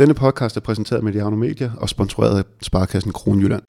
Denne 0.00 0.14
podcast 0.14 0.56
er 0.56 0.60
præsenteret 0.60 1.02
med 1.02 1.12
Mediano 1.12 1.36
Media 1.36 1.70
og 1.76 1.88
sponsoreret 1.88 2.38
af 2.38 2.44
Sparkassen 2.62 3.12
Kronjylland. 3.12 3.62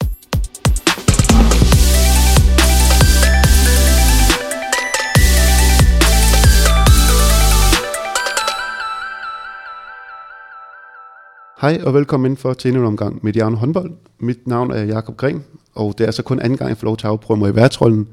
Hej 11.60 11.80
og 11.86 11.94
velkommen 11.94 12.26
indenfor 12.26 12.52
til 12.52 12.68
endnu 12.68 12.82
en 12.82 12.86
omgang 12.86 13.20
Mediano 13.22 13.56
håndbold. 13.56 13.92
Mit 14.20 14.46
navn 14.46 14.70
er 14.70 14.82
Jakob 14.84 15.16
Gren, 15.16 15.44
og 15.74 15.94
det 15.98 16.06
er 16.06 16.10
så 16.10 16.22
kun 16.22 16.40
anden 16.40 16.58
gang, 16.58 16.68
jeg 16.68 16.76
får 16.76 16.86
lov 16.86 16.96
til 16.96 17.06
at 17.06 17.10
afprøve 17.10 17.38
mig 17.38 17.50
i 17.50 17.56
værtrollen. 17.56 18.08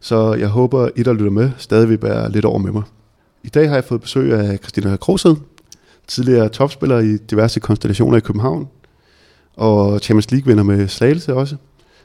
Så 0.00 0.34
jeg 0.34 0.48
håber, 0.48 0.88
I, 0.96 1.02
der 1.02 1.12
lytter 1.12 1.30
med, 1.30 1.50
stadig 1.58 1.88
vil 1.88 1.98
bære 1.98 2.30
lidt 2.30 2.44
over 2.44 2.58
med 2.58 2.72
mig. 2.72 2.82
I 3.44 3.48
dag 3.48 3.68
har 3.68 3.76
jeg 3.76 3.84
fået 3.84 4.00
besøg 4.00 4.32
af 4.32 4.58
Christina 4.58 4.96
Krosed, 4.96 5.36
tidligere 6.06 6.48
topspiller 6.48 6.98
i 6.98 7.16
diverse 7.16 7.60
konstellationer 7.60 8.16
i 8.16 8.20
København, 8.20 8.68
og 9.56 10.00
Champions 10.00 10.32
League-vinder 10.32 10.62
med 10.62 10.88
Slagelse 10.88 11.34
også. 11.34 11.56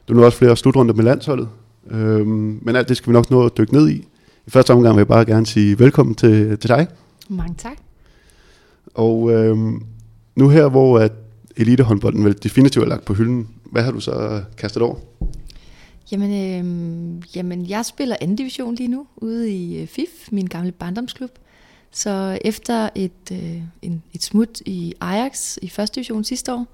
Du 0.07 0.13
nu 0.13 0.25
også 0.25 0.37
flere 0.37 0.57
slutrunder 0.57 0.93
med 0.93 1.03
landsholdet, 1.03 1.49
øhm, 1.91 2.59
men 2.61 2.75
alt 2.75 2.89
det 2.89 2.97
skal 2.97 3.09
vi 3.09 3.13
nok 3.13 3.31
nå 3.31 3.45
at 3.45 3.57
dykke 3.57 3.73
ned 3.73 3.89
i. 3.89 4.07
I 4.47 4.49
første 4.49 4.73
omgang 4.73 4.95
vil 4.95 4.99
jeg 4.99 5.07
bare 5.07 5.25
gerne 5.25 5.45
sige 5.45 5.79
velkommen 5.79 6.15
til, 6.15 6.57
til 6.57 6.69
dig. 6.69 6.87
Mange 7.29 7.55
tak. 7.57 7.77
Og 8.93 9.31
øhm, 9.31 9.83
nu 10.35 10.49
her, 10.49 10.67
hvor 10.69 10.99
at 10.99 11.11
elitehåndbolden 11.57 12.25
vel 12.25 12.43
definitivt 12.43 12.85
er 12.85 12.89
lagt 12.89 13.05
på 13.05 13.13
hylden, 13.13 13.47
hvad 13.71 13.83
har 13.83 13.91
du 13.91 13.99
så 13.99 14.41
kastet 14.57 14.81
over? 14.81 14.95
Jamen, 16.11 16.31
øh, 16.31 17.23
jamen, 17.35 17.69
jeg 17.69 17.85
spiller 17.85 18.15
anden 18.21 18.35
division 18.35 18.75
lige 18.75 18.87
nu 18.87 19.07
ude 19.15 19.51
i 19.51 19.81
øh, 19.81 19.87
FIF, 19.87 20.31
min 20.31 20.45
gamle 20.45 20.71
barndomsklub. 20.71 21.31
Så 21.97 22.37
efter 22.41 22.89
et, 22.95 23.11
øh, 23.31 23.61
en, 23.81 24.03
et 24.13 24.23
smut 24.23 24.61
i 24.65 24.93
Ajax 25.01 25.57
i 25.61 25.69
første 25.69 25.95
division 25.95 26.23
sidste 26.23 26.53
år, 26.53 26.67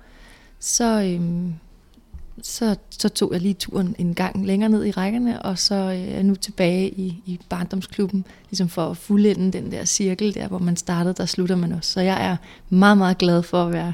så, 0.60 1.02
øh, 1.02 1.22
så, 2.42 2.76
så 2.90 3.10
tog 3.10 3.34
jeg 3.34 3.42
lige 3.42 3.54
turen 3.54 3.96
en 3.98 4.16
gang 4.16 4.46
længere 4.46 4.70
ned 4.70 4.86
i 4.86 4.92
rækkerne, 4.92 5.42
og 5.42 5.60
så 5.60 5.76
øh, 5.76 5.82
er 5.82 6.14
jeg 6.14 6.24
nu 6.24 6.36
tilbage 6.36 6.90
i, 6.90 7.22
i 7.26 7.40
barndomsklubben, 7.50 8.26
ligesom 8.50 8.70
for 8.70 8.90
at 8.90 8.98
fuldende 8.98 9.58
den 9.58 9.72
der 9.72 9.86
cirkel 9.86 10.34
der, 10.34 10.48
hvor 10.48 10.60
man 10.60 10.76
startede, 10.76 11.16
der 11.18 11.26
slutter 11.26 11.56
man 11.56 11.72
også. 11.72 11.92
Så 11.92 12.02
jeg 12.02 12.26
er 12.26 12.38
meget, 12.70 12.98
meget 12.98 13.18
glad 13.18 13.44
for 13.44 13.64
at 13.66 13.74
være 13.74 13.94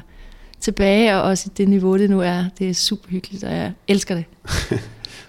tilbage, 0.60 1.16
og 1.16 1.22
også 1.22 1.50
i 1.50 1.52
det 1.56 1.68
niveau, 1.68 1.98
det 1.98 2.10
nu 2.10 2.20
er. 2.20 2.44
Det 2.58 2.70
er 2.70 2.74
super 2.74 3.08
hyggeligt, 3.08 3.44
og 3.44 3.52
jeg 3.52 3.72
elsker 3.88 4.14
det. 4.14 4.24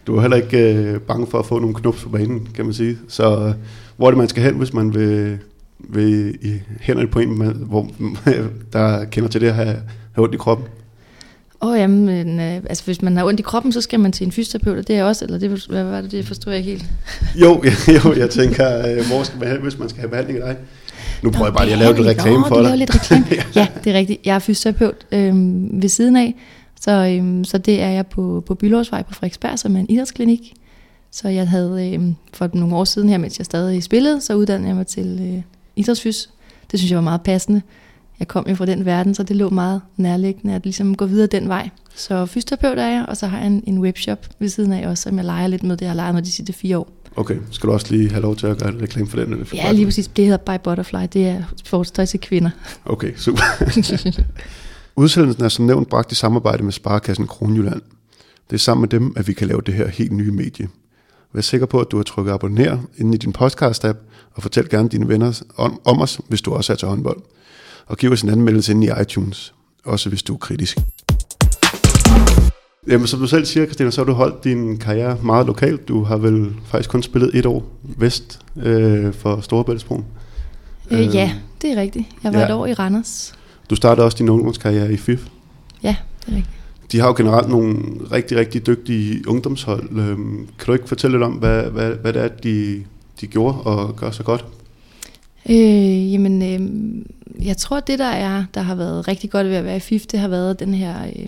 Du 0.08 0.16
er 0.16 0.22
heller 0.22 0.38
ikke 0.38 0.74
øh, 0.74 1.02
bange 1.02 1.28
for 1.28 1.40
at 1.40 1.46
få 1.46 1.60
nogle 1.60 1.76
knups 1.76 2.04
på 2.04 2.10
banen, 2.10 2.48
kan 2.56 2.66
man 2.66 2.74
sige. 2.74 2.98
Så 3.08 3.24
øh, 3.24 3.54
hvor 3.98 4.08
er 4.08 4.12
det, 4.12 4.18
man 4.18 4.30
skal 4.30 4.44
hen, 4.44 4.56
hvis 4.56 4.74
man 4.74 4.94
vil, 4.94 5.40
vil 5.90 6.38
i 6.42 6.60
hænderne 6.82 7.08
på 7.08 7.20
en, 7.20 7.38
man, 7.38 7.56
hvor, 7.56 7.90
der 8.74 9.06
kender 9.06 9.30
til 9.30 9.42
det 9.42 9.48
at 9.48 9.54
have, 9.54 9.76
have 10.12 10.24
ondt 10.24 10.36
i 10.36 10.38
kroppen? 10.38 10.68
Åh, 11.62 11.70
oh, 11.70 11.80
jamen, 11.80 12.40
øh, 12.40 12.56
altså 12.56 12.86
hvis 12.86 13.02
man 13.02 13.18
har 13.18 13.26
ondt 13.26 13.40
i 13.40 13.44
kroppen, 13.44 13.72
så 13.72 13.82
skal 13.82 14.00
man 14.00 14.12
til 14.12 14.26
en 14.26 14.32
fysioterapeut, 14.32 14.78
og 14.78 14.88
det 14.88 14.98
er 14.98 15.04
også, 15.04 15.26
eller 15.26 15.40
det, 15.40 15.66
hvad 15.70 15.84
var 15.84 16.02
det, 16.02 16.12
det 16.12 16.28
forstår 16.28 16.52
jeg 16.52 16.60
ikke 16.60 16.72
helt. 16.72 16.86
jo, 17.36 17.64
jo, 18.06 18.14
jeg 18.20 18.30
tænker, 18.30 18.78
øh, 18.78 19.08
hvor 19.08 19.24
skal 19.24 19.40
man 19.40 19.48
hen, 19.48 19.62
hvis 19.62 19.80
man 19.80 19.90
skal 19.90 20.00
have 20.00 20.10
behandling 20.10 20.40
af 20.40 20.46
dig? 20.46 20.58
Nu 21.24 21.32
prøver 21.32 21.46
jeg 21.46 21.54
bare 21.54 21.66
lige 21.66 21.74
at 21.74 21.80
lave 21.80 21.96
lidt 21.96 22.08
reklame 22.08 22.44
for 22.48 22.62
dig. 22.62 22.78
Lidt 22.78 22.96
reklame. 22.96 23.26
ja, 23.56 23.68
det 23.84 23.94
er 23.94 23.98
rigtigt. 23.98 24.26
Jeg 24.26 24.36
er 24.36 24.40
fysioterapeut 24.40 25.06
øh, 25.12 25.34
ved 25.82 25.90
siden 25.90 26.16
af, 26.16 26.36
så, 26.82 26.92
øhm, 26.92 27.44
så 27.44 27.58
det 27.58 27.82
er 27.82 27.90
jeg 27.90 28.08
på, 28.08 28.44
på 28.48 28.56
Bylårsvej 28.56 29.04
på 29.04 29.14
Frederiksberg, 29.14 29.60
som 29.60 29.76
er 29.76 29.80
en 29.80 29.90
idrætsklinik. 29.90 30.54
Så 31.12 31.28
jeg 31.30 31.50
havde 31.50 31.94
øhm, 31.94 32.16
for 32.34 32.50
nogle 32.54 32.76
år 32.76 32.84
siden 32.84 33.10
her, 33.10 33.18
mens 33.18 33.38
jeg 33.38 33.46
stadig 33.46 33.84
spillede, 33.84 34.22
så 34.22 34.36
uddannede 34.36 34.68
jeg 34.68 34.76
mig 34.76 34.88
til 34.88 35.20
øh, 35.22 35.42
idrætsfys. 35.82 36.30
Det 36.72 36.80
synes 36.80 36.92
jeg 36.92 36.96
var 36.96 37.04
meget 37.04 37.22
passende. 37.22 37.62
Jeg 38.20 38.28
kom 38.28 38.46
jo 38.50 38.56
fra 38.56 38.66
den 38.66 38.86
verden, 38.86 39.16
så 39.16 39.24
det 39.24 39.36
lå 39.36 39.50
meget 39.50 39.82
nærliggende 39.98 40.56
at 40.56 40.64
ligesom 40.64 40.96
gå 40.96 41.06
videre 41.06 41.28
den 41.28 41.48
vej. 41.48 41.70
Så 41.96 42.26
fysioterapeut 42.26 42.80
er 42.80 42.88
jeg, 42.88 43.06
og 43.08 43.18
så 43.18 43.28
har 43.28 43.38
jeg 43.38 43.48
en, 43.48 43.64
en 43.68 43.80
webshop 43.80 44.28
ved 44.40 44.50
siden 44.50 44.74
af 44.74 44.88
også, 44.88 45.04
som 45.04 45.18
jeg 45.18 45.26
leger 45.26 45.48
lidt 45.48 45.64
med. 45.64 45.78
Det 45.78 45.88
har 45.88 45.94
jeg 45.94 45.96
leget 45.96 46.16
med 46.16 46.22
de 46.24 46.32
sidste 46.32 46.54
fire 46.54 46.78
år. 46.78 46.90
Okay, 47.16 47.38
skal 47.52 47.68
du 47.68 47.74
også 47.74 47.88
lige 47.90 48.10
have 48.10 48.22
lov 48.22 48.36
til 48.36 48.48
at 48.48 48.58
gøre 48.58 48.82
reklame 48.82 49.08
for 49.08 49.18
den? 49.18 49.32
Eller 49.32 49.46
for 49.46 49.56
ja, 49.56 49.72
lige 49.72 49.86
præcis. 49.86 50.08
Det 50.08 50.26
hedder 50.26 50.58
By 50.58 50.64
Butterfly. 50.64 51.08
Det 51.14 51.28
er 51.28 51.44
sportstøj 51.66 52.06
til 52.06 52.20
kvinder. 52.20 52.50
Okay, 52.86 53.12
super. 53.16 53.44
Udsendelsen 54.96 55.44
er 55.44 55.50
som 55.50 55.66
nævnt 55.66 55.90
bragt 55.90 56.12
i 56.12 56.16
samarbejde 56.16 56.64
med 56.64 56.72
Sparkassen 56.72 57.28
Kronjylland. 57.28 57.82
Det 58.50 58.54
er 58.56 58.60
sammen 58.60 58.82
med 58.82 58.90
dem, 58.90 59.14
at 59.16 59.28
vi 59.28 59.34
kan 59.34 59.48
lave 59.48 59.62
det 59.66 59.74
her 59.74 59.88
helt 59.88 60.12
nye 60.12 60.32
medie. 60.32 60.68
Vær 61.34 61.42
sikker 61.42 61.66
på, 61.66 61.80
at 61.80 61.88
du 61.92 61.98
har 61.98 62.04
trykket 62.04 62.32
abonner 62.32 62.78
inde 62.98 63.16
i 63.16 63.18
din 63.18 63.36
podcast-app, 63.38 63.98
og 64.34 64.42
fortæl 64.44 64.70
gerne 64.70 64.90
dine 64.90 65.08
venner 65.08 65.42
om, 65.58 65.82
om 65.86 66.02
os, 66.02 66.20
hvis 66.28 66.42
du 66.42 66.54
også 66.54 66.74
er 66.74 66.78
til 66.78 66.88
håndbold. 66.88 67.22
Og 67.86 67.98
giv 67.98 68.12
os 68.12 68.22
en 68.22 68.30
anmeldelse 68.30 68.72
inde 68.72 68.88
i 68.88 69.02
iTunes, 69.02 69.54
også 69.86 70.10
hvis 70.10 70.24
du 70.24 70.34
er 70.34 70.38
kritisk. 70.38 70.78
Jamen, 72.88 73.08
som 73.08 73.20
du 73.20 73.28
selv 73.28 73.46
siger, 73.46 73.66
Christina, 73.66 73.92
så 73.92 74.02
har 74.02 74.06
du 74.06 74.14
holdt 74.14 74.44
din 74.44 74.78
karriere 74.78 75.18
meget 75.24 75.48
lokalt. 75.48 75.88
Du 75.88 76.04
har 76.04 76.18
vel 76.18 76.54
faktisk 76.66 76.90
kun 76.90 77.04
spillet 77.04 77.36
et 77.36 77.46
år 77.46 77.64
vest 77.82 78.40
øh, 78.58 79.14
for 79.14 79.42
Storebæltsbroen. 79.42 80.06
Øh, 80.92 81.16
ja, 81.16 81.32
det 81.62 81.72
er 81.72 81.82
rigtigt. 81.82 82.06
Jeg 82.24 82.34
var 82.34 82.40
ja. 82.40 82.46
et 82.46 82.52
år 82.52 82.66
i 82.66 82.74
Randers. 82.74 83.34
Du 83.70 83.76
startede 83.76 84.06
også 84.06 84.18
din 84.18 84.30
ungdomskarriere 84.30 84.94
i 84.94 84.98
FIF. 84.98 85.28
Ja, 85.84 85.96
det 86.26 86.34
er 86.34 86.36
rigtigt. 86.36 86.61
De 86.92 87.00
har 87.00 87.08
jo 87.08 87.14
generelt 87.18 87.50
nogle 87.50 87.76
rigtig, 88.12 88.38
rigtig 88.38 88.68
dygtige 88.68 89.30
ungdomshold. 89.30 89.90
Øhm, 90.00 90.48
kan 90.60 90.66
du 90.68 90.74
ikke 90.74 90.88
fortælle 90.88 91.18
lidt 91.18 91.24
om, 91.24 91.34
hvad, 91.34 91.64
hvad, 91.64 91.92
hvad 91.92 92.14
det 92.14 92.22
er, 92.22 92.28
de, 92.28 92.84
de 93.22 93.28
gjorde 93.28 93.62
og 93.62 93.96
gør 93.96 94.12
så 94.12 94.24
godt? 94.24 94.46
Øh, 95.50 96.14
jamen, 96.14 96.42
øh, 96.42 97.46
jeg 97.46 97.58
tror, 97.58 97.80
det 97.80 98.00
der 98.00 98.06
er, 98.06 98.44
der 98.54 98.62
har 98.62 98.76
været 98.76 99.08
rigtig 99.08 99.30
godt 99.30 99.48
ved 99.48 99.56
at 99.56 99.66
være 99.66 99.76
i 99.76 99.80
FIF, 99.80 100.06
det 100.06 100.20
har 100.20 100.28
været 100.28 100.60
den 100.60 100.74
her, 100.74 100.96
øh, 101.06 101.26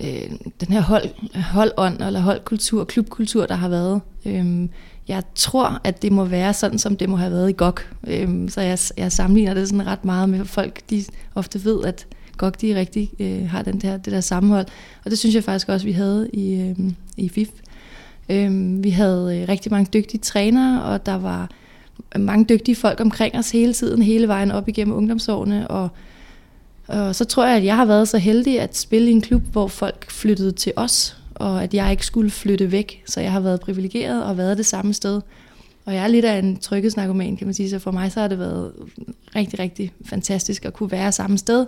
øh, 0.00 0.30
den 0.60 0.72
her 0.72 0.80
hold, 0.80 1.04
holdånd, 1.34 2.02
eller 2.02 2.20
holdkultur, 2.20 2.84
klubkultur, 2.84 3.46
der 3.46 3.54
har 3.54 3.68
været. 3.68 4.00
Øh, 4.26 4.68
jeg 5.08 5.22
tror, 5.34 5.80
at 5.84 6.02
det 6.02 6.12
må 6.12 6.24
være 6.24 6.54
sådan, 6.54 6.78
som 6.78 6.96
det 6.96 7.08
må 7.08 7.16
have 7.16 7.32
været 7.32 7.50
i 7.50 7.52
GOG. 7.52 7.78
Øh, 8.06 8.48
så 8.48 8.60
jeg, 8.60 8.78
jeg 8.96 9.12
sammenligner 9.12 9.54
det 9.54 9.68
sådan 9.68 9.86
ret 9.86 10.04
meget 10.04 10.28
med, 10.28 10.44
folk 10.44 10.80
de 10.90 11.04
ofte 11.34 11.64
ved, 11.64 11.84
at 11.84 12.06
godt 12.36 12.60
de 12.60 12.74
rigtig 12.74 13.10
øh, 13.20 13.48
har 13.48 13.62
den 13.62 13.80
der, 13.80 13.96
det 13.96 14.12
der 14.12 14.20
sammenhold. 14.20 14.66
Og 15.04 15.10
det 15.10 15.18
synes 15.18 15.34
jeg 15.34 15.44
faktisk 15.44 15.68
også, 15.68 15.86
vi 15.86 15.92
havde 15.92 16.30
i, 16.32 16.54
øh, 16.54 16.76
i 17.16 17.28
FIF. 17.28 17.48
Øh, 18.28 18.84
vi 18.84 18.90
havde 18.90 19.38
øh, 19.38 19.48
rigtig 19.48 19.72
mange 19.72 19.90
dygtige 19.92 20.20
trænere, 20.20 20.82
og 20.82 21.06
der 21.06 21.14
var 21.14 21.50
mange 22.16 22.44
dygtige 22.44 22.76
folk 22.76 23.00
omkring 23.00 23.38
os 23.38 23.50
hele 23.50 23.72
tiden, 23.72 24.02
hele 24.02 24.28
vejen 24.28 24.50
op 24.50 24.68
igennem 24.68 24.96
ungdomsårene. 24.96 25.68
Og, 25.68 25.88
og 26.86 27.14
så 27.14 27.24
tror 27.24 27.46
jeg, 27.46 27.56
at 27.56 27.64
jeg 27.64 27.76
har 27.76 27.84
været 27.84 28.08
så 28.08 28.18
heldig 28.18 28.60
at 28.60 28.76
spille 28.76 29.08
i 29.08 29.12
en 29.12 29.20
klub, 29.20 29.42
hvor 29.42 29.68
folk 29.68 30.10
flyttede 30.10 30.52
til 30.52 30.72
os 30.76 31.16
og 31.38 31.62
at 31.62 31.74
jeg 31.74 31.90
ikke 31.90 32.06
skulle 32.06 32.30
flytte 32.30 32.72
væk. 32.72 33.02
Så 33.06 33.20
jeg 33.20 33.32
har 33.32 33.40
været 33.40 33.60
privilegeret 33.60 34.24
og 34.24 34.36
været 34.36 34.58
det 34.58 34.66
samme 34.66 34.94
sted. 34.94 35.20
Og 35.84 35.94
jeg 35.94 36.04
er 36.04 36.08
lidt 36.08 36.24
af 36.24 36.38
en 36.38 36.56
tryghedsnarkoman, 36.56 37.36
kan 37.36 37.46
man 37.46 37.54
sige, 37.54 37.70
så 37.70 37.78
for 37.78 37.90
mig 37.90 38.12
så 38.12 38.20
har 38.20 38.28
det 38.28 38.38
været 38.38 38.72
rigtig, 39.36 39.58
rigtig 39.58 39.92
fantastisk 40.04 40.64
at 40.64 40.72
kunne 40.72 40.90
være 40.90 41.12
samme 41.12 41.38
sted, 41.38 41.66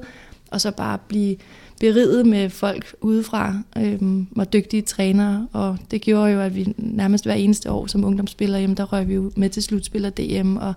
og 0.51 0.61
så 0.61 0.71
bare 0.71 0.99
blive 1.09 1.37
beriget 1.81 2.27
med 2.27 2.51
folk 2.51 2.95
udefra, 3.01 3.55
øhm, 3.77 4.27
og 4.37 4.53
dygtige 4.53 4.83
trænere, 4.83 5.49
og 5.53 5.79
det 5.91 6.01
gjorde 6.01 6.33
jo, 6.33 6.41
at 6.41 6.55
vi 6.55 6.75
nærmest 6.77 7.25
hver 7.25 7.35
eneste 7.35 7.71
år 7.71 7.87
som 7.87 8.05
ungdomsspiller, 8.05 8.59
jamen, 8.59 8.77
der 8.77 8.85
røg 8.85 9.09
vi 9.09 9.15
jo 9.15 9.33
med 9.37 9.51
til 9.51 9.63
slutspiller 9.63 10.11
DM 10.11 10.57
og, 10.57 10.75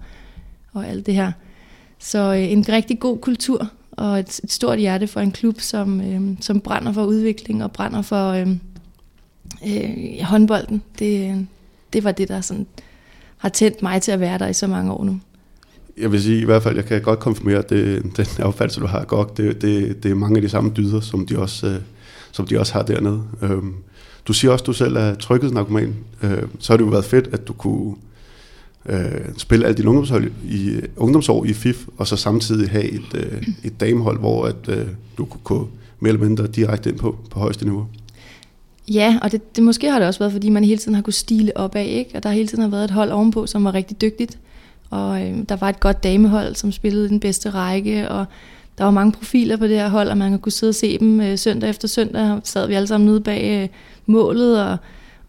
og 0.74 0.88
alt 0.88 1.06
det 1.06 1.16
her. 1.16 1.32
Så 2.00 2.34
øh, 2.34 2.52
en 2.52 2.70
rigtig 2.70 3.00
god 3.00 3.18
kultur, 3.18 3.72
og 3.92 4.20
et, 4.20 4.40
et 4.44 4.52
stort 4.52 4.80
hjerte 4.80 5.08
for 5.08 5.20
en 5.20 5.32
klub, 5.32 5.59
som, 5.59 6.02
øh, 6.02 6.38
som 6.42 6.62
brænder 6.62 6.92
for 6.92 7.06
udvikling 7.06 7.64
og 7.64 7.72
brænder 7.72 8.02
for, 8.02 8.30
øh, 8.30 8.48
øh, 9.68 10.24
håndbolden. 10.24 10.82
Det, 11.00 11.30
øh, 11.30 11.38
det 11.94 12.03
var 12.03 12.12
det, 12.12 12.28
der 12.28 12.42
sådan 12.42 12.68
har 13.38 13.50
tændt 13.50 13.82
mig 13.82 14.02
til 14.02 14.12
at 14.12 14.20
være 14.20 14.38
der 14.38 14.48
i 14.48 14.53
så 14.53 14.68
mange 14.68 14.94
år 14.94 15.03
nu. 15.03 15.20
Jeg 16.02 16.12
vil 16.12 16.22
sige 16.22 16.42
i 16.42 16.46
hvert 16.46 16.64
fald, 16.64 16.76
jeg 16.76 16.86
kan 16.86 17.02
godt 17.02 17.20
konfirmere, 17.20 17.58
at 17.58 17.70
det, 17.70 18.04
den 18.18 18.44
opfattelse, 18.44 18.80
du 18.82 18.86
har 18.86 19.06
godt, 19.06 19.38
det, 19.38 19.62
det, 19.62 20.04
det 20.04 20.12
er 20.12 20.16
mange 20.16 20.36
af 20.36 20.42
de 20.42 20.50
samme 20.50 20.72
dyder, 20.78 21.00
som 21.00 21.26
de 21.26 21.40
også, 21.40 21.68
øh, 21.68 21.76
som 22.32 22.48
de 22.48 22.59
også 22.59 22.74
har 22.74 22.84
dernede. 22.84 23.24
Øhm, 23.42 23.74
du 24.28 24.34
siger 24.34 24.52
også, 24.52 24.64
at 24.64 24.68
du 24.68 24.74
selv 24.74 24.96
er 24.96 25.16
tryghedsnarkoman. 25.16 25.96
Øh, 26.24 26.44
så 26.59 26.74
har 26.74 26.78
det 26.78 26.86
jo 26.86 26.90
været 26.90 27.06
fedt, 27.06 27.30
at 27.32 27.48
du 27.48 27.53
kunne 27.53 27.96
øh, 28.90 29.22
spille 29.38 29.66
alle 29.66 29.78
dine 29.78 29.90
ungdomshold 29.90 30.32
i, 30.50 30.70
øh, 30.70 30.84
ungdomsår 30.98 31.46
i 31.46 31.53
FIF, 31.53 31.86
og 31.98 32.08
så 32.08 32.16
samtidig 32.16 32.70
have 32.70 32.92
et, 32.92 33.14
øh, 33.14 33.44
et 33.64 33.80
damehold, 33.80 34.20
hvor 34.20 34.46
at, 34.46 34.70
øh, 34.70 34.88
du 35.18 35.26
kunne 35.26 35.42
gå 35.44 35.70
mere 36.00 36.14
eller 36.14 36.28
mindre 36.28 36.47
direkte 36.47 36.90
ind 36.90 36.97
på, 36.97 37.16
på 37.30 37.40
højeste 37.40 37.66
niveau. 37.66 37.88
Ja, 38.88 39.20
og 39.22 39.32
det, 39.32 39.56
det 39.56 39.64
måske 39.64 39.92
har 39.92 40.00
det 40.00 40.08
også 40.08 40.20
været, 40.20 40.32
fordi 40.32 40.50
man 40.50 40.64
hele 40.64 40.78
tiden 40.78 40.96
har 40.96 41.02
kunnet 41.02 41.16
stile 41.16 41.58
opad, 41.58 41.86
ikke? 41.86 42.12
og 42.16 42.24
der 42.24 42.32
hele 42.32 42.47
tiden 42.47 42.62
har 42.62 42.70
været 42.70 42.84
et 42.84 42.92
hold 42.92 43.12
ovenpå, 43.12 43.47
som 43.47 43.64
var 43.64 43.74
rigtig 43.74 44.02
dygtigt. 44.02 44.38
Og 44.91 45.22
øh, 45.22 45.38
der 45.49 45.55
var 45.55 45.70
et 45.70 45.79
godt 45.79 46.03
damehold, 46.03 46.55
som 46.55 46.72
spillede 46.72 47.09
den 47.09 47.20
bedste 47.20 47.49
række, 47.49 48.09
og 48.09 48.26
der 48.78 48.84
var 48.84 48.91
mange 48.91 49.11
profiler 49.11 49.58
på 49.58 49.67
det 49.67 49.78
her 49.78 49.90
hold, 49.90 50.09
og 50.09 50.17
man 50.17 50.40
kunne 50.40 50.52
sidde 50.52 50.72
og 50.72 50.76
se 50.76 50.97
dem 50.97 51.22
øh, 51.22 51.38
søndag 51.38 51.70
efter 51.70 51.88
søndag. 51.88 52.40
sad 52.43 52.67
vi 52.67 52.73
alle 52.73 52.88
sammen 52.88 53.08
nede 53.09 53.22
bag 53.22 53.61
øh, 53.64 53.70
målet 54.05 54.64
og, 54.64 54.78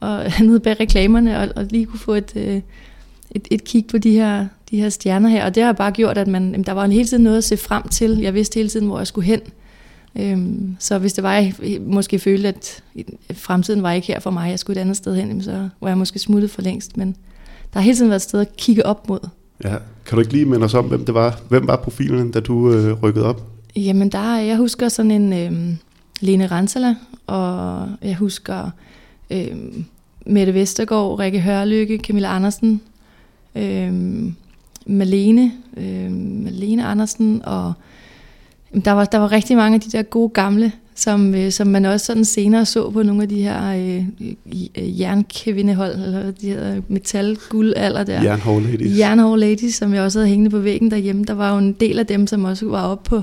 og 0.00 0.24
nede 0.40 0.60
bag 0.60 0.80
reklamerne, 0.80 1.38
og, 1.38 1.48
og 1.56 1.64
lige 1.70 1.86
kunne 1.86 2.00
få 2.00 2.14
et, 2.14 2.32
øh, 2.36 2.60
et, 3.30 3.48
et 3.50 3.64
kig 3.64 3.86
på 3.86 3.98
de 3.98 4.10
her, 4.10 4.46
de 4.70 4.80
her 4.80 4.88
stjerner 4.88 5.28
her. 5.28 5.44
Og 5.44 5.54
det 5.54 5.62
har 5.62 5.72
bare 5.72 5.92
gjort, 5.92 6.18
at 6.18 6.28
man, 6.28 6.42
jamen, 6.42 6.62
der 6.62 6.72
var 6.72 6.84
en 6.84 6.92
hele 6.92 7.08
tiden 7.08 7.24
noget 7.24 7.38
at 7.38 7.44
se 7.44 7.56
frem 7.56 7.88
til. 7.88 8.18
Jeg 8.18 8.34
vidste 8.34 8.54
hele 8.54 8.68
tiden, 8.68 8.86
hvor 8.86 8.98
jeg 8.98 9.06
skulle 9.06 9.26
hen. 9.26 9.40
Øhm, 10.18 10.76
så 10.78 10.98
hvis 10.98 11.12
det 11.12 11.24
var, 11.24 11.34
jeg 11.34 11.54
måske 11.80 12.18
følte, 12.18 12.48
at 12.48 12.82
fremtiden 13.32 13.82
var 13.82 13.92
ikke 13.92 14.06
her 14.06 14.20
for 14.20 14.30
mig, 14.30 14.50
jeg 14.50 14.58
skulle 14.58 14.76
et 14.76 14.80
andet 14.80 14.96
sted 14.96 15.16
hen, 15.16 15.42
så 15.42 15.68
var 15.80 15.88
jeg 15.88 15.98
måske 15.98 16.18
smuttet 16.18 16.50
for 16.50 16.62
længst. 16.62 16.96
Men 16.96 17.16
der 17.72 17.78
har 17.78 17.80
hele 17.80 17.96
tiden 17.96 18.10
været 18.10 18.18
et 18.20 18.22
sted 18.22 18.40
at 18.40 18.56
kigge 18.56 18.86
op 18.86 19.08
mod. 19.08 19.28
Ja. 19.64 19.76
Kan 20.06 20.16
du 20.16 20.20
ikke 20.20 20.32
lige 20.32 20.44
minde 20.44 20.64
os 20.64 20.74
om, 20.74 20.84
hvem 20.84 21.04
det 21.04 21.14
var? 21.14 21.40
Hvem 21.48 21.66
var 21.66 21.76
profilen, 21.76 22.30
da 22.30 22.40
du 22.40 22.72
øh, 22.72 23.02
rykkede 23.02 23.26
op? 23.26 23.42
Jamen, 23.76 24.08
der, 24.08 24.36
jeg 24.36 24.56
husker 24.56 24.88
sådan 24.88 25.10
en 25.10 25.32
øh, 25.32 25.76
Lene 26.20 26.46
Ransela, 26.46 26.94
og 27.26 27.88
jeg 28.02 28.16
husker 28.16 28.70
øh, 29.30 29.56
Mette 30.26 30.54
Vestergaard, 30.54 31.18
Rikke 31.18 31.40
Hørlykke, 31.40 31.98
Camilla 31.98 32.34
Andersen, 32.36 32.80
øh, 33.56 33.92
Malene, 34.86 35.52
øh, 35.76 36.12
Malene 36.12 36.86
Andersen, 36.86 37.42
og 37.44 37.72
der 38.84 38.92
var, 38.92 39.04
der 39.04 39.18
var 39.18 39.32
rigtig 39.32 39.56
mange 39.56 39.74
af 39.74 39.80
de 39.80 39.90
der 39.90 40.02
gode 40.02 40.28
gamle, 40.28 40.72
som, 40.94 41.34
øh, 41.34 41.52
som 41.52 41.66
man 41.66 41.84
også 41.84 42.06
sådan 42.06 42.24
senere 42.24 42.66
så 42.66 42.90
på 42.90 43.02
nogle 43.02 43.22
af 43.22 43.28
de 43.28 43.42
her 43.42 43.72
øh, 43.72 45.00
jernkvindehold, 45.00 45.92
eller 45.94 46.30
de 46.30 46.46
her 46.46 46.80
metal 46.88 47.38
alder 47.76 48.04
der. 48.04 48.22
Jernhår 48.22 48.60
ladies. 48.60 48.98
Jernhår 48.98 49.36
ladies, 49.36 49.74
som 49.74 49.94
jeg 49.94 50.02
også 50.02 50.18
havde 50.18 50.28
hængende 50.28 50.50
på 50.50 50.58
væggen 50.58 50.90
derhjemme. 50.90 51.24
Der 51.24 51.34
var 51.34 51.52
jo 51.52 51.58
en 51.58 51.72
del 51.72 51.98
af 51.98 52.06
dem, 52.06 52.26
som 52.26 52.44
også 52.44 52.66
var 52.66 52.82
oppe 52.82 53.08
på, 53.08 53.22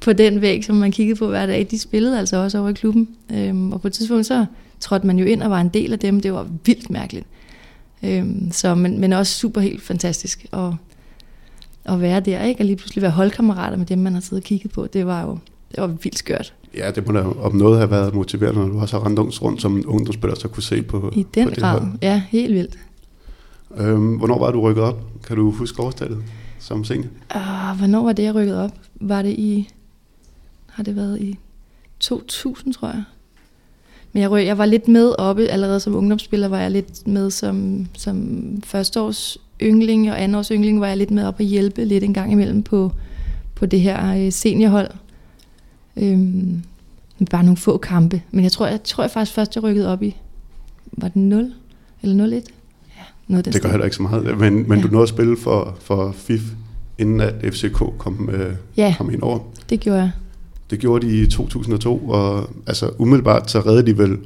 på 0.00 0.12
den 0.12 0.40
væg, 0.40 0.64
som 0.64 0.76
man 0.76 0.90
kiggede 0.90 1.18
på 1.18 1.28
hver 1.28 1.46
dag. 1.46 1.66
De 1.70 1.78
spillede 1.78 2.18
altså 2.18 2.36
også 2.36 2.58
over 2.58 2.68
i 2.68 2.72
klubben. 2.72 3.08
Øhm, 3.32 3.72
og 3.72 3.80
på 3.80 3.86
et 3.86 3.92
tidspunkt 3.92 4.26
så 4.26 4.46
trådte 4.80 5.06
man 5.06 5.18
jo 5.18 5.24
ind 5.24 5.42
og 5.42 5.50
var 5.50 5.60
en 5.60 5.68
del 5.68 5.92
af 5.92 5.98
dem. 5.98 6.20
Det 6.20 6.32
var 6.32 6.46
vildt 6.64 6.90
mærkeligt. 6.90 7.26
Øhm, 8.02 8.52
så, 8.52 8.74
men, 8.74 9.00
men 9.00 9.12
også 9.12 9.32
super 9.32 9.60
helt 9.60 9.82
fantastisk 9.82 10.46
at, 10.52 10.72
at 11.84 12.00
være 12.00 12.20
der, 12.20 12.44
ikke? 12.44 12.60
Og 12.60 12.64
lige 12.64 12.76
pludselig 12.76 13.02
være 13.02 13.10
holdkammerater 13.10 13.76
med 13.76 13.86
dem, 13.86 13.98
man 13.98 14.12
har 14.12 14.20
siddet 14.20 14.42
og 14.42 14.46
kigget 14.46 14.72
på. 14.72 14.86
Det 14.86 15.06
var 15.06 15.22
jo 15.22 15.38
det 15.70 15.80
var 15.80 15.86
vildt 15.86 16.18
skørt. 16.18 16.54
Ja, 16.74 16.90
det 16.90 17.06
må 17.06 17.12
da 17.12 17.24
om 17.40 17.54
noget 17.54 17.78
have 17.78 17.90
været 17.90 18.14
motiverende, 18.14 18.60
når 18.60 18.68
du 18.68 18.80
også 18.80 18.98
har 18.98 19.06
rendt 19.06 19.42
rundt 19.42 19.62
som 19.62 19.76
en 19.76 19.86
ungdomsspiller, 19.86 20.36
så 20.36 20.48
kunne 20.48 20.62
se 20.62 20.82
på 20.82 21.12
I 21.16 21.26
den 21.34 21.48
på 21.48 21.54
grad, 21.54 21.80
ja, 22.02 22.22
helt 22.28 22.54
vildt. 22.54 22.78
Øhm, 23.76 24.16
hvornår 24.16 24.38
var 24.38 24.50
du 24.50 24.60
rykket 24.60 24.84
op? 24.84 25.02
Kan 25.26 25.36
du 25.36 25.50
huske 25.50 25.82
årstallet 25.82 26.22
som 26.58 26.84
senior? 26.84 27.08
Uh, 27.34 27.78
hvornår 27.78 28.04
var 28.04 28.12
det, 28.12 28.22
jeg 28.22 28.34
rykket 28.34 28.56
op? 28.56 28.70
Var 28.94 29.22
det 29.22 29.30
i, 29.30 29.68
har 30.66 30.82
det 30.84 30.96
været 30.96 31.20
i 31.20 31.38
2000, 32.00 32.74
tror 32.74 32.88
jeg? 32.88 33.04
Men 34.12 34.22
jeg, 34.22 34.46
jeg 34.46 34.58
var 34.58 34.66
lidt 34.66 34.88
med 34.88 35.14
oppe, 35.18 35.46
allerede 35.46 35.80
som 35.80 35.94
ungdomsspiller 35.94 36.48
var 36.48 36.60
jeg 36.60 36.70
lidt 36.70 37.06
med 37.06 37.30
som, 37.30 37.86
som 37.94 38.38
førsteårs 38.64 39.38
yngling, 39.62 40.10
og 40.10 40.22
andenårs 40.22 40.48
yngling 40.48 40.80
var 40.80 40.86
jeg 40.86 40.96
lidt 40.96 41.10
med 41.10 41.26
op 41.26 41.40
at 41.40 41.46
hjælpe 41.46 41.84
lidt 41.84 42.04
en 42.04 42.14
gang 42.14 42.32
imellem 42.32 42.62
på, 42.62 42.92
på 43.54 43.66
det 43.66 43.80
her 43.80 44.24
øh, 44.24 44.32
seniorhold. 44.32 44.90
Øhm, 45.98 46.62
bare 47.30 47.42
nogle 47.42 47.56
få 47.56 47.78
kampe. 47.78 48.22
Men 48.30 48.44
jeg 48.44 48.52
tror, 48.52 48.66
jeg 48.66 48.82
tror 48.82 49.04
jeg 49.04 49.10
faktisk 49.10 49.34
først, 49.34 49.56
jeg 49.56 49.64
rykkede 49.64 49.92
op 49.92 50.02
i, 50.02 50.16
var 50.92 51.08
det 51.08 51.16
0 51.16 51.52
eller 52.02 52.26
0-1? 52.26 52.30
Ja, 52.30 52.42
noget 53.28 53.44
det 53.44 53.62
gør 53.62 53.70
heller 53.70 53.84
ikke 53.84 53.96
så 53.96 54.02
meget. 54.02 54.38
Men, 54.38 54.68
men 54.68 54.78
ja. 54.78 54.84
du 54.84 54.88
nåede 54.88 55.02
at 55.02 55.08
spille 55.08 55.36
for, 55.36 55.76
for 55.80 56.12
FIF, 56.12 56.42
inden 56.98 57.20
at 57.20 57.34
FCK 57.54 57.78
kom, 57.98 58.30
øh, 58.32 58.54
ja, 58.76 58.94
kom 58.98 59.10
ind 59.10 59.22
over. 59.22 59.38
det 59.70 59.80
gjorde 59.80 59.98
jeg. 59.98 60.10
Det 60.70 60.78
gjorde 60.78 61.06
de 61.06 61.22
i 61.22 61.26
2002, 61.26 62.08
og 62.08 62.50
altså 62.66 62.90
umiddelbart 62.98 63.50
så 63.50 63.60
redde 63.60 63.86
de 63.86 63.98
vel 63.98 64.18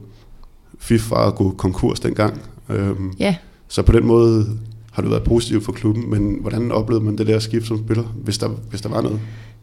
FIF 0.78 1.00
fra 1.00 1.26
at 1.26 1.34
gå 1.34 1.50
konkurs 1.50 2.00
dengang. 2.00 2.40
Øhm, 2.68 3.12
ja. 3.18 3.36
Så 3.68 3.82
på 3.82 3.92
den 3.92 4.06
måde 4.06 4.58
har 4.92 5.02
du 5.02 5.08
været 5.08 5.22
positiv 5.22 5.62
for 5.62 5.72
klubben, 5.72 6.10
men 6.10 6.38
hvordan 6.40 6.72
oplevede 6.72 7.04
man 7.04 7.18
det 7.18 7.26
der 7.26 7.38
skift 7.38 7.66
som 7.66 7.78
spiller, 7.84 8.04
hvis 8.04 8.38
der, 8.38 8.48
hvis 8.48 8.80
der 8.80 8.88
var 8.88 9.00
noget? 9.00 9.20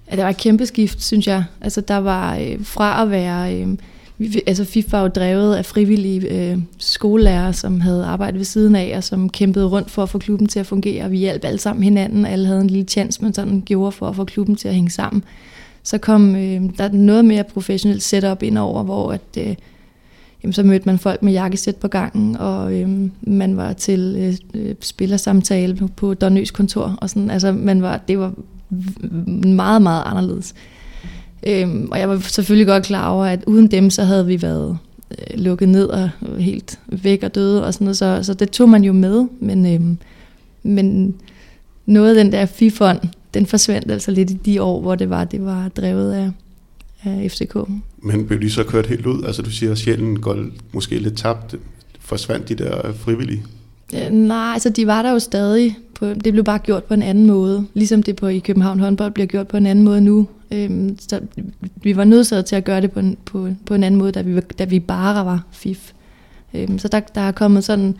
At 0.10 0.18
der 0.18 0.24
var 0.24 0.30
et 0.30 0.38
kæmpe 0.38 0.66
skift, 0.66 1.04
synes 1.04 1.28
jeg. 1.28 1.44
Altså 1.62 1.82
der 1.82 1.98
var 1.98 2.38
øh, 2.38 2.66
fra 2.66 3.02
at 3.02 3.12
være... 3.12 3.56
Øh, 3.56 3.68
altså 4.48 4.66
FIF 4.66 4.92
var 4.92 5.02
jo 5.02 5.08
drevet 5.08 5.56
af 5.56 5.66
frivillige 5.66 6.52
øh, 6.52 6.58
skolelærer, 6.78 7.52
som 7.52 7.82
havde 7.82 8.06
arbejdet 8.06 8.38
ved 8.38 8.46
siden 8.46 8.76
af, 8.76 8.94
og 8.98 9.04
som 9.04 9.30
kæmpede 9.30 9.66
rundt 9.66 9.92
for 9.92 10.04
at 10.04 10.10
få 10.10 10.18
klubben 10.18 10.48
til 10.48 10.60
at 10.60 10.66
fungere. 10.66 11.10
Vi 11.10 11.18
hjalp 11.18 11.46
alle 11.46 11.60
sammen 11.60 11.84
hinanden, 11.84 12.26
alle 12.26 12.48
havde 12.48 12.62
en 12.62 12.70
lille 12.70 12.88
chance, 12.88 13.22
man 13.22 13.34
sådan 13.34 13.64
gjorde 13.66 13.92
for 13.92 14.08
at 14.08 14.16
få 14.16 14.26
klubben 14.26 14.56
til 14.56 14.68
at 14.68 14.74
hænge 14.74 14.90
sammen. 14.90 15.24
Så 15.84 15.98
kom 15.98 16.36
øh, 16.36 16.62
der 16.78 16.92
noget 16.92 17.26
mere 17.26 17.44
professionelt 17.44 18.04
setup 18.04 18.44
ind 18.44 18.58
over, 18.58 18.84
hvor 18.84 19.12
at, 19.12 19.22
øh, 19.38 19.56
jamen, 20.44 20.54
så 20.54 20.64
mødte 20.64 20.86
man 20.86 21.00
folk 21.00 21.24
med 21.24 21.34
jakkesæt 21.34 21.76
på 21.76 21.88
gangen, 21.88 22.38
og 22.38 22.74
øh, 22.74 22.90
man 23.22 23.58
var 23.58 23.74
til 23.74 24.16
øh, 24.18 24.62
øh 24.62 24.76
spillersamtale 24.82 25.76
på, 25.76 25.88
på 25.88 26.14
Donøs 26.14 26.52
kontor, 26.52 26.98
og 27.02 27.10
sådan, 27.10 27.30
altså 27.30 27.52
man 27.52 27.82
var, 27.82 27.98
det 27.98 28.20
var 28.20 28.34
meget, 29.46 29.82
meget 29.82 30.04
anderledes. 30.06 30.56
Øhm, 31.48 31.88
og 31.92 32.00
jeg 32.00 32.10
var 32.10 32.20
selvfølgelig 32.20 32.68
godt 32.68 32.84
klar 32.84 33.10
over, 33.10 33.26
at 33.26 33.44
uden 33.48 33.72
dem, 33.72 33.90
så 33.90 34.04
havde 34.04 34.26
vi 34.26 34.42
været 34.42 34.78
øh, 35.12 35.40
lukket 35.40 35.70
ned 35.70 35.86
og 35.86 36.10
helt 36.40 36.80
væk 36.88 37.24
og 37.24 37.36
døde 37.36 37.66
og 37.66 37.74
sådan 37.74 37.86
noget, 37.86 37.98
så, 37.98 38.20
så 38.24 38.34
det 38.34 38.52
tog 38.52 38.70
man 38.70 38.84
jo 38.84 38.94
med, 38.94 39.28
men, 39.40 39.66
øhm, 39.66 39.98
men 40.64 41.16
noget 41.86 42.18
af 42.18 42.24
den 42.24 42.32
der 42.32 42.46
fifond, 42.46 43.00
den 43.34 43.46
forsvandt 43.46 43.92
altså 43.92 44.12
lidt 44.12 44.32
i 44.32 44.34
de 44.34 44.62
år, 44.62 44.82
hvor 44.82 44.96
det 44.96 45.10
var, 45.10 45.24
det 45.24 45.46
var 45.46 45.68
drevet 45.68 46.14
af, 46.14 46.32
af 47.04 47.32
FCK. 47.32 47.56
Men 47.98 48.28
blev 48.28 48.42
de 48.42 48.50
så 48.50 48.64
kørt 48.64 48.88
helt 48.88 49.06
ud? 49.06 49.24
Altså 49.24 49.42
du 49.42 49.52
siger, 49.52 49.72
at 49.72 49.78
sjælen 49.78 50.20
går 50.20 50.46
måske 50.72 51.00
lidt 51.00 51.18
tabt. 51.18 51.56
Forsvandt 52.00 52.50
de 52.50 52.56
der 52.56 52.94
frivillige? 52.94 53.44
Øh, 53.96 54.12
nej, 54.12 54.54
altså 54.54 54.70
de 54.70 54.88
var 54.88 55.02
der 55.02 55.12
jo 55.12 55.20
stadig. 55.20 55.78
På, 55.96 56.06
det 56.06 56.34
blev 56.34 56.44
bare 56.44 56.60
gjort 56.60 56.84
på 56.84 56.94
en 56.94 57.02
anden 57.02 57.26
måde. 57.28 57.66
Ligesom 57.74 58.04
det 58.04 58.16
på 58.16 58.28
i 58.28 58.40
København 58.40 58.80
håndbold 58.80 59.12
bliver 59.12 59.28
gjort 59.28 59.48
på 59.48 59.58
en 59.58 59.66
anden 59.66 59.86
måde 59.86 60.02
nu. 60.02 60.28
Øhm, 60.52 60.98
så 61.00 61.20
vi 61.84 61.96
var 61.96 62.04
nødsaget 62.04 62.46
til 62.46 62.56
at 62.56 62.64
gøre 62.64 62.82
det 62.82 62.92
på 62.92 63.00
en, 63.00 63.18
på, 63.26 63.50
på 63.66 63.74
en 63.74 63.84
anden 63.84 64.00
måde, 64.00 64.12
da 64.12 64.22
vi, 64.22 64.40
da 64.40 64.64
vi 64.64 64.80
bare 64.80 65.26
var 65.26 65.44
FIF. 65.52 65.92
Øhm, 66.54 66.80
så 66.80 66.88
der, 66.88 67.00
der 67.00 67.22
er 67.22 67.32
kommet 67.32 67.64
sådan 67.64 67.96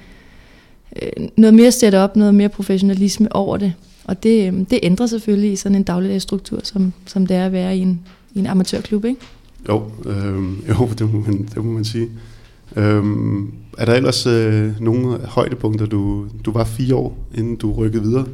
øh, 1.02 1.28
noget 1.38 1.54
mere 1.54 1.72
setup, 1.72 2.16
noget 2.16 2.36
mere 2.36 2.50
professionalisme 2.50 3.36
over 3.36 3.58
det. 3.58 3.74
Og 4.04 4.24
det, 4.24 4.48
øh, 4.48 4.60
det 4.70 4.80
ændrer 4.84 5.06
selvfølgelig 5.06 5.52
i 5.52 5.56
sådan 5.56 5.76
en 5.76 5.84
dagligdagsstruktur, 5.84 6.60
som, 6.64 6.94
som 7.06 7.28
det 7.28 7.38
er 7.38 7.46
at 7.46 7.52
være 7.52 7.78
i 7.78 7.80
en, 7.80 8.00
i 8.34 8.40
en 8.40 8.48
amatørklub, 8.48 9.06
ikke? 9.06 9.22
Jo, 9.70 9.84
øh, 10.06 10.70
jo 10.70 10.90
det, 11.00 11.14
må 11.14 11.20
man, 11.20 11.50
det 11.56 11.66
må 11.66 11.72
man 11.72 11.86
sige. 11.86 12.10
Øhm, 12.76 13.54
er 13.78 13.86
der 13.86 13.94
ellers 13.94 14.26
øh, 14.26 14.82
nogle 14.82 15.20
højdepunkter, 15.20 15.86
du, 15.86 16.28
du 16.46 16.52
var 16.52 16.64
fire 16.64 16.96
år, 16.96 17.18
inden 17.36 17.56
du 17.56 17.74
rykkede 17.74 18.04
videre? 18.04 18.26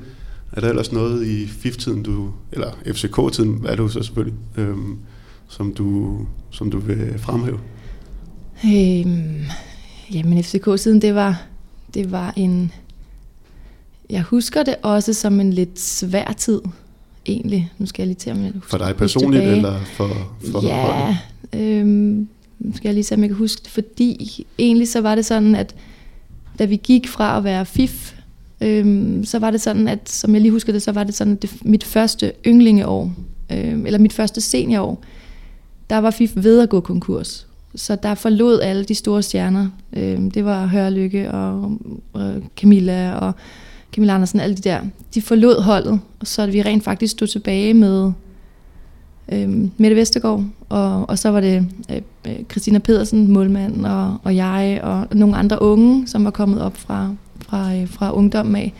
Er 0.52 0.62
der 0.62 0.70
ellers 0.70 0.92
noget 0.92 1.28
i 1.28 1.48
FIF-tiden, 1.48 2.04
du, 2.04 2.30
eller 2.52 2.72
FCK-tiden, 2.86 3.66
er 3.68 3.76
du 3.76 3.88
så 3.88 4.04
selvfølgelig, 4.04 4.38
øhm, 4.58 4.98
som, 5.48 5.74
du, 5.74 6.18
som 6.52 6.72
du 6.72 6.80
vil 6.80 7.14
fremhæve? 7.20 7.60
Øhm, 8.65 9.42
jamen 10.13 10.44
FCK-tiden, 10.44 11.01
det 11.01 11.15
var, 11.15 11.42
det 11.94 12.12
var 12.12 12.34
en... 12.36 12.72
Jeg 14.10 14.22
husker 14.22 14.63
det 14.63 14.75
også 14.82 15.13
som 15.13 15.39
en 15.39 15.54
lidt 15.54 15.80
svær 15.80 16.34
tid, 16.38 16.62
egentlig. 17.25 17.72
Nu 17.77 17.86
skal 17.86 18.04
jeg 18.04 18.08
lige 18.08 18.18
til 18.18 18.30
at 18.30 18.38
huske 18.54 18.70
For 18.70 18.77
dig 18.77 18.96
personligt, 18.96 19.44
eller 19.44 19.80
for, 19.80 20.10
for 20.51 20.68
Ja, 20.68 21.18
øhm, 21.54 22.27
skal 22.74 22.88
jeg 22.88 22.93
lige 22.93 23.03
se, 23.03 23.15
om 23.15 23.22
jeg 23.22 23.29
kan 23.29 23.38
huske 23.38 23.62
det, 23.63 23.72
fordi 23.72 24.45
egentlig 24.60 24.88
så 24.88 25.01
var 25.01 25.15
det 25.15 25.25
sådan, 25.25 25.55
at 25.55 25.75
da 26.60 26.65
vi 26.65 26.75
gik 26.75 27.07
fra 27.07 27.38
at 27.38 27.43
være 27.43 27.65
FIF, 27.65 28.13
øhm, 28.62 29.25
så 29.25 29.39
var 29.39 29.51
det 29.51 29.62
sådan, 29.62 29.88
at 29.88 30.10
som 30.10 30.34
jeg 30.34 30.41
lige 30.41 30.51
husker 30.51 30.74
det, 30.74 30.81
så 30.81 30.91
var 30.91 31.03
det 31.03 31.15
sådan, 31.15 31.34
at 31.34 31.41
det, 31.41 31.65
mit 31.65 31.84
første 31.84 32.31
ynglingeår, 32.48 33.13
øhm, 33.51 33.86
eller 33.86 34.00
mit 34.00 34.13
første 34.13 34.41
seniorår, 34.41 35.03
der 35.89 35.98
var 35.98 36.12
FIF 36.12 36.31
ved 36.36 36.60
at 36.60 36.69
gå 36.69 36.79
konkurs. 36.79 37.48
Så 37.75 37.95
der 37.95 38.15
forlod 38.15 38.60
alle 38.60 38.84
de 38.84 38.95
store 38.95 39.24
stjerner. 39.24 39.67
Øhm, 39.93 40.31
det 40.31 40.45
var 40.45 40.65
Hørlykke 40.65 41.31
og, 41.31 41.77
og 42.13 42.34
Camilla 42.57 43.13
og 43.13 43.34
Camilla 43.93 44.13
Andersen, 44.13 44.39
alle 44.39 44.55
de 44.55 44.62
der. 44.62 44.81
De 45.13 45.22
forlod 45.22 45.62
holdet, 45.62 46.00
og 46.19 46.27
så 46.27 46.45
vi 46.45 46.62
rent 46.62 46.84
faktisk 46.84 47.12
stod 47.12 47.27
tilbage 47.27 47.74
med 47.74 48.12
øh, 49.32 49.50
Mette 49.77 49.96
Vestergaard, 49.96 50.44
og, 50.70 51.10
og 51.10 51.20
så 51.20 51.29
var 51.29 51.41
det 51.41 51.67
øh, 51.91 52.01
øh 52.27 52.36
Christina 52.51 52.79
Pedersen, 52.79 53.32
målmanden, 53.32 53.86
og, 53.86 54.17
og 54.24 54.36
jeg, 54.36 54.79
og 54.84 55.08
nogle 55.12 55.36
andre 55.36 55.62
unge, 55.62 56.08
som 56.08 56.24
var 56.25 56.32
kommet 56.32 56.62
op 56.62 56.77
fra, 56.77 57.10
fra, 57.39 57.75
øh, 57.75 57.89
fra 57.89 58.15
ungdommen 58.15 58.55
af. 58.55 58.74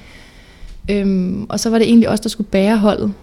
Øhm, 0.92 1.46
og 1.50 1.60
så 1.60 1.70
var 1.70 1.78
det 1.78 1.88
egentlig 1.88 2.10
os, 2.10 2.20
der 2.20 2.30
skulle 2.30 2.50
bære 2.50 2.78
holdet. 2.78 3.14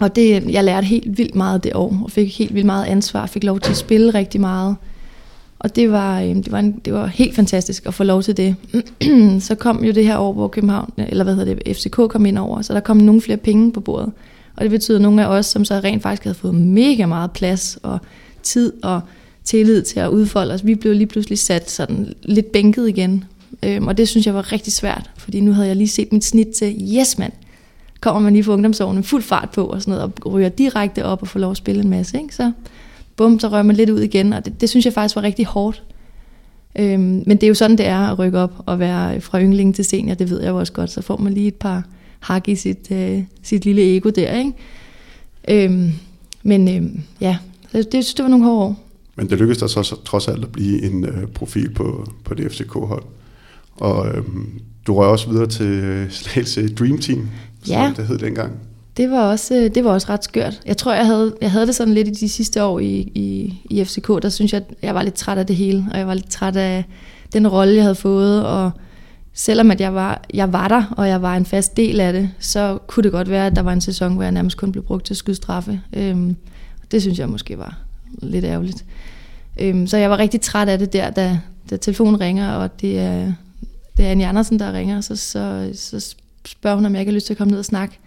Og 0.00 0.16
det, 0.16 0.44
jeg 0.52 0.64
lærte 0.64 0.86
helt 0.86 1.18
vildt 1.18 1.34
meget 1.34 1.64
det 1.64 1.74
år, 1.74 2.00
og 2.04 2.10
fik 2.10 2.38
helt 2.38 2.54
vildt 2.54 2.66
meget 2.66 2.84
ansvar, 2.84 3.26
fik 3.26 3.44
lov 3.44 3.60
til 3.60 3.70
at 3.70 3.76
spille 3.76 4.14
rigtig 4.14 4.40
meget. 4.40 4.76
Og 5.58 5.76
det 5.76 5.92
var, 5.92 6.20
øh, 6.20 6.28
det 6.28 6.52
var, 6.52 6.58
en, 6.58 6.80
det 6.84 6.92
var 6.92 7.06
helt 7.06 7.34
fantastisk 7.34 7.86
at 7.86 7.94
få 7.94 8.04
lov 8.04 8.22
til 8.22 8.36
det. 8.36 8.56
så 9.48 9.54
kom 9.54 9.84
jo 9.84 9.92
det 9.92 10.04
her 10.04 10.18
år, 10.18 10.32
hvor 10.32 10.48
København, 10.48 10.92
eller 10.96 11.24
hvad 11.24 11.34
hedder 11.34 11.54
det, 11.54 11.76
FCK 11.76 11.96
kom 12.10 12.26
ind 12.26 12.38
over, 12.38 12.62
så 12.62 12.74
der 12.74 12.80
kom 12.80 12.96
nogle 12.96 13.20
flere 13.20 13.36
penge 13.36 13.72
på 13.72 13.80
bordet. 13.80 14.12
Og 14.56 14.62
det 14.62 14.70
betyder, 14.70 14.98
at 14.98 15.02
nogle 15.02 15.24
af 15.24 15.28
os, 15.28 15.46
som 15.46 15.64
så 15.64 15.74
rent 15.74 16.02
faktisk 16.02 16.24
havde 16.24 16.34
fået 16.34 16.54
mega 16.54 17.06
meget 17.06 17.30
plads 17.30 17.78
og 17.82 17.98
tid 18.42 18.72
og 18.82 19.00
tillid 19.44 19.82
til 19.82 20.00
at 20.00 20.08
udfolde 20.08 20.54
os, 20.54 20.66
vi 20.66 20.74
blev 20.74 20.94
lige 20.94 21.06
pludselig 21.06 21.38
sat 21.38 21.70
sådan 21.70 22.14
lidt 22.22 22.52
bænket 22.52 22.88
igen. 22.88 23.24
Øhm, 23.62 23.86
og 23.86 23.98
det 23.98 24.08
synes 24.08 24.26
jeg 24.26 24.34
var 24.34 24.52
rigtig 24.52 24.72
svært, 24.72 25.10
fordi 25.18 25.40
nu 25.40 25.52
havde 25.52 25.68
jeg 25.68 25.76
lige 25.76 25.88
set 25.88 26.12
mit 26.12 26.24
snit 26.24 26.48
til, 26.48 26.96
yes 26.96 27.18
mand, 27.18 27.32
kommer 28.00 28.20
man 28.20 28.32
lige 28.32 28.44
fra 28.44 28.52
ungdomsårene 28.52 29.02
fuld 29.02 29.22
fart 29.22 29.50
på 29.50 29.64
og 29.64 29.82
sådan 29.82 29.94
noget, 29.94 30.12
og 30.24 30.32
ryger 30.32 30.48
direkte 30.48 31.04
op 31.04 31.22
og 31.22 31.28
får 31.28 31.40
lov 31.40 31.50
at 31.50 31.56
spille 31.56 31.82
en 31.82 31.88
masse. 31.88 32.18
Ikke? 32.20 32.34
Så 32.34 32.52
bum, 33.16 33.40
så 33.40 33.48
rører 33.48 33.62
man 33.62 33.76
lidt 33.76 33.90
ud 33.90 34.00
igen, 34.00 34.32
og 34.32 34.44
det, 34.44 34.60
det 34.60 34.68
synes 34.68 34.84
jeg 34.84 34.92
faktisk 34.92 35.16
var 35.16 35.22
rigtig 35.22 35.46
hårdt. 35.46 35.82
Øhm, 36.78 37.22
men 37.26 37.30
det 37.36 37.42
er 37.42 37.48
jo 37.48 37.54
sådan, 37.54 37.78
det 37.78 37.86
er 37.86 37.98
at 37.98 38.18
rykke 38.18 38.38
op 38.38 38.62
og 38.66 38.78
være 38.78 39.20
fra 39.20 39.40
yngling 39.40 39.74
til 39.74 39.84
senior, 39.84 40.14
det 40.14 40.30
ved 40.30 40.40
jeg 40.40 40.50
jo 40.50 40.58
også 40.58 40.72
godt. 40.72 40.90
Så 40.90 41.02
får 41.02 41.16
man 41.16 41.32
lige 41.32 41.48
et 41.48 41.54
par 41.54 41.84
hak 42.20 42.48
i 42.48 42.54
sit, 42.54 42.90
øh, 42.90 43.22
sit 43.42 43.64
lille 43.64 43.96
ego 43.96 44.10
der, 44.10 44.38
ikke? 44.38 44.52
Øhm, 45.48 45.92
men 46.42 46.68
øhm, 46.76 47.00
ja, 47.20 47.36
det, 47.72 47.92
det 47.92 48.14
det 48.16 48.22
var 48.22 48.28
nogle 48.28 48.44
hårde 48.44 48.64
år. 48.64 48.82
Men 49.16 49.30
det 49.30 49.38
lykkedes 49.38 49.58
der 49.58 49.66
så 49.66 49.96
trods 50.04 50.28
alt 50.28 50.44
at 50.44 50.52
blive 50.52 50.82
en 50.82 51.04
øh, 51.04 51.26
profil 51.26 51.70
på, 51.70 52.12
på 52.24 52.34
det 52.34 52.52
FCK-hold. 52.52 53.04
Og 53.76 54.08
øhm, 54.08 54.60
du 54.86 54.94
røg 54.94 55.08
også 55.08 55.30
videre 55.30 55.46
til 55.46 55.66
øh, 55.66 56.10
Slagelse 56.10 56.74
Dream 56.74 56.98
Team, 56.98 57.28
ja. 57.68 57.86
som 57.86 57.94
det 57.94 58.06
hed 58.06 58.18
dengang. 58.18 58.52
Det 58.96 59.10
var 59.10 59.30
også, 59.30 59.54
øh, 59.54 59.74
det 59.74 59.84
var 59.84 59.90
også 59.90 60.06
ret 60.08 60.24
skørt. 60.24 60.60
Jeg 60.66 60.76
tror, 60.76 60.94
jeg 60.94 61.06
havde, 61.06 61.34
jeg 61.40 61.50
havde 61.50 61.66
det 61.66 61.74
sådan 61.74 61.94
lidt 61.94 62.08
i 62.08 62.10
de 62.10 62.28
sidste 62.28 62.64
år 62.64 62.78
i, 62.78 63.12
i, 63.14 63.54
i 63.70 63.84
FCK. 63.84 64.08
Der 64.08 64.28
synes 64.28 64.52
jeg, 64.52 64.62
jeg 64.82 64.94
var 64.94 65.02
lidt 65.02 65.14
træt 65.14 65.38
af 65.38 65.46
det 65.46 65.56
hele, 65.56 65.86
og 65.92 65.98
jeg 65.98 66.06
var 66.06 66.14
lidt 66.14 66.30
træt 66.30 66.56
af 66.56 66.84
den 67.32 67.48
rolle, 67.48 67.74
jeg 67.74 67.82
havde 67.82 67.94
fået. 67.94 68.46
Og 68.46 68.70
selvom 69.38 69.70
at 69.70 69.80
jeg 69.80 69.94
var, 69.94 70.24
jeg 70.34 70.52
var 70.52 70.68
der, 70.68 70.94
og 70.96 71.08
jeg 71.08 71.22
var 71.22 71.36
en 71.36 71.46
fast 71.46 71.76
del 71.76 72.00
af 72.00 72.12
det, 72.12 72.30
så 72.38 72.78
kunne 72.86 73.04
det 73.04 73.12
godt 73.12 73.30
være, 73.30 73.46
at 73.46 73.56
der 73.56 73.62
var 73.62 73.72
en 73.72 73.80
sæson, 73.80 74.14
hvor 74.14 74.22
jeg 74.22 74.32
nærmest 74.32 74.56
kun 74.56 74.72
blev 74.72 74.84
brugt 74.84 75.06
til 75.06 75.14
at 75.14 75.18
skyde 75.18 75.36
straffe. 75.36 75.80
Øhm, 75.92 76.36
det 76.90 77.02
synes 77.02 77.18
jeg 77.18 77.28
måske 77.28 77.58
var 77.58 77.78
lidt 78.22 78.44
ærgerligt. 78.44 78.84
Øhm, 79.60 79.86
så 79.86 79.96
jeg 79.96 80.10
var 80.10 80.18
rigtig 80.18 80.40
træt 80.40 80.68
af 80.68 80.78
det 80.78 80.92
der, 80.92 81.10
da, 81.10 81.40
da 81.70 81.76
telefonen 81.76 82.20
ringer, 82.20 82.52
og 82.52 82.80
det 82.80 82.98
er, 82.98 83.32
det 83.96 84.06
er 84.06 84.10
Annie 84.10 84.26
Andersen, 84.26 84.58
der 84.58 84.72
ringer, 84.72 85.00
så, 85.00 85.16
så, 85.16 85.70
så 85.74 86.14
spørger 86.44 86.76
hun, 86.76 86.86
om 86.86 86.92
jeg 86.92 87.00
ikke 87.00 87.10
har 87.10 87.14
lyst 87.14 87.26
til 87.26 87.34
at 87.34 87.38
komme 87.38 87.50
ned 87.50 87.58
og 87.58 87.64
snakke. 87.64 87.98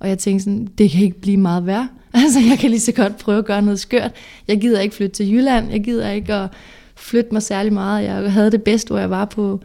Og 0.00 0.08
jeg 0.08 0.18
tænkte 0.18 0.44
sådan, 0.44 0.68
det 0.78 0.90
kan 0.90 1.02
ikke 1.02 1.20
blive 1.20 1.36
meget 1.36 1.66
værre. 1.66 1.88
Altså, 2.14 2.40
jeg 2.40 2.58
kan 2.58 2.70
lige 2.70 2.80
så 2.80 2.92
godt 2.92 3.18
prøve 3.18 3.38
at 3.38 3.44
gøre 3.44 3.62
noget 3.62 3.80
skørt. 3.80 4.10
Jeg 4.48 4.60
gider 4.60 4.80
ikke 4.80 4.94
flytte 4.94 5.16
til 5.16 5.32
Jylland. 5.32 5.70
Jeg 5.70 5.84
gider 5.84 6.10
ikke 6.10 6.34
at 6.34 6.48
flytte 6.94 7.32
mig 7.32 7.42
særlig 7.42 7.72
meget. 7.72 8.04
Jeg 8.04 8.32
havde 8.32 8.50
det 8.50 8.62
bedst, 8.62 8.88
hvor 8.88 8.98
jeg 8.98 9.10
var 9.10 9.24
på 9.24 9.60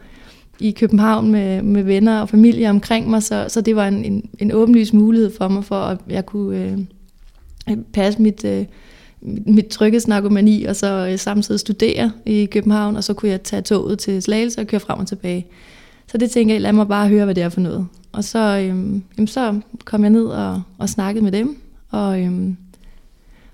i 0.62 0.70
København 0.70 1.30
med, 1.30 1.62
med 1.62 1.82
venner 1.82 2.20
og 2.20 2.28
familie 2.28 2.70
omkring 2.70 3.10
mig, 3.10 3.22
så, 3.22 3.46
så 3.48 3.60
det 3.60 3.76
var 3.76 3.88
en, 3.88 4.04
en, 4.04 4.30
en 4.38 4.52
åbenlys 4.52 4.92
mulighed 4.92 5.30
for 5.38 5.48
mig, 5.48 5.64
for 5.64 5.76
at 5.76 5.98
jeg 6.08 6.26
kunne 6.26 6.86
øh, 7.68 7.76
passe 7.92 8.22
mit, 8.22 8.44
øh, 8.44 8.64
mit 9.46 9.66
tryghedsnarkomani, 9.66 10.64
og 10.64 10.76
så 10.76 11.08
øh, 11.10 11.18
samtidig 11.18 11.60
studere 11.60 12.12
i 12.26 12.44
København, 12.44 12.96
og 12.96 13.04
så 13.04 13.14
kunne 13.14 13.30
jeg 13.30 13.42
tage 13.42 13.62
toget 13.62 13.98
til 13.98 14.22
Slagelse 14.22 14.60
og 14.60 14.66
køre 14.66 14.80
frem 14.80 14.98
og 14.98 15.06
tilbage. 15.06 15.46
Så 16.06 16.18
det 16.18 16.30
tænker 16.30 16.54
jeg, 16.54 16.62
lad 16.62 16.72
mig 16.72 16.88
bare 16.88 17.08
høre, 17.08 17.24
hvad 17.24 17.34
det 17.34 17.42
er 17.42 17.48
for 17.48 17.60
noget. 17.60 17.86
Og 18.12 18.24
så, 18.24 18.38
øhm, 18.38 19.02
jamen, 19.16 19.26
så 19.26 19.60
kom 19.84 20.02
jeg 20.02 20.10
ned 20.10 20.24
og, 20.26 20.62
og 20.78 20.88
snakkede 20.88 21.24
med 21.24 21.32
dem, 21.32 21.56
og, 21.90 22.20
øhm, 22.20 22.56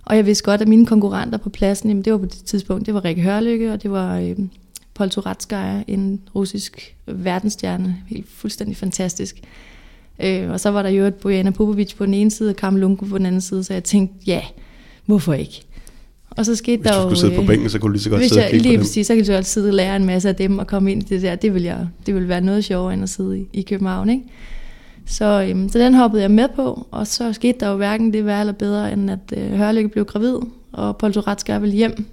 og 0.04 0.16
jeg 0.16 0.26
vidste 0.26 0.44
godt, 0.44 0.60
at 0.60 0.68
mine 0.68 0.86
konkurrenter 0.86 1.38
på 1.38 1.50
pladsen, 1.50 1.88
jamen, 1.88 2.04
det 2.04 2.12
var 2.12 2.18
på 2.18 2.24
det 2.24 2.44
tidspunkt, 2.44 2.86
det 2.86 2.94
var 2.94 3.04
Rikke 3.04 3.22
Hørlykke, 3.22 3.72
og 3.72 3.82
det 3.82 3.90
var 3.90 4.18
øhm, 4.18 4.50
Paul 4.98 5.10
Turatskaya, 5.10 5.82
en 5.86 6.20
russisk 6.34 6.96
verdensstjerne, 7.06 7.96
helt 8.06 8.26
fuldstændig 8.28 8.76
fantastisk. 8.76 9.40
Øh, 10.22 10.50
og 10.50 10.60
så 10.60 10.70
var 10.70 10.82
der 10.82 10.90
jo 10.90 11.04
et 11.04 11.14
Bojana 11.14 11.50
Popovic 11.50 11.94
på 11.94 12.06
den 12.06 12.14
ene 12.14 12.30
side, 12.30 12.50
og 12.50 12.56
Karl 12.56 12.74
Lunko 12.74 13.04
på 13.04 13.18
den 13.18 13.26
anden 13.26 13.40
side, 13.40 13.64
så 13.64 13.72
jeg 13.72 13.84
tænkte, 13.84 14.14
ja, 14.26 14.42
hvorfor 15.06 15.34
ikke? 15.34 15.62
Og 16.30 16.46
så 16.46 16.56
skete 16.56 16.80
hvis 16.80 16.90
der 16.90 16.96
du 16.96 17.02
skulle 17.02 17.18
sidde 17.18 17.34
på 17.34 17.40
øh, 17.40 17.46
bænken, 17.46 17.70
så 17.70 17.78
kunne 17.78 17.88
du 17.88 17.92
lige 17.92 18.02
så 18.02 18.10
godt 18.10 18.22
sidde 18.22 18.40
jeg, 18.40 18.44
og 18.44 18.50
kigge 18.50 18.62
lige 18.62 18.76
på 18.76 18.80
dem. 18.80 18.80
Præcis, 18.80 19.06
så 19.06 19.14
kan 19.14 19.24
du 19.24 19.32
også 19.32 19.50
sidde 19.50 19.68
og 19.68 19.74
lære 19.74 19.96
en 19.96 20.04
masse 20.04 20.28
af 20.28 20.36
dem 20.36 20.58
og 20.58 20.66
komme 20.66 20.92
ind 20.92 21.02
i 21.02 21.06
det 21.06 21.22
der. 21.22 21.34
Det 21.34 21.54
vil, 21.54 21.62
jeg, 21.62 21.88
det 22.06 22.14
vil 22.14 22.28
være 22.28 22.40
noget 22.40 22.64
sjovere 22.64 22.94
end 22.94 23.02
at 23.02 23.08
sidde 23.08 23.38
i, 23.38 23.46
i 23.52 23.62
København. 23.62 24.10
Ikke? 24.10 24.24
Så, 25.06 25.46
øhm, 25.50 25.68
så 25.68 25.78
den 25.78 25.94
hoppede 25.94 26.22
jeg 26.22 26.30
med 26.30 26.48
på, 26.56 26.86
og 26.90 27.06
så 27.06 27.32
skete 27.32 27.58
der 27.60 27.68
jo 27.68 27.76
hverken 27.76 28.12
det 28.12 28.24
værre 28.24 28.40
eller 28.40 28.52
bedre, 28.52 28.92
end 28.92 29.10
at 29.10 29.18
øh, 29.36 29.50
Hørlykke 29.50 29.88
blev 29.88 30.04
gravid, 30.04 30.36
og 30.72 30.96
Paul 30.96 31.12
Toretska 31.12 31.58
ville 31.58 31.76
hjem. 31.76 32.06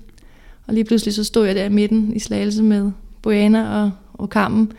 Og 0.67 0.74
lige 0.74 0.84
pludselig 0.84 1.13
så 1.13 1.24
stod 1.24 1.45
jeg 1.45 1.55
der 1.55 1.65
i 1.65 1.69
midten 1.69 2.13
i 2.15 2.19
slagelse 2.19 2.63
med 2.63 2.91
Bojana 3.22 3.84
og, 3.84 3.91
og 4.13 4.29
Kampen. 4.29 4.72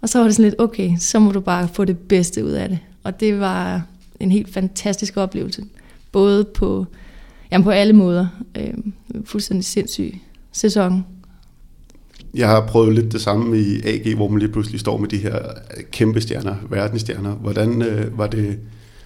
Og 0.00 0.08
så 0.08 0.18
var 0.18 0.24
det 0.24 0.34
sådan 0.36 0.50
lidt, 0.50 0.60
okay, 0.60 0.90
så 0.98 1.18
må 1.18 1.32
du 1.32 1.40
bare 1.40 1.68
få 1.68 1.84
det 1.84 1.98
bedste 1.98 2.44
ud 2.44 2.50
af 2.50 2.68
det. 2.68 2.78
Og 3.04 3.20
det 3.20 3.40
var 3.40 3.82
en 4.20 4.30
helt 4.30 4.52
fantastisk 4.52 5.16
oplevelse. 5.16 5.64
Både 6.12 6.44
på 6.44 6.86
Jamen 7.52 7.64
på 7.64 7.70
alle 7.70 7.92
måder. 7.92 8.26
Øh, 8.58 8.74
fuldstændig 9.24 9.64
sindssyg 9.64 10.14
sæson. 10.52 11.04
Jeg 12.34 12.48
har 12.48 12.66
prøvet 12.66 12.94
lidt 12.94 13.12
det 13.12 13.20
samme 13.20 13.58
i 13.58 13.80
AG, 13.84 14.16
hvor 14.16 14.28
man 14.28 14.38
lige 14.38 14.52
pludselig 14.52 14.80
står 14.80 14.96
med 14.96 15.08
de 15.08 15.16
her 15.16 15.38
kæmpe 15.92 16.20
stjerner, 16.20 16.56
verdensstjerner. 16.70 17.34
Hvordan 17.34 17.82
øh, 17.82 18.18
var 18.18 18.26
det, 18.26 18.58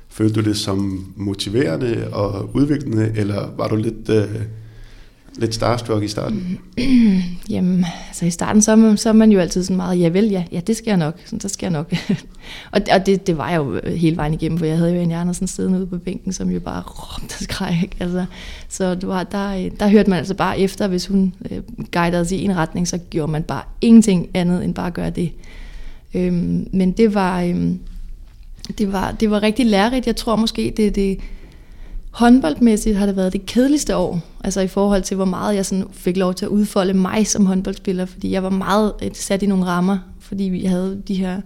følte 0.09 0.43
du 0.43 0.49
det 0.49 0.57
som 0.57 1.07
motiverende 1.17 2.09
og 2.13 2.51
udviklende, 2.55 3.13
eller 3.17 3.51
var 3.57 3.69
du 3.69 3.77
lidt... 3.77 4.09
Øh, 4.09 4.41
lidt 5.37 5.55
starstruck 5.55 6.03
i 6.03 6.09
starten? 6.09 6.59
Jamen, 7.51 7.87
altså 8.09 8.27
i 8.27 8.31
starten, 8.31 8.63
så 8.63 8.73
er, 8.73 8.77
man, 8.77 8.97
så 8.97 9.09
er 9.09 9.13
man 9.13 9.33
jo 9.33 9.41
altid 9.41 9.65
sådan 9.65 9.77
meget, 9.77 10.01
ja 10.01 10.09
vel, 10.09 10.25
ja, 10.25 10.45
ja 10.53 10.61
det 10.61 10.77
skal 10.77 10.91
jeg 10.91 10.97
nok, 10.97 11.15
sådan, 11.25 11.41
så 11.41 11.49
skal 11.49 11.67
jeg 11.67 11.73
nok. 11.73 11.95
og 12.73 12.81
og 12.93 13.07
det, 13.07 13.27
det 13.27 13.39
var 13.39 13.51
jeg 13.51 13.57
jo 13.57 13.75
øh, 13.75 13.93
hele 13.93 14.17
vejen 14.17 14.35
igennem, 14.35 14.59
for 14.59 14.67
jeg 14.67 14.79
havde 14.79 14.95
jo 14.95 15.01
en 15.01 15.13
Andersen 15.13 15.47
siddende 15.47 15.79
ude 15.79 15.87
på 15.87 15.99
bænken, 15.99 16.33
som 16.33 16.51
jo 16.51 16.61
bare 16.61 16.83
råbte 16.83 17.33
og 17.33 17.43
skreg, 17.43 17.79
ikke? 17.83 17.97
Altså, 18.01 18.25
så 18.69 18.95
det 18.95 19.09
var, 19.09 19.23
der, 19.23 19.57
øh, 19.57 19.71
der 19.81 19.89
hørte 19.89 20.11
man 20.11 20.19
altså 20.19 20.35
bare 20.35 20.59
efter, 20.59 20.89
hvis 20.89 21.07
hun 21.07 21.35
øh, 21.51 21.61
guidede 21.93 22.21
os 22.21 22.33
i 22.33 22.45
en 22.45 22.57
retning, 22.57 22.89
så 22.89 22.99
gjorde 23.11 23.33
man 23.33 23.43
bare 23.43 23.63
ingenting 23.81 24.29
andet 24.35 24.65
end 24.65 24.75
bare 24.75 24.87
at 24.87 24.95
gøre 24.95 25.11
det. 25.11 25.33
Øhm, 26.15 26.69
men 26.73 26.93
det 26.93 27.15
var, 27.15 27.43
øhm, 27.43 27.79
det 28.79 28.93
var, 28.93 29.11
det 29.11 29.31
var 29.31 29.43
rigtig 29.43 29.67
lærerigt. 29.67 30.07
Jeg 30.07 30.17
tror 30.17 30.37
måske, 30.37 30.75
det, 30.77 30.95
det, 30.95 31.19
Håndboldmæssigt 32.15 32.97
har 32.97 33.07
det 33.07 33.17
været 33.17 33.33
det 33.33 33.47
kedeligste 33.47 33.97
år, 33.97 34.21
altså 34.45 34.61
i 34.61 34.67
forhold 34.67 35.03
til, 35.03 35.15
hvor 35.15 35.25
meget 35.25 35.57
jeg 35.57 35.67
sådan 35.67 35.85
fik 35.93 36.17
lov 36.17 36.35
til 36.35 36.45
at 36.45 36.49
udfolde 36.49 36.95
mig 36.95 37.27
som 37.27 37.47
håndboldspiller, 37.47 38.07
fordi 38.07 38.31
jeg 38.31 38.43
var 38.43 38.51
meget 38.51 38.93
øh, 39.03 39.11
sat 39.13 39.43
i 39.43 39.47
nogle 39.47 39.65
rammer, 39.65 39.99
fordi 40.21 40.45
vi 40.45 40.65
havde 40.65 41.03
de 41.09 41.15
her 41.15 41.41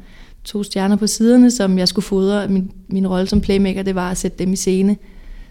to 0.44 0.62
stjerner 0.62 0.96
på 0.96 1.06
siderne, 1.06 1.50
som 1.50 1.78
jeg 1.78 1.88
skulle 1.88 2.04
fodre. 2.04 2.48
Min, 2.48 2.70
min 2.88 3.06
rolle 3.06 3.26
som 3.26 3.40
playmaker, 3.40 3.82
det 3.82 3.94
var 3.94 4.10
at 4.10 4.16
sætte 4.16 4.38
dem 4.38 4.52
i 4.52 4.56
scene. 4.56 4.96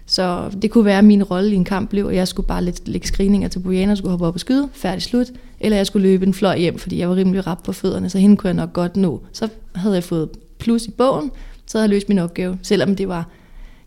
Så 0.06 0.50
det 0.62 0.70
kunne 0.70 0.84
være, 0.84 0.98
at 0.98 1.04
min 1.04 1.24
rolle 1.24 1.50
i 1.50 1.54
en 1.54 1.64
kamp 1.64 1.90
blev, 1.90 2.06
at 2.06 2.14
jeg 2.14 2.28
skulle 2.28 2.46
bare 2.46 2.64
lidt 2.64 2.88
lægge 2.88 3.06
screeninger 3.06 3.48
til 3.48 3.58
Bojana, 3.58 3.94
skulle 3.94 4.10
hoppe 4.10 4.26
op 4.26 4.34
og 4.34 4.40
skyde, 4.40 4.68
færdig 4.72 5.02
slut, 5.02 5.26
eller 5.60 5.76
jeg 5.76 5.86
skulle 5.86 6.08
løbe 6.08 6.26
en 6.26 6.34
fløj 6.34 6.58
hjem, 6.58 6.78
fordi 6.78 6.98
jeg 6.98 7.08
var 7.08 7.16
rimelig 7.16 7.46
rap 7.46 7.62
på 7.62 7.72
fødderne, 7.72 8.10
så 8.10 8.18
hende 8.18 8.36
kunne 8.36 8.48
jeg 8.48 8.56
nok 8.56 8.72
godt 8.72 8.96
nå. 8.96 9.22
Så 9.32 9.48
havde 9.74 9.94
jeg 9.94 10.04
fået 10.04 10.28
plus 10.58 10.86
i 10.86 10.90
bogen, 10.90 11.30
så 11.66 11.78
havde 11.78 11.82
jeg 11.82 11.90
løst 11.90 12.08
min 12.08 12.18
opgave, 12.18 12.58
selvom 12.62 12.96
det 12.96 13.08
var 13.08 13.28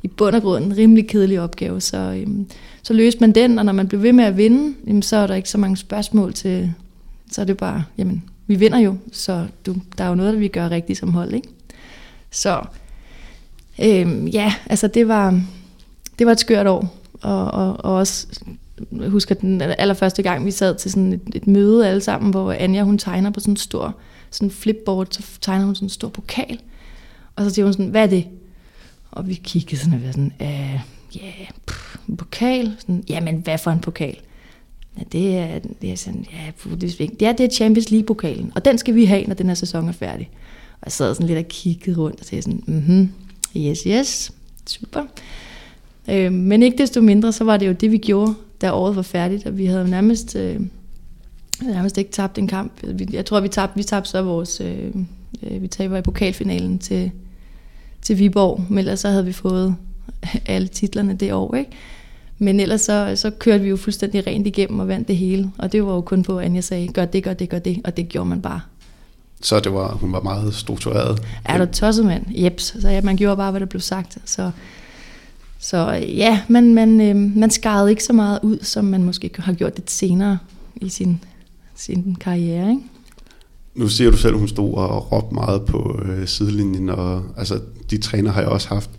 i 0.03 0.08
bund 0.08 0.36
og 0.36 0.41
grund 0.41 0.65
en 0.65 0.77
rimelig 0.77 1.08
kedelig 1.08 1.41
opgave. 1.41 1.81
Så, 1.81 1.98
øhm, 1.98 2.48
så 2.84 2.93
løste 2.93 3.20
man 3.20 3.31
den, 3.31 3.60
og 3.60 3.65
når 3.65 3.74
man 3.74 3.88
blev 3.88 4.03
ved 4.03 4.13
med 4.13 4.24
at 4.24 4.38
vinde, 4.38 4.75
jamen, 4.88 5.01
så 5.01 5.15
er 5.15 5.27
der 5.27 5.36
ikke 5.36 5.50
så 5.50 5.58
mange 5.58 5.77
spørgsmål 5.77 6.34
til, 6.34 6.74
så 7.31 7.41
er 7.41 7.46
det 7.46 7.58
bare, 7.58 7.84
jamen, 7.98 8.24
vi 8.48 8.55
vinder 8.55 8.79
jo, 8.79 8.96
så 9.12 9.48
du, 9.65 9.75
der 9.98 10.03
er 10.03 10.10
jo 10.10 10.15
noget, 10.15 10.34
der 10.34 10.39
vi 10.39 10.48
gør 10.48 10.70
rigtigt 10.70 11.00
som 11.00 11.13
hold, 11.13 11.34
ikke? 11.34 11.48
Så 12.31 12.62
øhm, 13.84 14.27
ja, 14.27 14.53
altså 14.65 14.88
det 14.88 15.08
var, 15.08 15.41
det 16.20 16.27
var 16.27 16.31
et 16.31 16.39
skørt 16.39 16.67
år, 16.67 16.98
og, 17.22 17.51
og, 17.51 17.86
og 17.86 17.93
også 17.93 18.27
jeg 19.00 19.10
husker 19.10 19.36
den 19.36 19.62
allerførste 19.62 20.24
gang, 20.24 20.46
vi 20.46 20.51
sad 20.51 20.75
til 20.75 20.91
sådan 20.91 21.13
et, 21.13 21.22
et 21.34 21.48
møde 21.48 21.88
alle 21.88 22.01
sammen, 22.01 22.31
hvor 22.31 22.51
Anja 22.51 22.84
hun 22.84 22.98
tegner 22.98 23.29
på 23.29 23.39
sådan 23.39 23.51
en 23.51 23.58
stor 23.58 23.96
sådan 24.31 24.51
flipboard, 24.51 25.08
så 25.12 25.24
tegner 25.41 25.65
hun 25.65 25.75
sådan 25.75 25.86
en 25.86 25.89
stor 25.89 26.10
pokal, 26.10 26.60
og 27.36 27.43
så 27.43 27.50
siger 27.50 27.65
hun 27.65 27.74
sådan, 27.74 27.88
hvad 27.88 28.03
er 28.03 28.08
det? 28.08 28.25
Og 29.11 29.27
vi 29.27 29.33
kiggede 29.43 29.77
sådan 29.77 29.93
og 29.93 30.03
var 30.03 30.11
sådan, 30.11 30.33
øh, 30.41 30.79
ja, 31.15 31.31
pff, 31.67 31.95
en 32.09 32.17
pokal? 32.17 32.75
Sådan, 32.79 33.03
Jamen, 33.09 33.35
hvad 33.35 33.57
for 33.57 33.71
en 33.71 33.79
pokal? 33.79 34.17
Ja, 34.97 35.03
det 35.11 35.37
er, 35.37 35.59
det 35.81 35.91
er 35.91 35.95
sådan, 35.95 36.25
ja, 36.31 36.71
det 36.75 36.83
er, 36.83 37.07
det 37.07 37.27
er, 37.27 37.31
det 37.31 37.45
er 37.45 37.49
Champions 37.49 37.91
League-pokalen, 37.91 38.51
og 38.55 38.65
den 38.65 38.77
skal 38.77 38.95
vi 38.95 39.05
have, 39.05 39.23
når 39.23 39.35
den 39.35 39.47
her 39.47 39.53
sæson 39.53 39.87
er 39.87 39.91
færdig. 39.91 40.29
Og 40.73 40.85
jeg 40.85 40.91
sad 40.91 41.15
sådan 41.15 41.27
lidt 41.27 41.39
og 41.39 41.47
kiggede 41.47 41.97
rundt 41.97 42.19
og 42.19 42.25
sagde 42.25 42.41
sådan, 42.41 42.63
mhm, 42.67 43.11
yes, 43.57 43.83
yes, 43.83 44.31
super. 44.67 45.03
Øh, 46.09 46.31
men 46.31 46.63
ikke 46.63 46.77
desto 46.77 47.01
mindre, 47.01 47.31
så 47.31 47.43
var 47.43 47.57
det 47.57 47.67
jo 47.67 47.71
det, 47.71 47.91
vi 47.91 47.97
gjorde, 47.97 48.33
da 48.61 48.71
året 48.71 48.95
var 48.95 49.01
færdigt, 49.01 49.45
og 49.45 49.57
vi 49.57 49.65
havde 49.65 49.89
nærmest, 49.89 50.35
øh, 50.35 50.59
nærmest 51.61 51.97
ikke 51.97 52.11
tabt 52.11 52.37
en 52.37 52.47
kamp. 52.47 52.71
Jeg 53.13 53.25
tror, 53.25 53.39
vi 53.39 53.47
tabte, 53.47 53.77
vi 53.77 53.83
tabte 53.83 54.09
så 54.09 54.21
vores, 54.21 54.61
øh, 54.61 54.95
øh 55.43 55.61
vi 55.61 55.67
tabte 55.67 55.99
i 55.99 56.01
pokalfinalen 56.01 56.79
til, 56.79 57.11
til 58.01 58.20
Viborg, 58.20 58.65
men 58.70 58.77
ellers 58.77 59.00
så 59.00 59.10
havde 59.10 59.25
vi 59.25 59.34
fået 59.34 59.75
alle 60.46 60.67
titlerne 60.67 61.13
det 61.13 61.34
år, 61.34 61.55
ikke? 61.55 61.72
Men 62.43 62.60
ellers 62.60 62.81
så, 62.81 63.13
så 63.15 63.29
kørte 63.29 63.63
vi 63.63 63.70
jo 63.70 63.77
fuldstændig 63.77 64.27
rent 64.27 64.48
igennem 64.48 64.79
og 64.79 64.88
vandt 64.88 65.08
det 65.08 65.17
hele. 65.17 65.51
Og 65.58 65.72
det 65.72 65.86
var 65.86 65.93
jo 65.93 66.01
kun 66.01 66.24
på, 66.24 66.39
at 66.39 66.46
Anja 66.46 66.62
sagde, 66.62 66.88
gør 66.88 67.05
det, 67.05 67.24
gør 67.24 67.34
det, 67.34 67.50
gør 67.50 67.60
det. 67.60 67.81
Og 67.84 67.98
det 67.98 68.10
gjorde 68.10 68.29
man 68.29 68.41
bare. 68.41 68.62
Så 69.41 69.60
det 69.60 69.74
var, 69.74 69.93
hun 69.93 70.12
var 70.12 70.22
meget 70.22 70.53
struktureret? 70.55 71.22
Er 71.46 71.65
du 71.65 71.72
tosset, 71.74 72.05
mand? 72.05 72.25
Jeps. 72.29 72.81
Så 72.81 72.89
ja, 72.89 73.01
man 73.01 73.17
gjorde 73.17 73.38
bare, 73.38 73.51
hvad 73.51 73.60
der 73.60 73.65
blev 73.65 73.81
sagt. 73.81 74.17
Så, 74.25 74.51
så 75.60 75.91
ja, 75.91 76.41
man, 76.48 76.74
man, 76.74 77.01
øh, 77.01 77.15
man 77.15 77.50
skarede 77.50 77.89
ikke 77.89 78.03
så 78.03 78.13
meget 78.13 78.39
ud, 78.43 78.58
som 78.62 78.86
man 78.86 79.03
måske 79.03 79.31
har 79.39 79.53
gjort 79.53 79.77
det 79.77 79.91
senere 79.91 80.38
i 80.75 80.89
sin, 80.89 81.24
sin 81.75 82.17
karriere, 82.20 82.70
ikke? 82.70 82.81
Nu 83.75 83.88
siger 83.88 84.12
du 84.12 84.17
selv, 84.17 84.34
at 84.34 84.39
hun 84.39 84.48
stod 84.48 84.74
og 84.74 85.12
råbte 85.12 85.34
meget 85.34 85.65
på 85.65 86.01
øh, 86.05 86.27
sidelinjen, 86.27 86.89
og 86.89 87.24
altså, 87.38 87.60
de 87.91 87.98
træner 87.98 88.31
har 88.31 88.41
jeg 88.41 88.50
også 88.50 88.67
haft. 88.67 88.89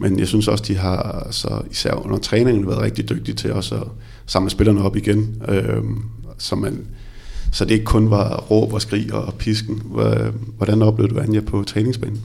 men 0.00 0.18
jeg 0.18 0.28
synes 0.28 0.48
også, 0.48 0.64
de 0.68 0.76
har 0.76 1.28
så 1.30 1.62
især 1.70 1.92
under 1.92 2.18
træningen 2.18 2.66
været 2.66 2.80
rigtig 2.80 3.08
dygtige 3.08 3.34
til 3.34 3.52
også 3.52 3.74
at 3.74 3.86
samle 4.26 4.50
spillerne 4.50 4.82
op 4.82 4.96
igen, 4.96 5.42
øh, 5.48 5.82
så, 6.38 6.56
man, 6.56 6.86
så 7.52 7.64
det 7.64 7.70
ikke 7.70 7.84
kun 7.84 8.10
var 8.10 8.36
råb 8.36 8.72
og 8.72 8.82
skrig 8.82 9.14
og 9.14 9.34
pisken. 9.34 9.82
Hvordan 10.56 10.82
oplevede 10.82 11.14
du 11.14 11.20
Anja 11.20 11.40
på 11.40 11.64
træningsbanen? 11.64 12.22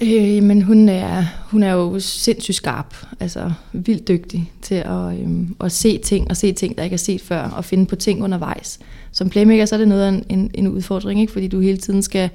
Øh, 0.00 0.42
men 0.42 0.62
hun 0.62 0.88
er, 0.88 1.24
hun 1.50 1.62
er 1.62 1.72
jo 1.72 2.00
sindssygt 2.00 2.56
skarp, 2.56 2.94
altså 3.20 3.52
vildt 3.72 4.08
dygtig 4.08 4.52
til 4.62 4.74
at, 4.74 5.20
øhm, 5.20 5.56
at 5.60 5.72
se 5.72 5.98
ting, 5.98 6.30
og 6.30 6.36
se 6.36 6.52
ting, 6.52 6.76
der 6.76 6.84
ikke 6.84 6.94
er 6.94 6.98
set 6.98 7.20
før, 7.20 7.42
og 7.42 7.64
finde 7.64 7.86
på 7.86 7.96
ting 7.96 8.24
undervejs. 8.24 8.78
Som 9.12 9.30
playmaker, 9.30 9.66
så 9.66 9.74
er 9.74 9.78
det 9.78 9.88
noget 9.88 10.02
af 10.02 10.22
en, 10.28 10.50
en 10.54 10.68
udfordring, 10.68 11.20
ikke? 11.20 11.32
fordi 11.32 11.48
du 11.48 11.60
hele 11.60 11.78
tiden 11.78 12.02
skal, 12.02 12.30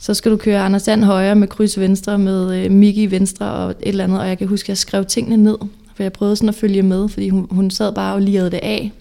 så 0.00 0.14
skal 0.14 0.32
du 0.32 0.36
køre 0.36 0.60
Anders 0.60 0.82
Sand 0.82 1.04
højre 1.04 1.34
med 1.34 1.48
kryds 1.48 1.80
venstre, 1.80 2.18
med 2.18 2.64
øh, 2.64 2.70
Miki 2.70 3.10
venstre 3.10 3.52
og 3.52 3.70
et 3.70 3.76
eller 3.82 4.04
andet, 4.04 4.20
og 4.20 4.28
jeg 4.28 4.38
kan 4.38 4.48
huske, 4.48 4.64
at 4.64 4.68
jeg 4.68 4.78
skrev 4.78 5.04
tingene 5.04 5.36
ned, 5.36 5.58
for 5.94 6.02
jeg 6.02 6.12
prøvede 6.12 6.36
sådan 6.36 6.48
at 6.48 6.54
følge 6.54 6.82
med, 6.82 7.08
fordi 7.08 7.28
hun, 7.28 7.46
hun 7.50 7.70
sad 7.70 7.94
bare 7.94 8.14
og 8.14 8.22
lirede 8.22 8.50
det 8.50 8.60
af, 8.62 8.92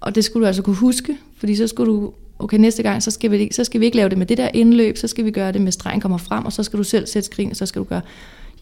og 0.00 0.14
det 0.14 0.24
skulle 0.24 0.44
du 0.44 0.46
altså 0.46 0.62
kunne 0.62 0.76
huske, 0.76 1.16
fordi 1.38 1.56
så 1.56 1.66
skulle 1.66 1.92
du 1.92 2.12
okay, 2.38 2.58
næste 2.58 2.82
gang, 2.82 3.02
så 3.02 3.10
skal, 3.10 3.30
vi, 3.30 3.48
så 3.52 3.64
skal 3.64 3.80
vi 3.80 3.84
ikke 3.84 3.96
lave 3.96 4.08
det 4.08 4.18
med 4.18 4.26
det 4.26 4.38
der 4.38 4.48
indløb, 4.54 4.96
så 4.96 5.08
skal 5.08 5.24
vi 5.24 5.30
gøre 5.30 5.52
det 5.52 5.60
med 5.60 5.72
stregen 5.72 6.00
kommer 6.00 6.18
frem, 6.18 6.44
og 6.44 6.52
så 6.52 6.62
skal 6.62 6.78
du 6.78 6.84
selv 6.84 7.06
sætte 7.06 7.26
skrin, 7.26 7.50
og 7.50 7.56
så 7.56 7.66
skal 7.66 7.80
du 7.80 7.84
gøre... 7.84 8.00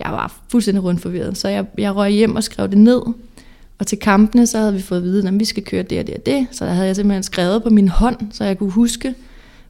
Jeg 0.05 0.13
var 0.13 0.41
fuldstændig 0.49 0.85
rundt 0.85 1.01
forvirret, 1.01 1.39
så 1.39 1.49
jeg, 1.49 1.65
jeg 1.79 1.97
røg 1.97 2.11
hjem 2.11 2.37
og 2.37 2.45
skrev 2.45 2.69
det 2.69 2.79
ned, 2.79 3.01
og 3.79 3.87
til 3.87 3.99
kampene, 3.99 4.47
så 4.47 4.59
havde 4.59 4.75
vi 4.75 4.81
fået 4.81 4.99
at 4.99 5.05
vide, 5.05 5.29
at 5.29 5.41
vi 5.41 5.45
skal 5.45 5.65
køre 5.65 5.83
det 5.83 5.99
og 5.99 6.07
det 6.07 6.15
og 6.15 6.27
det, 6.27 6.47
så 6.51 6.65
der 6.65 6.71
havde 6.71 6.87
jeg 6.87 6.97
simpelthen 6.97 7.23
skrevet 7.23 7.63
på 7.63 7.71
min 7.71 7.89
hånd, 7.89 8.17
så 8.33 8.45
jeg 8.45 8.59
kunne 8.59 8.71
huske, 8.71 9.15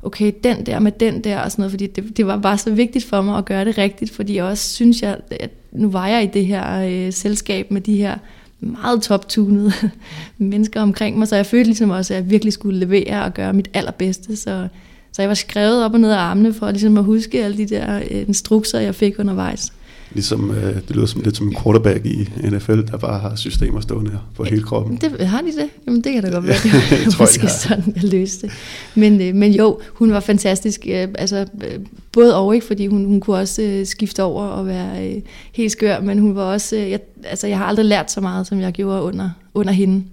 okay, 0.07 0.33
den 0.45 0.67
der 0.67 0.79
med 0.79 0.93
den 0.93 1.25
der 1.25 1.41
og 1.41 1.51
sådan 1.51 1.63
noget, 1.63 1.71
fordi 1.71 1.87
det, 1.87 2.17
det 2.17 2.27
var 2.27 2.37
bare 2.37 2.59
så 2.59 2.71
vigtigt 2.71 3.05
for 3.05 3.23
mig 3.23 3.39
at 3.39 3.45
gøre 3.45 3.65
det 3.65 3.79
rigtigt, 3.79 4.11
fordi 4.11 4.37
jeg 4.37 4.45
også 4.45 4.75
synes, 4.75 5.03
jeg, 5.03 5.19
at 5.31 5.51
nu 5.73 5.91
var 5.91 6.09
jeg 6.09 6.23
i 6.23 6.27
det 6.27 6.47
her 6.47 6.89
øh, 6.89 7.13
selskab 7.13 7.71
med 7.71 7.81
de 7.81 7.97
her 7.97 8.19
meget 8.61 9.03
toptunede 9.03 9.73
mennesker 10.39 10.81
omkring 10.81 11.19
mig, 11.19 11.29
så 11.29 11.37
jeg 11.37 11.47
følte 11.47 11.65
ligesom 11.65 11.91
også, 11.91 12.15
at 12.15 12.21
jeg 12.21 12.31
virkelig 12.31 12.53
skulle 12.53 12.79
levere 12.79 13.25
og 13.25 13.35
gøre 13.35 13.53
mit 13.53 13.71
allerbedste. 13.75 14.37
Så, 14.37 14.69
så 15.13 15.23
jeg 15.23 15.29
var 15.29 15.35
skrevet 15.35 15.85
op 15.85 15.95
og 15.95 16.01
ned 16.01 16.11
af 16.11 16.19
armene 16.19 16.55
for 16.55 16.71
ligesom 16.71 16.99
at 16.99 17.05
huske 17.05 17.45
alle 17.45 17.57
de 17.57 17.67
der 17.67 17.97
øh, 17.97 18.21
instrukser, 18.29 18.81
jeg 18.81 18.95
fik 18.95 19.19
undervejs. 19.19 19.73
Ligesom, 20.13 20.51
øh, 20.51 20.75
det 20.75 20.97
lyder 20.97 21.07
som 21.07 21.21
lidt 21.21 21.37
som 21.37 21.49
en 21.49 21.57
quarterback 21.63 22.07
i 22.07 22.29
NFL, 22.43 22.81
der 22.81 22.97
bare 22.97 23.19
har 23.19 23.37
systemer 23.37 23.81
stående 23.81 24.11
her 24.11 24.19
på 24.35 24.45
hele 24.45 24.63
kroppen. 24.63 24.97
Det, 24.97 25.29
har 25.29 25.41
de 25.41 25.47
det? 25.47 25.69
Jamen 25.87 26.01
det 26.01 26.13
kan 26.13 26.23
da 26.23 26.31
godt 26.31 26.47
være. 26.47 26.57
Det 26.91 27.05
jeg 27.05 27.13
tror, 27.13 27.25
måske 27.27 27.49
sådan, 27.49 27.93
jeg 27.97 28.05
løste 28.05 28.47
det. 28.47 28.55
Men, 28.95 29.21
øh, 29.21 29.35
men 29.35 29.53
jo, 29.53 29.81
hun 29.93 30.13
var 30.13 30.21
fantastisk. 30.21 30.87
Øh, 30.89 31.09
altså, 31.19 31.47
øh, 31.65 31.79
både 32.13 32.37
og, 32.37 32.55
ikke? 32.55 32.67
fordi 32.67 32.87
hun, 32.87 33.05
hun 33.05 33.21
kunne 33.21 33.37
også 33.37 33.63
øh, 33.63 33.87
skifte 33.87 34.23
over 34.23 34.45
og 34.45 34.67
være 34.67 35.09
øh, 35.09 35.23
helt 35.53 35.73
skør, 35.73 36.01
men 36.01 36.19
hun 36.19 36.37
var 36.37 36.43
også... 36.43 36.77
Øh, 36.77 36.91
jeg, 36.91 37.01
altså, 37.25 37.47
jeg 37.47 37.59
har 37.59 37.65
aldrig 37.65 37.87
lært 37.87 38.11
så 38.11 38.21
meget, 38.21 38.47
som 38.47 38.61
jeg 38.61 38.73
gjorde 38.73 39.03
under, 39.03 39.31
under 39.55 39.73
hende. 39.73 40.05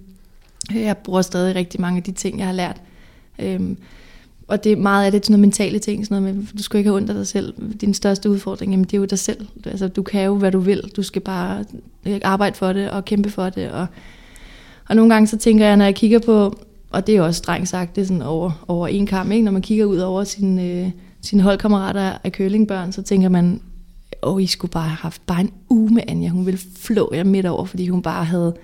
Jeg 0.74 0.96
bruger 0.96 1.22
stadig 1.22 1.54
rigtig 1.54 1.80
mange 1.80 1.96
af 1.96 2.02
de 2.02 2.12
ting, 2.12 2.38
jeg 2.38 2.46
har 2.46 2.54
lært. 2.54 2.76
Øhm, 3.38 3.76
og 4.48 4.64
det 4.64 4.72
er 4.72 4.76
meget 4.76 5.06
af 5.06 5.12
det 5.12 5.26
sådan 5.26 5.32
noget 5.32 5.40
mentale 5.40 5.78
ting, 5.78 6.06
sådan 6.06 6.22
noget 6.22 6.36
med, 6.36 6.46
du 6.58 6.62
skal 6.62 6.78
ikke 6.78 6.88
have 6.88 6.96
ondt 6.96 7.10
af 7.10 7.16
dig 7.16 7.26
selv. 7.26 7.54
Din 7.80 7.94
største 7.94 8.30
udfordring, 8.30 8.72
jamen 8.72 8.84
det 8.84 8.94
er 8.94 8.98
jo 8.98 9.04
dig 9.04 9.18
selv. 9.18 9.46
Altså, 9.64 9.88
du 9.88 10.02
kan 10.02 10.24
jo, 10.24 10.36
hvad 10.36 10.52
du 10.52 10.58
vil. 10.58 10.92
Du 10.96 11.02
skal 11.02 11.22
bare 11.22 11.64
øh, 12.06 12.20
arbejde 12.24 12.56
for 12.56 12.72
det 12.72 12.90
og 12.90 13.04
kæmpe 13.04 13.30
for 13.30 13.50
det. 13.50 13.70
Og, 13.70 13.86
og 14.88 14.96
nogle 14.96 15.14
gange 15.14 15.26
så 15.26 15.36
tænker 15.36 15.66
jeg, 15.66 15.76
når 15.76 15.84
jeg 15.84 15.94
kigger 15.94 16.18
på, 16.18 16.58
og 16.90 17.06
det 17.06 17.12
er 17.12 17.16
jo 17.16 17.24
også 17.24 17.38
strengt 17.38 17.68
sagt, 17.68 17.96
det 17.96 18.02
er 18.02 18.06
sådan 18.06 18.22
over, 18.22 18.64
over 18.68 18.88
en 18.88 19.06
kamp, 19.06 19.30
ikke? 19.30 19.44
når 19.44 19.52
man 19.52 19.62
kigger 19.62 19.84
ud 19.84 19.98
over 19.98 20.24
sine, 20.24 20.62
øh, 20.62 20.90
sine 21.20 21.42
holdkammerater 21.42 22.12
af 22.24 22.30
curlingbørn, 22.30 22.92
så 22.92 23.02
tænker 23.02 23.28
man, 23.28 23.60
åh, 24.22 24.42
I 24.42 24.46
skulle 24.46 24.70
bare 24.70 24.88
have 24.88 24.96
haft 24.96 25.26
bare 25.26 25.40
en 25.40 25.50
uge 25.70 25.94
med 25.94 26.02
Anja. 26.08 26.28
Hun 26.28 26.46
ville 26.46 26.60
flå 26.78 27.10
jer 27.14 27.24
midt 27.24 27.46
over, 27.46 27.64
fordi 27.64 27.88
hun 27.88 28.02
bare 28.02 28.24
havde 28.24 28.54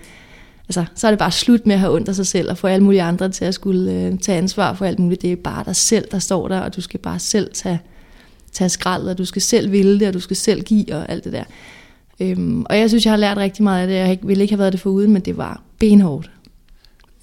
altså, 0.71 0.85
så 0.95 1.07
er 1.07 1.11
det 1.11 1.19
bare 1.19 1.31
slut 1.31 1.67
med 1.67 1.75
at 1.75 1.81
have 1.81 1.95
ondt 1.95 2.09
af 2.09 2.15
sig 2.15 2.27
selv 2.27 2.51
og 2.51 2.59
få 2.59 2.67
alle 2.67 2.85
mulige 2.85 3.03
andre 3.03 3.29
til 3.29 3.45
at 3.45 3.55
skulle 3.55 3.93
øh, 3.93 4.19
tage 4.19 4.39
ansvar 4.39 4.75
for 4.75 4.85
alt 4.85 4.99
muligt. 4.99 5.23
Det 5.23 5.33
er 5.33 5.37
bare 5.37 5.65
dig 5.65 5.77
selv, 5.77 6.05
der 6.11 6.19
står 6.19 6.49
der, 6.49 6.61
og 6.61 6.77
du 6.77 6.81
skal 6.81 7.01
bare 7.01 7.19
selv 7.19 7.51
tage, 7.55 7.81
tage 8.53 8.69
skrald, 8.69 9.09
og 9.09 9.19
du 9.19 9.25
skal 9.25 9.43
selv 9.43 9.73
ville 9.73 10.01
det, 10.01 10.09
og 10.09 10.15
du 10.15 10.21
skal 10.21 10.37
selv 10.37 10.63
give 10.63 10.95
og 10.95 11.09
alt 11.09 11.25
det 11.25 11.33
der. 11.33 11.45
Øhm, 12.21 12.63
og 12.63 12.79
jeg 12.79 12.89
synes, 12.89 13.05
jeg 13.05 13.13
har 13.13 13.17
lært 13.17 13.37
rigtig 13.37 13.63
meget 13.63 13.83
af 13.83 13.87
det. 13.89 13.95
Jeg 13.95 14.19
ville 14.23 14.43
ikke 14.43 14.53
have 14.53 14.59
været 14.59 14.73
det 14.73 14.81
for 14.81 14.91
uden, 14.91 15.13
men 15.13 15.23
det 15.23 15.37
var 15.37 15.63
benhårdt. 15.79 16.31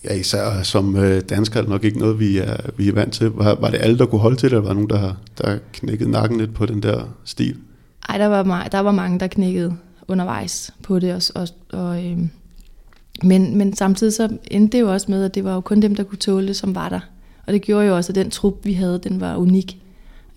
Ja, 0.04 0.14
især 0.14 0.64
som 0.64 0.96
øh, 0.96 1.22
dansker 1.30 1.58
er 1.58 1.62
det 1.62 1.70
nok 1.70 1.84
ikke 1.84 2.00
noget, 2.00 2.20
vi 2.20 2.38
er, 2.38 2.58
vi 2.78 2.88
er 2.88 2.94
vant 2.94 3.14
til. 3.14 3.28
Var, 3.28 3.56
var 3.56 3.70
det 3.70 3.78
alle, 3.82 3.98
der 3.98 4.06
kunne 4.06 4.22
holde 4.22 4.38
til 4.38 4.50
det, 4.50 4.56
eller 4.56 4.68
var 4.68 4.74
der 4.74 4.74
nogen, 4.74 4.90
der, 4.90 5.14
der 5.38 5.58
knækkede 5.74 6.12
nakken 6.12 6.38
lidt 6.38 6.54
på 6.54 6.66
den 6.66 6.84
der 6.84 7.04
stil? 7.26 7.58
Nej, 8.10 8.18
der 8.18 8.26
var, 8.26 8.68
der 8.72 8.80
var 8.80 8.92
mange, 8.92 9.20
der 9.20 9.28
knækkede 9.28 9.78
undervejs 10.08 10.74
på 10.84 11.00
det, 11.00 11.14
og, 11.14 11.22
og, 11.42 11.48
og 11.80 12.06
øhm, 12.06 12.30
men, 13.24 13.58
men 13.58 13.76
samtidig 13.76 14.14
så 14.14 14.38
endte 14.52 14.78
det 14.78 14.84
jo 14.84 14.94
også 14.94 15.06
med, 15.10 15.24
at 15.24 15.36
det 15.36 15.44
var 15.44 15.54
jo 15.54 15.62
kun 15.62 15.82
dem, 15.82 15.96
der 15.96 16.04
kunne 16.04 16.18
tåle 16.18 16.48
det, 16.48 16.56
som 16.56 16.76
var 16.76 16.90
der. 16.90 17.00
Og 17.48 17.54
det 17.54 17.62
gjorde 17.62 17.88
jo 17.88 17.96
også, 17.96 18.12
at 18.12 18.16
den 18.16 18.30
trup, 18.30 18.66
vi 18.66 18.74
havde, 18.74 19.00
den 19.04 19.22
var 19.22 19.36
unik. 19.36 19.78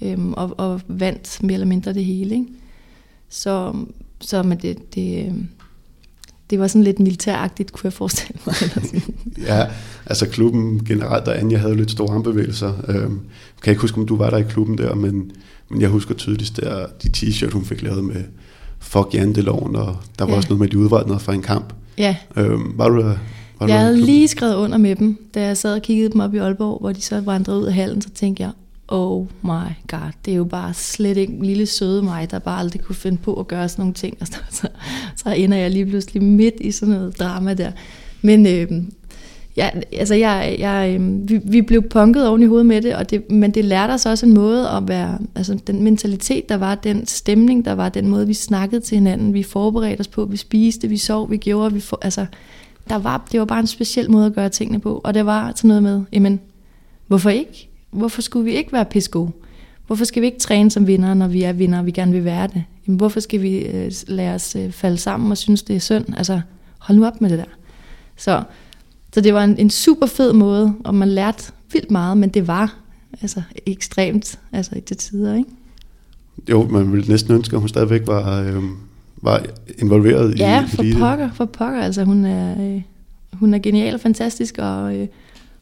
Øhm, 0.02 0.32
og, 0.32 0.54
og 0.58 0.80
vandt 0.88 1.42
mere 1.42 1.52
eller 1.52 1.66
mindre 1.66 1.92
det 1.92 2.04
hele. 2.04 2.34
Ikke? 2.34 2.46
Så, 3.28 3.74
så 4.20 4.42
men 4.42 4.58
det, 4.58 4.94
det, 4.94 5.26
øhm, 5.26 5.48
det 6.50 6.60
var 6.60 6.66
sådan 6.66 6.84
lidt 6.84 7.00
militæragtigt, 7.00 7.72
kunne 7.72 7.86
jeg 7.86 7.92
forestille 7.92 8.40
mig. 8.46 8.54
ja, 9.48 9.66
altså 10.06 10.28
klubben 10.28 10.84
generelt, 10.84 11.26
der 11.26 11.32
Anja 11.32 11.58
havde 11.58 11.76
lidt 11.76 11.90
store 11.90 12.14
armbevægelser. 12.14 12.72
Øhm, 12.88 13.20
jeg 13.56 13.62
kan 13.62 13.70
ikke 13.70 13.80
huske, 13.80 13.98
om 13.98 14.06
du 14.06 14.16
var 14.16 14.30
der 14.30 14.36
i 14.36 14.42
klubben 14.42 14.78
der, 14.78 14.94
men, 14.94 15.32
men 15.68 15.80
jeg 15.80 15.88
husker 15.88 16.14
tydeligst 16.14 16.56
der, 16.56 16.86
de 17.02 17.08
t-shirt, 17.16 17.52
hun 17.52 17.64
fik 17.64 17.82
lavet 17.82 18.04
med 18.04 18.24
fuck 18.78 19.14
janteloven, 19.14 19.76
og 19.76 19.96
der 20.18 20.24
var 20.24 20.32
ja. 20.32 20.36
også 20.36 20.48
noget 20.48 20.58
med, 20.58 20.66
at 20.66 20.72
de 20.72 20.78
udvejede 20.78 21.08
noget 21.08 21.22
fra 21.22 21.34
en 21.34 21.42
kamp. 21.42 21.74
Ja. 22.00 22.16
Øhm, 22.36 22.78
var 22.78 22.88
du 22.88 22.98
der? 22.98 23.16
Var 23.60 23.68
jeg 23.68 23.78
havde 23.78 24.00
lige 24.00 24.28
skrevet 24.28 24.54
under 24.54 24.78
med 24.78 24.96
dem, 24.96 25.18
da 25.34 25.42
jeg 25.42 25.56
sad 25.56 25.74
og 25.74 25.82
kiggede 25.82 26.12
dem 26.12 26.20
op 26.20 26.34
i 26.34 26.38
Aalborg, 26.38 26.80
hvor 26.80 26.92
de 26.92 27.00
så 27.00 27.20
vandrede 27.20 27.58
ud 27.60 27.66
af 27.66 27.74
hallen, 27.74 28.02
så 28.02 28.10
tænkte 28.10 28.42
jeg, 28.42 28.50
oh 28.88 29.26
my 29.42 29.70
god, 29.88 30.12
det 30.24 30.32
er 30.32 30.36
jo 30.36 30.44
bare 30.44 30.74
slet 30.74 31.16
ikke 31.16 31.32
en 31.32 31.44
lille 31.44 31.66
søde 31.66 32.02
mig, 32.02 32.30
der 32.30 32.38
bare 32.38 32.58
aldrig 32.58 32.82
kunne 32.82 32.96
finde 32.96 33.18
på 33.18 33.34
at 33.34 33.48
gøre 33.48 33.68
sådan 33.68 33.82
nogle 33.82 33.94
ting. 33.94 34.16
Og 34.20 34.26
så, 34.26 34.36
så, 34.50 34.68
så 35.16 35.30
ender 35.30 35.56
jeg 35.56 35.70
lige 35.70 35.86
pludselig 35.86 36.22
midt 36.22 36.54
i 36.60 36.70
sådan 36.70 36.94
noget 36.94 37.18
drama 37.18 37.54
der. 37.54 37.72
Men 38.22 38.46
øh, 38.46 38.82
ja, 39.60 39.70
altså 39.92 40.14
jeg, 40.14 40.56
jeg, 40.58 40.92
øhm, 40.94 41.28
vi, 41.28 41.40
vi 41.44 41.62
blev 41.62 41.82
punket 41.82 42.28
oven 42.28 42.42
i 42.42 42.46
hovedet 42.46 42.66
med 42.66 42.82
det, 42.82 42.94
og 42.94 43.10
det, 43.10 43.30
men 43.30 43.50
det 43.50 43.64
lærte 43.64 43.90
os 43.90 44.06
også 44.06 44.26
en 44.26 44.34
måde 44.34 44.68
at 44.68 44.88
være, 44.88 45.18
altså 45.34 45.54
den 45.66 45.82
mentalitet, 45.82 46.48
der 46.48 46.56
var, 46.56 46.74
den 46.74 47.06
stemning, 47.06 47.64
der 47.64 47.72
var, 47.72 47.88
den 47.88 48.08
måde, 48.08 48.26
vi 48.26 48.34
snakkede 48.34 48.80
til 48.80 48.94
hinanden, 48.94 49.34
vi 49.34 49.42
forberedte 49.42 50.00
os 50.00 50.08
på, 50.08 50.24
vi 50.24 50.36
spiste, 50.36 50.88
vi 50.88 50.96
sov, 50.96 51.30
vi 51.30 51.36
gjorde, 51.36 51.72
vi 51.72 51.80
for, 51.80 51.98
altså, 52.02 52.26
der 52.88 52.96
var, 52.96 53.26
det 53.32 53.40
var 53.40 53.46
bare 53.46 53.60
en 53.60 53.66
speciel 53.66 54.10
måde 54.10 54.26
at 54.26 54.32
gøre 54.32 54.48
tingene 54.48 54.80
på, 54.80 55.00
og 55.04 55.14
det 55.14 55.26
var 55.26 55.52
sådan 55.56 55.68
noget 55.68 55.82
med, 55.82 56.02
jamen, 56.12 56.40
hvorfor 57.06 57.30
ikke? 57.30 57.68
Hvorfor 57.90 58.22
skulle 58.22 58.44
vi 58.44 58.52
ikke 58.52 58.72
være 58.72 58.84
pisko? 58.84 59.28
Hvorfor 59.86 60.04
skal 60.04 60.22
vi 60.22 60.26
ikke 60.26 60.38
træne 60.38 60.70
som 60.70 60.86
vinder, 60.86 61.14
når 61.14 61.28
vi 61.28 61.42
er 61.42 61.52
vinder, 61.52 61.78
og 61.78 61.86
vi 61.86 61.90
gerne 61.90 62.12
vil 62.12 62.24
være 62.24 62.46
det? 62.46 62.64
Jamen, 62.86 62.96
hvorfor 62.96 63.20
skal 63.20 63.42
vi 63.42 63.58
øh, 63.58 63.92
lade 64.08 64.34
os 64.34 64.56
øh, 64.56 64.72
falde 64.72 64.98
sammen 64.98 65.30
og 65.30 65.38
synes, 65.38 65.62
det 65.62 65.76
er 65.76 65.80
synd? 65.80 66.04
Altså, 66.16 66.40
hold 66.78 66.98
nu 66.98 67.06
op 67.06 67.20
med 67.20 67.30
det 67.30 67.38
der. 67.38 67.44
Så 68.16 68.42
så 69.14 69.20
det 69.20 69.34
var 69.34 69.44
en, 69.44 69.58
en 69.58 69.70
super 69.70 70.06
fed 70.06 70.32
måde, 70.32 70.74
og 70.84 70.94
man 70.94 71.08
lærte 71.08 71.52
vildt 71.72 71.90
meget, 71.90 72.18
men 72.18 72.28
det 72.28 72.46
var 72.46 72.74
altså 73.22 73.42
ekstremt 73.66 74.38
altså 74.52 74.74
i 74.76 74.80
det 74.80 74.98
tider, 74.98 75.34
ikke? 75.34 75.50
Jo, 76.50 76.68
man 76.68 76.92
ville 76.92 77.08
næsten 77.08 77.34
ønske, 77.34 77.54
at 77.54 77.60
hun 77.60 77.68
stadigvæk 77.68 78.06
var, 78.06 78.40
øh, 78.40 78.62
var 79.16 79.42
involveret 79.78 80.38
ja, 80.38 80.64
i, 80.64 80.68
for 80.68 80.82
i 80.82 80.92
pokker, 80.92 81.30
for 81.32 81.44
pokker. 81.44 81.80
Altså, 81.80 82.04
hun 82.04 82.24
er, 82.24 82.74
øh, 82.74 82.82
hun 83.32 83.54
er 83.54 83.58
genial 83.58 83.94
og 83.94 84.00
fantastisk, 84.00 84.58
og, 84.58 84.96
øh, 84.96 85.06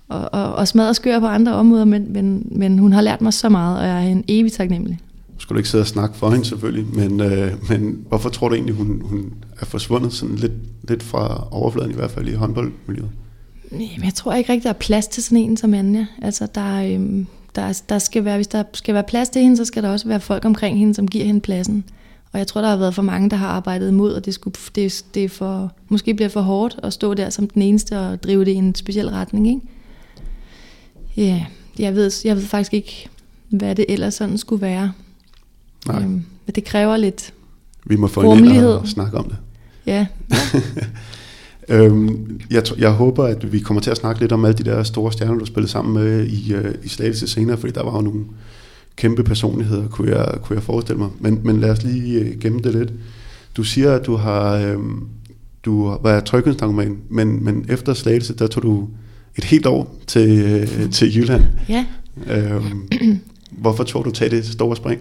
og, 0.09 0.29
og, 0.33 0.55
og 0.55 0.69
smadret 0.69 0.97
skør 0.97 1.21
på 1.21 1.27
andre 1.27 1.53
områder, 1.53 1.85
men, 1.85 2.13
men, 2.13 2.49
men 2.51 2.79
hun 2.79 2.93
har 2.93 3.01
lært 3.01 3.21
mig 3.21 3.33
så 3.33 3.49
meget, 3.49 3.79
og 3.79 3.87
jeg 3.87 4.05
er 4.05 4.09
en 4.09 4.25
evig 4.29 4.53
taknemmelig. 4.53 4.99
Nu 5.29 5.41
skulle 5.41 5.57
du 5.57 5.59
ikke 5.59 5.69
sidde 5.69 5.83
og 5.83 5.87
snakke 5.87 6.17
for 6.17 6.31
hende 6.31 6.45
selvfølgelig, 6.45 6.87
men, 6.95 7.21
øh, 7.21 7.53
men 7.69 7.99
hvorfor 8.09 8.29
tror 8.29 8.49
du 8.49 8.55
egentlig, 8.55 8.75
hun, 8.75 9.03
hun 9.05 9.33
er 9.61 9.67
forsvundet 9.67 10.13
sådan 10.13 10.37
lidt, 10.37 10.53
lidt 10.89 11.03
fra 11.03 11.49
overfladen, 11.51 11.91
i 11.91 11.95
hvert 11.95 12.11
fald 12.11 12.29
i 12.29 12.35
håndboldmiljøet? 12.35 13.11
Jamen, 13.73 14.05
jeg 14.05 14.15
tror 14.15 14.35
ikke 14.35 14.53
rigtig, 14.53 14.65
der 14.65 14.71
er 14.71 14.79
plads 14.79 15.07
til 15.07 15.23
sådan 15.23 15.39
en 15.39 15.57
som 15.57 15.75
Anja. 15.75 16.07
Altså, 16.23 16.49
der, 16.55 16.95
øhm, 16.95 17.27
der, 17.55 17.83
der 17.89 17.99
skal 17.99 18.25
være, 18.25 18.37
hvis 18.37 18.47
der 18.47 18.63
skal 18.73 18.95
være 18.95 19.05
plads 19.09 19.29
til 19.29 19.43
hende, 19.43 19.57
så 19.57 19.65
skal 19.65 19.83
der 19.83 19.89
også 19.89 20.09
være 20.09 20.21
folk 20.21 20.45
omkring 20.45 20.79
hende, 20.79 20.95
som 20.95 21.09
giver 21.09 21.25
hende 21.25 21.41
pladsen. 21.41 21.85
Og 22.33 22.39
jeg 22.39 22.47
tror, 22.47 22.61
der 22.61 22.69
har 22.69 22.77
været 22.77 22.95
for 22.95 23.03
mange, 23.03 23.31
der 23.31 23.37
har 23.37 23.49
arbejdet 23.49 23.89
imod, 23.89 24.13
og 24.13 24.25
det, 24.25 24.35
skulle, 24.35 24.57
det, 24.75 25.05
det 25.15 25.25
er 25.25 25.29
for, 25.29 25.73
måske 25.89 26.15
bliver 26.15 26.29
for 26.29 26.41
hårdt 26.41 26.81
at 26.83 26.93
stå 26.93 27.15
der 27.15 27.31
som 27.31 27.49
den 27.49 27.63
eneste 27.63 27.99
og 27.99 28.23
drive 28.23 28.45
det 28.45 28.51
i 28.51 28.55
en 28.55 28.75
speciel 28.75 29.09
retning. 29.09 29.49
Ikke? 29.49 29.61
Ja, 31.17 31.45
jeg 31.79 31.95
ved, 31.95 32.13
jeg 32.25 32.37
ved 32.37 32.43
faktisk 32.43 32.75
ikke, 32.75 33.09
hvad 33.49 33.75
det 33.75 33.85
ellers 33.89 34.15
sådan 34.15 34.39
skulle 34.39 34.63
være. 34.63 34.93
Nej. 35.87 36.03
Øhm, 36.03 36.11
men 36.47 36.55
det 36.55 36.65
kræver 36.65 36.97
lidt 36.97 37.35
Vi 37.85 37.97
må 37.97 38.07
få 38.07 38.33
en 38.33 38.47
og 38.65 38.89
snakke 38.89 39.19
om 39.19 39.25
det. 39.25 39.37
Ja. 39.87 40.07
ja. 40.31 40.37
Øhm, 41.69 42.41
jeg, 42.51 42.63
jeg 42.79 42.91
håber, 42.91 43.25
at 43.25 43.53
vi 43.53 43.59
kommer 43.59 43.81
til 43.81 43.91
at 43.91 43.97
snakke 43.97 44.21
lidt 44.21 44.33
om 44.33 44.45
alle 44.45 44.59
de 44.59 44.65
der 44.65 44.83
store 44.83 45.13
stjerner, 45.13 45.39
du 45.39 45.45
spillede 45.45 45.73
sammen 45.73 45.95
med 45.95 46.27
i, 46.27 46.55
uh, 46.55 46.85
i 46.85 46.89
Slagelse 46.89 47.29
senere, 47.29 47.57
fordi 47.57 47.73
der 47.73 47.83
var 47.83 47.97
jo 47.97 48.01
nogle 48.01 48.25
kæmpe 48.97 49.25
personligheder, 49.25 49.89
kunne 49.89 50.19
jeg, 50.19 50.35
kunne 50.43 50.57
jeg 50.57 50.63
forestille 50.63 50.99
mig. 50.99 51.09
Men, 51.21 51.41
men 51.43 51.61
lad 51.61 51.71
os 51.71 51.83
lige 51.83 52.21
uh, 52.21 52.41
gemme 52.41 52.61
det 52.61 52.75
lidt. 52.75 52.93
du 53.57 53.63
siger, 53.63 53.93
at 53.93 54.07
du 54.07 54.17
har, 54.17 54.55
øh, 54.57 54.79
du 55.65 55.99
været 56.05 56.25
tryghedsnarkoman, 56.25 56.99
men, 57.09 57.45
men 57.45 57.67
efter 57.69 57.95
slagelse, 57.95 58.35
der 58.35 58.47
tog 58.47 58.63
du 58.63 58.89
et 59.39 59.45
helt 59.45 59.67
år 59.67 59.95
til, 60.07 60.41
øh, 60.41 60.91
til 60.91 61.17
Jylland. 61.17 61.43
Ja. 61.69 61.87
Øh, 62.27 62.65
hvorfor 63.51 63.85
tog 63.85 64.05
du 64.05 64.11
tage 64.11 64.31
det 64.31 64.45
store 64.45 64.77
spring? 64.77 65.01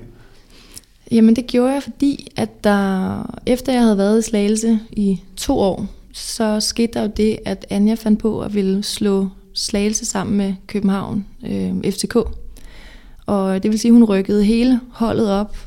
Jamen 1.12 1.36
det 1.36 1.48
gjorde 1.48 1.74
jeg, 1.74 1.84
fordi 1.84 2.28
at 2.36 2.64
der, 2.64 3.40
efter 3.46 3.74
jeg 3.74 3.82
havde 3.82 3.98
været 3.98 4.20
i 4.20 4.30
Slagelse 4.30 4.80
i 4.92 5.22
to 5.38 5.60
år, 5.60 5.86
så 6.18 6.60
skete 6.60 6.94
der 6.94 7.02
jo 7.02 7.12
det, 7.18 7.40
at 7.46 7.66
Anja 7.70 7.94
fandt 7.94 8.20
på 8.20 8.42
at 8.42 8.56
ville 8.56 8.84
slå 8.84 9.30
Slagelse 9.54 10.06
sammen 10.06 10.38
med 10.38 10.54
København 10.68 11.26
øh, 11.46 11.92
FCK. 11.92 12.16
Og 13.26 13.64
det 13.64 13.72
vil 13.72 13.80
sige, 13.80 13.90
at 13.90 13.94
hun 13.94 14.04
rykkede 14.04 14.44
hele 14.44 14.80
holdet 14.92 15.32
op 15.32 15.58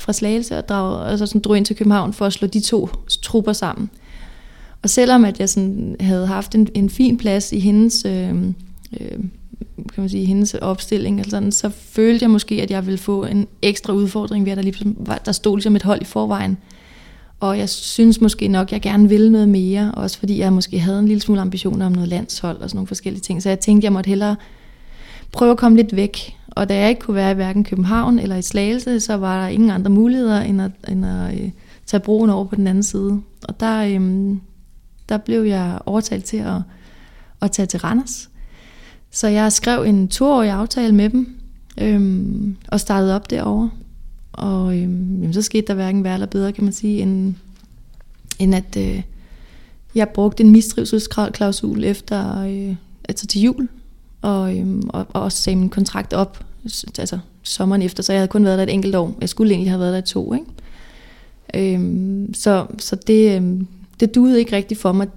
fra 0.00 0.12
Slagelse 0.12 0.58
og 0.58 0.68
drog, 0.68 1.10
altså 1.10 1.26
sådan 1.26 1.40
drog 1.40 1.56
ind 1.56 1.66
til 1.66 1.76
København 1.76 2.12
for 2.12 2.26
at 2.26 2.32
slå 2.32 2.48
de 2.48 2.60
to 2.60 2.88
trupper 3.22 3.52
sammen. 3.52 3.90
Og 4.82 4.90
selvom 4.90 5.24
at 5.24 5.40
jeg 5.40 5.48
sådan 5.48 5.96
havde 6.00 6.26
haft 6.26 6.54
en, 6.54 6.68
en 6.74 6.90
fin 6.90 7.18
plads 7.18 7.52
i 7.52 7.58
hendes, 7.58 8.04
øh, 8.04 8.34
øh, 9.00 9.18
kan 9.76 10.02
man 10.02 10.08
sige, 10.08 10.26
hendes 10.26 10.54
opstilling, 10.54 11.20
eller 11.20 11.30
sådan, 11.30 11.52
så 11.52 11.68
følte 11.68 12.22
jeg 12.22 12.30
måske, 12.30 12.62
at 12.62 12.70
jeg 12.70 12.86
ville 12.86 12.98
få 12.98 13.24
en 13.24 13.46
ekstra 13.62 13.92
udfordring 13.92 14.44
ved, 14.44 14.52
at 14.52 14.56
der, 14.56 14.62
ligesom 14.62 15.06
der 15.24 15.32
stod 15.32 15.56
ligesom 15.56 15.76
et 15.76 15.82
hold 15.82 16.02
i 16.02 16.04
forvejen. 16.04 16.58
Og 17.40 17.58
jeg 17.58 17.68
synes 17.68 18.20
måske 18.20 18.48
nok, 18.48 18.68
at 18.68 18.72
jeg 18.72 18.80
gerne 18.80 19.08
ville 19.08 19.32
noget 19.32 19.48
mere, 19.48 19.92
også 19.94 20.18
fordi 20.18 20.38
jeg 20.38 20.52
måske 20.52 20.78
havde 20.78 20.98
en 20.98 21.08
lille 21.08 21.20
smule 21.20 21.40
ambitioner 21.40 21.86
om 21.86 21.92
noget 21.92 22.08
landshold 22.08 22.56
og 22.56 22.70
sådan 22.70 22.76
nogle 22.76 22.86
forskellige 22.86 23.22
ting. 23.22 23.42
Så 23.42 23.48
jeg 23.48 23.60
tænkte, 23.60 23.84
jeg 23.84 23.92
måtte 23.92 24.08
hellere 24.08 24.36
prøve 25.32 25.50
at 25.50 25.58
komme 25.58 25.76
lidt 25.76 25.96
væk. 25.96 26.36
Og 26.48 26.68
da 26.68 26.78
jeg 26.78 26.88
ikke 26.88 27.00
kunne 27.00 27.14
være 27.14 27.30
i 27.30 27.34
hverken 27.34 27.64
København 27.64 28.18
eller 28.18 28.36
i 28.36 28.42
Slagelse, 28.42 29.00
så 29.00 29.16
var 29.16 29.40
der 29.42 29.48
ingen 29.48 29.70
andre 29.70 29.90
muligheder 29.90 30.40
end 30.40 30.62
at, 30.62 30.70
end 30.88 31.06
at 31.06 31.40
øh, 31.40 31.50
tage 31.86 32.00
broen 32.00 32.30
over 32.30 32.44
på 32.44 32.56
den 32.56 32.66
anden 32.66 32.82
side. 32.82 33.20
Og 33.48 33.60
der, 33.60 33.84
øhm, 33.84 34.40
der 35.08 35.16
blev 35.16 35.42
jeg 35.42 35.78
overtalt 35.86 36.24
til 36.24 36.36
at, 36.36 36.60
at 37.42 37.50
tage 37.50 37.66
til 37.66 37.80
Randers. 37.80 38.30
Så 39.10 39.28
jeg 39.28 39.52
skrev 39.52 39.82
en 39.82 40.08
toårig 40.08 40.50
aftale 40.50 40.94
med 40.94 41.10
dem, 41.10 41.36
øhm, 41.80 42.56
og 42.68 42.80
startede 42.80 43.14
op 43.14 43.30
derovre. 43.30 43.70
Og 44.38 44.78
øhm, 44.78 45.20
jamen, 45.20 45.32
så 45.32 45.42
skete 45.42 45.66
der 45.66 45.74
hverken 45.74 46.04
værre 46.04 46.14
eller 46.14 46.26
bedre, 46.26 46.52
kan 46.52 46.64
man 46.64 46.72
sige, 46.72 47.02
end, 47.02 47.34
end 48.38 48.54
at 48.54 48.76
øh, 48.78 49.02
jeg 49.94 50.08
brugte 50.08 50.44
en 50.44 50.50
mistrivselsklausul 50.50 51.84
efter, 51.84 52.42
øh, 52.42 52.74
altså 53.08 53.26
til 53.26 53.42
jul, 53.42 53.68
og, 54.22 54.58
øhm, 54.58 54.88
og, 54.88 55.06
og 55.12 55.22
også 55.22 55.38
sagde 55.38 55.56
min 55.56 55.68
kontrakt 55.68 56.12
op, 56.12 56.44
altså 56.98 57.18
sommeren 57.42 57.82
efter, 57.82 58.02
så 58.02 58.12
jeg 58.12 58.20
havde 58.20 58.28
kun 58.28 58.44
været 58.44 58.58
der 58.58 58.64
et 58.64 58.72
enkelt 58.72 58.94
år. 58.94 59.16
Jeg 59.20 59.28
skulle 59.28 59.52
egentlig 59.52 59.70
have 59.70 59.80
været 59.80 59.94
der 59.94 60.00
to, 60.00 60.34
ikke? 60.34 60.46
Øhm, 61.54 62.34
så, 62.34 62.66
så 62.78 62.96
det, 62.96 63.36
øhm, 63.36 63.66
det 64.00 64.14
duede 64.14 64.38
ikke 64.38 64.56
rigtigt 64.56 64.80
for 64.80 64.92
mig 64.92 65.08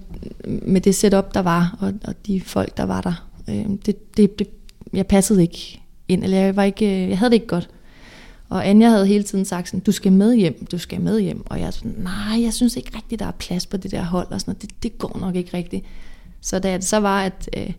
med 0.44 0.80
det 0.80 0.94
setup, 0.94 1.34
der 1.34 1.40
var, 1.40 1.76
og, 1.80 1.92
og 2.04 2.14
de 2.26 2.40
folk, 2.40 2.76
der 2.76 2.84
var 2.84 3.00
der. 3.00 3.26
Øhm, 3.48 3.78
det, 3.78 4.16
det, 4.16 4.38
det, 4.38 4.48
jeg 4.92 5.06
passede 5.06 5.42
ikke 5.42 5.80
ind, 6.08 6.24
eller 6.24 6.38
jeg, 6.38 6.56
var 6.56 6.62
ikke, 6.62 7.02
øh, 7.02 7.08
jeg 7.08 7.18
havde 7.18 7.30
det 7.30 7.34
ikke 7.34 7.46
godt. 7.46 7.68
Og 8.52 8.68
Anja 8.68 8.88
havde 8.88 9.06
hele 9.06 9.24
tiden 9.24 9.44
sagt 9.44 9.68
sådan, 9.68 9.80
du 9.80 9.92
skal 9.92 10.12
med 10.12 10.34
hjem, 10.34 10.66
du 10.72 10.78
skal 10.78 11.00
med 11.00 11.20
hjem. 11.20 11.42
Og 11.46 11.60
jeg 11.60 11.66
er 11.66 11.70
sådan, 11.70 11.94
nej, 11.98 12.42
jeg 12.42 12.52
synes 12.52 12.76
ikke 12.76 12.96
rigtigt, 12.96 13.18
der 13.18 13.26
er 13.26 13.30
plads 13.30 13.66
på 13.66 13.76
det 13.76 13.90
der 13.90 14.02
hold, 14.02 14.26
og 14.30 14.40
sådan 14.40 14.50
noget. 14.50 14.62
Det, 14.62 14.82
det 14.82 14.98
går 14.98 15.18
nok 15.20 15.36
ikke 15.36 15.56
rigtigt. 15.56 15.84
Så 16.40 16.58
da 16.58 16.74
det 16.74 16.84
så 16.84 16.96
var, 16.96 17.22
at, 17.22 17.50
øh, 17.56 17.72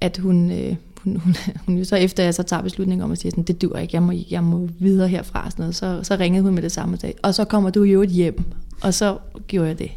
at 0.00 0.18
hun, 0.18 0.50
øh, 0.50 0.76
hun, 0.96 1.16
hun, 1.16 1.34
hun, 1.66 1.84
så 1.84 1.96
efter 1.96 2.24
jeg 2.24 2.34
så 2.34 2.42
tager 2.42 2.62
beslutningen 2.62 3.04
om 3.04 3.12
at 3.12 3.18
sige 3.18 3.30
sådan, 3.30 3.44
det 3.44 3.62
dur 3.62 3.76
ikke, 3.78 3.94
jeg 3.94 4.02
må, 4.02 4.12
jeg 4.30 4.44
må 4.44 4.68
videre 4.78 5.08
herfra, 5.08 5.50
sådan 5.50 5.62
noget, 5.62 5.74
så, 5.74 6.00
så 6.02 6.16
ringede 6.16 6.42
hun 6.42 6.54
med 6.54 6.62
det 6.62 6.72
samme 6.72 6.96
dag, 6.96 7.14
og 7.22 7.34
så 7.34 7.44
kommer 7.44 7.70
du 7.70 7.82
jo 7.82 8.02
et 8.02 8.10
hjem, 8.10 8.42
og 8.82 8.94
så 8.94 9.18
gjorde 9.46 9.68
jeg 9.68 9.78
det. 9.78 9.90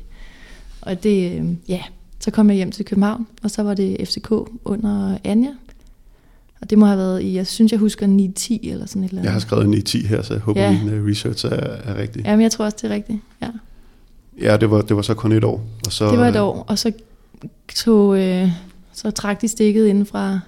Og 0.82 1.04
det, 1.04 1.39
øh, 1.39 1.45
ja, 1.67 1.82
så 2.19 2.32
kom 2.32 2.50
jeg 2.50 2.56
hjem 2.56 2.71
til 2.71 2.86
København, 2.86 3.28
og 3.43 3.52
så 3.52 3.63
var 3.63 3.74
det 3.74 4.08
FCK 4.08 4.32
under 4.65 5.17
Anja, 5.24 5.52
og 6.62 6.69
det 6.69 6.78
må 6.78 6.86
have 6.86 6.97
været 6.97 7.21
i, 7.21 7.36
jeg 7.36 7.47
synes, 7.47 7.71
jeg 7.71 7.80
husker 7.80 8.08
9-10 8.08 8.69
eller 8.71 8.86
sådan 8.86 9.04
et 9.04 9.10
eller 9.10 9.21
andet. 9.21 9.24
Jeg 9.24 9.32
har 9.32 9.39
skrevet 9.39 9.89
9-10 9.89 10.08
her, 10.08 10.21
så 10.21 10.34
jeg 10.34 10.41
håber, 10.41 10.62
ja. 10.62 10.84
min 10.84 11.00
uh, 11.00 11.08
research 11.08 11.45
er, 11.45 11.50
er 11.50 11.97
rigtig. 11.97 12.26
Jamen, 12.26 12.41
jeg 12.41 12.52
tror 12.52 12.65
også, 12.65 12.78
det 12.82 12.91
er 12.91 12.95
rigtigt, 12.95 13.19
ja. 13.41 13.47
Ja, 14.41 14.58
det 14.58 14.71
var, 14.71 14.82
det 14.82 14.95
var 14.95 15.02
så 15.02 15.13
kun 15.13 15.32
et 15.32 15.43
år. 15.43 15.63
Og 15.86 15.91
så, 15.91 16.12
det 16.12 16.19
var 16.19 16.28
et 16.28 16.39
år, 16.39 16.65
og 16.67 16.80
så, 16.80 16.91
tog, 17.76 18.19
øh, 18.19 18.50
så 18.93 19.12
trak 19.12 19.41
de 19.41 19.47
stikket 19.47 19.88
inden 19.88 20.06
fra, 20.06 20.39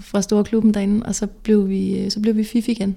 fra 0.00 0.22
storklubben 0.22 0.74
derinde, 0.74 1.06
og 1.06 1.14
så 1.14 1.26
blev 1.26 1.68
vi, 1.68 1.98
øh, 1.98 2.10
så 2.10 2.20
blev 2.20 2.36
vi 2.36 2.44
FIF 2.44 2.68
igen. 2.68 2.96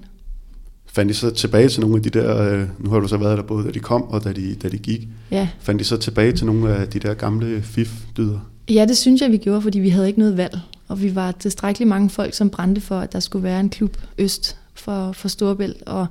Fandt 0.86 1.10
de 1.10 1.14
så 1.14 1.30
tilbage 1.30 1.70
til 1.70 1.82
nogle 1.82 1.96
af 1.96 2.04
de 2.04 2.10
der, 2.10 2.54
øh, 2.54 2.68
nu 2.80 2.90
har 2.90 3.00
du 3.00 3.08
så 3.08 3.18
været 3.18 3.38
der 3.38 3.44
både 3.44 3.66
da 3.66 3.72
de 3.72 3.80
kom 3.80 4.04
og 4.04 4.24
da 4.24 4.32
de, 4.32 4.56
da 4.56 4.70
de 4.70 4.78
gik. 4.78 5.08
Ja. 5.32 5.48
Fandt 5.60 5.80
de 5.80 5.86
så 5.86 5.98
tilbage 5.98 6.32
til 6.32 6.46
nogle 6.46 6.76
af 6.76 6.88
de 6.88 7.00
der 7.00 7.14
gamle 7.14 7.62
FIF-dyder? 7.62 8.40
Ja, 8.70 8.86
det 8.86 8.98
synes 8.98 9.22
jeg, 9.22 9.32
vi 9.32 9.38
gjorde, 9.38 9.62
fordi 9.62 9.80
vi 9.80 9.90
havde 9.90 10.08
ikke 10.08 10.20
noget 10.20 10.38
valg. 10.38 10.60
Og 10.90 11.02
vi 11.02 11.16
var 11.16 11.32
tilstrækkeligt 11.32 11.88
mange 11.88 12.10
folk, 12.10 12.34
som 12.34 12.50
brændte 12.50 12.82
for, 12.82 13.00
at 13.00 13.14
der 13.14 13.20
skulle 13.20 13.44
være 13.44 13.60
en 13.60 13.70
klub 13.70 13.98
øst 14.18 14.58
for, 14.74 15.12
for 15.12 15.28
Storbælt. 15.28 15.84
Og, 15.86 16.08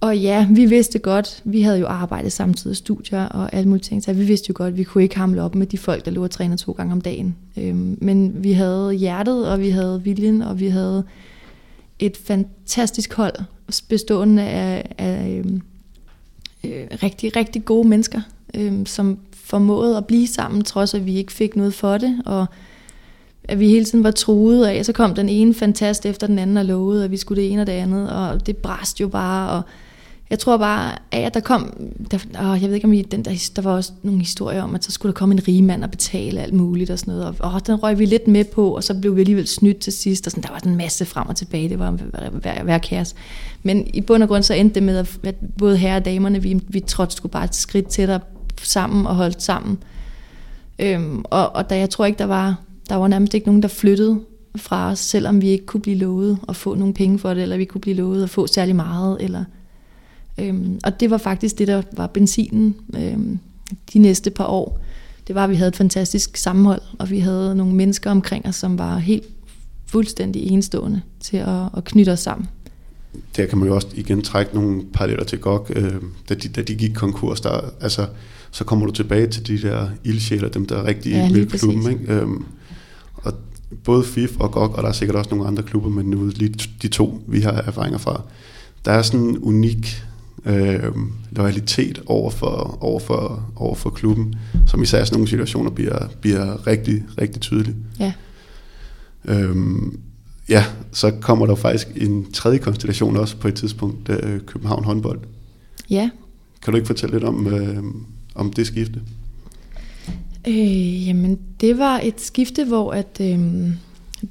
og 0.00 0.18
ja, 0.18 0.46
vi 0.50 0.66
vidste 0.66 0.98
godt, 0.98 1.42
vi 1.44 1.62
havde 1.62 1.78
jo 1.78 1.86
arbejdet 1.86 2.32
samtidig 2.32 2.76
studier 2.76 3.24
og 3.24 3.54
alt 3.54 3.66
muligt 3.66 3.84
ting, 3.84 4.02
så 4.02 4.12
vi 4.12 4.24
vidste 4.24 4.46
jo 4.48 4.54
godt, 4.56 4.72
at 4.72 4.76
vi 4.76 4.84
kunne 4.84 5.04
ikke 5.04 5.16
hamle 5.16 5.42
op 5.42 5.54
med 5.54 5.66
de 5.66 5.78
folk, 5.78 6.04
der 6.04 6.10
lå 6.10 6.24
og 6.24 6.30
træner 6.30 6.56
to 6.56 6.72
gange 6.72 6.92
om 6.92 7.00
dagen. 7.00 7.36
Øhm, 7.56 7.98
men 8.00 8.44
vi 8.44 8.52
havde 8.52 8.92
hjertet, 8.92 9.48
og 9.48 9.60
vi 9.60 9.70
havde 9.70 10.02
viljen, 10.02 10.42
og 10.42 10.60
vi 10.60 10.68
havde 10.68 11.04
et 11.98 12.16
fantastisk 12.16 13.14
hold, 13.14 13.34
bestående 13.88 14.42
af, 14.42 14.94
af 14.98 15.28
øhm, 15.28 15.62
øh, 16.64 16.86
rigtig, 17.02 17.36
rigtig 17.36 17.64
gode 17.64 17.88
mennesker, 17.88 18.20
øh, 18.54 18.86
som 18.86 19.18
formåede 19.32 19.96
at 19.96 20.06
blive 20.06 20.26
sammen, 20.26 20.64
trods 20.64 20.94
at 20.94 21.06
vi 21.06 21.16
ikke 21.16 21.32
fik 21.32 21.56
noget 21.56 21.74
for 21.74 21.98
det, 21.98 22.22
og 22.26 22.46
at 23.44 23.60
vi 23.60 23.68
hele 23.68 23.84
tiden 23.84 24.04
var 24.04 24.10
truet 24.10 24.66
af, 24.66 24.84
så 24.84 24.92
kom 24.92 25.14
den 25.14 25.28
ene 25.28 25.54
fantast 25.54 26.06
efter 26.06 26.26
den 26.26 26.38
anden 26.38 26.56
og 26.56 26.64
lovede, 26.64 27.04
at 27.04 27.10
vi 27.10 27.16
skulle 27.16 27.42
det 27.42 27.52
ene 27.52 27.62
og 27.62 27.66
det 27.66 27.72
andet, 27.72 28.10
og 28.10 28.46
det 28.46 28.56
brast 28.56 29.00
jo 29.00 29.08
bare, 29.08 29.50
og 29.50 29.62
jeg 30.30 30.38
tror 30.38 30.56
bare, 30.56 30.92
at 31.10 31.34
der 31.34 31.40
kom, 31.40 31.90
der, 32.10 32.18
åh, 32.42 32.62
jeg 32.62 32.68
ved 32.68 32.74
ikke 32.74 32.84
om 32.84 32.92
I, 32.92 33.02
den 33.02 33.24
der, 33.24 33.50
der 33.56 33.62
var 33.62 33.72
også 33.72 33.92
nogle 34.02 34.18
historier 34.18 34.62
om, 34.62 34.74
at 34.74 34.84
så 34.84 34.92
skulle 34.92 35.12
der 35.12 35.18
komme 35.18 35.34
en 35.34 35.48
rig 35.48 35.64
mand 35.64 35.84
og 35.84 35.90
betale 35.90 36.40
alt 36.40 36.54
muligt 36.54 36.90
og 36.90 36.98
sådan 36.98 37.14
noget, 37.14 37.34
og 37.40 37.54
åh, 37.54 37.60
den 37.66 37.82
røg 37.82 37.98
vi 37.98 38.06
lidt 38.06 38.28
med 38.28 38.44
på, 38.44 38.76
og 38.76 38.84
så 38.84 38.94
blev 38.94 39.16
vi 39.16 39.20
alligevel 39.20 39.46
snydt 39.46 39.78
til 39.78 39.92
sidst, 39.92 40.26
og 40.26 40.30
sådan, 40.30 40.42
der 40.42 40.50
var 40.50 40.58
sådan 40.58 40.72
en 40.72 40.78
masse 40.78 41.04
frem 41.04 41.28
og 41.28 41.36
tilbage, 41.36 41.68
det 41.68 41.78
var 41.78 41.90
hver, 42.30 42.62
hver 42.62 42.78
kaos. 42.78 43.14
Men 43.62 43.86
i 43.94 44.00
bund 44.00 44.22
og 44.22 44.28
grund 44.28 44.42
så 44.42 44.54
endte 44.54 44.74
det 44.74 44.82
med, 44.82 45.06
at 45.24 45.34
både 45.58 45.76
herre 45.76 45.96
og 45.96 46.04
damerne, 46.04 46.42
vi, 46.42 46.60
vi 46.68 46.80
trådte 46.80 47.16
skulle 47.16 47.32
bare 47.32 47.44
et 47.44 47.54
skridt 47.54 47.88
tættere 47.88 48.20
sammen 48.62 49.06
og 49.06 49.14
holdt 49.14 49.42
sammen. 49.42 49.78
Øhm, 50.78 51.24
og, 51.24 51.56
og 51.56 51.70
da 51.70 51.78
jeg 51.78 51.90
tror 51.90 52.04
ikke, 52.04 52.18
der 52.18 52.24
var, 52.24 52.56
der 52.88 52.94
var 52.94 53.08
nærmest 53.08 53.34
ikke 53.34 53.46
nogen, 53.46 53.62
der 53.62 53.68
flyttede 53.68 54.20
fra 54.56 54.90
os, 54.90 54.98
selvom 54.98 55.40
vi 55.40 55.48
ikke 55.48 55.66
kunne 55.66 55.80
blive 55.80 55.96
lovet 55.96 56.38
at 56.48 56.56
få 56.56 56.74
nogle 56.74 56.94
penge 56.94 57.18
for 57.18 57.34
det, 57.34 57.42
eller 57.42 57.56
vi 57.56 57.64
kunne 57.64 57.80
blive 57.80 57.96
lovet 57.96 58.22
at 58.22 58.30
få 58.30 58.46
særlig 58.46 58.76
meget. 58.76 59.16
Eller, 59.20 59.44
øhm, 60.38 60.80
og 60.84 61.00
det 61.00 61.10
var 61.10 61.18
faktisk 61.18 61.58
det, 61.58 61.68
der 61.68 61.82
var 61.92 62.06
benzinen 62.06 62.74
øhm, 62.96 63.38
de 63.92 63.98
næste 63.98 64.30
par 64.30 64.46
år. 64.46 64.80
Det 65.26 65.34
var, 65.34 65.44
at 65.44 65.50
vi 65.50 65.54
havde 65.54 65.68
et 65.68 65.76
fantastisk 65.76 66.36
sammenhold, 66.36 66.80
og 66.98 67.10
vi 67.10 67.18
havde 67.18 67.54
nogle 67.54 67.74
mennesker 67.74 68.10
omkring 68.10 68.46
os, 68.46 68.54
som 68.54 68.78
var 68.78 68.98
helt 68.98 69.24
fuldstændig 69.86 70.50
enestående 70.50 71.00
til 71.20 71.36
at, 71.36 71.62
at 71.76 71.84
knytte 71.84 72.12
os 72.12 72.20
sammen. 72.20 72.48
Der 73.36 73.46
kan 73.46 73.58
man 73.58 73.68
jo 73.68 73.74
også 73.74 73.88
igen 73.94 74.22
trække 74.22 74.54
nogle 74.54 74.82
paralleller 74.92 75.24
til 75.24 75.38
GOG, 75.38 75.66
øh, 75.76 75.94
da, 76.28 76.34
de, 76.34 76.48
da 76.48 76.62
de 76.62 76.74
gik 76.74 76.94
konkurs. 76.94 77.40
Der, 77.40 77.60
altså, 77.80 78.06
så 78.50 78.64
kommer 78.64 78.86
du 78.86 78.92
tilbage 78.92 79.26
til 79.26 79.46
de 79.46 79.68
der 79.68 79.88
ildsjæler, 80.04 80.48
dem 80.48 80.66
der 80.66 80.76
er 80.76 80.84
rigtig 80.84 81.12
ja, 81.12 81.32
vil 81.32 81.50
klubben. 81.50 81.90
Ikke? 81.90 82.12
Øhm, 82.12 82.44
både 83.84 84.04
FIF 84.04 84.36
og 84.38 84.50
GOG, 84.52 84.74
og 84.76 84.82
der 84.82 84.88
er 84.88 84.92
sikkert 84.92 85.16
også 85.16 85.30
nogle 85.30 85.46
andre 85.46 85.62
klubber, 85.62 85.90
men 85.90 86.06
nu 86.06 86.30
lige 86.36 86.54
de 86.82 86.88
to, 86.88 87.22
vi 87.26 87.40
har 87.40 87.52
erfaringer 87.52 87.98
fra, 87.98 88.22
der 88.84 88.92
er 88.92 89.02
sådan 89.02 89.20
en 89.20 89.38
unik 89.38 90.02
øh, 90.44 90.82
loyalitet 91.30 92.02
over 92.06 92.30
for, 92.30 92.78
over, 92.80 93.00
for, 93.00 93.52
over 93.56 93.74
for 93.74 93.90
klubben, 93.90 94.34
som 94.66 94.82
især 94.82 95.02
i 95.02 95.06
sådan 95.06 95.16
nogle 95.16 95.28
situationer 95.28 95.70
bliver, 95.70 96.08
bliver 96.20 96.66
rigtig, 96.66 97.04
rigtig 97.20 97.40
tydelig. 97.40 97.74
Ja. 97.98 98.12
Øhm, 99.24 100.00
ja, 100.48 100.64
så 100.92 101.10
kommer 101.10 101.46
der 101.46 101.54
faktisk 101.54 101.88
en 101.96 102.32
tredje 102.32 102.58
konstellation 102.58 103.16
også 103.16 103.36
på 103.36 103.48
et 103.48 103.54
tidspunkt, 103.54 104.08
øh, 104.08 104.40
København 104.40 104.84
håndbold. 104.84 105.20
Ja. 105.90 106.10
Kan 106.62 106.72
du 106.72 106.76
ikke 106.76 106.86
fortælle 106.86 107.14
lidt 107.14 107.24
om, 107.24 107.46
øh, 107.46 107.82
om 108.34 108.52
det 108.52 108.66
skifte? 108.66 109.00
Øh, 110.48 111.08
jamen, 111.08 111.38
det 111.60 111.78
var 111.78 112.00
et 112.02 112.20
skifte, 112.20 112.64
hvor 112.64 112.92
at, 112.92 113.20
øh, 113.20 113.40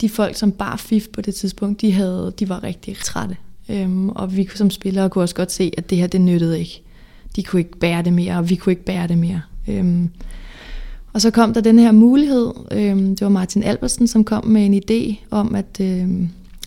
de 0.01 0.09
folk, 0.09 0.35
som 0.35 0.51
bar 0.51 0.75
FIF 0.75 1.07
på 1.13 1.21
det 1.21 1.35
tidspunkt, 1.35 1.81
de, 1.81 1.91
havde, 1.91 2.33
de 2.39 2.49
var 2.49 2.63
rigtig 2.63 2.97
trætte. 2.97 3.37
Øh, 3.69 4.05
og 4.05 4.37
vi 4.37 4.49
som 4.55 4.69
spillere 4.69 5.09
kunne 5.09 5.23
også 5.23 5.35
godt 5.35 5.51
se, 5.51 5.71
at 5.77 5.89
det 5.89 5.97
her, 5.97 6.07
det 6.07 6.21
nyttede 6.21 6.59
ikke. 6.59 6.81
De 7.35 7.43
kunne 7.43 7.59
ikke 7.59 7.77
bære 7.77 8.03
det 8.03 8.13
mere, 8.13 8.37
og 8.37 8.49
vi 8.49 8.55
kunne 8.55 8.73
ikke 8.73 8.85
bære 8.85 9.07
det 9.07 9.17
mere. 9.17 9.41
Øh, 9.67 10.05
og 11.13 11.21
så 11.21 11.31
kom 11.31 11.53
der 11.53 11.61
den 11.61 11.79
her 11.79 11.91
mulighed. 11.91 12.51
Øh, 12.71 12.95
det 12.95 13.21
var 13.21 13.29
Martin 13.29 13.63
Albersen, 13.63 14.07
som 14.07 14.23
kom 14.23 14.47
med 14.47 14.65
en 14.65 14.73
idé 14.73 15.25
om 15.31 15.55
at, 15.55 15.79
øh, 15.81 16.09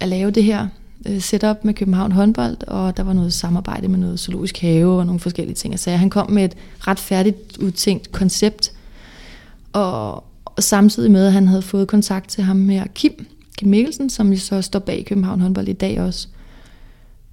at 0.00 0.08
lave 0.08 0.30
det 0.30 0.44
her 0.44 0.68
øh, 1.06 1.20
setup 1.20 1.56
med 1.64 1.74
København 1.74 2.12
håndbold, 2.12 2.68
og 2.68 2.96
der 2.96 3.02
var 3.02 3.12
noget 3.12 3.32
samarbejde 3.32 3.88
med 3.88 3.98
noget 3.98 4.20
zoologisk 4.20 4.58
have 4.58 4.98
og 4.98 5.06
nogle 5.06 5.20
forskellige 5.20 5.54
ting. 5.54 5.78
Så 5.78 5.90
han 5.90 6.10
kom 6.10 6.30
med 6.30 6.44
et 6.44 6.54
ret 6.80 6.98
færdigt 6.98 7.58
udtænkt 7.58 8.12
koncept, 8.12 8.72
og, 9.74 10.24
samtidig 10.58 11.10
med, 11.10 11.26
at 11.26 11.32
han 11.32 11.48
havde 11.48 11.62
fået 11.62 11.88
kontakt 11.88 12.28
til 12.28 12.44
ham 12.44 12.68
her, 12.68 12.84
Kim, 12.94 13.26
Kim 13.58 13.68
Mikkelsen, 13.68 14.10
som 14.10 14.32
jo 14.32 14.38
så 14.38 14.62
står 14.62 14.78
bag 14.78 15.04
København 15.08 15.40
håndbold 15.40 15.68
i 15.68 15.72
dag 15.72 16.00
også. 16.00 16.28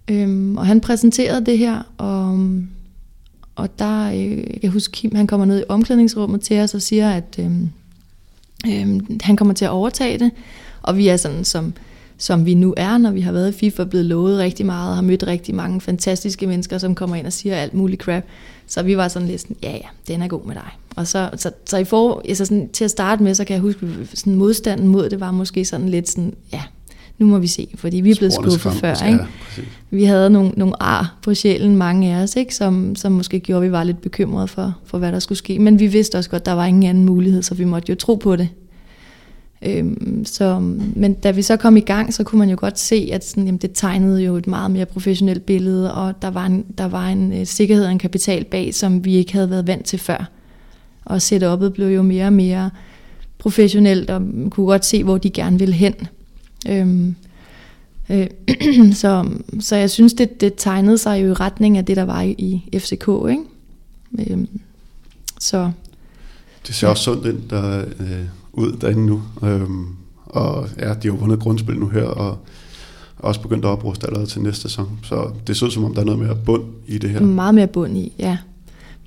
Øhm, 0.08 0.58
og 0.58 0.66
han 0.66 0.82
præsenterede 0.82 1.46
det 1.46 1.58
her, 1.58 1.82
og, 1.98 2.48
og 3.56 3.80
der, 3.80 4.12
øh, 4.12 4.44
jeg 4.64 4.72
husker 4.72 4.92
Kim 4.92 5.16
han 5.16 5.28
kommer 5.28 5.46
ned 5.46 5.60
i 5.60 5.64
omklædningsrummet 5.70 6.42
til 6.42 6.60
os 6.60 6.74
og 6.74 6.82
siger, 6.82 7.12
at 7.12 7.40
øh, 7.40 7.52
øh, 8.68 9.02
han 9.22 9.36
kommer 9.36 9.54
til 9.54 9.66
at 9.66 9.72
overtage 9.72 10.20
det, 10.20 10.32
og 10.82 10.98
vi 10.98 11.08
er 11.08 11.18
sådan 11.18 11.44
som, 11.44 11.74
som 12.22 12.46
vi 12.46 12.54
nu 12.54 12.74
er, 12.78 12.98
når 12.98 13.12
vi 13.12 13.22
har 13.22 13.32
været 13.32 13.50
i 13.50 13.58
FIFA, 13.58 13.84
blevet 13.84 14.06
lovet 14.06 14.38
rigtig 14.38 14.66
meget, 14.66 14.90
og 14.90 14.96
har 14.96 15.02
mødt 15.02 15.28
rigtig 15.28 15.56
mange 15.56 15.82
fantastiske 15.82 16.48
mennesker, 16.48 16.78
som 16.78 16.96
kommer 16.96 17.16
ind 17.16 17.26
og 17.26 17.34
siger 17.34 17.56
alt 17.56 17.74
muligt 17.74 18.02
crap. 18.02 18.24
Så 18.68 18.84
vi 18.84 18.98
var 18.98 19.08
sådan 19.08 19.28
lidt 19.28 19.42
sådan, 19.42 19.56
ja 19.64 19.72
ja, 19.72 20.14
den 20.14 20.22
er 20.22 20.28
god 20.28 20.46
med 20.46 20.56
dig. 20.56 20.70
Og 20.96 21.08
så, 21.08 21.30
så, 21.36 21.52
så 21.66 21.78
i 21.78 21.84
for, 21.84 22.22
altså 22.30 22.46
sådan, 22.46 22.70
til 22.70 22.84
at 22.84 22.92
starte 22.92 23.24
med, 23.24 23.36
så 23.36 23.46
kan 23.46 23.54
jeg 23.54 23.62
huske, 23.62 23.88
sådan 24.14 24.36
modstanden 24.36 24.88
mod 24.88 25.10
det 25.10 25.20
var 25.20 25.32
måske 25.32 25.66
sådan 25.66 25.90
lidt 25.90 26.10
sådan, 26.10 26.34
ja, 26.54 26.62
nu 27.18 27.26
må 27.26 27.40
vi 27.40 27.48
se, 27.48 27.68
fordi 27.76 27.98
vi 27.98 28.12
er 28.12 28.16
blevet 28.16 28.34
skuffet 28.34 28.74
før. 28.74 29.08
Ikke? 29.08 29.20
Ja, 29.58 29.64
vi 29.90 30.04
havde 30.04 30.30
nogle, 30.30 30.52
nogle 30.58 30.84
ar 30.84 31.18
på 31.24 31.34
sjælen, 31.34 31.76
mange 31.76 32.16
af 32.16 32.24
os, 32.24 32.36
ikke? 32.36 32.56
Som, 32.56 32.96
som 32.96 33.12
måske 33.12 33.40
gjorde, 33.40 33.66
at 33.66 33.70
vi 33.70 33.72
var 33.72 33.84
lidt 33.84 34.02
bekymrede 34.02 34.48
for, 34.48 34.76
for, 34.86 34.98
hvad 34.98 35.12
der 35.12 35.20
skulle 35.20 35.38
ske. 35.38 35.60
Men 35.60 35.80
vi 35.80 35.88
vidste 35.88 36.18
også 36.18 36.30
godt, 36.30 36.42
at 36.42 36.46
der 36.46 36.52
var 36.52 36.66
ingen 36.66 36.84
anden 36.84 37.06
mulighed, 37.06 37.44
så 37.44 37.56
vi 37.56 37.64
måtte 37.64 37.90
jo 37.90 37.96
tro 37.96 38.16
på 38.16 38.36
det. 38.36 38.50
Øhm, 39.66 40.26
så, 40.26 40.60
men 40.96 41.14
da 41.14 41.32
vi 41.32 41.42
så 41.42 41.58
kom 41.58 41.78
i 41.78 41.82
gang, 41.82 42.14
så 42.14 42.24
kunne 42.24 42.40
man 42.40 42.50
jo 42.50 42.56
godt 42.60 42.80
se, 42.80 43.10
at 43.14 43.26
sådan, 43.26 43.46
jamen, 43.46 43.58
det 43.58 43.72
tegnede 43.74 44.24
jo 44.24 44.36
et 44.36 44.48
meget 44.48 44.72
mere 44.72 44.86
professionelt 44.86 45.46
billede, 45.46 45.94
og 45.94 46.22
der 46.22 46.30
var 46.30 46.46
en, 46.46 46.66
der 46.78 46.86
var 46.86 47.08
en 47.08 47.34
øh, 47.34 47.46
sikkerhed 47.46 47.86
og 47.86 47.92
en 47.92 48.00
kapital 48.00 48.44
bag, 48.46 48.74
som 48.74 49.06
vi 49.06 49.16
ikke 49.16 49.34
havde 49.34 49.50
været 49.50 49.68
vant 49.68 49.86
til 49.86 50.00
før. 50.00 50.30
Og 51.06 51.18
setup'et 51.18 51.70
blev 51.70 51.88
jo 51.88 52.02
mere 52.02 52.26
og 52.26 52.34
mere 52.34 52.70
professionelt, 53.38 54.10
og 54.10 54.22
man 54.22 54.50
kunne 54.50 54.66
godt 54.66 54.86
se, 54.86 55.04
hvor 55.04 55.18
de 55.18 55.30
gerne 55.30 55.60
ville 55.60 55.76
hen. 55.76 55.94
Øhm, 56.70 57.16
øh, 58.10 58.28
så, 58.94 59.30
så 59.60 59.76
jeg 59.76 59.90
synes, 59.90 60.14
det, 60.14 60.42
det 60.42 60.54
tegnede 60.58 60.98
sig 60.98 61.24
jo 61.24 61.30
i 61.30 61.34
retning 61.34 61.78
af 61.78 61.86
det, 61.86 61.98
der 61.98 62.04
var 62.04 62.22
i, 62.22 62.32
i 62.72 62.80
FCK. 62.80 63.10
Ikke? 63.30 63.44
Øhm, 64.20 64.48
så, 65.40 65.72
det 66.68 66.76
ser 66.76 66.88
ja. 66.88 66.92
også 66.92 67.04
sundt 67.04 67.26
ind 67.26 67.50
der, 67.50 67.86
øh, 68.00 68.26
ud 68.54 68.72
derinde 68.82 69.06
nu. 69.06 69.22
Øhm, 69.44 69.86
og 70.26 70.68
ja, 70.80 70.94
de 70.94 71.08
har 71.08 71.16
vundet 71.16 71.40
grundspil 71.40 71.80
nu 71.80 71.88
her, 71.88 72.04
og 72.04 72.38
også 73.20 73.42
begyndt 73.42 73.66
at 73.66 73.70
opruste 73.70 74.08
allerede 74.08 74.28
til 74.28 74.42
næste 74.42 74.62
sæson. 74.62 75.00
Så 75.04 75.32
det 75.48 75.58
ser 75.58 75.66
ud 75.66 75.72
som 75.72 75.84
om, 75.84 75.94
der 75.94 76.02
er 76.02 76.06
noget 76.06 76.20
mere 76.20 76.38
bund 76.46 76.64
i 76.88 76.98
det 76.98 77.10
her. 77.10 77.20
Meget 77.20 77.56
mere 77.56 77.68
bund 77.68 77.98
i, 77.98 78.14
ja. 78.20 78.38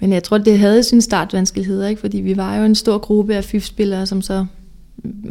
Men 0.00 0.12
jeg 0.12 0.22
tror, 0.22 0.38
det 0.38 0.58
havde 0.58 0.82
sin 0.82 1.00
startvanskeligheder, 1.00 1.88
ikke? 1.88 2.00
fordi 2.00 2.20
vi 2.20 2.36
var 2.36 2.56
jo 2.56 2.64
en 2.64 2.74
stor 2.74 2.98
gruppe 2.98 3.34
af 3.34 3.44
FIF-spillere, 3.44 4.06
som 4.06 4.22
så 4.22 4.46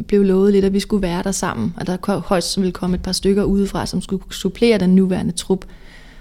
blev 0.06 0.22
lovet 0.22 0.52
lidt, 0.52 0.64
at 0.64 0.72
vi 0.72 0.80
skulle 0.80 1.02
være 1.02 1.22
der 1.22 1.32
sammen, 1.32 1.74
og 1.76 1.86
der 1.86 2.20
højst 2.20 2.58
ville 2.58 2.72
komme 2.72 2.94
et 2.96 3.02
par 3.02 3.12
stykker 3.12 3.44
udefra, 3.44 3.86
som 3.86 4.00
skulle 4.00 4.22
supplere 4.30 4.78
den 4.78 4.94
nuværende 4.94 5.32
trup. 5.32 5.64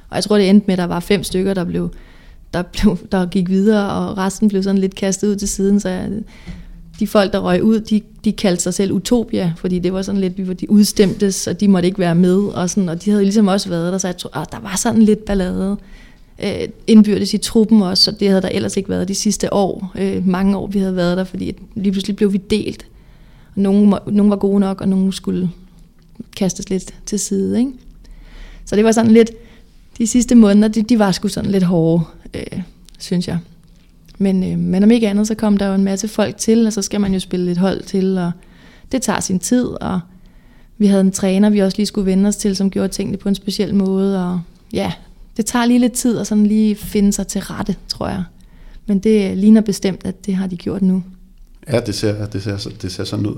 Og 0.10 0.16
jeg 0.16 0.24
tror, 0.24 0.38
det 0.38 0.50
endte 0.50 0.68
med, 0.68 0.74
at 0.74 0.78
der 0.78 0.86
var 0.86 1.00
fem 1.00 1.24
stykker, 1.24 1.54
der 1.54 1.64
blev 1.64 1.90
der, 2.54 2.62
blev, 2.62 2.98
der 3.12 3.26
gik 3.26 3.50
videre, 3.50 3.92
og 3.92 4.18
resten 4.18 4.48
blev 4.50 4.64
sådan 4.64 4.82
lidt 4.82 4.96
kastet 4.96 5.28
ud 5.28 5.36
til 5.36 5.48
siden, 5.48 5.80
så 5.80 5.90
jeg, 5.90 6.10
de 7.00 7.08
folk, 7.08 7.34
der 7.34 7.40
røg 7.40 7.64
ud, 7.64 7.80
de, 7.80 8.02
de 8.26 8.32
kaldte 8.32 8.64
sig 8.64 8.74
selv 8.74 8.92
Utopia, 8.92 9.54
fordi 9.58 9.80
det 9.80 9.94
var 9.94 10.02
sådan 10.02 10.22
lidt, 10.22 10.38
vi 10.38 10.48
var 10.48 10.54
de 10.54 10.72
udstemtes, 10.72 11.48
og 11.48 11.60
de 11.60 11.68
måtte 11.68 11.88
ikke 11.88 12.00
være 12.00 12.16
med, 12.16 12.38
og, 12.38 12.70
sådan, 12.70 12.90
og 12.90 13.06
de 13.06 13.12
havde 13.12 13.24
ligesom 13.24 13.48
også 13.48 13.70
været 13.70 13.92
der, 13.92 13.98
så 13.98 14.08
jeg 14.08 14.18
tror, 14.18 14.38
at 14.38 14.52
der 14.52 14.60
var 14.60 14.76
sådan 14.76 15.02
lidt 15.02 15.26
ballade 15.26 15.78
øh, 16.44 16.68
indbyrdes 16.88 17.34
i 17.34 17.38
truppen 17.38 17.82
også, 17.82 18.12
og 18.12 18.20
det 18.20 18.28
havde 18.28 18.42
der 18.42 18.50
ellers 18.50 18.78
ikke 18.78 18.90
været 18.90 19.08
de 19.08 19.16
sidste 19.16 19.54
år, 19.54 19.92
øh, 19.96 20.28
mange 20.28 20.58
år 20.58 20.68
vi 20.68 20.80
havde 20.80 20.96
været 20.96 21.18
der, 21.18 21.24
fordi 21.24 21.56
lige 21.76 21.92
pludselig 21.92 22.16
blev 22.16 22.34
vi 22.34 22.38
delt. 22.38 22.86
Nogle, 23.56 23.98
nogle 24.08 24.30
var 24.30 24.38
gode 24.38 24.60
nok, 24.60 24.82
og 24.82 24.90
nogle 24.90 25.14
skulle 25.14 25.50
kastes 26.36 26.70
lidt 26.70 26.96
til 27.06 27.20
side. 27.20 27.60
Ikke? 27.60 27.72
Så 28.66 28.76
det 28.76 28.86
var 28.86 28.92
sådan 28.92 29.12
lidt, 29.12 29.32
de 29.98 30.08
sidste 30.08 30.36
måneder, 30.36 30.68
de, 30.68 30.82
de 30.82 31.00
var 31.00 31.12
sgu 31.12 31.28
sådan 31.28 31.52
lidt 31.52 31.64
hårde, 31.64 32.04
øh, 32.34 32.62
synes 33.00 33.28
jeg. 33.28 33.40
Men, 34.18 34.52
øh, 34.52 34.60
men 34.60 34.84
om 34.84 34.92
ikke 34.92 35.10
andet, 35.10 35.28
så 35.28 35.36
kom 35.36 35.58
der 35.58 35.68
jo 35.68 35.74
en 35.74 35.84
masse 35.84 36.08
folk 36.08 36.38
til, 36.38 36.68
og 36.68 36.74
så 36.74 36.82
skal 36.82 37.02
man 37.02 37.14
jo 37.14 37.20
spille 37.20 37.52
et 37.52 37.58
hold 37.58 37.84
til, 37.84 38.18
og 38.18 38.32
det 38.92 39.02
tager 39.02 39.20
sin 39.20 39.40
tid, 39.40 39.66
og 39.66 40.00
vi 40.78 40.88
havde 40.88 41.02
en 41.02 41.12
træner, 41.12 41.50
vi 41.50 41.60
også 41.60 41.78
lige 41.78 41.86
skulle 41.86 42.06
vende 42.06 42.28
os 42.28 42.36
til, 42.36 42.56
som 42.56 42.70
gjorde 42.70 42.88
tingene 42.88 43.18
på 43.18 43.30
en 43.30 43.36
speciel 43.36 43.76
måde, 43.76 44.26
og 44.26 44.42
ja, 44.74 44.92
det 45.38 45.46
tager 45.46 45.66
lige 45.66 45.80
lidt 45.80 45.94
tid 45.94 46.18
at 46.18 46.28
sådan 46.28 46.46
lige 46.46 46.76
finde 46.76 47.14
sig 47.14 47.28
til 47.28 47.42
rette, 47.42 47.76
tror 47.88 48.08
jeg. 48.08 48.24
Men 48.86 49.00
det 49.00 49.38
ligner 49.38 49.62
bestemt, 49.62 50.02
at 50.06 50.26
det 50.26 50.36
har 50.36 50.48
de 50.48 50.56
gjort 50.56 50.82
nu. 50.82 51.04
Ja, 51.72 51.80
det 51.80 51.96
ser, 51.96 52.26
det 52.26 52.44
ser, 52.44 52.70
det 52.82 52.92
ser 52.92 53.04
sådan 53.04 53.26
ud. 53.26 53.36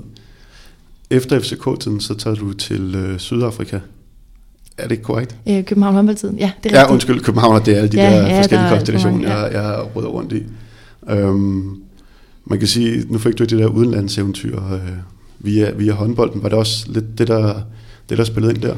Efter 1.10 1.40
FCK-tiden, 1.40 2.00
så 2.00 2.14
tager 2.14 2.36
du 2.36 2.52
til 2.52 2.94
øh, 2.94 3.18
Sydafrika. 3.18 3.78
Er 4.78 4.82
det 4.82 4.90
ikke 4.90 5.04
korrekt? 5.04 5.36
Øh, 5.48 5.64
København 5.64 5.94
håndboldtiden, 5.94 6.38
ja, 6.38 6.52
det 6.64 6.72
er 6.72 6.80
Ja, 6.80 6.92
undskyld, 6.92 7.20
København, 7.20 7.64
det 7.64 7.74
er 7.74 7.78
alle 7.78 7.88
de 7.88 8.02
ja, 8.02 8.10
der 8.10 8.26
ja, 8.26 8.38
forskellige 8.38 8.68
der 8.68 8.76
konstellationer, 8.76 9.30
ja. 9.30 9.38
jeg, 9.38 9.52
jeg 9.52 9.96
råder 9.96 10.08
rundt 10.08 10.32
i. 10.32 10.42
Øhm, 11.10 11.82
man 12.44 12.58
kan 12.58 12.68
sige, 12.68 13.04
nu 13.08 13.18
fik 13.18 13.38
du 13.38 13.44
det 13.44 13.58
der 13.58 13.66
udenlandseventyr 13.66 14.56
øh, 14.72 14.80
via, 15.38 15.70
via 15.70 15.92
håndbolden. 15.92 16.42
Var 16.42 16.48
det 16.48 16.58
også 16.58 16.86
lidt 16.88 17.18
det, 17.18 17.28
der, 17.28 17.62
det, 18.08 18.18
der 18.18 18.24
spillede 18.24 18.54
ind 18.54 18.62
der? 18.62 18.76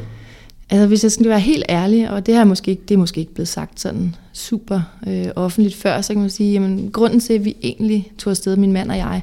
Altså 0.71 0.87
hvis 0.87 1.03
jeg 1.03 1.13
skal 1.13 1.29
være 1.29 1.41
helt 1.41 1.65
ærlig, 1.69 2.11
og 2.11 2.27
det, 2.27 2.35
har 2.35 2.45
måske 2.45 2.71
ikke, 2.71 2.83
det 2.89 2.95
er 2.95 2.99
måske 2.99 3.21
ikke 3.21 3.35
blevet 3.35 3.49
sagt 3.49 3.81
sådan 3.81 4.15
super 4.33 4.81
øh, 5.09 5.27
offentligt 5.37 5.75
før, 5.75 6.01
så 6.01 6.13
kan 6.13 6.21
man 6.21 6.31
sige, 6.31 6.53
jamen 6.53 6.91
grunden 6.93 7.21
til, 7.21 7.33
at 7.33 7.45
vi 7.45 7.57
egentlig 7.63 8.13
tog 8.19 8.31
afsted, 8.31 8.57
min 8.57 8.73
mand 8.73 8.91
og 8.91 8.97
jeg, 8.97 9.23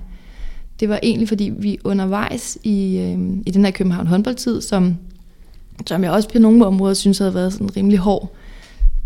det 0.80 0.90
var 0.90 1.00
egentlig, 1.04 1.28
fordi 1.28 1.52
vi 1.58 1.80
undervejs 1.84 2.58
i, 2.64 2.98
øh, 2.98 3.20
i 3.46 3.52
den 3.52 3.66
her 3.66 3.72
København 3.72 4.08
håndboldtid, 4.08 4.62
som, 4.62 4.96
som 5.88 6.04
jeg 6.04 6.12
også 6.12 6.30
på 6.30 6.40
nogle 6.40 6.66
områder 6.66 6.94
synes 6.94 7.18
havde 7.18 7.34
været 7.34 7.54
sådan 7.54 7.78
rimelig 7.78 8.00
hård, 8.00 8.36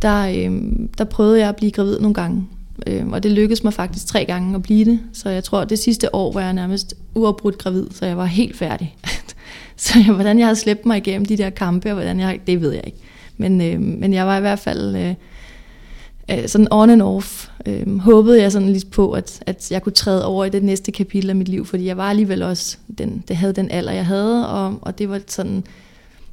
der, 0.01 0.27
øh, 0.27 0.61
der 0.97 1.03
prøvede 1.03 1.39
jeg 1.39 1.49
at 1.49 1.55
blive 1.55 1.71
gravid 1.71 1.99
nogle 1.99 2.13
gange. 2.13 2.47
Øh, 2.87 3.07
og 3.07 3.23
det 3.23 3.31
lykkedes 3.31 3.63
mig 3.63 3.73
faktisk 3.73 4.07
tre 4.07 4.25
gange 4.25 4.55
at 4.55 4.63
blive 4.63 4.85
det. 4.85 4.99
Så 5.13 5.29
jeg 5.29 5.43
tror, 5.43 5.63
det 5.63 5.79
sidste 5.79 6.15
år 6.15 6.33
var 6.33 6.41
jeg 6.41 6.53
nærmest 6.53 6.93
uafbrudt 7.15 7.57
gravid, 7.57 7.87
så 7.91 8.05
jeg 8.05 8.17
var 8.17 8.25
helt 8.25 8.57
færdig. 8.57 8.95
så 9.77 9.99
jeg, 10.05 10.13
hvordan 10.13 10.39
jeg 10.39 10.47
havde 10.47 10.59
slæbt 10.59 10.85
mig 10.85 10.97
igennem 10.97 11.25
de 11.25 11.37
der 11.37 11.49
kampe, 11.49 11.89
og 11.89 11.93
hvordan 11.93 12.19
jeg, 12.19 12.39
det 12.47 12.61
ved 12.61 12.71
jeg 12.71 12.83
ikke. 12.85 12.97
Men, 13.37 13.61
øh, 13.61 13.81
men 13.81 14.13
jeg 14.13 14.27
var 14.27 14.37
i 14.37 14.41
hvert 14.41 14.59
fald 14.59 14.95
øh, 14.95 15.15
øh, 16.31 16.47
sådan 16.47 16.67
on 16.71 16.89
and 16.89 17.01
off. 17.01 17.47
Øh, 17.65 17.99
håbede 17.99 18.41
jeg 18.41 18.51
sådan 18.51 18.69
lidt 18.69 18.91
på, 18.91 19.11
at, 19.11 19.43
at 19.45 19.71
jeg 19.71 19.83
kunne 19.83 19.93
træde 19.93 20.25
over 20.25 20.45
i 20.45 20.49
det 20.49 20.63
næste 20.63 20.91
kapitel 20.91 21.29
af 21.29 21.35
mit 21.35 21.47
liv, 21.47 21.65
fordi 21.65 21.85
jeg 21.85 21.97
var 21.97 22.09
alligevel 22.09 22.43
også, 22.43 22.77
den, 22.97 23.23
det 23.27 23.35
havde 23.35 23.53
den 23.53 23.71
alder, 23.71 23.91
jeg 23.91 24.05
havde, 24.05 24.49
og, 24.49 24.79
og 24.81 24.99
det 24.99 25.09
var 25.09 25.21
sådan 25.27 25.63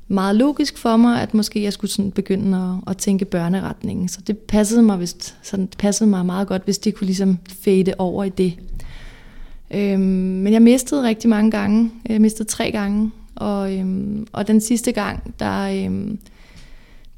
meget 0.08 0.36
logisk 0.36 0.78
for 0.78 0.96
mig, 0.96 1.22
at 1.22 1.34
måske 1.34 1.62
jeg 1.62 1.72
skulle 1.72 1.90
sådan 1.90 2.10
begynde 2.10 2.80
at, 2.86 2.90
at 2.90 2.96
tænke 2.96 3.24
børneretningen. 3.24 4.08
Så 4.08 4.20
det 4.26 4.38
passede 4.38 4.82
mig, 4.82 5.00
vist, 5.00 5.36
sådan, 5.42 5.66
det 5.66 5.78
passede 5.78 6.10
mig 6.10 6.26
meget 6.26 6.48
godt, 6.48 6.64
hvis 6.64 6.78
det 6.78 6.94
kunne 6.94 7.06
ligesom 7.06 7.38
fade 7.64 7.94
over 7.98 8.24
i 8.24 8.28
det. 8.28 8.58
Øhm, 9.70 10.00
men 10.00 10.52
jeg 10.52 10.62
mistede 10.62 11.02
rigtig 11.02 11.30
mange 11.30 11.50
gange. 11.50 11.90
Jeg 12.08 12.20
mistede 12.20 12.48
tre 12.48 12.70
gange. 12.70 13.10
Og, 13.34 13.74
øhm, 13.78 14.26
og 14.32 14.46
den 14.46 14.60
sidste 14.60 14.92
gang, 14.92 15.34
der, 15.38 15.84
øhm, 15.84 16.18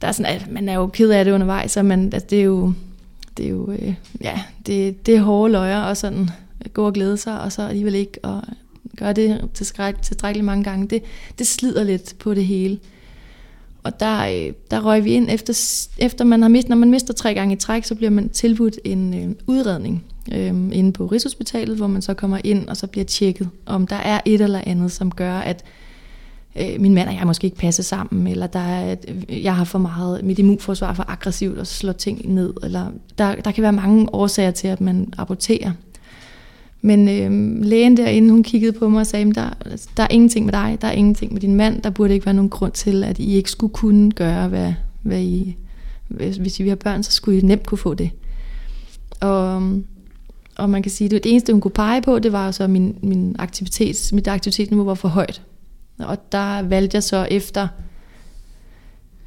der 0.00 0.08
er 0.08 0.12
sådan, 0.12 0.34
at 0.34 0.52
man 0.52 0.68
er 0.68 0.74
jo 0.74 0.86
ked 0.86 1.10
af 1.10 1.24
det 1.24 1.32
undervejs, 1.32 1.70
så 1.70 1.82
man, 1.82 2.04
altså, 2.04 2.26
det 2.30 2.38
er 2.38 2.44
jo, 2.44 2.72
det 3.36 3.46
er 3.46 3.50
jo 3.50 3.70
øh, 3.70 3.94
ja, 4.20 4.40
det, 4.66 5.06
det 5.06 5.16
er 5.16 5.20
hårde 5.20 5.52
løjer, 5.52 5.80
og 5.80 5.96
sådan 5.96 6.30
gå 6.72 6.86
og 6.86 6.92
glæde 6.92 7.16
sig, 7.16 7.40
og 7.40 7.52
så 7.52 7.62
alligevel 7.62 7.94
ikke, 7.94 8.18
og 8.22 8.42
gør 8.98 9.12
det 9.12 9.48
tilstrækkeligt 9.54 10.44
mange 10.44 10.64
gange, 10.64 10.86
det, 10.86 11.02
det 11.38 11.46
slider 11.46 11.84
lidt 11.84 12.14
på 12.18 12.34
det 12.34 12.46
hele. 12.46 12.78
Og 13.82 14.00
der, 14.00 14.26
øh, 14.26 14.52
der 14.70 14.80
røg 14.80 15.04
vi 15.04 15.10
ind, 15.10 15.28
efter, 15.30 15.52
efter 15.98 16.24
man 16.24 16.42
har 16.42 16.48
mistet, 16.48 16.68
når 16.68 16.76
man 16.76 16.90
mister 16.90 17.14
tre 17.14 17.34
gange 17.34 17.54
i 17.54 17.58
træk, 17.58 17.84
så 17.84 17.94
bliver 17.94 18.10
man 18.10 18.28
tilbudt 18.28 18.78
en 18.84 19.14
øh, 19.14 19.34
udredning 19.46 20.04
øh, 20.32 20.48
inde 20.72 20.92
på 20.92 21.06
Rigshospitalet, 21.06 21.76
hvor 21.76 21.86
man 21.86 22.02
så 22.02 22.14
kommer 22.14 22.38
ind 22.44 22.68
og 22.68 22.76
så 22.76 22.86
bliver 22.86 23.04
tjekket, 23.04 23.48
om 23.66 23.86
der 23.86 23.96
er 23.96 24.20
et 24.24 24.40
eller 24.40 24.62
andet, 24.66 24.92
som 24.92 25.10
gør, 25.10 25.38
at 25.38 25.64
øh, 26.60 26.80
min 26.80 26.94
mand 26.94 27.08
og 27.08 27.14
jeg 27.14 27.26
måske 27.26 27.44
ikke 27.44 27.56
passer 27.56 27.82
sammen, 27.82 28.26
eller 28.26 28.46
der 28.46 28.58
er, 28.58 28.92
at 28.92 29.06
øh, 29.08 29.44
jeg 29.44 29.56
har 29.56 29.64
for 29.64 29.78
meget, 29.78 30.24
mit 30.24 30.38
immunforsvar 30.38 30.94
for 30.94 31.04
aggressivt 31.08 31.58
og 31.58 31.66
slår 31.66 31.92
ting 31.92 32.34
ned, 32.34 32.54
eller 32.62 32.86
der, 33.18 33.34
der 33.34 33.50
kan 33.50 33.62
være 33.62 33.72
mange 33.72 34.14
årsager 34.14 34.50
til, 34.50 34.68
at 34.68 34.80
man 34.80 35.12
aborterer 35.18 35.72
men 36.80 37.08
øh, 37.08 37.62
lægen 37.64 37.96
derinde, 37.96 38.30
hun 38.30 38.42
kiggede 38.42 38.72
på 38.72 38.88
mig 38.88 39.00
og 39.00 39.06
sagde, 39.06 39.34
der, 39.34 39.50
der 39.96 40.02
er 40.02 40.08
ingenting 40.10 40.44
med 40.44 40.52
dig, 40.52 40.78
der 40.80 40.88
er 40.88 40.92
ingenting 40.92 41.32
med 41.32 41.40
din 41.40 41.54
mand, 41.54 41.82
der 41.82 41.90
burde 41.90 42.14
ikke 42.14 42.26
være 42.26 42.34
nogen 42.34 42.50
grund 42.50 42.72
til, 42.72 43.04
at 43.04 43.18
I 43.18 43.34
ikke 43.34 43.50
skulle 43.50 43.72
kunne 43.72 44.10
gøre, 44.10 44.48
hvad, 44.48 44.72
hvad 45.02 45.20
I, 45.20 45.56
hvis 46.08 46.60
I 46.60 46.68
har 46.68 46.76
børn, 46.76 47.02
så 47.02 47.12
skulle 47.12 47.38
I 47.38 47.42
nemt 47.42 47.66
kunne 47.66 47.78
få 47.78 47.94
det. 47.94 48.10
Og, 49.20 49.72
og 50.56 50.70
man 50.70 50.82
kan 50.82 50.90
sige, 50.90 51.16
at 51.16 51.24
det 51.24 51.30
eneste, 51.30 51.52
hun 51.52 51.60
kunne 51.60 51.70
pege 51.70 52.02
på, 52.02 52.18
det 52.18 52.32
var 52.32 52.50
så 52.50 52.66
min, 52.66 52.96
min 53.02 53.36
aktivitets, 53.38 54.12
mit 54.12 54.28
aktivitetsniveau 54.28 54.84
var 54.84 54.94
for 54.94 55.08
højt. 55.08 55.42
Og 55.98 56.32
der 56.32 56.62
valgte 56.62 56.94
jeg 56.94 57.02
så 57.02 57.26
efter 57.30 57.68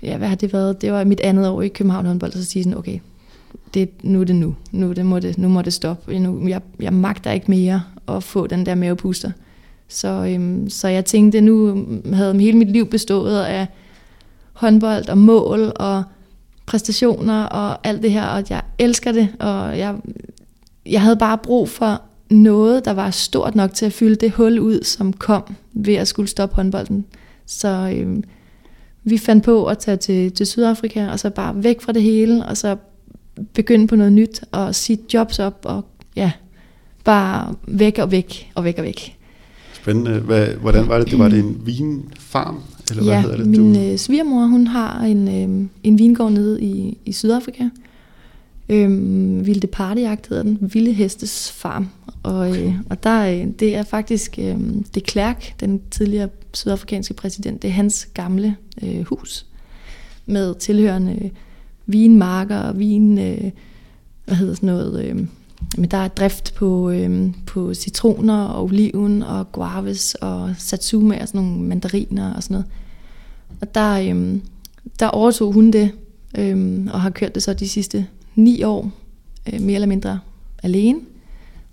ja, 0.03 0.17
hvad 0.17 0.27
har 0.27 0.35
det 0.35 0.53
været? 0.53 0.81
Det 0.81 0.91
var 0.91 1.03
mit 1.03 1.19
andet 1.19 1.47
år 1.47 1.61
i 1.61 1.67
København 1.67 2.05
håndbold, 2.05 2.31
så 2.31 2.45
sige 2.45 2.63
sådan, 2.63 2.77
okay, 2.77 2.99
det, 3.73 3.89
nu 4.03 4.21
er 4.21 4.23
det 4.23 4.35
nu. 4.35 4.55
Nu, 4.71 4.91
det 4.91 5.05
må, 5.05 5.19
det, 5.19 5.37
nu 5.37 5.47
må 5.47 5.61
det 5.61 5.73
stoppe. 5.73 6.19
Nu, 6.19 6.47
jeg, 6.47 6.61
jeg 6.79 6.93
magter 6.93 7.31
ikke 7.31 7.51
mere 7.51 7.83
at 8.07 8.23
få 8.23 8.47
den 8.47 8.65
der 8.65 8.75
mavepuster. 8.75 9.31
Så, 9.87 10.07
øhm, 10.07 10.69
så 10.69 10.87
jeg 10.87 11.05
tænkte, 11.05 11.41
nu 11.41 11.85
havde 12.13 12.39
hele 12.39 12.57
mit 12.57 12.71
liv 12.71 12.85
bestået 12.85 13.43
af 13.43 13.67
håndbold 14.53 15.09
og 15.09 15.17
mål 15.17 15.71
og 15.75 16.03
præstationer 16.65 17.43
og 17.43 17.87
alt 17.87 18.03
det 18.03 18.11
her, 18.11 18.25
og 18.25 18.43
jeg 18.49 18.61
elsker 18.79 19.11
det, 19.11 19.27
og 19.39 19.77
jeg, 19.77 19.95
jeg 20.85 21.01
havde 21.01 21.15
bare 21.15 21.37
brug 21.37 21.69
for 21.69 22.01
noget, 22.29 22.85
der 22.85 22.91
var 22.91 23.09
stort 23.09 23.55
nok 23.55 23.73
til 23.73 23.85
at 23.85 23.93
fylde 23.93 24.15
det 24.15 24.31
hul 24.31 24.59
ud, 24.59 24.83
som 24.83 25.13
kom 25.13 25.55
ved 25.73 25.93
at 25.93 26.07
skulle 26.07 26.29
stoppe 26.29 26.55
håndbolden. 26.55 27.05
Så 27.45 27.93
øhm, 27.95 28.23
vi 29.03 29.17
fandt 29.17 29.43
på 29.43 29.65
at 29.65 29.77
tage 29.77 29.97
til, 29.97 30.31
til 30.31 30.45
Sydafrika, 30.45 31.07
og 31.07 31.19
så 31.19 31.29
bare 31.29 31.63
væk 31.63 31.81
fra 31.81 31.91
det 31.91 32.03
hele, 32.03 32.45
og 32.45 32.57
så 32.57 32.77
begynde 33.53 33.87
på 33.87 33.95
noget 33.95 34.13
nyt, 34.13 34.41
og 34.51 34.75
sige 34.75 34.99
jobs 35.13 35.39
op, 35.39 35.61
og 35.63 35.85
ja, 36.15 36.31
bare 37.03 37.55
væk 37.67 37.97
og 37.97 38.11
væk, 38.11 38.51
og 38.55 38.63
væk 38.63 38.77
og 38.77 38.83
væk. 38.83 39.17
Spændende. 39.73 40.19
Hvad, 40.19 40.47
hvordan 40.47 40.87
var 40.87 40.99
det? 40.99 41.11
Det 41.11 41.19
var 41.19 41.29
det 41.29 41.39
en 41.39 41.61
vinfarm? 41.65 42.59
Eller 42.89 43.03
ja, 43.03 43.09
hvad 43.09 43.21
hedder 43.21 43.37
det? 43.37 43.47
min 43.47 43.91
øh, 43.91 43.97
svigermor, 43.97 44.45
hun 44.45 44.67
har 44.67 45.01
en, 45.01 45.27
øh, 45.27 45.67
en 45.83 45.99
vingård 45.99 46.31
nede 46.31 46.61
i, 46.61 46.97
i 47.05 47.11
Sydafrika. 47.11 47.63
Øhm, 48.69 49.45
Vilde 49.45 49.67
Partyjagt 49.67 50.27
hedder 50.27 50.43
den. 50.43 50.57
Vilde 50.73 50.93
Hestes 50.93 51.51
Farm. 51.51 51.89
Og, 52.23 52.59
øh, 52.59 52.73
og 52.89 53.03
der, 53.03 53.25
øh, 53.25 53.47
det 53.59 53.75
er 53.75 53.83
faktisk 53.83 54.39
øh, 54.39 54.57
det 54.95 55.03
Klerk, 55.03 55.59
den 55.59 55.81
tidligere 55.91 56.29
sydafrikanske 56.53 57.13
præsident, 57.13 57.61
det 57.61 57.67
er 57.67 57.71
hans 57.71 58.07
gamle 58.13 58.55
øh, 58.83 59.01
hus. 59.01 59.45
Med 60.25 60.55
tilhørende 60.55 61.29
vinmarker 61.91 62.57
og 62.57 62.79
vin... 62.79 63.17
Øh, 63.17 63.51
hvad 64.25 64.35
hedder 64.35 64.53
sådan 64.53 64.67
noget... 64.67 65.05
Øh, 65.05 65.27
men 65.77 65.91
der 65.91 65.97
er 65.97 66.07
drift 66.07 66.53
på, 66.55 66.89
øh, 66.89 67.31
på 67.45 67.73
citroner 67.73 68.43
og 68.43 68.63
oliven 68.63 69.23
og 69.23 69.51
guaves 69.51 70.15
og 70.15 70.53
satsuma 70.57 71.21
og 71.21 71.27
sådan 71.27 71.41
nogle 71.41 71.61
mandariner 71.61 72.33
og 72.33 72.43
sådan 72.43 72.53
noget. 72.53 72.67
Og 73.61 73.75
der, 73.75 74.15
øh, 74.15 74.39
der 74.99 75.07
overtog 75.07 75.53
hun 75.53 75.71
det 75.71 75.91
øh, 76.37 76.87
og 76.93 77.01
har 77.01 77.09
kørt 77.09 77.35
det 77.35 77.43
så 77.43 77.53
de 77.53 77.69
sidste 77.69 78.07
ni 78.35 78.63
år, 78.63 78.91
øh, 79.53 79.61
mere 79.61 79.75
eller 79.75 79.87
mindre 79.87 80.19
alene. 80.63 80.99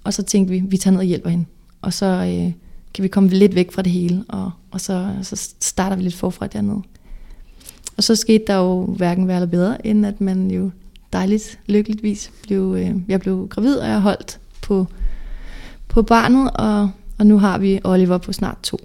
Og 0.05 0.15
så 0.15 0.23
tænkte 0.23 0.53
vi, 0.53 0.63
vi 0.67 0.77
tager 0.77 0.93
ned 0.93 1.01
og 1.01 1.05
hjælper 1.05 1.31
hende. 1.31 1.45
Og 1.83 1.93
så 1.93 2.07
øh, 2.07 2.53
kan 2.95 3.03
vi 3.03 3.09
komme 3.09 3.29
lidt 3.29 3.55
væk 3.55 3.73
fra 3.73 3.83
det 3.83 3.93
hele, 3.93 4.25
og, 4.29 4.51
og 4.71 4.81
så, 4.81 5.15
så 5.23 5.53
starter 5.61 5.97
vi 5.97 6.03
lidt 6.03 6.15
forfra 6.15 6.47
dernede. 6.47 6.83
Og 7.99 8.05
så 8.05 8.17
skete 8.17 8.45
der 8.47 8.57
jo 8.57 8.85
hverken 8.85 9.29
værre 9.29 9.37
eller 9.37 9.51
bedre, 9.51 9.87
end 9.87 10.07
at 10.07 10.21
man 10.21 10.51
jo 10.51 10.71
dejligt, 11.13 11.59
lykkeligvis 11.67 12.31
blev, 12.43 12.77
øh, 12.79 12.91
jeg 13.09 13.21
blev 13.21 13.49
gravid, 13.49 13.77
og 13.77 13.89
jeg 13.89 14.01
holdt 14.01 14.41
på, 14.63 14.87
på 15.89 16.03
barnet, 16.03 16.51
og, 16.55 16.91
og 17.19 17.27
nu 17.27 17.39
har 17.39 17.59
vi 17.59 17.81
Oliver 17.85 18.19
på 18.19 18.33
snart 18.33 18.59
to. 18.63 18.79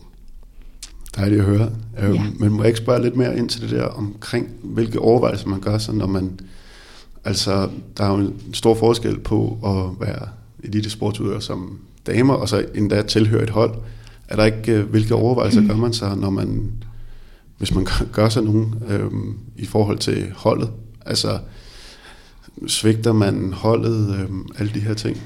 Dejligt 1.15 1.41
at 1.41 1.47
høre. 1.47 1.69
Øhm, 1.99 2.13
ja. 2.13 2.23
Men 2.39 2.51
må 2.51 2.61
jeg 2.61 2.67
ikke 2.67 2.77
spørge 2.77 3.01
lidt 3.01 3.15
mere 3.15 3.37
ind 3.37 3.49
til 3.49 3.61
det 3.61 3.69
der 3.69 3.83
omkring, 3.83 4.47
hvilke 4.63 4.99
overvejelser 4.99 5.47
man 5.47 5.59
gør 5.59 5.77
sig, 5.77 5.95
når 5.95 6.07
man... 6.07 6.39
Altså, 7.25 7.69
der 7.97 8.03
er 8.03 8.09
jo 8.09 8.17
en 8.17 8.53
stor 8.53 8.75
forskel 8.75 9.19
på 9.19 9.57
at 9.65 10.07
være 10.07 10.27
elitesportsudøver 10.63 11.39
som 11.39 11.79
damer, 12.07 12.33
og 12.33 12.49
så 12.49 12.65
endda 12.75 13.01
tilhøre 13.01 13.43
et 13.43 13.49
hold. 13.49 13.75
Er 14.27 14.35
der 14.35 14.45
ikke, 14.45 14.71
øh, 14.71 14.89
hvilke 14.89 15.15
overvejelser 15.15 15.61
mm. 15.61 15.67
gør 15.67 15.75
man 15.75 15.93
sig, 15.93 16.17
når 16.17 16.29
man, 16.29 16.71
hvis 17.63 17.75
man 17.75 17.87
gør 18.11 18.29
sig 18.29 18.43
nogen 18.43 18.75
øhm, 18.89 19.37
i 19.57 19.65
forhold 19.65 19.97
til 19.97 20.31
holdet? 20.35 20.69
Altså, 21.05 21.39
svigter 22.67 23.13
man 23.13 23.53
holdet, 23.53 24.19
øhm, 24.19 24.45
alle 24.59 24.71
de 24.73 24.79
her 24.79 24.93
ting? 24.93 25.17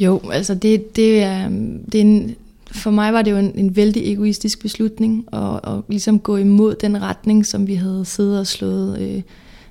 Jo, 0.00 0.20
altså 0.32 0.54
det, 0.54 0.96
det, 0.96 1.22
er, 1.22 1.48
det 1.92 1.94
er 1.94 2.04
en, 2.04 2.34
for 2.72 2.90
mig 2.90 3.12
var 3.12 3.22
det 3.22 3.30
jo 3.30 3.36
en, 3.36 3.52
en 3.54 3.76
vældig 3.76 4.12
egoistisk 4.12 4.62
beslutning 4.62 5.24
at, 5.32 5.60
at 5.64 5.80
ligesom 5.88 6.18
gå 6.18 6.36
imod 6.36 6.74
den 6.74 7.02
retning, 7.02 7.46
som 7.46 7.66
vi 7.66 7.74
havde 7.74 8.04
siddet 8.04 8.38
og 8.38 8.46
slået, 8.46 9.00
øh, 9.00 9.22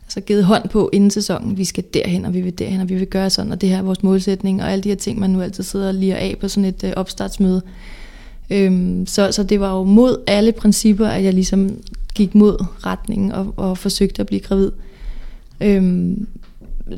altså 0.03 0.21
givet 0.21 0.43
hånd 0.43 0.69
på 0.69 0.89
inden 0.93 1.11
sæsonen. 1.11 1.57
Vi 1.57 1.65
skal 1.65 1.83
derhen, 1.93 2.25
og 2.25 2.33
vi 2.33 2.41
vil 2.41 2.59
derhen, 2.59 2.81
og 2.81 2.89
vi 2.89 2.95
vil 2.95 3.07
gøre 3.07 3.29
sådan, 3.29 3.51
og 3.51 3.61
det 3.61 3.69
her 3.69 3.77
er 3.77 3.81
vores 3.81 4.03
målsætning, 4.03 4.63
og 4.63 4.71
alle 4.71 4.83
de 4.83 4.89
her 4.89 4.95
ting, 4.95 5.19
man 5.19 5.29
nu 5.29 5.41
altid 5.41 5.63
sidder 5.63 5.87
og 5.87 5.93
liger 5.93 6.15
af 6.15 6.37
på 6.41 6.47
sådan 6.47 6.65
et 6.65 6.83
øh, 6.83 6.93
opstartsmøde. 6.95 7.61
Øhm, 8.49 9.05
så, 9.07 9.31
så 9.31 9.43
det 9.43 9.59
var 9.59 9.77
jo 9.77 9.83
mod 9.83 10.23
alle 10.27 10.51
principper, 10.51 11.07
at 11.07 11.23
jeg 11.23 11.33
ligesom 11.33 11.71
gik 12.15 12.35
mod 12.35 12.65
retningen 12.85 13.31
og, 13.31 13.53
og 13.57 13.77
forsøgte 13.77 14.19
at 14.19 14.27
blive 14.27 14.39
gravid. 14.41 14.71
Øhm, 15.61 16.27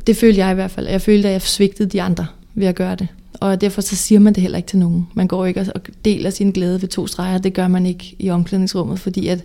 det 0.08 0.17
følte 0.17 0.39
jeg 0.39 0.51
i 0.51 0.56
hvert 0.56 0.71
fald. 0.71 0.88
Jeg 0.88 1.01
følte, 1.01 1.27
at 1.27 1.34
jeg 1.34 1.41
svigtede 1.41 1.89
de 1.89 2.01
andre 2.01 2.25
ved 2.56 2.67
at 2.67 2.75
gøre 2.75 2.95
det. 2.95 3.08
Og 3.34 3.62
derfor 3.62 3.82
så 3.82 3.95
siger 3.95 4.19
man 4.19 4.34
det 4.34 4.41
heller 4.41 4.58
ikke 4.58 4.67
til 4.67 4.80
nogen. 4.80 5.08
Man 5.13 5.27
går 5.27 5.45
ikke 5.45 5.65
og 5.75 5.82
deler 6.06 6.30
sin 6.30 6.51
glæde 6.51 6.82
ved 6.82 6.89
to 6.89 7.08
streger. 7.08 7.38
Det 7.38 7.53
gør 7.53 7.67
man 7.67 7.86
ikke 7.86 8.15
i 8.19 8.30
omklædningsrummet, 8.30 8.99
fordi 8.99 9.27
at 9.27 9.43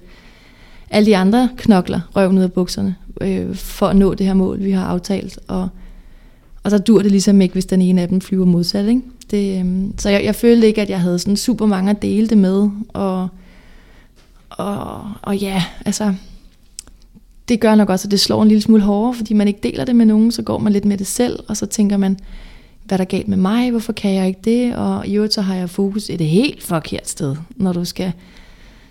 alle 0.91 1.07
de 1.07 1.17
andre 1.17 1.49
knokler 1.57 2.01
røven 2.17 2.39
ud 2.39 2.43
af 2.43 2.53
bukserne 2.53 2.95
øh, 3.21 3.55
for 3.55 3.87
at 3.87 3.97
nå 3.97 4.15
det 4.15 4.27
her 4.27 4.35
mål, 4.35 4.65
vi 4.65 4.71
har 4.71 4.85
aftalt. 4.85 5.39
Og, 5.49 5.69
og 6.63 6.71
så 6.71 6.79
dur 6.79 7.03
det 7.03 7.11
ligesom 7.11 7.41
ikke, 7.41 7.53
hvis 7.53 7.67
den 7.67 7.83
ene 7.83 8.03
af 8.03 8.09
dem 8.09 8.21
flyver 8.21 8.45
modsat. 8.45 8.89
Ikke? 8.89 9.03
Det, 9.31 9.65
øh, 9.65 9.85
så 9.99 10.11
jeg, 10.11 10.25
jeg 10.25 10.35
følte 10.35 10.67
ikke, 10.67 10.83
at 10.83 10.91
jeg 10.91 11.01
havde 11.01 11.19
sådan 11.19 11.37
super 11.37 11.67
mange 11.67 11.91
at 11.91 12.03
dele 12.03 12.29
det 12.29 12.39
med. 12.39 12.71
Og, 12.89 13.29
og, 14.59 15.13
og 15.23 15.37
ja, 15.37 15.65
altså 15.85 16.15
det 17.49 17.61
gør 17.61 17.75
nok 17.75 17.91
også, 17.91 18.07
at 18.07 18.11
det 18.11 18.21
slår 18.21 18.43
en 18.43 18.49
lille 18.49 18.63
smule 18.63 18.83
hårdere, 18.83 19.15
fordi 19.15 19.35
man 19.35 19.49
ikke 19.49 19.61
deler 19.63 19.85
det 19.85 19.97
med 19.97 20.07
nogen, 20.07 20.33
så 20.33 20.43
går 20.43 20.59
man 20.59 20.73
lidt 20.73 20.85
med 20.85 20.99
det 20.99 21.07
selv, 21.07 21.39
og 21.49 21.57
så 21.57 21.67
tænker 21.67 21.97
man, 21.97 22.19
hvad 22.85 22.99
der 22.99 23.05
er 23.05 23.09
galt 23.09 23.29
med 23.29 23.37
mig, 23.37 23.71
hvorfor 23.71 23.93
kan 23.93 24.15
jeg 24.15 24.29
ikke 24.29 24.41
det, 24.45 24.77
og 24.77 25.07
i 25.07 25.17
øvrigt 25.17 25.35
så 25.35 25.41
har 25.43 25.55
jeg 25.55 25.71
fokus 25.71 26.11
et 26.11 26.21
helt 26.21 26.63
forkert 26.63 27.09
sted, 27.09 27.37
når 27.57 27.73
du 27.73 27.85
skal 27.85 28.13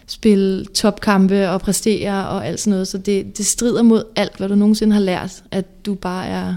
spille 0.07 0.65
topkampe 0.65 1.49
og 1.49 1.61
præstere 1.61 2.27
og 2.27 2.47
alt 2.47 2.59
sådan 2.59 2.71
noget, 2.71 2.87
så 2.87 2.97
det, 2.97 3.37
det 3.37 3.45
strider 3.45 3.81
mod 3.81 4.03
alt, 4.15 4.37
hvad 4.37 4.49
du 4.49 4.55
nogensinde 4.55 4.93
har 4.93 5.01
lært, 5.01 5.43
at 5.51 5.85
du 5.85 5.95
bare 5.95 6.27
er, 6.27 6.55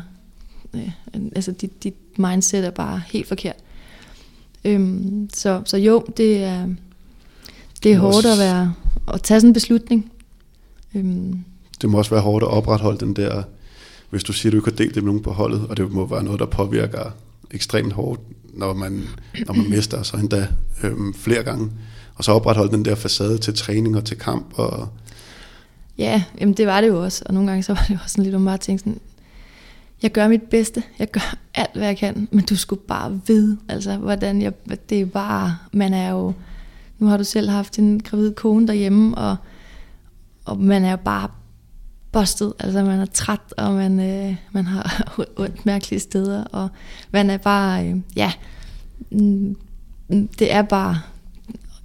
øh, 0.74 0.90
altså 1.36 1.52
dit, 1.52 1.84
dit 1.84 2.18
mindset 2.18 2.66
er 2.66 2.70
bare 2.70 3.02
helt 3.06 3.28
forkert. 3.28 3.56
Øhm, 4.64 5.30
så, 5.34 5.62
så 5.64 5.76
jo, 5.76 6.04
det 6.16 6.44
er, 6.44 6.66
det 7.84 7.92
er 7.92 7.98
hårdt 7.98 8.26
at 8.26 8.38
være, 8.38 8.74
at 9.14 9.22
tage 9.22 9.40
sådan 9.40 9.50
en 9.50 9.54
beslutning. 9.54 10.12
Øhm, 10.94 11.44
det 11.80 11.90
må 11.90 11.98
også 11.98 12.10
være 12.10 12.20
hårdt 12.20 12.42
at 12.42 12.48
opretholde 12.48 12.98
den 12.98 13.16
der, 13.16 13.42
hvis 14.10 14.24
du 14.24 14.32
siger, 14.32 14.50
at 14.50 14.52
du 14.52 14.58
ikke 14.58 14.70
har 14.70 14.76
delt 14.76 14.94
det 14.94 15.02
med 15.02 15.12
nogen 15.12 15.22
på 15.22 15.30
holdet, 15.30 15.66
og 15.68 15.76
det 15.76 15.92
må 15.92 16.06
være 16.06 16.24
noget, 16.24 16.40
der 16.40 16.46
påvirker 16.46 17.10
ekstremt 17.50 17.92
hårdt, 17.92 18.20
når 18.54 18.74
man, 18.74 19.02
når 19.46 19.54
man 19.54 19.70
mister 19.70 20.02
sig 20.02 20.20
endda 20.20 20.48
øhm, 20.82 21.14
flere 21.14 21.42
gange. 21.42 21.70
Og 22.14 22.24
så 22.24 22.32
opretholde 22.32 22.72
den 22.72 22.84
der 22.84 22.94
facade 22.94 23.38
til 23.38 23.54
træning 23.54 23.96
og 23.96 24.04
til 24.04 24.18
kamp. 24.18 24.46
Og 24.54 24.88
ja, 25.98 26.22
jamen 26.40 26.54
det 26.54 26.66
var 26.66 26.80
det 26.80 26.88
jo 26.88 27.02
også. 27.02 27.24
Og 27.26 27.34
nogle 27.34 27.50
gange 27.50 27.62
så 27.62 27.74
var 27.74 27.84
det 27.88 27.98
også 28.02 28.12
sådan 28.12 28.24
lidt, 28.24 28.34
om 28.34 28.44
bare 28.44 28.58
tænke 28.58 28.78
sådan, 28.78 29.00
jeg 30.02 30.12
gør 30.12 30.28
mit 30.28 30.42
bedste, 30.42 30.82
jeg 30.98 31.10
gør 31.10 31.36
alt, 31.54 31.70
hvad 31.74 31.86
jeg 31.86 31.96
kan, 31.96 32.28
men 32.30 32.44
du 32.44 32.56
skulle 32.56 32.82
bare 32.88 33.20
vide, 33.26 33.58
altså, 33.68 33.96
hvordan 33.96 34.42
jeg, 34.42 34.52
det 34.90 35.00
er 35.00 35.06
bare, 35.06 35.56
man 35.72 35.94
er 35.94 36.10
jo, 36.10 36.32
nu 37.04 37.10
har 37.10 37.16
du 37.16 37.24
selv 37.24 37.48
haft 37.48 37.78
en 37.78 38.02
gravid 38.02 38.32
kone 38.34 38.66
derhjemme, 38.66 39.18
og, 39.18 39.36
og 40.44 40.58
man 40.60 40.84
er 40.84 40.90
jo 40.90 40.96
bare 40.96 41.28
bustet, 42.12 42.52
altså 42.58 42.84
man 42.84 43.00
er 43.00 43.06
træt, 43.06 43.40
og 43.56 43.74
man, 43.74 44.00
øh, 44.00 44.36
man 44.52 44.66
har 44.66 45.14
ondt 45.36 45.66
mærkelige 45.66 46.00
steder, 46.00 46.44
og 46.44 46.68
man 47.10 47.30
er 47.30 47.36
bare, 47.36 47.86
øh, 47.88 47.96
ja, 48.16 48.32
mm, 49.10 49.56
mm, 50.08 50.28
det 50.28 50.52
er 50.52 50.62
bare, 50.62 51.00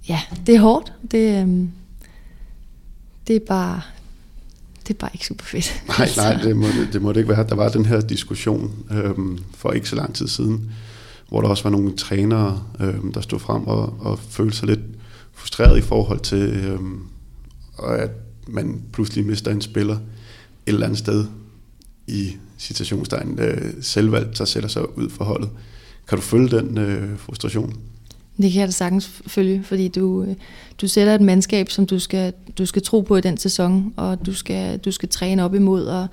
ja, 0.08 0.20
det 0.46 0.54
er 0.54 0.60
hårdt, 0.60 0.92
det, 1.10 1.42
øh, 1.42 1.68
det 3.26 3.36
er 3.36 3.46
bare, 3.48 3.80
det 4.88 4.94
er 4.94 4.98
bare 4.98 5.10
ikke 5.14 5.26
super 5.26 5.44
fedt. 5.44 5.82
Nej, 5.98 6.08
nej, 6.16 6.42
det 6.42 6.56
må 6.56 6.66
det, 6.66 6.88
det 6.92 7.02
må 7.02 7.12
det 7.12 7.20
ikke 7.20 7.32
være. 7.32 7.46
Der 7.48 7.54
var 7.54 7.68
den 7.68 7.86
her 7.86 8.00
diskussion 8.00 8.84
øh, 8.90 9.38
for 9.54 9.72
ikke 9.72 9.88
så 9.88 9.96
lang 9.96 10.14
tid 10.14 10.28
siden, 10.28 10.70
hvor 11.28 11.40
der 11.40 11.48
også 11.48 11.62
var 11.62 11.70
nogle 11.70 11.96
trænere, 11.96 12.62
øh, 12.80 12.94
der 13.14 13.20
stod 13.20 13.38
frem 13.38 13.66
og, 13.66 13.94
og 14.00 14.18
følte 14.18 14.56
sig 14.56 14.68
lidt 14.68 14.80
frustreret 15.40 15.78
i 15.78 15.80
forhold 15.80 16.20
til, 16.20 16.38
øh, 16.38 16.78
at 17.88 18.10
man 18.48 18.82
pludselig 18.92 19.26
mister 19.26 19.50
en 19.50 19.60
spiller, 19.60 19.94
et 19.94 20.00
eller 20.66 20.86
andet 20.86 20.98
sted 20.98 21.24
i 22.06 22.36
citationstegn 22.58 23.38
øh, 23.38 23.72
selvvalgt, 23.80 24.38
der 24.38 24.44
sætter 24.44 24.68
sig 24.68 24.98
ud 24.98 25.10
for 25.10 25.24
holdet. 25.24 25.50
Kan 26.08 26.18
du 26.18 26.22
følge 26.22 26.48
den 26.48 26.78
øh, 26.78 27.18
frustration? 27.18 27.74
Det 28.36 28.52
kan 28.52 28.60
jeg 28.60 28.68
da 28.68 28.72
sagtens 28.72 29.22
følge, 29.26 29.62
fordi 29.64 29.88
du, 29.88 30.22
øh, 30.22 30.34
du 30.80 30.88
sætter 30.88 31.14
et 31.14 31.20
mandskab, 31.20 31.70
som 31.70 31.86
du 31.86 31.98
skal, 31.98 32.32
du 32.58 32.66
skal 32.66 32.82
tro 32.82 33.00
på 33.00 33.16
i 33.16 33.20
den 33.20 33.36
sæson, 33.36 33.94
og 33.96 34.26
du 34.26 34.34
skal, 34.34 34.78
du 34.78 34.90
skal 34.90 35.08
træne 35.08 35.44
op 35.44 35.54
imod, 35.54 35.84
og 35.84 36.06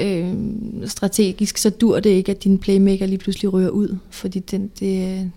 øh, 0.00 0.34
strategisk 0.86 1.58
så 1.58 1.70
dur 1.70 2.00
det 2.00 2.10
ikke, 2.10 2.32
at 2.32 2.44
din 2.44 2.58
playmaker 2.58 3.06
lige 3.06 3.18
pludselig 3.18 3.52
rører 3.52 3.70
ud, 3.70 3.96
fordi 4.10 4.38
den, 4.38 4.70
det, 4.80 5.30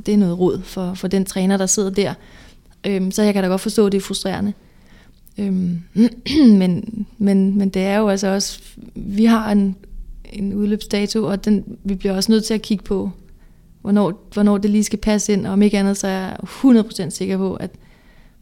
det 0.00 0.14
er 0.14 0.18
noget 0.18 0.38
råd 0.38 0.60
for, 0.62 0.94
for 0.94 1.08
den 1.08 1.24
træner, 1.24 1.56
der 1.56 1.66
sidder 1.66 1.90
der. 1.90 2.14
Øhm, 2.86 3.10
så 3.10 3.22
jeg 3.22 3.34
kan 3.34 3.42
da 3.42 3.48
godt 3.48 3.60
forstå, 3.60 3.86
at 3.86 3.92
det 3.92 3.98
er 3.98 4.02
frustrerende. 4.02 4.52
Øhm, 5.38 5.82
men, 6.60 7.06
men, 7.18 7.58
men 7.58 7.68
det 7.68 7.82
er 7.82 7.98
jo 7.98 8.08
altså 8.08 8.28
også, 8.28 8.60
vi 8.94 9.24
har 9.24 9.52
en, 9.52 9.76
en 10.32 10.54
udløbsdato, 10.54 11.24
og 11.24 11.44
den, 11.44 11.64
vi 11.84 11.94
bliver 11.94 12.14
også 12.14 12.32
nødt 12.32 12.44
til 12.44 12.54
at 12.54 12.62
kigge 12.62 12.84
på, 12.84 13.10
hvornår, 13.80 14.28
hvornår 14.32 14.58
det 14.58 14.70
lige 14.70 14.84
skal 14.84 14.98
passe 14.98 15.32
ind, 15.32 15.46
og 15.46 15.52
om 15.52 15.62
ikke 15.62 15.78
andet, 15.78 15.96
så 15.96 16.06
er 16.06 16.10
jeg 16.10 16.36
100% 16.42 17.10
sikker 17.10 17.36
på, 17.36 17.54
at 17.54 17.70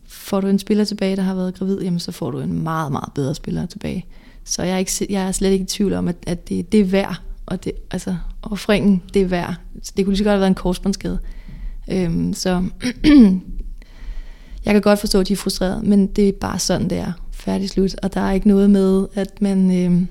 får 0.07 0.41
du 0.41 0.47
en 0.47 0.59
spiller 0.59 0.85
tilbage, 0.85 1.17
der 1.17 1.23
har 1.23 1.35
været 1.35 1.55
gravid, 1.55 1.81
jamen 1.81 2.01
så 2.01 2.13
får 2.13 2.31
du 2.31 2.41
en 2.41 2.63
meget, 2.63 2.93
meget 2.93 3.13
bedre 3.15 3.35
spiller 3.35 3.67
tilbage. 3.67 4.07
Så 4.45 4.63
jeg 4.63 4.75
er, 4.75 4.79
ikke, 4.79 5.07
jeg 5.11 5.29
er 5.29 5.33
slet 5.33 5.51
ikke 5.51 5.63
i 5.63 5.67
tvivl 5.67 5.93
om, 5.93 6.09
at, 6.09 6.17
at 6.27 6.49
det, 6.49 6.73
det 6.73 6.81
er 6.81 6.85
værd, 6.85 7.21
og 7.47 7.65
det, 7.65 7.73
altså, 7.91 8.17
offringen, 8.43 9.03
det 9.15 9.23
er 9.23 9.27
værd. 9.27 9.55
Så 9.83 9.93
Det 9.97 10.05
kunne 10.05 10.13
lige 10.13 10.19
så 10.19 10.25
godt 10.25 10.33
have 10.33 10.41
været 10.41 10.49
en 10.49 10.55
korsbåndsskade. 10.55 11.19
Øhm, 11.91 12.35
så 12.35 12.65
jeg 14.65 14.75
kan 14.75 14.81
godt 14.81 14.99
forstå, 14.99 15.21
at 15.21 15.29
de 15.29 15.33
er 15.33 15.37
frustrerede, 15.37 15.83
men 15.85 16.07
det 16.07 16.29
er 16.29 16.33
bare 16.33 16.59
sådan, 16.59 16.91
det 16.91 16.99
er. 16.99 17.13
Færdig 17.33 17.71
slut. 17.71 17.95
Og 18.03 18.15
der 18.15 18.21
er 18.21 18.33
ikke 18.33 18.49
noget 18.49 18.71
med, 18.71 19.07
at 19.15 19.43
man... 19.43 19.85
Øhm, 19.85 20.09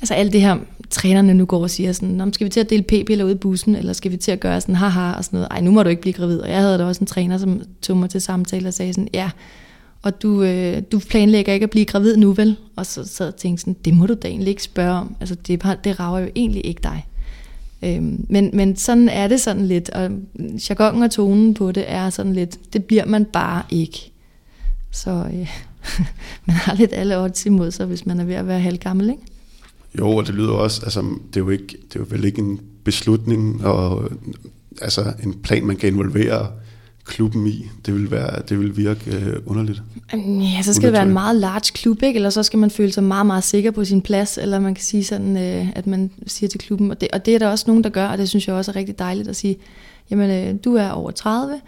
altså 0.00 0.14
alt 0.14 0.32
det 0.32 0.40
her, 0.40 0.56
trænerne 0.90 1.34
nu 1.34 1.44
går 1.44 1.62
og 1.62 1.70
siger 1.70 1.92
sådan, 1.92 2.32
skal 2.32 2.44
vi 2.44 2.50
til 2.50 2.60
at 2.60 2.70
dele 2.70 2.82
p-piller 2.82 3.24
ud 3.24 3.30
i 3.30 3.34
bussen, 3.34 3.76
eller 3.76 3.92
skal 3.92 4.10
vi 4.10 4.16
til 4.16 4.32
at 4.32 4.40
gøre 4.40 4.60
sådan, 4.60 4.74
haha, 4.74 5.12
og 5.12 5.24
sådan 5.24 5.36
noget. 5.36 5.48
Ej, 5.50 5.60
nu 5.60 5.70
må 5.70 5.82
du 5.82 5.88
ikke 5.88 6.02
blive 6.02 6.12
gravid. 6.12 6.40
Og 6.40 6.50
jeg 6.50 6.60
havde 6.60 6.78
da 6.78 6.84
også 6.84 7.00
en 7.00 7.06
træner, 7.06 7.38
som 7.38 7.62
tog 7.82 7.96
mig 7.96 8.10
til 8.10 8.20
samtale 8.20 8.68
og 8.68 8.74
sagde 8.74 8.92
sådan, 8.92 9.08
ja, 9.14 9.30
og 10.02 10.22
du, 10.22 10.42
øh, 10.42 10.82
du 10.92 10.98
planlægger 10.98 11.52
ikke 11.52 11.64
at 11.64 11.70
blive 11.70 11.84
gravid 11.84 12.16
nu, 12.16 12.32
vel? 12.32 12.56
Og 12.76 12.86
så 12.86 13.04
sad 13.04 13.26
jeg 13.26 13.32
og 13.32 13.38
tænkte 13.38 13.60
sådan, 13.60 13.76
det 13.84 13.94
må 13.94 14.06
du 14.06 14.14
da 14.14 14.28
egentlig 14.28 14.48
ikke 14.48 14.62
spørge 14.62 14.92
om. 14.92 15.16
Altså, 15.20 15.34
det, 15.34 15.62
det 15.84 16.00
rager 16.00 16.20
jo 16.20 16.30
egentlig 16.34 16.66
ikke 16.66 16.80
dig. 16.82 17.06
Øhm, 17.84 18.26
men, 18.28 18.50
men 18.52 18.76
sådan 18.76 19.08
er 19.08 19.28
det 19.28 19.40
sådan 19.40 19.66
lidt, 19.66 19.90
og 19.90 20.10
jargonen 20.68 21.02
og 21.02 21.10
tonen 21.10 21.54
på 21.54 21.72
det 21.72 21.84
er 21.86 22.10
sådan 22.10 22.32
lidt, 22.32 22.72
det 22.72 22.84
bliver 22.84 23.06
man 23.06 23.24
bare 23.24 23.62
ikke. 23.70 24.12
Så 24.90 25.10
øh, 25.10 25.48
man 26.46 26.56
har 26.56 26.74
lidt 26.74 26.92
alle 26.92 27.18
odds 27.18 27.46
imod 27.46 27.70
sig, 27.70 27.86
hvis 27.86 28.06
man 28.06 28.20
er 28.20 28.24
ved 28.24 28.34
at 28.34 28.46
være 28.46 28.60
halvgammel, 28.60 29.10
ikke? 29.10 29.22
Jo, 29.98 30.10
og 30.10 30.26
det 30.26 30.34
lyder 30.34 30.52
også, 30.52 30.80
altså 30.84 31.00
det 31.00 31.36
er 31.36 31.40
jo, 31.40 31.50
ikke, 31.50 31.66
det 31.68 31.96
er 31.96 32.00
jo 32.00 32.06
vel 32.08 32.24
ikke 32.24 32.38
en 32.38 32.60
beslutning, 32.84 33.66
og 33.66 34.10
altså 34.80 35.12
en 35.22 35.34
plan, 35.34 35.66
man 35.66 35.76
kan 35.76 35.88
involvere 35.88 36.48
klubben 37.04 37.46
i. 37.46 37.70
Det 37.86 37.94
vil, 37.94 38.10
være, 38.10 38.42
det 38.48 38.58
vil 38.58 38.76
virke 38.76 39.16
øh, 39.16 39.36
underligt. 39.46 39.82
Ja, 40.56 40.62
så 40.62 40.74
skal 40.74 40.86
det 40.86 40.92
være 40.92 41.02
en 41.02 41.12
meget 41.12 41.36
large 41.36 41.72
klub, 41.74 42.02
ikke? 42.02 42.16
eller 42.16 42.30
så 42.30 42.42
skal 42.42 42.58
man 42.58 42.70
føle 42.70 42.92
sig 42.92 43.04
meget, 43.04 43.26
meget 43.26 43.44
sikker 43.44 43.70
på 43.70 43.84
sin 43.84 44.02
plads, 44.02 44.38
eller 44.38 44.60
man 44.60 44.74
kan 44.74 44.84
sige 44.84 45.04
sådan, 45.04 45.36
øh, 45.36 45.68
at 45.76 45.86
man 45.86 46.10
siger 46.26 46.48
til 46.48 46.60
klubben, 46.60 46.90
og 46.90 47.00
det, 47.00 47.08
og 47.12 47.26
det 47.26 47.34
er 47.34 47.38
der 47.38 47.48
også 47.48 47.64
nogen, 47.66 47.84
der 47.84 47.90
gør, 47.90 48.06
og 48.06 48.18
det 48.18 48.28
synes 48.28 48.48
jeg 48.48 48.56
også 48.56 48.70
er 48.70 48.76
rigtig 48.76 48.98
dejligt 48.98 49.28
at 49.28 49.36
sige, 49.36 49.56
jamen 50.10 50.30
øh, 50.30 50.58
du 50.64 50.74
er 50.74 50.90
over 50.90 51.10
30, 51.10 51.60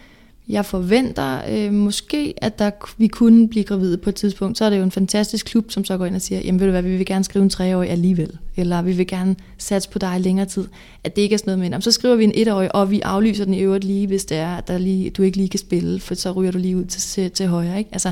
jeg 0.47 0.65
forventer 0.65 1.41
øh, 1.49 1.73
måske, 1.73 2.33
at 2.37 2.59
der, 2.59 2.71
vi 2.97 3.07
kunne 3.07 3.49
blive 3.49 3.63
gravide 3.63 3.97
på 3.97 4.09
et 4.09 4.15
tidspunkt. 4.15 4.57
Så 4.57 4.65
er 4.65 4.69
det 4.69 4.77
jo 4.77 4.83
en 4.83 4.91
fantastisk 4.91 5.45
klub, 5.45 5.71
som 5.71 5.85
så 5.85 5.97
går 5.97 6.05
ind 6.05 6.15
og 6.15 6.21
siger, 6.21 6.41
jamen 6.41 6.59
ved 6.59 6.67
du 6.67 6.71
hvad, 6.71 6.81
vi 6.81 6.97
vil 6.97 7.05
gerne 7.05 7.23
skrive 7.23 7.43
en 7.43 7.49
treårig 7.49 7.89
alligevel. 7.89 8.37
Eller 8.55 8.81
vi 8.81 8.91
vil 8.91 9.07
gerne 9.07 9.35
satse 9.57 9.89
på 9.89 9.99
dig 9.99 10.19
længere 10.19 10.45
tid. 10.45 10.67
At 11.03 11.15
det 11.15 11.21
ikke 11.21 11.33
er 11.33 11.37
sådan 11.37 11.59
noget 11.59 11.71
med, 11.71 11.81
så 11.81 11.91
skriver 11.91 12.15
vi 12.15 12.23
en 12.23 12.31
etårig, 12.35 12.75
og 12.75 12.91
vi 12.91 13.01
aflyser 13.01 13.45
den 13.45 13.53
i 13.53 13.59
øvrigt 13.59 13.83
lige, 13.83 14.07
hvis 14.07 14.25
det 14.25 14.37
er, 14.37 14.55
at 14.55 14.67
der 14.67 14.77
lige, 14.77 15.09
du 15.09 15.23
ikke 15.23 15.37
lige 15.37 15.49
kan 15.49 15.59
spille, 15.59 15.99
for 15.99 16.15
så 16.15 16.31
ryger 16.31 16.51
du 16.51 16.57
lige 16.57 16.77
ud 16.77 16.85
til, 16.85 17.31
til 17.31 17.47
højre. 17.47 17.77
Ikke? 17.77 17.89
Altså, 17.93 18.11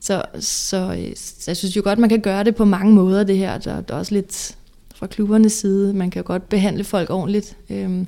så, 0.00 0.22
så, 0.40 0.96
øh, 0.98 1.12
så 1.16 1.44
jeg 1.46 1.56
synes 1.56 1.76
jo 1.76 1.82
godt, 1.84 1.98
man 1.98 2.08
kan 2.08 2.20
gøre 2.20 2.44
det 2.44 2.56
på 2.56 2.64
mange 2.64 2.94
måder, 2.94 3.24
det 3.24 3.38
her. 3.38 3.58
Der, 3.58 3.80
der 3.80 3.94
er 3.94 3.98
også 3.98 4.14
lidt 4.14 4.56
fra 4.94 5.06
klubbernes 5.06 5.52
side. 5.52 5.92
Man 5.94 6.10
kan 6.10 6.22
jo 6.22 6.26
godt 6.26 6.48
behandle 6.48 6.84
folk 6.84 7.10
ordentligt. 7.10 7.56
Øhm, 7.70 7.98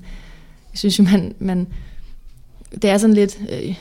jeg 0.72 0.78
synes 0.78 0.98
jo, 0.98 1.04
man, 1.04 1.34
man 1.38 1.66
det 2.72 2.90
er 2.90 2.98
sådan 2.98 3.14
lidt 3.14 3.40
øh, 3.52 3.74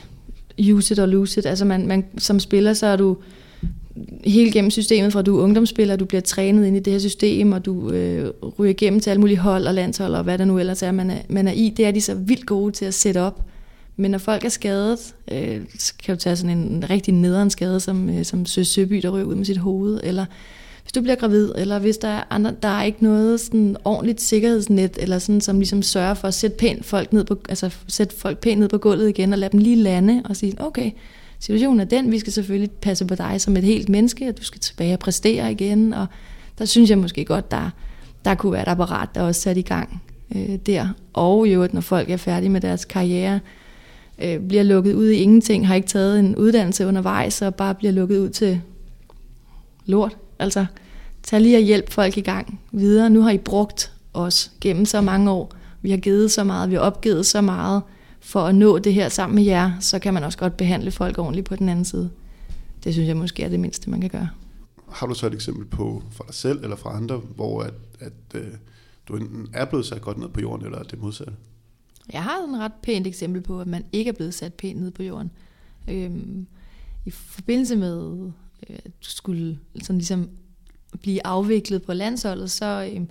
use 0.74 0.92
it 0.94 1.00
or 1.00 1.06
lose 1.06 1.40
it. 1.40 1.46
Altså 1.46 1.64
man, 1.64 1.86
man, 1.86 2.04
som 2.18 2.40
spiller, 2.40 2.72
så 2.72 2.86
er 2.86 2.96
du 2.96 3.16
helt 4.24 4.52
gennem 4.52 4.70
systemet, 4.70 5.12
fra 5.12 5.22
du 5.22 5.38
er 5.38 5.42
ungdomsspiller, 5.42 5.96
du 5.96 6.04
bliver 6.04 6.20
trænet 6.20 6.66
ind 6.66 6.76
i 6.76 6.80
det 6.80 6.92
her 6.92 7.00
system, 7.00 7.52
og 7.52 7.64
du 7.64 7.90
øh, 7.90 8.30
ryger 8.58 8.70
igennem 8.70 9.00
til 9.00 9.10
alle 9.10 9.20
mulige 9.20 9.38
hold 9.38 9.66
og 9.66 9.74
landshold, 9.74 10.14
og 10.14 10.24
hvad 10.24 10.38
der 10.38 10.44
nu 10.44 10.58
ellers 10.58 10.82
er, 10.82 10.92
man 10.92 11.10
er, 11.10 11.18
man 11.28 11.48
er 11.48 11.52
i. 11.52 11.74
Det 11.76 11.86
er 11.86 11.90
de 11.90 12.00
så 12.00 12.14
vildt 12.14 12.46
gode 12.46 12.72
til 12.72 12.84
at 12.84 12.94
sætte 12.94 13.20
op. 13.20 13.44
Men 13.96 14.10
når 14.10 14.18
folk 14.18 14.44
er 14.44 14.48
skadet, 14.48 15.14
øh, 15.32 15.60
så 15.78 15.92
kan 16.04 16.14
du 16.14 16.20
tage 16.20 16.36
sådan 16.36 16.58
en, 16.58 16.68
en 16.68 16.90
rigtig 16.90 17.14
nederen 17.14 17.50
skade, 17.50 17.80
som, 17.80 18.10
øh, 18.10 18.24
som 18.24 18.46
Søs 18.46 18.68
Søby, 18.68 18.96
der 18.96 19.10
ryger 19.10 19.26
ud 19.26 19.34
med 19.34 19.44
sit 19.44 19.56
hoved, 19.56 20.00
eller 20.02 20.24
hvis 20.88 20.92
du 20.92 21.00
bliver 21.00 21.16
gravid, 21.16 21.52
eller 21.56 21.78
hvis 21.78 21.98
der 21.98 22.08
er 22.08 22.22
andre, 22.30 22.54
der 22.62 22.68
er 22.68 22.82
ikke 22.82 23.02
noget 23.02 23.40
sådan 23.40 23.76
ordentligt 23.84 24.20
sikkerhedsnet, 24.20 24.98
eller 25.00 25.18
sådan, 25.18 25.40
som 25.40 25.58
ligesom 25.58 25.82
sørger 25.82 26.14
for 26.14 26.28
at 26.28 26.34
sætte, 26.34 26.56
pænt 26.56 26.84
folk 26.84 27.12
ned 27.12 27.24
på, 27.24 27.38
altså 27.48 27.74
sætte 27.88 28.16
folk 28.16 28.38
pænt 28.38 28.60
ned 28.60 28.68
på 28.68 28.78
gulvet 28.78 29.08
igen, 29.08 29.32
og 29.32 29.38
lade 29.38 29.52
dem 29.52 29.60
lige 29.60 29.76
lande, 29.76 30.22
og 30.24 30.36
sige, 30.36 30.54
okay, 30.58 30.90
situationen 31.38 31.80
er 31.80 31.84
den, 31.84 32.10
vi 32.10 32.18
skal 32.18 32.32
selvfølgelig 32.32 32.70
passe 32.70 33.04
på 33.04 33.14
dig 33.14 33.40
som 33.40 33.56
et 33.56 33.64
helt 33.64 33.88
menneske, 33.88 34.28
og 34.28 34.38
du 34.38 34.42
skal 34.42 34.60
tilbage 34.60 34.92
og 34.92 34.98
præstere 34.98 35.52
igen, 35.52 35.94
og 35.94 36.06
der 36.58 36.64
synes 36.64 36.90
jeg 36.90 36.98
måske 36.98 37.24
godt, 37.24 37.50
der, 37.50 37.70
der 38.24 38.34
kunne 38.34 38.52
være 38.52 38.62
et 38.62 38.68
apparat, 38.68 39.08
der 39.14 39.22
også 39.22 39.40
sat 39.40 39.56
i 39.56 39.62
gang 39.62 40.02
øh, 40.36 40.58
der. 40.66 40.88
Og 41.12 41.46
jo, 41.46 41.62
at 41.62 41.74
når 41.74 41.80
folk 41.80 42.10
er 42.10 42.16
færdige 42.16 42.50
med 42.50 42.60
deres 42.60 42.84
karriere, 42.84 43.40
øh, 44.22 44.40
bliver 44.40 44.62
lukket 44.62 44.94
ud 44.94 45.08
i 45.08 45.16
ingenting, 45.16 45.66
har 45.66 45.74
ikke 45.74 45.88
taget 45.88 46.18
en 46.18 46.36
uddannelse 46.36 46.86
undervejs, 46.86 47.42
og 47.42 47.54
bare 47.54 47.74
bliver 47.74 47.92
lukket 47.92 48.18
ud 48.18 48.28
til 48.28 48.60
lort, 49.86 50.16
Altså, 50.38 50.66
tag 51.22 51.40
lige 51.40 51.56
og 51.56 51.62
hjælp 51.62 51.90
folk 51.90 52.16
i 52.16 52.20
gang 52.20 52.60
videre. 52.72 53.10
Nu 53.10 53.22
har 53.22 53.30
I 53.30 53.38
brugt 53.38 53.92
os 54.14 54.52
gennem 54.60 54.84
så 54.84 55.00
mange 55.00 55.30
år. 55.30 55.52
Vi 55.82 55.90
har 55.90 55.96
givet 55.96 56.30
så 56.30 56.44
meget, 56.44 56.70
vi 56.70 56.74
har 56.74 56.80
opgivet 56.80 57.26
så 57.26 57.40
meget 57.40 57.82
for 58.20 58.40
at 58.40 58.54
nå 58.54 58.78
det 58.78 58.94
her 58.94 59.08
sammen 59.08 59.34
med 59.34 59.44
jer, 59.44 59.72
så 59.80 59.98
kan 59.98 60.14
man 60.14 60.24
også 60.24 60.38
godt 60.38 60.56
behandle 60.56 60.90
folk 60.90 61.18
ordentligt 61.18 61.46
på 61.46 61.56
den 61.56 61.68
anden 61.68 61.84
side. 61.84 62.10
Det 62.84 62.92
synes 62.92 63.08
jeg 63.08 63.16
måske 63.16 63.42
er 63.42 63.48
det 63.48 63.60
mindste, 63.60 63.90
man 63.90 64.00
kan 64.00 64.10
gøre. 64.10 64.28
Har 64.92 65.06
du 65.06 65.14
så 65.14 65.26
et 65.26 65.34
eksempel 65.34 65.64
på 65.64 66.02
for 66.10 66.24
dig 66.24 66.34
selv 66.34 66.62
eller 66.62 66.76
fra 66.76 66.96
andre, 66.96 67.16
hvor 67.16 67.62
at, 67.62 67.74
at 68.00 68.12
øh, 68.34 68.46
du 69.08 69.16
enten 69.16 69.48
er 69.52 69.64
blevet 69.64 69.86
sat 69.86 70.00
godt 70.00 70.18
ned 70.18 70.28
på 70.28 70.40
jorden, 70.40 70.66
eller 70.66 70.82
det 70.82 71.00
modsatte? 71.00 71.32
Jeg 72.12 72.22
har 72.22 72.44
en 72.48 72.60
ret 72.60 72.72
pænt 72.82 73.06
eksempel 73.06 73.42
på, 73.42 73.60
at 73.60 73.66
man 73.66 73.84
ikke 73.92 74.08
er 74.08 74.12
blevet 74.12 74.34
sat 74.34 74.54
pænt 74.54 74.80
ned 74.80 74.90
på 74.90 75.02
jorden. 75.02 75.30
Øhm, 75.88 76.46
I 77.04 77.10
forbindelse 77.10 77.76
med 77.76 78.30
øh, 78.70 78.78
skulle 79.00 79.58
sådan 79.82 79.98
ligesom 79.98 80.30
blive 81.00 81.26
afviklet 81.26 81.82
på 81.82 81.92
landsholdet, 81.92 82.50
så, 82.50 82.90
øh, 82.94 83.06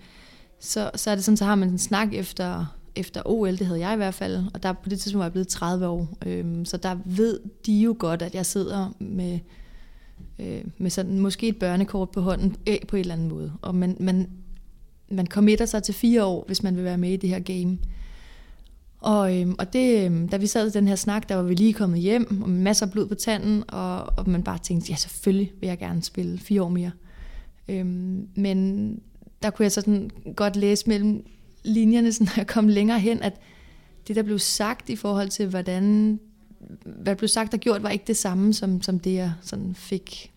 så, 0.59 0.91
så 0.95 1.11
er 1.11 1.15
det 1.15 1.23
sådan, 1.23 1.37
så 1.37 1.45
har 1.45 1.55
man 1.55 1.69
en 1.69 1.77
snak 1.77 2.13
efter, 2.13 2.65
efter 2.95 3.21
OL, 3.25 3.57
det 3.57 3.67
havde 3.67 3.79
jeg 3.79 3.93
i 3.93 3.97
hvert 3.97 4.13
fald, 4.13 4.45
og 4.53 4.63
der 4.63 4.73
på 4.73 4.89
det 4.89 4.99
tidspunkt 4.99 5.19
var 5.19 5.25
jeg 5.25 5.31
blevet 5.31 5.47
30 5.47 5.87
år, 5.87 6.17
øh, 6.25 6.65
så 6.65 6.77
der 6.77 6.97
ved 7.05 7.39
de 7.65 7.81
jo 7.81 7.95
godt, 7.99 8.21
at 8.21 8.35
jeg 8.35 8.45
sidder 8.45 8.95
med, 8.99 9.39
øh, 10.39 10.63
med 10.77 10.89
sådan 10.89 11.19
måske 11.19 11.47
et 11.47 11.59
børnekort 11.59 12.09
på 12.09 12.21
hånden 12.21 12.55
øh, 12.67 12.77
på 12.87 12.95
en 12.95 12.99
eller 12.99 13.13
anden 13.13 13.29
måde, 13.29 13.53
og 13.61 13.75
man, 13.75 13.97
man, 13.99 14.29
man 15.09 15.27
committer 15.27 15.65
sig 15.65 15.83
til 15.83 15.93
fire 15.93 16.25
år, 16.25 16.43
hvis 16.47 16.63
man 16.63 16.75
vil 16.75 16.83
være 16.83 16.97
med 16.97 17.11
i 17.11 17.17
det 17.17 17.29
her 17.29 17.39
game. 17.39 17.77
Og, 18.99 19.41
øhm, 19.41 19.55
og 19.59 19.73
det, 19.73 20.05
øhm, 20.05 20.29
da 20.29 20.37
vi 20.37 20.47
sad 20.47 20.67
i 20.67 20.71
den 20.71 20.87
her 20.87 20.95
snak, 20.95 21.29
der 21.29 21.35
var 21.35 21.43
vi 21.43 21.53
lige 21.53 21.73
kommet 21.73 21.99
hjem, 21.99 22.41
og 22.41 22.49
masser 22.49 22.85
af 22.85 22.91
blod 22.91 23.07
på 23.07 23.15
tanden, 23.15 23.63
og, 23.67 23.99
og 24.17 24.29
man 24.29 24.43
bare 24.43 24.57
tænkte, 24.57 24.89
ja 24.89 24.95
selvfølgelig 24.95 25.51
vil 25.59 25.67
jeg 25.67 25.77
gerne 25.77 26.03
spille 26.03 26.37
fire 26.39 26.63
år 26.63 26.69
mere. 26.69 26.91
Øhm, 27.67 28.27
men 28.35 28.99
der 29.43 29.49
kunne 29.49 29.63
jeg 29.63 29.71
så 29.71 29.81
sådan 29.81 30.09
godt 30.35 30.55
læse 30.55 30.89
mellem 30.89 31.25
linjerne, 31.63 32.11
sådan, 32.13 32.25
når 32.25 32.33
jeg 32.37 32.47
kom 32.47 32.67
længere 32.67 32.99
hen, 32.99 33.23
at 33.23 33.33
det, 34.07 34.15
der 34.15 34.23
blev 34.23 34.39
sagt 34.39 34.89
i 34.89 34.95
forhold 34.95 35.29
til, 35.29 35.47
hvordan, 35.47 36.19
hvad 36.83 37.05
der 37.05 37.19
blev 37.19 37.27
sagt 37.27 37.53
og 37.53 37.59
gjort, 37.59 37.83
var 37.83 37.89
ikke 37.89 38.05
det 38.07 38.17
samme, 38.17 38.53
som, 38.53 38.81
som 38.81 38.99
det, 38.99 39.13
jeg 39.13 39.33
sådan 39.41 39.75
fik 39.75 40.31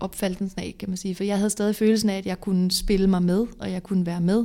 opfattelsen 0.00 0.50
af, 0.56 0.74
kan 0.78 0.88
man 0.88 0.96
sige. 0.96 1.14
For 1.14 1.24
jeg 1.24 1.36
havde 1.36 1.50
stadig 1.50 1.76
følelsen 1.76 2.10
af, 2.10 2.18
at 2.18 2.26
jeg 2.26 2.40
kunne 2.40 2.70
spille 2.70 3.06
mig 3.06 3.22
med, 3.22 3.46
og 3.58 3.70
jeg 3.72 3.82
kunne 3.82 4.06
være 4.06 4.20
med. 4.20 4.44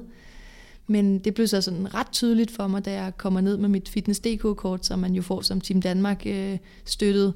Men 0.87 1.19
det 1.19 1.33
blev 1.33 1.47
så 1.47 1.61
sådan 1.61 1.93
ret 1.93 2.11
tydeligt 2.11 2.51
for 2.51 2.67
mig, 2.67 2.85
da 2.85 2.93
jeg 2.93 3.17
kommer 3.17 3.41
ned 3.41 3.57
med 3.57 3.69
mit 3.69 3.89
Fitness 3.89 4.19
DK-kort, 4.19 4.85
som 4.85 4.99
man 4.99 5.13
jo 5.13 5.21
får 5.21 5.41
som 5.41 5.61
Team 5.61 5.81
Danmark 5.81 6.23
øh, 6.25 6.57
støttet 6.85 7.33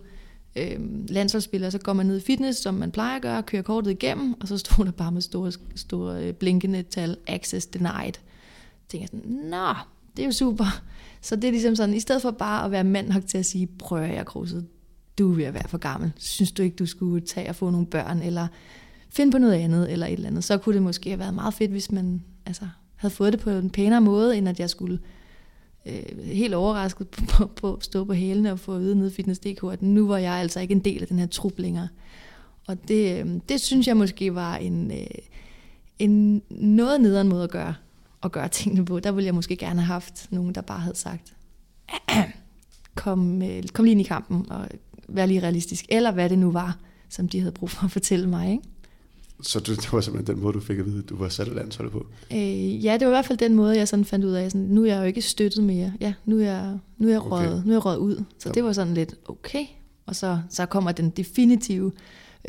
øh, 0.56 0.80
landsholdsspiller. 1.10 1.70
Så 1.70 1.80
går 1.80 1.94
man 1.94 2.06
ned 2.06 2.18
i 2.18 2.22
fitness, 2.22 2.60
som 2.60 2.74
man 2.74 2.92
plejer 2.92 3.16
at 3.16 3.22
gøre, 3.22 3.44
kører 3.44 3.62
kortet 3.62 3.92
igennem, 3.92 4.36
og 4.42 4.48
så 4.48 4.58
stod 4.58 4.86
der 4.86 4.92
bare 4.92 5.12
med 5.12 5.22
store, 5.22 5.52
store 5.76 6.24
øh, 6.24 6.34
blinkende 6.34 6.84
tal, 6.84 7.18
access 7.28 7.66
denied. 7.66 8.14
Så 8.14 8.90
tænker 8.90 9.08
jeg 9.12 9.22
sådan, 9.22 9.50
nå, 9.50 9.74
det 10.18 10.24
er 10.24 10.26
jo 10.26 10.32
super. 10.32 10.82
Så 11.22 11.36
det 11.36 11.44
er 11.44 11.52
ligesom 11.52 11.76
sådan, 11.76 11.96
i 11.96 12.00
stedet 12.00 12.22
for 12.22 12.32
bare 12.32 12.66
at 12.66 12.72
være 12.72 12.84
mand 12.84 13.08
nok 13.08 13.26
til 13.28 13.38
at 13.38 13.46
sige, 13.46 13.68
prøv 13.68 14.02
at 14.02 14.16
jeg 14.16 14.26
krydset, 14.26 14.68
du 15.18 15.32
er 15.32 15.36
ved 15.36 15.44
at 15.44 15.54
være 15.54 15.68
for 15.68 15.78
gammel. 15.78 16.12
Synes 16.18 16.52
du 16.52 16.64
ikke, 16.64 16.76
du 16.76 16.86
skulle 16.86 17.26
tage 17.26 17.50
og 17.50 17.56
få 17.56 17.70
nogle 17.70 17.88
børn, 17.88 18.22
eller 18.22 18.48
finde 19.10 19.32
på 19.32 19.38
noget 19.38 19.54
andet, 19.54 19.92
eller 19.92 20.06
et 20.06 20.14
eller 20.14 20.28
andet. 20.28 20.44
Så 20.44 20.58
kunne 20.58 20.76
det 20.76 20.82
måske 20.82 21.10
have 21.10 21.20
været 21.20 21.34
meget 21.34 21.54
fedt, 21.54 21.72
hvis 21.72 21.92
man 21.92 22.24
altså, 22.46 22.68
havde 22.98 23.14
fået 23.14 23.34
det 23.34 23.42
på 23.42 23.50
en 23.50 23.70
pænere 23.70 24.02
måde, 24.02 24.38
end 24.38 24.50
at 24.50 24.60
jeg 24.60 24.70
skulle 24.70 25.00
øh, 25.86 26.26
helt 26.26 26.54
overrasket 26.54 27.10
på, 27.10 27.22
på, 27.32 27.46
på 27.48 27.74
at 27.74 27.84
stå 27.84 28.04
på 28.04 28.14
hælene 28.14 28.52
og 28.52 28.60
få 28.60 28.76
at 28.76 28.82
vide 28.82 28.96
nede 28.96 29.10
i 29.10 29.14
Fitness.dk, 29.14 29.64
at 29.72 29.82
nu 29.82 30.08
var 30.08 30.18
jeg 30.18 30.34
altså 30.34 30.60
ikke 30.60 30.72
en 30.72 30.80
del 30.80 31.02
af 31.02 31.08
den 31.08 31.20
her 31.20 31.28
trup 31.28 31.54
længere. 31.58 31.88
Og 32.68 32.88
det, 32.88 33.20
øh, 33.20 33.30
det 33.50 33.62
synes 33.62 33.88
jeg 33.88 33.98
måske 33.98 34.36
var 34.36 34.56
en, 34.56 34.92
øh, 34.92 35.08
en 36.00 36.42
noget 36.50 37.02
nederen 37.02 37.28
måde 37.28 37.44
at 37.44 37.52
gøre, 37.52 37.76
at 38.24 38.32
gøre 38.32 38.48
tingene 38.48 38.86
på. 38.86 39.00
Der 39.00 39.12
ville 39.12 39.26
jeg 39.26 39.36
måske 39.36 39.56
gerne 39.56 39.82
have 39.82 39.94
haft 39.94 40.28
nogen, 40.30 40.56
der 40.56 40.62
bare 40.62 40.80
havde 40.80 40.98
sagt, 40.98 41.34
kom, 42.96 43.42
øh, 43.42 43.64
kom 43.74 43.86
lige 43.86 43.92
ind 43.92 44.02
i 44.02 44.04
kampen, 44.04 44.52
og 44.52 44.68
vær 45.08 45.26
lige 45.26 45.40
realistisk, 45.40 45.86
eller 45.90 46.12
hvad 46.12 46.30
det 46.30 46.40
nu 46.40 46.52
var, 46.52 46.78
som 47.10 47.30
de 47.30 47.40
havde 47.40 47.52
brug 47.52 47.70
for 47.70 47.86
at 47.86 47.92
fortælle 47.92 48.30
mig. 48.30 48.52
Ikke? 48.52 48.64
Så 49.42 49.60
det, 49.60 49.68
det 49.82 49.94
var 49.94 50.02
simpelthen 50.02 50.36
den 50.36 50.44
måde, 50.44 50.54
du 50.54 50.60
fik 50.60 50.80
at 50.80 50.86
vide, 50.86 51.00
at 51.00 51.10
du 51.10 51.16
var 51.16 51.30
sat 51.30 51.48
af 51.48 51.56
landsholdet 51.56 51.94
på? 51.94 52.06
Øh, 52.32 52.86
ja, 52.86 52.94
det 52.94 53.02
var 53.02 53.08
i 53.08 53.16
hvert 53.16 53.26
fald 53.26 53.38
den 53.38 53.54
måde, 53.54 53.78
jeg 53.78 53.88
sådan 53.88 54.06
fandt 54.06 54.26
ud 54.26 54.32
af, 54.32 54.52
sådan, 54.52 54.68
nu 54.68 54.84
er 54.84 54.88
jeg 54.88 55.00
jo 55.00 55.04
ikke 55.04 55.22
støttet 55.22 55.64
mere. 55.64 55.94
Ja, 56.02 56.14
nu 56.26 56.40
er 56.40 56.44
jeg, 56.44 56.78
nu 56.98 57.08
er 57.08 57.12
jeg, 57.12 57.22
okay. 57.22 57.30
røget, 57.30 57.66
nu 57.66 57.72
er 57.72 57.76
jeg 57.76 57.86
røget 57.86 57.98
ud. 57.98 58.24
Så 58.40 58.50
ja. 58.50 58.52
det 58.52 58.64
var 58.64 58.74
sådan 58.74 58.94
lidt, 58.94 59.16
okay. 59.26 59.66
Og 60.06 60.16
så, 60.16 60.40
så 60.50 60.66
kommer 60.66 60.92
den 60.92 61.10
definitive, 61.10 61.92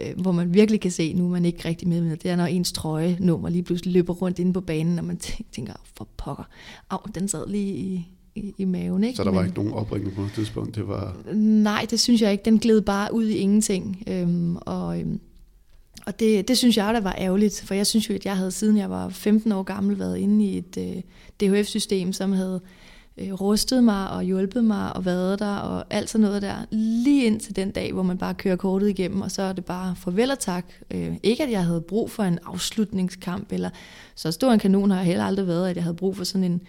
øh, 0.00 0.20
hvor 0.20 0.32
man 0.32 0.54
virkelig 0.54 0.80
kan 0.80 0.90
se, 0.90 1.14
nu 1.14 1.24
er 1.24 1.30
man 1.30 1.44
ikke 1.44 1.68
rigtig 1.68 1.88
med 1.88 2.00
med. 2.00 2.16
Det 2.16 2.30
er, 2.30 2.36
når 2.36 2.46
ens 2.46 2.72
trøje 2.72 3.16
nummer 3.20 3.48
lige 3.48 3.62
pludselig 3.62 3.94
løber 3.94 4.14
rundt 4.14 4.38
inde 4.38 4.52
på 4.52 4.60
banen, 4.60 4.98
og 4.98 5.04
man 5.04 5.20
tænker, 5.52 5.72
for 5.96 6.08
pokker, 6.16 6.44
af, 6.90 6.98
den 7.14 7.28
sad 7.28 7.48
lige 7.48 7.74
i, 7.74 8.08
i, 8.34 8.54
i 8.58 8.64
maven. 8.64 9.04
Ikke? 9.04 9.16
Så 9.16 9.24
der 9.24 9.30
var 9.30 9.40
Men, 9.40 9.46
ikke 9.46 9.58
nogen 9.58 9.72
opringning 9.72 10.14
på 10.16 10.22
et 10.22 10.32
tidspunkt? 10.34 10.74
Det 10.74 10.88
var... 10.88 11.16
Nej, 11.34 11.86
det 11.90 12.00
synes 12.00 12.22
jeg 12.22 12.32
ikke. 12.32 12.44
Den 12.44 12.58
gled 12.58 12.80
bare 12.80 13.14
ud 13.14 13.24
i 13.24 13.36
ingenting. 13.36 14.02
Øhm, 14.06 14.56
og 14.56 15.00
øhm, 15.00 15.20
og 16.08 16.20
det, 16.20 16.48
det 16.48 16.58
synes 16.58 16.76
jeg 16.76 16.94
da 16.94 17.00
var 17.00 17.14
ærgerligt, 17.18 17.62
for 17.66 17.74
jeg 17.74 17.86
synes 17.86 18.08
jo, 18.08 18.14
at 18.14 18.24
jeg 18.24 18.36
havde 18.36 18.50
siden 18.50 18.76
jeg 18.76 18.90
var 18.90 19.08
15 19.08 19.52
år 19.52 19.62
gammel 19.62 19.98
været 19.98 20.18
inde 20.18 20.44
i 20.44 20.58
et 20.58 20.76
øh, 20.78 21.02
DHF-system, 21.40 22.12
som 22.12 22.32
havde 22.32 22.60
øh, 23.18 23.32
rustet 23.32 23.84
mig 23.84 24.10
og 24.10 24.22
hjulpet 24.22 24.64
mig 24.64 24.96
og 24.96 25.04
været 25.04 25.38
der 25.38 25.56
og 25.56 25.84
alt 25.90 26.10
sådan 26.10 26.24
noget 26.24 26.42
der, 26.42 26.54
lige 26.70 27.24
ind 27.24 27.40
til 27.40 27.56
den 27.56 27.70
dag, 27.70 27.92
hvor 27.92 28.02
man 28.02 28.18
bare 28.18 28.34
kører 28.34 28.56
kortet 28.56 28.88
igennem, 28.88 29.20
og 29.20 29.30
så 29.30 29.42
er 29.42 29.52
det 29.52 29.64
bare 29.64 29.96
farvel 29.96 30.30
og 30.30 30.38
tak. 30.38 30.64
Øh, 30.90 31.16
ikke 31.22 31.42
at 31.42 31.50
jeg 31.50 31.64
havde 31.64 31.80
brug 31.80 32.10
for 32.10 32.22
en 32.22 32.38
afslutningskamp, 32.46 33.52
eller 33.52 33.70
så 34.14 34.32
stor 34.32 34.52
en 34.52 34.58
kanon 34.58 34.90
har 34.90 34.98
jeg 34.98 35.06
heller 35.06 35.24
aldrig 35.24 35.46
været, 35.46 35.68
at 35.68 35.76
jeg 35.76 35.84
havde 35.84 35.96
brug 35.96 36.16
for 36.16 36.24
sådan 36.24 36.44
en, 36.44 36.60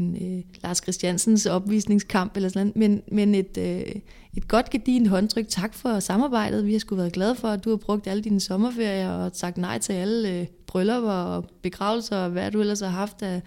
en 0.00 0.16
øh, 0.16 0.44
Lars 0.62 0.78
Christiansens 0.78 1.46
opvisningskamp 1.46 2.36
eller 2.36 2.48
sådan 2.48 2.72
noget, 2.74 2.76
men, 2.76 3.02
men 3.12 3.34
et, 3.34 3.58
øh, 3.58 4.00
et 4.36 4.48
godt 4.48 4.70
gedint 4.70 5.08
håndtryk. 5.08 5.44
Tak 5.48 5.74
for 5.74 6.00
samarbejdet. 6.00 6.66
Vi 6.66 6.72
har 6.72 6.78
sgu 6.78 6.94
været 6.94 7.12
glade 7.12 7.34
for, 7.34 7.48
at 7.48 7.64
du 7.64 7.70
har 7.70 7.76
brugt 7.76 8.06
alle 8.06 8.22
dine 8.22 8.40
sommerferier 8.40 9.10
og 9.10 9.30
sagt 9.34 9.56
nej 9.56 9.78
til 9.78 9.92
alle 9.92 10.30
øh, 10.30 10.46
bryllupper 10.66 11.10
og 11.10 11.44
begravelser 11.62 12.16
og 12.16 12.30
hvad 12.30 12.50
du 12.50 12.60
ellers 12.60 12.80
har 12.80 12.88
haft 12.88 13.22
af 13.22 13.42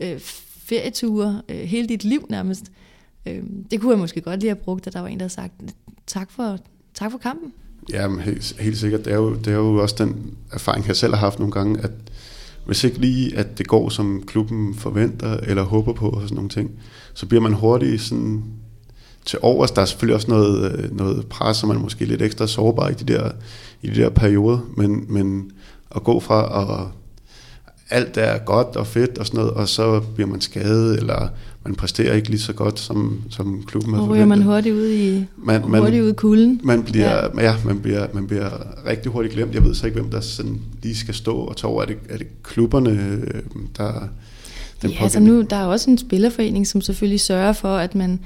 øh, 0.00 0.20
ferieture 0.70 1.42
øh, 1.48 1.56
hele 1.56 1.88
dit 1.88 2.04
liv 2.04 2.26
nærmest. 2.28 2.64
Øh, 3.26 3.42
det 3.70 3.80
kunne 3.80 3.90
jeg 3.90 3.98
måske 3.98 4.20
godt 4.20 4.40
lige 4.40 4.50
have 4.50 4.56
brugt, 4.64 4.86
at 4.86 4.92
der 4.92 5.00
var 5.00 5.08
en, 5.08 5.18
der 5.18 5.24
havde 5.24 5.32
sagt 5.32 5.52
tak 6.06 6.30
for, 6.30 6.58
tak 6.94 7.10
for 7.10 7.18
kampen. 7.18 7.52
Ja, 7.92 8.08
men 8.08 8.20
helt, 8.20 8.56
helt 8.60 8.78
sikkert. 8.78 9.04
Det 9.04 9.12
er, 9.12 9.16
jo, 9.16 9.34
det 9.34 9.46
er 9.46 9.56
jo 9.56 9.82
også 9.82 9.94
den 9.98 10.36
erfaring, 10.52 10.86
jeg 10.86 10.96
selv 10.96 11.14
har 11.14 11.20
haft 11.20 11.38
nogle 11.38 11.52
gange, 11.52 11.80
at 11.80 11.90
hvis 12.66 12.84
ikke 12.84 12.98
lige, 12.98 13.36
at 13.36 13.58
det 13.58 13.66
går, 13.66 13.88
som 13.88 14.22
klubben 14.26 14.74
forventer 14.74 15.36
eller 15.36 15.62
håber 15.62 15.92
på 15.92 16.08
og 16.08 16.22
sådan 16.22 16.34
nogle 16.34 16.50
ting, 16.50 16.70
så 17.14 17.26
bliver 17.26 17.40
man 17.42 17.52
hurtigt 17.52 18.02
sådan 18.02 18.42
til 19.24 19.38
overs. 19.42 19.70
Der 19.70 19.82
er 19.82 19.86
selvfølgelig 19.86 20.14
også 20.14 20.30
noget, 20.30 20.72
øh, 20.72 20.96
noget 20.96 21.26
pres, 21.26 21.56
som 21.56 21.68
man 21.68 21.76
er 21.76 21.82
måske 21.82 22.04
lidt 22.04 22.22
ekstra 22.22 22.46
sårbar 22.46 22.88
i 22.88 22.94
de 22.94 23.12
der, 23.12 23.30
i 23.82 23.90
de 23.90 23.94
der 23.94 24.10
perioder, 24.10 24.58
men, 24.76 25.04
men 25.08 25.50
at 25.96 26.04
gå 26.04 26.20
fra 26.20 26.62
at 26.62 26.86
alt 27.90 28.16
er 28.16 28.38
godt 28.38 28.76
og 28.76 28.86
fedt 28.86 29.18
og 29.18 29.26
sådan 29.26 29.38
noget, 29.38 29.52
og 29.54 29.68
så 29.68 30.00
bliver 30.14 30.28
man 30.28 30.40
skadet, 30.40 30.98
eller 30.98 31.28
man 31.64 31.74
præsterer 31.74 32.14
ikke 32.14 32.28
lige 32.28 32.40
så 32.40 32.52
godt, 32.52 32.78
som, 32.78 33.22
som 33.30 33.62
klubben 33.66 33.94
har 33.94 34.00
forventet. 34.00 34.28
man 34.28 34.42
hurtigt 34.42 34.74
ud 34.74 34.90
i, 34.90 35.24
man, 35.36 35.68
man, 35.68 35.80
hurtigt 35.80 36.02
ud 36.02 36.10
i 36.10 36.14
kulden. 36.14 36.60
Man 36.64 36.82
bliver, 36.82 37.28
ja. 37.38 37.42
ja, 37.42 37.54
man, 37.64 37.80
bliver, 37.80 38.06
man 38.14 38.26
bliver 38.26 38.50
rigtig 38.86 39.12
hurtigt 39.12 39.34
glemt. 39.34 39.54
Jeg 39.54 39.64
ved 39.64 39.74
så 39.74 39.86
ikke, 39.86 40.00
hvem 40.00 40.10
der 40.10 40.20
sådan 40.20 40.60
lige 40.82 40.96
skal 40.96 41.14
stå 41.14 41.36
og 41.36 41.56
tage 41.56 41.70
over. 41.70 41.82
Er 41.82 41.86
det, 41.86 41.96
er 42.08 42.16
det 42.16 42.26
klubberne, 42.42 42.90
øh, 42.90 43.42
der... 43.76 44.08
Den 44.82 44.90
ja, 44.90 45.02
altså 45.02 45.20
nu, 45.20 45.40
der 45.42 45.56
er 45.56 45.66
også 45.66 45.90
en 45.90 45.98
spillerforening, 45.98 46.66
som 46.66 46.80
selvfølgelig 46.80 47.20
sørger 47.20 47.52
for, 47.52 47.76
at 47.76 47.94
man... 47.94 48.20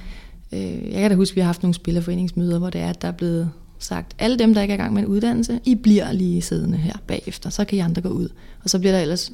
Øh, 0.53 0.93
jeg 0.93 1.01
kan 1.01 1.11
da 1.11 1.17
huske, 1.17 1.33
at 1.33 1.37
vi 1.37 1.41
har 1.41 1.47
haft 1.47 1.63
nogle 1.63 1.75
spillerforeningsmøder, 1.75 2.59
hvor 2.59 2.71
det 2.71 2.81
er, 2.81 2.91
at 2.91 3.03
der 3.03 3.09
er 3.09 3.13
blevet 3.13 3.51
sagt, 3.85 4.15
alle 4.19 4.39
dem, 4.39 4.55
der 4.55 4.63
ikke 4.63 4.73
er 4.73 4.79
i 4.79 4.81
gang 4.81 4.95
med 4.95 5.03
en 5.03 5.09
uddannelse, 5.09 5.61
I 5.65 5.75
bliver 5.75 6.13
lige 6.13 6.43
siddende 6.43 6.79
her 6.79 6.97
bagefter, 7.07 7.51
så 7.51 7.65
kan 7.65 7.79
I 7.79 7.81
andre 7.81 8.03
gå 8.03 8.09
ud. 8.09 8.29
Og 8.65 8.71
så 8.71 8.79
bliver 8.79 8.93
der 8.93 9.01
ellers 9.01 9.33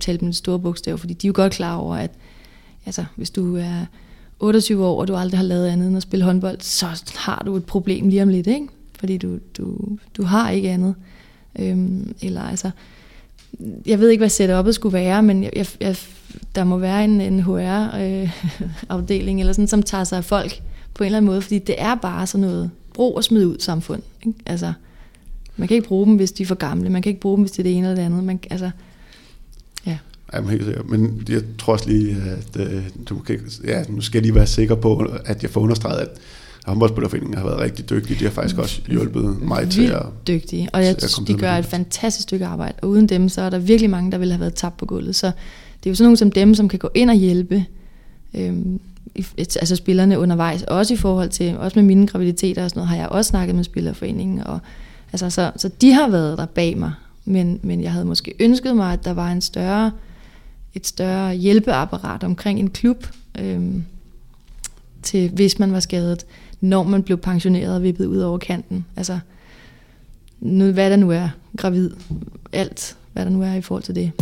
talt 0.00 0.22
med 0.22 0.32
store 0.32 0.58
bogstaver, 0.58 0.96
fordi 0.96 1.14
de 1.14 1.26
er 1.26 1.28
jo 1.28 1.32
godt 1.36 1.52
klar 1.52 1.76
over, 1.76 1.96
at 1.96 2.10
altså, 2.86 3.04
hvis 3.16 3.30
du 3.30 3.56
er 3.56 3.86
28 4.40 4.86
år, 4.86 5.00
og 5.00 5.08
du 5.08 5.16
aldrig 5.16 5.38
har 5.38 5.44
lavet 5.44 5.66
andet 5.66 5.88
end 5.88 5.96
at 5.96 6.02
spille 6.02 6.24
håndbold, 6.24 6.60
så 6.60 6.86
har 7.16 7.42
du 7.46 7.56
et 7.56 7.64
problem 7.64 8.08
lige 8.08 8.22
om 8.22 8.28
lidt, 8.28 8.46
ikke? 8.46 8.68
Fordi 8.98 9.16
du, 9.16 9.38
du, 9.58 9.78
du 10.16 10.22
har 10.22 10.50
ikke 10.50 10.70
andet. 10.70 10.94
Øhm, 11.58 12.14
eller 12.22 12.42
altså, 12.42 12.70
jeg 13.86 14.00
ved 14.00 14.10
ikke, 14.10 14.20
hvad 14.20 14.30
setup'et 14.40 14.72
skulle 14.72 14.92
være, 14.92 15.22
men 15.22 15.42
jeg, 15.42 15.50
jeg, 15.56 15.66
jeg, 15.80 15.96
der 16.54 16.64
må 16.64 16.78
være 16.78 17.04
en, 17.04 17.20
en 17.20 17.40
HR-afdeling, 17.40 19.38
øh, 19.38 19.40
eller 19.42 19.52
sådan, 19.52 19.68
som 19.68 19.82
tager 19.82 20.04
sig 20.04 20.18
af 20.18 20.24
folk 20.24 20.62
på 20.94 21.04
en 21.04 21.06
eller 21.06 21.16
anden 21.16 21.30
måde, 21.30 21.42
fordi 21.42 21.58
det 21.58 21.74
er 21.78 21.94
bare 21.94 22.26
sådan 22.26 22.46
noget 22.46 22.70
brug 22.94 23.16
og 23.16 23.24
smid 23.24 23.46
ud 23.46 23.56
samfund. 23.58 24.02
Ikke? 24.26 24.38
Altså, 24.46 24.72
man 25.56 25.68
kan 25.68 25.74
ikke 25.74 25.88
bruge 25.88 26.06
dem, 26.06 26.16
hvis 26.16 26.32
de 26.32 26.42
er 26.42 26.46
for 26.46 26.54
gamle. 26.54 26.90
Man 26.90 27.02
kan 27.02 27.10
ikke 27.10 27.20
bruge 27.20 27.36
dem, 27.36 27.42
hvis 27.42 27.52
det 27.52 27.58
er 27.58 27.62
det 27.62 27.72
ene 27.76 27.86
eller 27.86 27.94
det 27.94 28.02
andet. 28.02 28.24
Man, 28.24 28.40
altså, 28.50 28.70
ja. 29.86 29.98
Jamen 30.34 30.50
helt 30.50 30.64
sikkert. 30.64 30.88
Men 30.88 31.22
jeg 31.28 31.42
tror 31.58 31.72
også 31.72 31.88
lige, 31.88 32.16
at 32.16 32.66
uh, 32.66 32.82
du 33.08 33.18
kan, 33.18 33.40
ja, 33.64 33.84
nu 33.88 34.00
skal 34.00 34.18
jeg 34.18 34.22
lige 34.22 34.34
være 34.34 34.46
sikker 34.46 34.74
på, 34.74 35.06
at 35.24 35.42
jeg 35.42 35.50
får 35.50 35.60
understreget, 35.60 36.00
at 36.00 36.08
håndboldspillerforeningen 36.66 37.38
har 37.38 37.44
været 37.44 37.60
rigtig 37.60 37.90
dygtige. 37.90 38.18
De 38.18 38.24
har 38.24 38.30
faktisk 38.30 38.58
også 38.58 38.80
hjulpet 38.88 39.42
mig 39.42 39.60
Vildt 39.60 39.72
til 39.72 39.86
at... 39.86 40.02
dygtige, 40.26 40.68
og 40.72 40.84
jeg, 40.84 40.96
de 41.26 41.34
gør 41.34 41.52
et 41.52 41.66
fantastisk 41.66 42.22
stykke 42.22 42.46
arbejde. 42.46 42.74
Og 42.82 42.88
uden 42.88 43.08
dem, 43.08 43.28
så 43.28 43.42
er 43.42 43.50
der 43.50 43.58
virkelig 43.58 43.90
mange, 43.90 44.12
der 44.12 44.18
ville 44.18 44.34
have 44.34 44.40
været 44.40 44.54
tabt 44.54 44.76
på 44.76 44.86
gulvet. 44.86 45.16
Så 45.16 45.26
det 45.26 45.86
er 45.86 45.90
jo 45.90 45.94
sådan 45.94 46.06
nogle 46.06 46.16
som 46.16 46.32
dem, 46.32 46.54
som 46.54 46.68
kan 46.68 46.78
gå 46.78 46.90
ind 46.94 47.10
og 47.10 47.16
hjælpe. 47.16 47.64
Øhm, 48.34 48.80
altså 49.38 49.76
spillerne 49.76 50.18
undervejs, 50.18 50.62
også 50.62 50.94
i 50.94 50.96
forhold 50.96 51.28
til, 51.28 51.58
også 51.58 51.78
med 51.78 51.84
mine 51.84 52.06
graviditeter 52.06 52.64
og 52.64 52.70
sådan 52.70 52.78
noget, 52.78 52.88
har 52.88 52.96
jeg 52.96 53.08
også 53.08 53.28
snakket 53.28 53.56
med 53.56 53.64
Spillerforeningen, 53.64 54.40
og 54.40 54.58
altså, 55.12 55.30
så, 55.30 55.52
så 55.56 55.68
de 55.80 55.92
har 55.92 56.08
været 56.08 56.38
der 56.38 56.46
bag 56.46 56.78
mig, 56.78 56.92
men, 57.24 57.60
men 57.62 57.82
jeg 57.82 57.92
havde 57.92 58.04
måske 58.04 58.34
ønsket 58.40 58.76
mig, 58.76 58.92
at 58.92 59.04
der 59.04 59.12
var 59.12 59.30
en 59.30 59.40
større, 59.40 59.90
et 60.74 60.86
større 60.86 61.34
hjælpeapparat 61.34 62.24
omkring 62.24 62.58
en 62.58 62.70
klub, 62.70 63.06
øhm, 63.38 63.84
til 65.02 65.30
hvis 65.30 65.58
man 65.58 65.72
var 65.72 65.80
skadet, 65.80 66.26
når 66.60 66.82
man 66.82 67.02
blev 67.02 67.18
pensioneret 67.18 67.76
og 67.76 67.82
vippet 67.82 68.06
ud 68.06 68.18
over 68.18 68.38
kanten. 68.38 68.86
Altså, 68.96 69.18
nu, 70.40 70.72
hvad 70.72 70.90
der 70.90 70.96
nu 70.96 71.10
er, 71.10 71.28
gravid, 71.56 71.90
alt, 72.52 72.96
hvad 73.12 73.24
der 73.24 73.30
nu 73.30 73.42
er 73.42 73.54
i 73.54 73.60
forhold 73.60 73.82
til 73.82 73.94
det. 73.94 74.12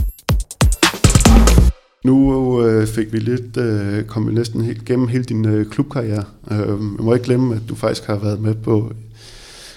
Nu 2.04 2.62
øh, 2.62 2.86
fik 2.86 3.12
vi 3.12 3.18
lidt, 3.18 3.56
øh, 3.56 4.04
kom 4.04 4.28
vi 4.28 4.34
næsten 4.34 4.60
helt, 4.60 4.84
gennem 4.84 5.08
hele 5.08 5.24
din 5.24 5.44
øh, 5.44 5.66
klubkarriere. 5.66 6.24
Øh, 6.50 6.58
jeg 6.58 7.04
må 7.04 7.14
ikke 7.14 7.24
glemme, 7.24 7.54
at 7.54 7.62
du 7.68 7.74
faktisk 7.74 8.06
har 8.06 8.16
været 8.16 8.40
med 8.40 8.54
på 8.54 8.92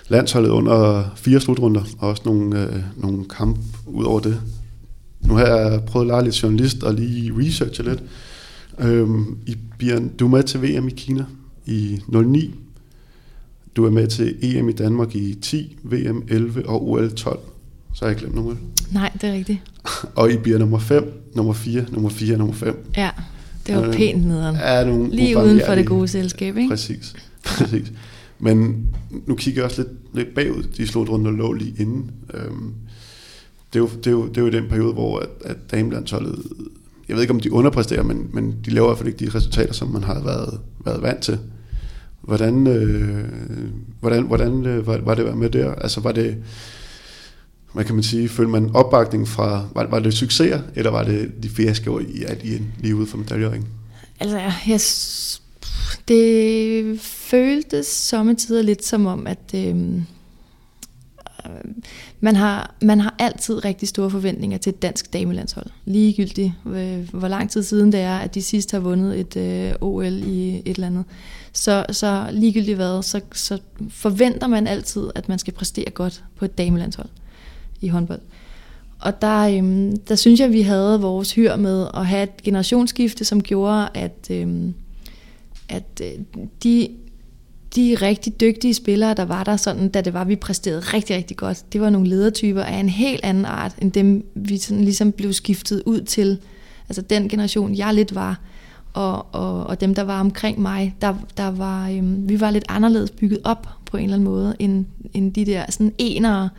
landsholdet 0.07 0.49
under 0.49 1.03
fire 1.15 1.39
slutrunder, 1.39 1.83
og 1.99 2.09
også 2.09 2.21
nogle, 2.25 2.63
øh, 2.63 2.83
nogle 2.97 3.25
kampe 3.25 3.59
ud 3.87 4.03
over 4.03 4.19
det. 4.19 4.41
Nu 5.21 5.33
har 5.33 5.45
jeg 5.45 5.83
prøvet 5.87 6.05
at 6.05 6.07
lege 6.07 6.23
lidt 6.23 6.43
journalist 6.43 6.83
og 6.83 6.93
lige 6.93 7.33
researche 7.37 7.83
lidt. 7.83 8.03
Øh, 8.79 9.09
I, 9.47 9.57
Bjørn, 9.79 10.07
du 10.07 10.25
er 10.25 10.29
med 10.29 10.43
til 10.43 10.61
VM 10.61 10.87
i 10.87 10.91
Kina 10.91 11.25
i 11.65 12.01
09. 12.07 12.55
Du 13.75 13.85
er 13.85 13.89
med 13.89 14.07
til 14.07 14.35
EM 14.41 14.69
i 14.69 14.73
Danmark 14.73 15.15
i 15.15 15.33
10, 15.41 15.77
VM 15.83 16.23
11 16.27 16.69
og 16.69 16.89
OL 16.89 17.11
12. 17.11 17.39
Så 17.95 18.05
har 18.05 18.09
jeg 18.09 18.17
glemt 18.17 18.35
nogen. 18.35 18.59
Nej, 18.91 19.11
det 19.21 19.29
er 19.29 19.33
rigtigt. 19.33 19.59
og 20.15 20.31
I 20.31 20.37
bliver 20.37 20.57
nummer 20.57 20.79
5, 20.79 21.31
nummer 21.35 21.53
4, 21.53 21.85
nummer 21.91 22.09
4, 22.09 22.37
nummer 22.37 22.53
5. 22.53 22.91
Ja, 22.97 23.09
det 23.67 23.75
var 23.75 23.87
øh, 23.87 23.93
pænt 23.93 24.25
nederen. 24.27 24.55
Er 24.55 24.85
nogle 24.85 25.15
Lige 25.15 25.37
uden 25.37 25.61
for 25.65 25.75
det 25.75 25.85
gode 25.85 26.07
selskab, 26.07 26.57
ikke? 26.57 26.69
Præcis, 26.69 27.15
præcis. 27.45 27.91
Men 28.39 28.87
nu 29.25 29.35
kigger 29.35 29.61
jeg 29.61 29.65
også 29.65 29.81
lidt, 29.81 30.15
lidt 30.15 30.35
bagud. 30.35 30.63
De 30.63 30.87
slutrunder 30.87 31.31
lå 31.31 31.53
lige 31.53 31.73
inden. 31.77 32.11
Øhm, 32.33 32.73
det, 33.73 33.79
er 33.79 33.83
jo, 33.83 33.89
det, 33.97 34.07
er 34.07 34.11
jo, 34.11 34.27
det 34.27 34.37
er 34.37 34.41
jo 34.41 34.49
den 34.49 34.69
periode, 34.69 34.93
hvor 34.93 35.19
at, 35.19 35.27
at 35.45 35.57
damelandsholdet, 35.71 36.39
jeg 37.07 37.15
ved 37.15 37.23
ikke 37.23 37.33
om 37.33 37.39
de 37.39 37.51
underpresterer, 37.51 38.03
men, 38.03 38.29
men 38.33 38.55
de 38.65 38.71
laver 38.71 38.87
i 38.87 38.89
hvert 38.89 38.97
fald 38.97 39.07
ikke 39.07 39.25
de 39.25 39.37
resultater, 39.37 39.73
som 39.73 39.87
man 39.87 40.03
har 40.03 40.23
været, 40.23 40.59
været 40.85 41.01
vant 41.01 41.21
til. 41.21 41.39
Hvordan, 42.21 42.67
øh, 42.67 43.25
hvordan, 43.99 44.23
hvordan 44.23 44.65
øh, 44.65 44.87
var, 44.87 44.97
var 44.97 45.15
det 45.15 45.37
med 45.37 45.49
der? 45.49 45.75
Altså 45.75 46.01
var 46.01 46.11
det, 46.11 46.37
hvad 47.75 47.85
kan 47.85 47.95
man 47.95 48.03
sige, 48.03 48.29
følte 48.29 48.51
man 48.51 48.71
opbakning 48.73 49.27
fra, 49.27 49.65
var, 49.73 49.87
var 49.87 49.99
det 49.99 50.13
succeser, 50.13 50.61
eller 50.75 50.91
var 50.91 51.03
det 51.03 51.43
de 51.43 51.49
fiaskoer, 51.49 51.99
I 51.99 52.23
at 52.23 52.43
I 52.43 52.61
lige 52.79 52.95
ude 52.95 53.07
for 53.07 53.17
medaljeringen? 53.17 53.69
Altså, 54.19 54.37
jeg, 54.67 54.79
det 56.07 56.99
føltes 57.01 57.87
sommetider 57.87 58.61
lidt 58.61 58.85
som 58.85 59.05
om, 59.05 59.27
at 59.27 59.51
øhm, 59.55 60.05
øh, 61.45 61.71
man, 62.19 62.35
har, 62.35 62.75
man 62.81 62.99
har 62.99 63.15
altid 63.19 63.65
rigtig 63.65 63.87
store 63.87 64.09
forventninger 64.09 64.57
til 64.57 64.69
et 64.69 64.81
dansk 64.81 65.13
damelandshold. 65.13 65.67
Ligegyldigt, 65.85 66.53
øh, 66.65 67.09
hvor 67.13 67.27
lang 67.27 67.51
tid 67.51 67.63
siden 67.63 67.91
det 67.91 67.99
er, 67.99 68.17
at 68.17 68.35
de 68.35 68.41
sidst 68.41 68.71
har 68.71 68.79
vundet 68.79 69.19
et 69.19 69.37
øh, 69.37 69.73
OL 69.81 70.23
i 70.23 70.61
et 70.65 70.75
eller 70.75 70.87
andet. 70.87 71.05
Så, 71.53 71.85
så 71.91 72.27
ligegyldigt 72.31 72.75
hvad, 72.75 73.03
så, 73.03 73.21
så 73.33 73.59
forventer 73.89 74.47
man 74.47 74.67
altid, 74.67 75.09
at 75.15 75.29
man 75.29 75.39
skal 75.39 75.53
præstere 75.53 75.89
godt 75.89 76.23
på 76.35 76.45
et 76.45 76.57
damelandshold 76.57 77.09
i 77.81 77.87
håndbold. 77.87 78.21
Og 78.99 79.21
der, 79.21 79.39
øhm, 79.39 79.97
der 79.97 80.15
synes 80.15 80.39
jeg, 80.39 80.51
vi 80.51 80.61
havde 80.61 81.01
vores 81.01 81.31
hyr 81.31 81.55
med 81.55 81.87
at 81.93 82.05
have 82.05 82.23
et 82.23 82.43
generationsskifte, 82.43 83.25
som 83.25 83.43
gjorde, 83.43 83.89
at, 83.93 84.27
øhm, 84.31 84.73
at 85.69 86.01
øh, 86.01 86.41
de, 86.63 86.89
de 87.75 87.95
rigtig 88.01 88.39
dygtige 88.41 88.73
spillere, 88.73 89.13
der 89.13 89.25
var 89.25 89.43
der, 89.43 89.57
sådan, 89.57 89.89
da 89.89 90.01
det 90.01 90.13
var, 90.13 90.23
vi 90.23 90.35
præsterede 90.35 90.79
rigtig, 90.79 91.15
rigtig 91.15 91.37
godt, 91.37 91.73
det 91.73 91.81
var 91.81 91.89
nogle 91.89 92.07
ledertyper 92.07 92.61
af 92.61 92.79
en 92.79 92.89
helt 92.89 93.23
anden 93.23 93.45
art, 93.45 93.75
end 93.81 93.91
dem, 93.91 94.25
vi 94.35 94.57
sådan 94.57 94.83
ligesom 94.83 95.11
blev 95.11 95.33
skiftet 95.33 95.83
ud 95.85 96.01
til. 96.01 96.39
Altså 96.89 97.01
den 97.01 97.29
generation, 97.29 97.75
jeg 97.75 97.93
lidt 97.93 98.15
var, 98.15 98.41
og, 98.93 99.35
og, 99.35 99.67
og 99.67 99.81
dem, 99.81 99.95
der 99.95 100.03
var 100.03 100.19
omkring 100.19 100.61
mig, 100.61 100.95
der, 101.01 101.15
der 101.37 101.47
var, 101.51 101.89
øhm, 101.89 102.29
vi 102.29 102.39
var 102.39 102.51
lidt 102.51 102.65
anderledes 102.69 103.11
bygget 103.11 103.39
op 103.43 103.67
på 103.85 103.97
en 103.97 104.03
eller 104.03 104.15
anden 104.15 104.29
måde, 104.29 104.55
end, 104.59 104.85
end 105.13 105.33
de 105.33 105.45
der 105.45 105.65
sådan 105.69 105.93
enere, 105.97 106.49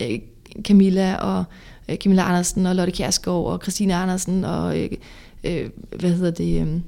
øh, 0.00 0.18
Camilla 0.62 1.16
og 1.16 1.44
øh, 1.88 1.96
Camilla 1.96 2.22
Andersen 2.22 2.66
og 2.66 2.74
Lotte 2.74 2.92
Kjærskov 2.92 3.46
og 3.46 3.58
Christine 3.62 3.94
Andersen 3.94 4.44
og 4.44 4.78
øh, 4.78 4.90
øh, 5.44 5.70
hvad 5.98 6.10
hedder 6.10 6.30
det, 6.30 6.60
øhm, 6.60 6.82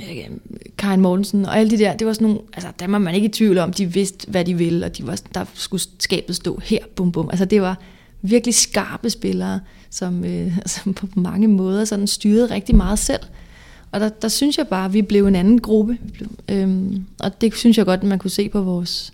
øh, 0.00 0.16
Karen 0.16 0.40
Karin 0.78 1.00
Mortensen 1.00 1.46
og 1.46 1.58
alle 1.58 1.70
de 1.70 1.78
der, 1.78 1.96
det 1.96 2.06
var 2.06 2.12
sådan 2.12 2.28
nogle, 2.28 2.40
altså 2.52 2.70
der 2.78 2.86
var 2.86 2.98
man 2.98 3.14
ikke 3.14 3.28
i 3.28 3.30
tvivl 3.30 3.58
om, 3.58 3.72
de 3.72 3.86
vidste, 3.86 4.30
hvad 4.30 4.44
de 4.44 4.54
ville, 4.54 4.86
og 4.86 4.98
de 4.98 5.06
var, 5.06 5.20
der 5.34 5.44
skulle 5.54 5.82
skabet 5.98 6.36
stå 6.36 6.60
her, 6.64 6.78
bum 6.96 7.12
bum. 7.12 7.28
Altså 7.30 7.44
det 7.44 7.62
var 7.62 7.78
virkelig 8.22 8.54
skarpe 8.54 9.10
spillere, 9.10 9.60
som, 9.90 10.24
øh, 10.24 10.58
som 10.66 10.94
på 10.94 11.06
mange 11.14 11.48
måder 11.48 11.84
sådan 11.84 12.06
styrede 12.06 12.54
rigtig 12.54 12.74
meget 12.74 12.98
selv. 12.98 13.22
Og 13.92 14.00
der, 14.00 14.08
der 14.08 14.28
synes 14.28 14.58
jeg 14.58 14.68
bare, 14.68 14.84
at 14.84 14.92
vi 14.92 15.02
blev 15.02 15.26
en 15.26 15.36
anden 15.36 15.60
gruppe. 15.60 15.98
Øhm, 16.48 17.04
og 17.20 17.40
det 17.40 17.54
synes 17.54 17.78
jeg 17.78 17.86
godt, 17.86 18.00
at 18.00 18.06
man 18.06 18.18
kunne 18.18 18.30
se 18.30 18.48
på 18.48 18.60
vores, 18.60 19.12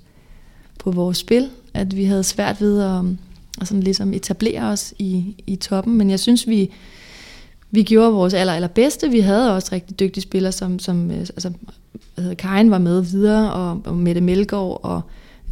på 0.79 0.91
vores 0.91 1.19
spil, 1.19 1.51
at 1.75 1.97
vi 1.97 2.05
havde 2.05 2.25
svært 2.25 2.61
ved 2.61 2.83
at, 2.83 3.03
og 3.61 3.67
sådan 3.67 3.83
ligesom 3.83 4.13
etablere 4.13 4.63
os 4.63 4.95
i, 4.99 5.35
i 5.47 5.57
toppen. 5.57 5.95
Men 5.95 6.11
jeg 6.11 6.21
synes, 6.21 6.49
vi, 6.49 6.71
vi 7.71 7.83
gjorde 7.83 8.13
vores 8.13 8.35
aller, 8.35 8.53
allerbedste. 8.53 9.11
Vi 9.11 9.21
havde 9.21 9.55
også 9.55 9.69
rigtig 9.73 10.01
dygtige 10.01 10.23
spillere, 10.23 10.53
som, 10.53 10.79
som 10.79 11.11
øh, 11.11 11.19
altså, 11.19 11.53
hvad 12.15 12.25
hedder, 12.25 12.35
Karin 12.35 12.71
var 12.71 12.79
med 12.79 13.03
videre, 13.03 13.53
og, 13.53 13.81
og 13.85 13.97
Mette 13.97 14.21
Melgaard 14.21 14.81
og 14.83 15.03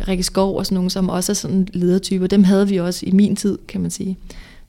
Rikke 0.09 0.23
Skov 0.23 0.57
og 0.57 0.67
sådan 0.67 0.75
nogle, 0.75 0.91
som 0.91 1.09
også 1.09 1.33
er 1.33 1.35
sådan 1.35 1.69
ledertyper. 1.73 2.27
Dem 2.27 2.45
havde 2.45 2.69
vi 2.69 2.77
også 2.77 3.07
i 3.07 3.11
min 3.11 3.37
tid, 3.37 3.59
kan 3.69 3.81
man 3.81 3.91
sige. 3.91 4.19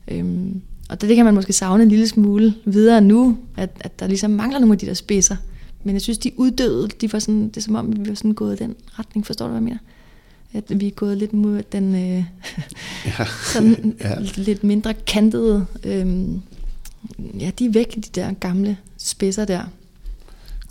Øhm, 0.08 0.62
og 0.90 1.02
det, 1.02 1.10
det 1.10 1.16
kan 1.16 1.26
man 1.26 1.34
måske 1.34 1.54
savne 1.54 1.84
en 1.84 1.90
lille 1.90 2.08
smule 2.08 2.54
videre 2.66 3.02
nu, 3.02 3.38
at, 3.58 3.70
at 3.80 4.00
der 4.00 4.08
ligesom 4.08 4.32
mangler 4.32 4.60
nogle 4.60 4.74
af 4.74 4.80
de 4.80 4.86
der 4.86 4.94
spidser. 4.94 5.36
Men 5.84 5.94
jeg 5.94 6.02
synes, 6.02 6.18
de 6.18 6.32
uddøde, 6.38 6.88
de 7.02 7.14
var 7.14 7.20
sådan, 7.20 7.48
det 7.48 7.58
er 7.58 7.62
som 7.62 7.76
om, 7.76 8.06
vi 8.06 8.10
var 8.10 8.16
sådan 8.16 8.34
gået 8.34 8.62
i 8.62 8.64
den 8.64 8.76
retning. 9.00 9.26
Forstår 9.26 9.46
du, 9.46 9.52
hvad 9.52 9.62
jeg 9.62 9.64
mener? 9.64 9.78
At 10.56 10.80
vi 10.80 10.88
er 10.88 10.92
gået 10.92 11.18
lidt 11.18 11.34
mod 11.34 11.64
den 11.72 11.96
øh, 11.96 12.02
ja. 13.20 13.26
sådan 13.54 13.96
ja. 14.04 14.16
lidt 14.36 14.64
mindre 14.64 14.94
kantede 14.94 15.66
øh, 15.84 16.28
ja, 17.40 17.52
de 17.60 17.66
er 17.66 17.72
væk, 17.72 17.96
de 17.96 18.02
der 18.02 18.34
gamle 18.34 18.78
spidser 18.98 19.46
der. 19.46 19.62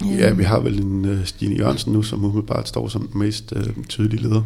Ja, 0.04 0.32
vi 0.32 0.42
har 0.42 0.60
vel 0.60 0.82
en 0.82 1.04
uh, 1.04 1.24
Stine 1.24 1.56
Jørgensen 1.56 1.92
nu, 1.92 2.02
som 2.02 2.24
umiddelbart 2.24 2.68
står 2.68 2.88
som 2.88 3.08
den 3.08 3.20
mest 3.20 3.52
uh, 3.52 3.84
tydelige 3.88 4.22
leder. 4.22 4.42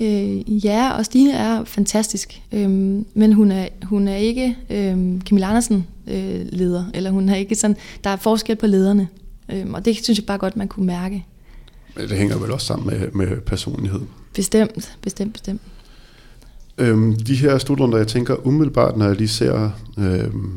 Øh, 0.00 0.64
ja, 0.64 0.90
og 0.90 1.04
Stine 1.04 1.32
er 1.32 1.64
fantastisk, 1.64 2.42
øhm, 2.52 3.06
men 3.14 3.32
hun 3.32 3.50
er, 3.50 3.68
hun 3.82 4.08
er 4.08 4.16
ikke 4.16 4.56
øhm, 4.70 5.20
Camilla 5.20 5.48
Andersen 5.48 5.86
øh, 6.06 6.46
leder, 6.52 6.84
eller 6.94 7.10
hun 7.10 7.28
er 7.28 7.36
ikke 7.36 7.54
sådan, 7.54 7.76
der 8.04 8.10
er 8.10 8.16
forskel 8.16 8.56
på 8.56 8.66
lederne, 8.66 9.08
øhm, 9.52 9.74
og 9.74 9.84
det 9.84 10.04
synes 10.04 10.18
jeg 10.18 10.26
bare 10.26 10.38
godt, 10.38 10.56
man 10.56 10.68
kunne 10.68 10.86
mærke. 10.86 11.24
Det 11.96 12.18
hænger 12.18 12.38
vel 12.38 12.50
også 12.50 12.66
sammen 12.66 12.86
med, 12.86 13.10
med 13.10 13.40
personlighed? 13.40 14.00
Bestemt, 14.36 14.98
bestemt, 15.02 15.32
bestemt. 15.32 15.60
Øhm, 16.78 17.16
de 17.16 17.34
her 17.34 17.58
slutrunder, 17.58 17.98
jeg 17.98 18.08
tænker 18.08 18.46
umiddelbart, 18.46 18.96
når 18.96 19.06
jeg 19.06 19.16
lige 19.16 19.28
ser 19.28 19.70
øhm, 19.98 20.52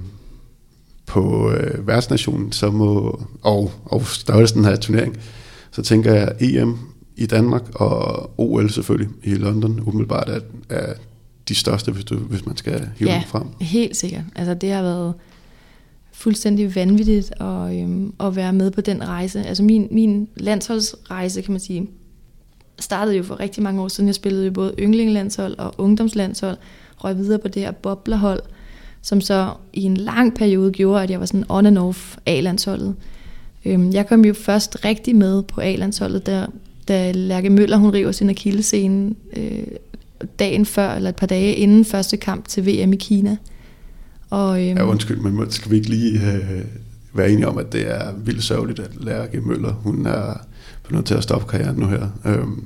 på 1.06 1.52
øh, 1.52 1.88
værtsnationen, 1.88 2.52
så 2.52 2.72
må, 2.72 3.22
og, 3.42 3.72
og 3.86 4.08
størrelsen 4.08 4.66
af 4.66 4.80
turnering, 4.80 5.18
så 5.72 5.82
tænker 5.82 6.14
jeg 6.14 6.36
EM 6.40 6.78
i 7.16 7.26
Danmark 7.26 7.64
og 7.76 8.32
OL 8.40 8.70
selvfølgelig 8.70 9.10
i 9.24 9.36
London 9.36 9.80
umiddelbart 9.80 10.30
er, 10.30 10.40
er 10.70 10.94
de 11.48 11.56
største, 11.56 11.92
hvis, 11.92 12.06
du, 12.06 12.18
hvis 12.18 12.46
man 12.46 12.58
skal 12.58 12.90
hive 12.98 13.10
ja, 13.10 13.16
dem 13.16 13.28
frem. 13.28 13.48
helt 13.62 13.98
sikkert. 13.98 14.24
Altså 14.36 14.54
det 14.54 14.72
har 14.72 14.82
været 14.82 15.14
fuldstændig 16.12 16.76
vanvittigt 16.76 17.32
at, 17.42 17.82
øhm, 17.82 18.14
at 18.20 18.36
være 18.36 18.54
med 18.54 18.72
på 18.72 18.82
den 18.82 19.08
rejse. 19.08 19.44
Altså 19.44 19.64
min, 19.64 19.88
min 19.92 20.28
landsholdsrejse, 20.36 21.42
kan 21.42 21.52
man 21.52 21.60
sige, 21.60 21.90
startede 22.80 23.18
jo 23.18 23.24
for 23.24 23.40
rigtig 23.40 23.64
mange 23.64 23.82
år 23.82 23.88
siden. 23.88 24.08
Jeg 24.08 24.16
spillede 24.16 24.46
jo 24.46 24.52
både 24.52 24.74
yndlingelandshold 24.80 25.56
og 25.58 25.74
ungdomslandshold, 25.78 26.58
røg 26.98 27.18
videre 27.18 27.40
på 27.40 27.48
det 27.48 27.62
her 27.62 27.72
boblerhold, 27.72 28.42
som 29.02 29.22
så 29.22 29.54
i 29.74 29.84
en 29.84 29.98
lang 29.98 30.36
periode 30.36 30.72
gjorde, 30.72 31.04
at 31.04 31.12
jeg 31.12 31.20
var 31.20 31.26
sådan 31.26 31.46
on 31.50 31.66
and 31.66 31.78
off 31.78 32.18
A-landsholdet. 32.26 32.96
Øhm, 33.66 33.94
jeg 33.94 34.08
kom 34.08 34.26
jo 34.26 34.34
først 34.34 34.86
rigtig 34.86 35.16
med 35.16 35.44
på 35.44 35.62
A-landsholdet, 35.62 36.26
der, 36.26 36.48
da 36.88 37.12
Lærke 37.12 37.50
Møller 37.50 37.78
hun 37.78 37.94
river 37.94 38.12
sin 38.12 38.30
akillescene 38.30 39.16
øh, 39.38 39.64
dagen 40.40 40.66
før, 40.66 40.92
eller 40.92 41.10
et 41.10 41.16
par 41.16 41.28
dage 41.28 41.54
inden 41.54 41.86
første 41.86 42.18
kamp 42.18 42.48
til 42.48 42.66
VM 42.66 42.94
i 42.94 42.96
Kina. 42.96 43.38
Og, 44.30 44.68
øhm, 44.68 44.78
ja, 44.78 44.84
undskyld, 44.84 45.18
men 45.18 45.52
skal 45.52 45.72
vi 45.72 45.76
ikke 45.76 45.90
lige 45.90 46.20
øh, 46.34 46.66
være 47.14 47.32
enige 47.32 47.48
om, 47.48 47.58
at 47.58 47.74
det 47.74 47.92
er 47.92 48.14
vildt 48.26 48.44
sørgeligt, 48.44 48.80
at 48.80 48.92
Lærke 49.04 49.42
Møller, 49.42 49.74
hun 49.74 50.06
er 50.06 50.46
nødt 50.96 51.06
til 51.06 51.14
at 51.14 51.24
stoppe 51.24 51.48
karrieren 51.48 51.76
nu 51.76 51.88
her. 51.88 52.08
Øhm, 52.26 52.64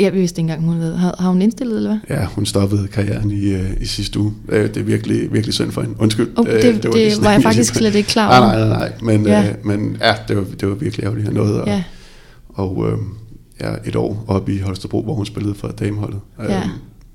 jeg 0.00 0.12
vidste 0.12 0.40
ikke 0.40 0.52
engang, 0.52 0.64
hun 0.64 0.80
havde. 0.80 0.96
Har, 0.96 1.16
har 1.18 1.28
hun 1.28 1.42
indstillet, 1.42 1.76
eller 1.76 1.98
hvad? 2.06 2.16
Ja, 2.16 2.24
hun 2.24 2.46
stoppede 2.46 2.88
karrieren 2.88 3.30
i, 3.30 3.44
øh, 3.44 3.70
i 3.80 3.86
sidste 3.86 4.18
uge. 4.20 4.32
Øh, 4.48 4.68
det 4.68 4.76
er 4.76 4.82
virkelig, 4.82 5.32
virkelig 5.32 5.54
synd 5.54 5.72
for 5.72 5.80
hende. 5.80 6.00
Undskyld. 6.00 6.30
Oh, 6.36 6.46
det, 6.46 6.62
det, 6.62 6.84
var, 6.84 6.90
det 6.92 7.24
var 7.24 7.32
jeg 7.32 7.42
faktisk 7.42 7.74
slet 7.74 7.94
ikke 7.94 8.08
klar 8.08 8.40
over. 8.40 8.52
Nej, 8.52 8.68
nej, 8.68 8.78
nej. 8.78 8.92
Men 9.02 9.26
ja, 9.26 9.48
øh, 9.48 9.66
men, 9.66 9.96
ja 10.00 10.14
det, 10.28 10.36
var, 10.36 10.44
det 10.60 10.68
var 10.68 10.74
virkelig 10.74 11.04
ærgerligt, 11.04 11.28
at 11.28 11.34
noget. 11.34 11.60
Og, 11.60 11.66
ja. 11.66 11.82
og 12.48 12.90
øh, 12.90 12.98
ja, 13.60 13.74
et 13.84 13.96
år 13.96 14.24
oppe 14.28 14.54
i 14.54 14.58
Holstebro, 14.58 15.02
hvor 15.02 15.14
hun 15.14 15.26
spillede 15.26 15.54
for 15.54 15.68
dameholdet. 15.68 16.20
Ja. 16.38 16.58
Øh, 16.58 16.68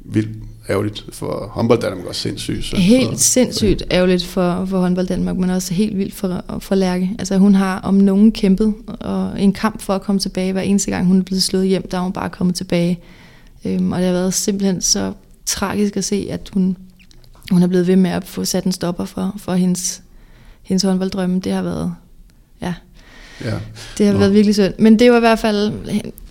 vildt 0.06 0.30
ærgerligt 0.70 1.05
for 1.11 1.49
håndbold 1.51 1.82
Danmark, 1.82 2.05
også 2.05 2.22
sindssygt. 2.22 2.65
Så 2.65 2.76
helt 2.76 3.09
for, 3.09 3.15
sindssygt 3.15 3.82
for 3.82 3.95
ærgerligt 3.95 4.26
for, 4.26 4.65
for 4.65 4.80
håndbold 4.80 5.07
Danmark, 5.07 5.38
men 5.38 5.49
også 5.49 5.74
helt 5.74 5.97
vildt 5.97 6.13
for, 6.13 6.43
for 6.59 6.76
Lærke. 6.76 7.11
Altså 7.20 7.38
hun 7.38 7.55
har 7.55 7.80
om 7.80 7.93
nogen 7.93 8.32
kæmpet 8.32 8.74
og 8.99 9.41
en 9.41 9.53
kamp 9.53 9.82
for 9.82 9.95
at 9.95 10.01
komme 10.01 10.20
tilbage. 10.20 10.51
Hver 10.51 10.61
eneste 10.61 10.91
gang 10.91 11.07
hun 11.07 11.20
er 11.20 11.24
blevet 11.24 11.43
slået 11.43 11.68
hjem, 11.68 11.88
der 11.89 11.97
er 11.97 12.01
hun 12.01 12.13
bare 12.13 12.30
kommet 12.30 12.55
tilbage. 12.55 12.99
Øhm, 13.65 13.91
og 13.91 13.97
det 13.97 14.05
har 14.05 14.13
været 14.13 14.34
simpelthen 14.34 14.82
så 14.82 15.13
tragisk 15.45 15.97
at 15.97 16.03
se, 16.03 16.28
at 16.30 16.49
hun, 16.53 16.78
hun 17.51 17.63
er 17.63 17.68
blevet 17.68 17.88
ved 17.88 17.95
med 17.95 18.11
at 18.11 18.24
få 18.24 18.45
sat 18.45 18.63
en 18.63 18.72
stopper 18.72 19.05
for, 19.05 19.36
for 19.38 19.53
hendes, 19.53 20.01
hendes 20.61 20.84
håndbolddrømme. 20.84 21.39
Det 21.39 21.51
har 21.51 21.61
været, 21.61 21.93
ja, 22.61 22.74
ja. 23.45 23.53
det 23.97 24.05
har 24.05 24.13
Nå. 24.13 24.20
været 24.20 24.34
virkelig 24.34 24.55
synd. 24.55 24.74
Men 24.80 24.99
det 24.99 25.11
var 25.11 25.18
i 25.18 25.20
hvert 25.20 25.39
fald 25.39 25.72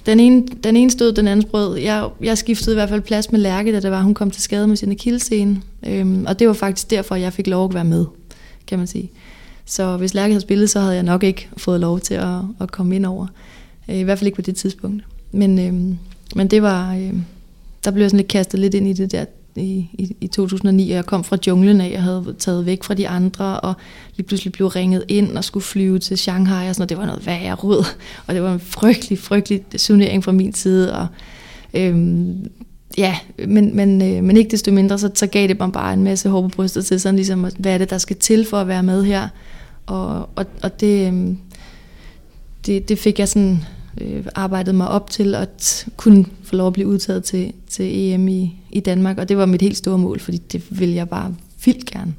den 0.06 0.20
ene, 0.20 0.46
den 0.64 0.76
ene 0.76 0.90
stod, 0.90 1.12
den 1.12 1.28
anden 1.28 1.46
brød. 1.50 1.76
Jeg, 1.76 2.08
jeg 2.22 2.38
skiftede 2.38 2.72
i 2.72 2.78
hvert 2.78 2.88
fald 2.88 3.00
plads 3.00 3.32
med 3.32 3.40
Lærke, 3.40 3.72
da 3.72 3.80
det 3.80 3.90
var, 3.90 4.02
hun 4.02 4.14
kom 4.14 4.30
til 4.30 4.42
skade 4.42 4.66
med 4.66 4.76
sin 4.76 4.90
akillescene. 4.90 5.62
Øhm, 5.86 6.24
og 6.26 6.38
det 6.38 6.48
var 6.48 6.54
faktisk 6.54 6.90
derfor, 6.90 7.14
jeg 7.14 7.32
fik 7.32 7.46
lov 7.46 7.68
at 7.68 7.74
være 7.74 7.84
med, 7.84 8.04
kan 8.66 8.78
man 8.78 8.86
sige. 8.86 9.10
Så 9.64 9.96
hvis 9.96 10.14
Lærke 10.14 10.32
havde 10.32 10.40
spillet, 10.40 10.70
så 10.70 10.80
havde 10.80 10.94
jeg 10.94 11.02
nok 11.02 11.22
ikke 11.22 11.48
fået 11.56 11.80
lov 11.80 12.00
til 12.00 12.14
at, 12.14 12.38
at 12.60 12.72
komme 12.72 12.96
ind 12.96 13.06
over. 13.06 13.26
Øh, 13.88 13.96
I 13.96 14.02
hvert 14.02 14.18
fald 14.18 14.26
ikke 14.26 14.36
på 14.36 14.42
det 14.42 14.56
tidspunkt. 14.56 15.04
Men, 15.32 15.58
øhm, 15.58 15.98
men 16.36 16.48
det 16.48 16.62
var, 16.62 16.94
øh, 16.94 17.12
der 17.84 17.90
blev 17.90 18.02
jeg 18.02 18.10
sådan 18.10 18.18
lidt 18.18 18.28
kastet 18.28 18.60
lidt 18.60 18.74
ind 18.74 18.88
i 18.88 18.92
det 18.92 19.12
der 19.12 19.24
i, 19.56 19.90
i, 19.92 20.16
i 20.20 20.26
2009, 20.26 20.90
og 20.90 20.96
jeg 20.96 21.06
kom 21.06 21.24
fra 21.24 21.38
junglen 21.46 21.80
af, 21.80 21.90
jeg 21.90 22.02
havde 22.02 22.34
taget 22.38 22.66
væk 22.66 22.84
fra 22.84 22.94
de 22.94 23.08
andre, 23.08 23.60
og 23.60 23.74
lige 24.16 24.26
pludselig 24.26 24.52
blev 24.52 24.66
ringet 24.66 25.04
ind 25.08 25.36
og 25.36 25.44
skulle 25.44 25.64
flyve 25.64 25.98
til 25.98 26.18
Shanghai, 26.18 26.68
og 26.68 26.74
sådan, 26.74 26.80
noget. 26.80 26.88
det 26.88 26.98
var 26.98 27.06
noget 27.06 27.26
værre 27.26 27.54
rød, 27.54 27.84
og 28.26 28.34
det 28.34 28.42
var 28.42 28.52
en 28.52 28.60
frygtelig, 28.60 29.18
frygtelig 29.18 29.64
turnering 29.78 30.24
fra 30.24 30.32
min 30.32 30.54
side, 30.54 30.98
og 30.98 31.06
øhm, 31.74 32.50
ja, 32.98 33.16
men, 33.46 33.76
men, 33.76 34.02
øh, 34.02 34.24
men 34.24 34.36
ikke 34.36 34.50
desto 34.50 34.72
mindre, 34.72 34.98
så, 34.98 35.10
så 35.14 35.26
gav 35.26 35.48
det 35.48 35.58
mig 35.58 35.72
bare 35.72 35.92
en 35.92 36.04
masse 36.04 36.28
hår 36.28 36.42
på 36.42 36.48
brystet 36.48 36.86
til 36.86 37.00
sådan 37.00 37.16
ligesom, 37.16 37.46
hvad 37.58 37.74
er 37.74 37.78
det, 37.78 37.90
der 37.90 37.98
skal 37.98 38.16
til 38.16 38.46
for 38.46 38.56
at 38.56 38.68
være 38.68 38.82
med 38.82 39.04
her, 39.04 39.28
og, 39.86 40.28
og, 40.36 40.46
og 40.62 40.80
det, 40.80 41.08
øhm, 41.08 41.38
det, 42.66 42.88
det 42.88 42.98
fik 42.98 43.18
jeg 43.18 43.28
sådan 43.28 43.64
øh, 44.00 44.24
arbejdet 44.34 44.74
mig 44.74 44.88
op 44.88 45.10
til 45.10 45.34
at 45.34 45.86
kunne 45.96 46.24
få 46.42 46.56
lov 46.56 46.66
at 46.66 46.72
blive 46.72 46.88
udtaget 46.88 47.24
til, 47.24 47.52
til 47.70 48.12
EM 48.12 48.28
i, 48.28 48.54
i 48.70 48.80
Danmark, 48.80 49.18
og 49.18 49.28
det 49.28 49.36
var 49.36 49.46
mit 49.46 49.62
helt 49.62 49.76
store 49.76 49.98
mål, 49.98 50.20
fordi 50.20 50.36
det 50.36 50.80
vil 50.80 50.90
jeg 50.90 51.08
bare 51.08 51.34
vildt 51.64 51.90
gerne 51.90 52.14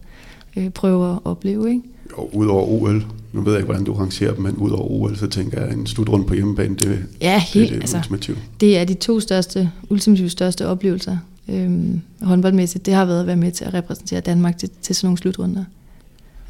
øh, 0.58 0.70
prøve 0.70 1.12
at 1.12 1.20
opleve. 1.24 1.70
Ikke? 1.70 1.82
Og 2.14 2.36
udover 2.36 2.68
OL, 2.68 3.06
nu 3.34 3.42
ved 3.42 3.52
jeg 3.52 3.60
ikke, 3.60 3.66
hvordan 3.66 3.84
du 3.84 3.94
rangerer 3.94 4.34
dem, 4.34 4.44
men 4.44 4.56
udover 4.56 4.92
OL, 4.92 5.18
så 5.18 5.28
tænker 5.28 5.60
jeg, 5.60 5.70
at 5.70 5.78
en 5.78 5.88
slutrunde 5.88 6.26
på 6.26 6.34
hjemmebane, 6.34 6.76
det, 6.76 7.06
ja, 7.22 7.40
helt, 7.40 7.54
det 7.54 7.76
er 7.76 7.76
det 7.76 7.82
altså, 7.82 7.98
ultimative. 7.98 8.38
Det 8.60 8.78
er 8.78 8.84
de 8.84 8.94
to 8.94 9.20
største, 9.20 9.72
ultimativt 9.90 10.32
største 10.32 10.68
oplevelser 10.68 11.18
øhm, 11.50 12.02
håndboldmæssigt. 12.22 12.86
Det 12.86 12.94
har 12.94 13.06
været 13.06 13.20
at 13.20 13.28
være 13.28 13.36
med 13.36 13.52
til 13.52 13.66
at 13.66 13.74
repræsentere 13.74 14.22
Danmark 14.22 14.58
til, 14.58 14.70
til 14.82 14.96
sådan 14.96 15.08
nogle 15.08 15.18
slutrunder. 15.18 15.64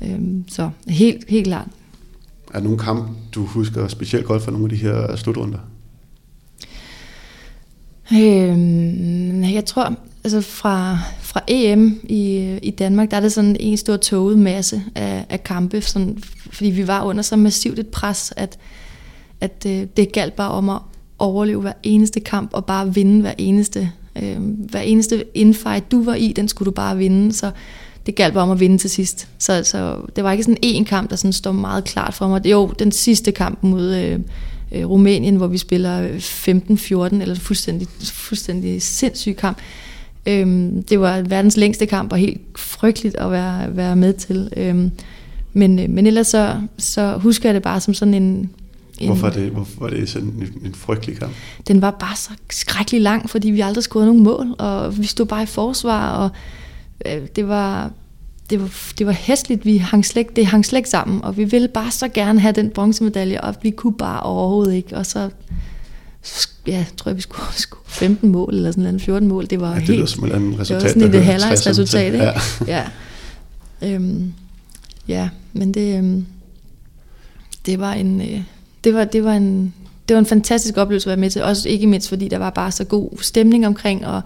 Øhm, 0.01 0.43
så 0.47 0.69
helt, 0.87 1.25
helt 1.29 1.45
klart 1.45 1.67
er 2.53 2.57
der 2.57 2.63
nogle 2.63 2.79
kamp, 2.79 3.09
du 3.35 3.45
husker 3.45 3.87
specielt 3.87 4.25
godt 4.25 4.43
fra 4.43 4.51
nogle 4.51 4.65
af 4.65 4.69
de 4.69 4.75
her 4.75 5.15
slutrunder? 5.15 5.59
Øhm, 8.13 9.43
jeg 9.43 9.65
tror, 9.65 9.95
altså 10.23 10.41
fra, 10.41 10.97
fra 11.21 11.41
EM 11.47 11.99
i, 12.03 12.57
i 12.63 12.71
Danmark, 12.71 13.11
der 13.11 13.17
er 13.17 13.21
det 13.21 13.31
sådan 13.31 13.57
en 13.59 13.77
stor 13.77 13.97
toget 13.97 14.39
masse 14.39 14.83
af, 14.95 15.25
af 15.29 15.43
kampe, 15.43 15.81
sådan, 15.81 16.17
fordi 16.51 16.69
vi 16.69 16.87
var 16.87 17.03
under 17.03 17.21
så 17.21 17.35
massivt 17.35 17.79
et 17.79 17.87
pres, 17.87 18.33
at, 18.35 18.57
at 19.41 19.65
øh, 19.67 19.87
det 19.97 20.11
galt 20.11 20.35
bare 20.35 20.51
om 20.51 20.69
at, 20.69 20.79
overleve 21.19 21.61
hver 21.61 21.73
eneste 21.83 22.19
kamp 22.19 22.49
og 22.53 22.65
bare 22.65 22.93
vinde 22.93 23.21
hver 23.21 23.33
eneste, 23.37 23.91
øh, 24.15 24.37
hver 24.41 24.81
eneste 24.81 25.25
infight, 25.33 25.91
du 25.91 26.03
var 26.03 26.15
i, 26.15 26.33
den 26.35 26.47
skulle 26.47 26.65
du 26.65 26.71
bare 26.71 26.97
vinde. 26.97 27.33
Så 27.33 27.51
det 28.07 28.15
galt 28.15 28.33
bare 28.33 28.43
om 28.43 28.51
at 28.51 28.59
vinde 28.59 28.77
til 28.77 28.89
sidst. 28.89 29.27
Så, 29.39 29.63
så 29.63 29.97
det 30.15 30.23
var 30.23 30.31
ikke 30.31 30.43
sådan 30.43 30.57
en 30.61 30.85
kamp, 30.85 31.09
der 31.09 31.15
sådan 31.15 31.33
står 31.33 31.51
meget 31.51 31.83
klart 31.83 32.13
for 32.13 32.27
mig. 32.27 32.45
Jo, 32.45 32.73
den 32.79 32.91
sidste 32.91 33.31
kamp 33.31 33.59
mod 33.61 33.95
øh, 33.95 34.19
øh, 34.71 34.89
Rumænien, 34.89 35.35
hvor 35.35 35.47
vi 35.47 35.57
spiller 35.57 36.07
15-14, 36.17 37.21
eller 37.21 37.35
fuldstændig, 37.35 37.87
fuldstændig 38.03 38.81
sindssyg 38.81 39.35
kamp. 39.35 39.57
Øhm, 40.25 40.83
det 40.83 40.99
var 40.99 41.21
verdens 41.21 41.57
længste 41.57 41.85
kamp, 41.85 42.11
og 42.11 42.17
helt 42.17 42.41
frygteligt 42.55 43.15
at 43.15 43.31
være, 43.31 43.75
være 43.77 43.95
med 43.95 44.13
til. 44.13 44.49
Øhm, 44.57 44.91
men, 45.53 45.79
øh, 45.79 45.89
men 45.89 46.07
ellers 46.07 46.27
så, 46.27 46.61
så 46.77 47.17
husker 47.17 47.49
jeg 47.49 47.53
det 47.53 47.63
bare 47.63 47.81
som 47.81 47.93
sådan 47.93 48.13
en... 48.13 48.49
en 48.99 49.07
hvorfor, 49.07 49.27
er 49.27 49.31
det, 49.31 49.51
hvorfor 49.51 49.79
var 49.79 49.89
det 49.89 50.09
sådan 50.09 50.27
en, 50.27 50.53
en 50.65 50.73
frygtelig 50.75 51.17
kamp? 51.19 51.31
Den 51.67 51.81
var 51.81 51.91
bare 51.91 52.15
så 52.15 52.29
skrækkelig 52.49 53.01
lang, 53.01 53.29
fordi 53.29 53.49
vi 53.49 53.61
aldrig 53.61 53.83
scorede 53.83 54.07
nogen 54.07 54.23
mål, 54.23 54.55
og 54.59 54.97
vi 54.97 55.05
stod 55.05 55.25
bare 55.25 55.43
i 55.43 55.45
forsvar, 55.45 56.11
og 56.11 56.25
øh, 56.25 56.31
det 57.05 57.47
var 57.47 57.91
det 58.49 58.61
var, 58.61 58.71
det 58.97 59.05
var 59.05 59.11
hæsligt, 59.11 59.65
vi 59.65 59.77
hang 59.77 60.05
slet, 60.05 60.35
det 60.35 60.45
hang 60.45 60.65
slet 60.65 60.87
sammen, 60.87 61.23
og 61.23 61.37
vi 61.37 61.43
ville 61.43 61.67
bare 61.67 61.91
så 61.91 62.07
gerne 62.07 62.39
have 62.39 62.51
den 62.51 62.69
bronzemedalje, 62.69 63.41
og 63.41 63.55
vi 63.61 63.69
kunne 63.69 63.93
bare 63.93 64.19
overhovedet 64.19 64.73
ikke, 64.73 64.97
og 64.97 65.05
så 65.05 65.29
ja, 66.67 66.85
tror 66.97 67.09
jeg, 67.09 67.15
vi 67.15 67.21
skulle, 67.21 67.43
skulle 67.67 67.83
15 67.85 68.31
mål, 68.31 68.55
eller 68.55 68.71
sådan 68.71 68.83
noget, 68.83 69.01
14 69.01 69.29
mål, 69.29 69.45
det 69.49 69.61
var 69.61 69.73
ja, 69.73 69.79
det 69.79 69.87
helt... 69.87 70.09
Som 70.09 70.23
en 70.25 70.59
resultat, 70.59 70.81
det 70.81 71.01
var 71.01 71.07
sådan 71.07 71.19
et 71.19 71.25
halvlejsresultat, 71.25 72.13
ikke? 72.13 72.25
Ja. 72.25 72.33
ja. 72.67 72.83
Øhm, 73.81 74.33
ja, 75.07 75.29
men 75.53 75.73
det, 75.73 75.97
øhm, 75.97 76.25
det 77.65 77.79
var 77.79 77.93
en, 77.93 78.21
øh, 78.21 78.41
det 78.83 78.93
var, 78.93 79.03
det 79.03 79.23
var 79.23 79.33
en, 79.33 79.73
det 80.07 80.13
var 80.13 80.19
en 80.19 80.25
fantastisk 80.25 80.77
oplevelse 80.77 81.09
at 81.09 81.09
være 81.09 81.21
med 81.21 81.29
til, 81.29 81.43
også 81.43 81.69
ikke 81.69 81.87
mindst 81.87 82.09
fordi 82.09 82.27
der 82.27 82.37
var 82.37 82.49
bare 82.49 82.71
så 82.71 82.83
god 82.83 83.09
stemning 83.21 83.67
omkring, 83.67 84.05
og 84.05 84.21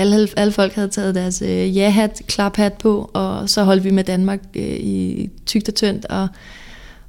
alle, 0.00 0.28
alle 0.36 0.52
folk 0.52 0.72
havde 0.72 0.88
taget 0.88 1.14
deres 1.14 1.42
øh, 1.42 1.76
ja-hat, 1.76 2.22
klaphat 2.26 2.72
på, 2.72 3.10
og 3.14 3.48
så 3.48 3.64
holdt 3.64 3.84
vi 3.84 3.90
med 3.90 4.04
Danmark 4.04 4.40
øh, 4.54 4.76
i 4.76 5.30
tygt 5.46 5.68
og 5.68 5.74
tyndt, 5.74 6.04
og, 6.04 6.28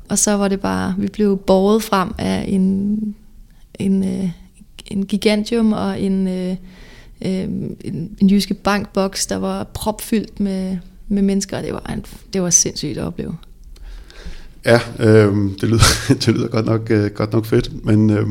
og 0.10 0.20
så 0.20 0.32
var 0.32 0.48
det 0.48 0.60
bare, 0.60 0.96
vi 0.98 1.08
blev 1.08 1.38
borget 1.38 1.84
frem 1.84 2.10
af 2.18 2.46
en, 2.48 3.16
en, 3.80 4.04
øh, 4.04 4.30
en 4.86 5.06
gigantium 5.06 5.74
og 5.74 6.02
en, 6.02 6.28
øh, 6.28 6.56
øh, 7.22 7.44
en, 7.84 8.18
en 8.20 8.30
jyske 8.30 8.54
bankboks, 8.54 9.28
der 9.28 9.38
var 9.38 9.64
propfyldt 9.64 10.40
med, 10.40 10.78
med 11.08 11.22
mennesker, 11.22 11.58
og 11.58 11.64
det 11.64 11.74
var, 11.74 11.92
en, 11.94 12.06
det 12.34 12.42
var 12.42 12.50
sindssygt 12.50 12.98
at 12.98 13.04
opleve. 13.04 13.38
Ja, 14.66 14.80
øh, 15.00 15.34
det, 15.62 15.64
lyder, 15.64 15.84
det 16.26 16.28
lyder 16.28 16.48
godt 16.48 16.66
nok, 16.66 16.92
øh, 16.92 17.12
godt 17.12 17.34
nok 17.34 17.46
fedt, 17.46 17.86
men 17.86 18.10
øh, 18.10 18.26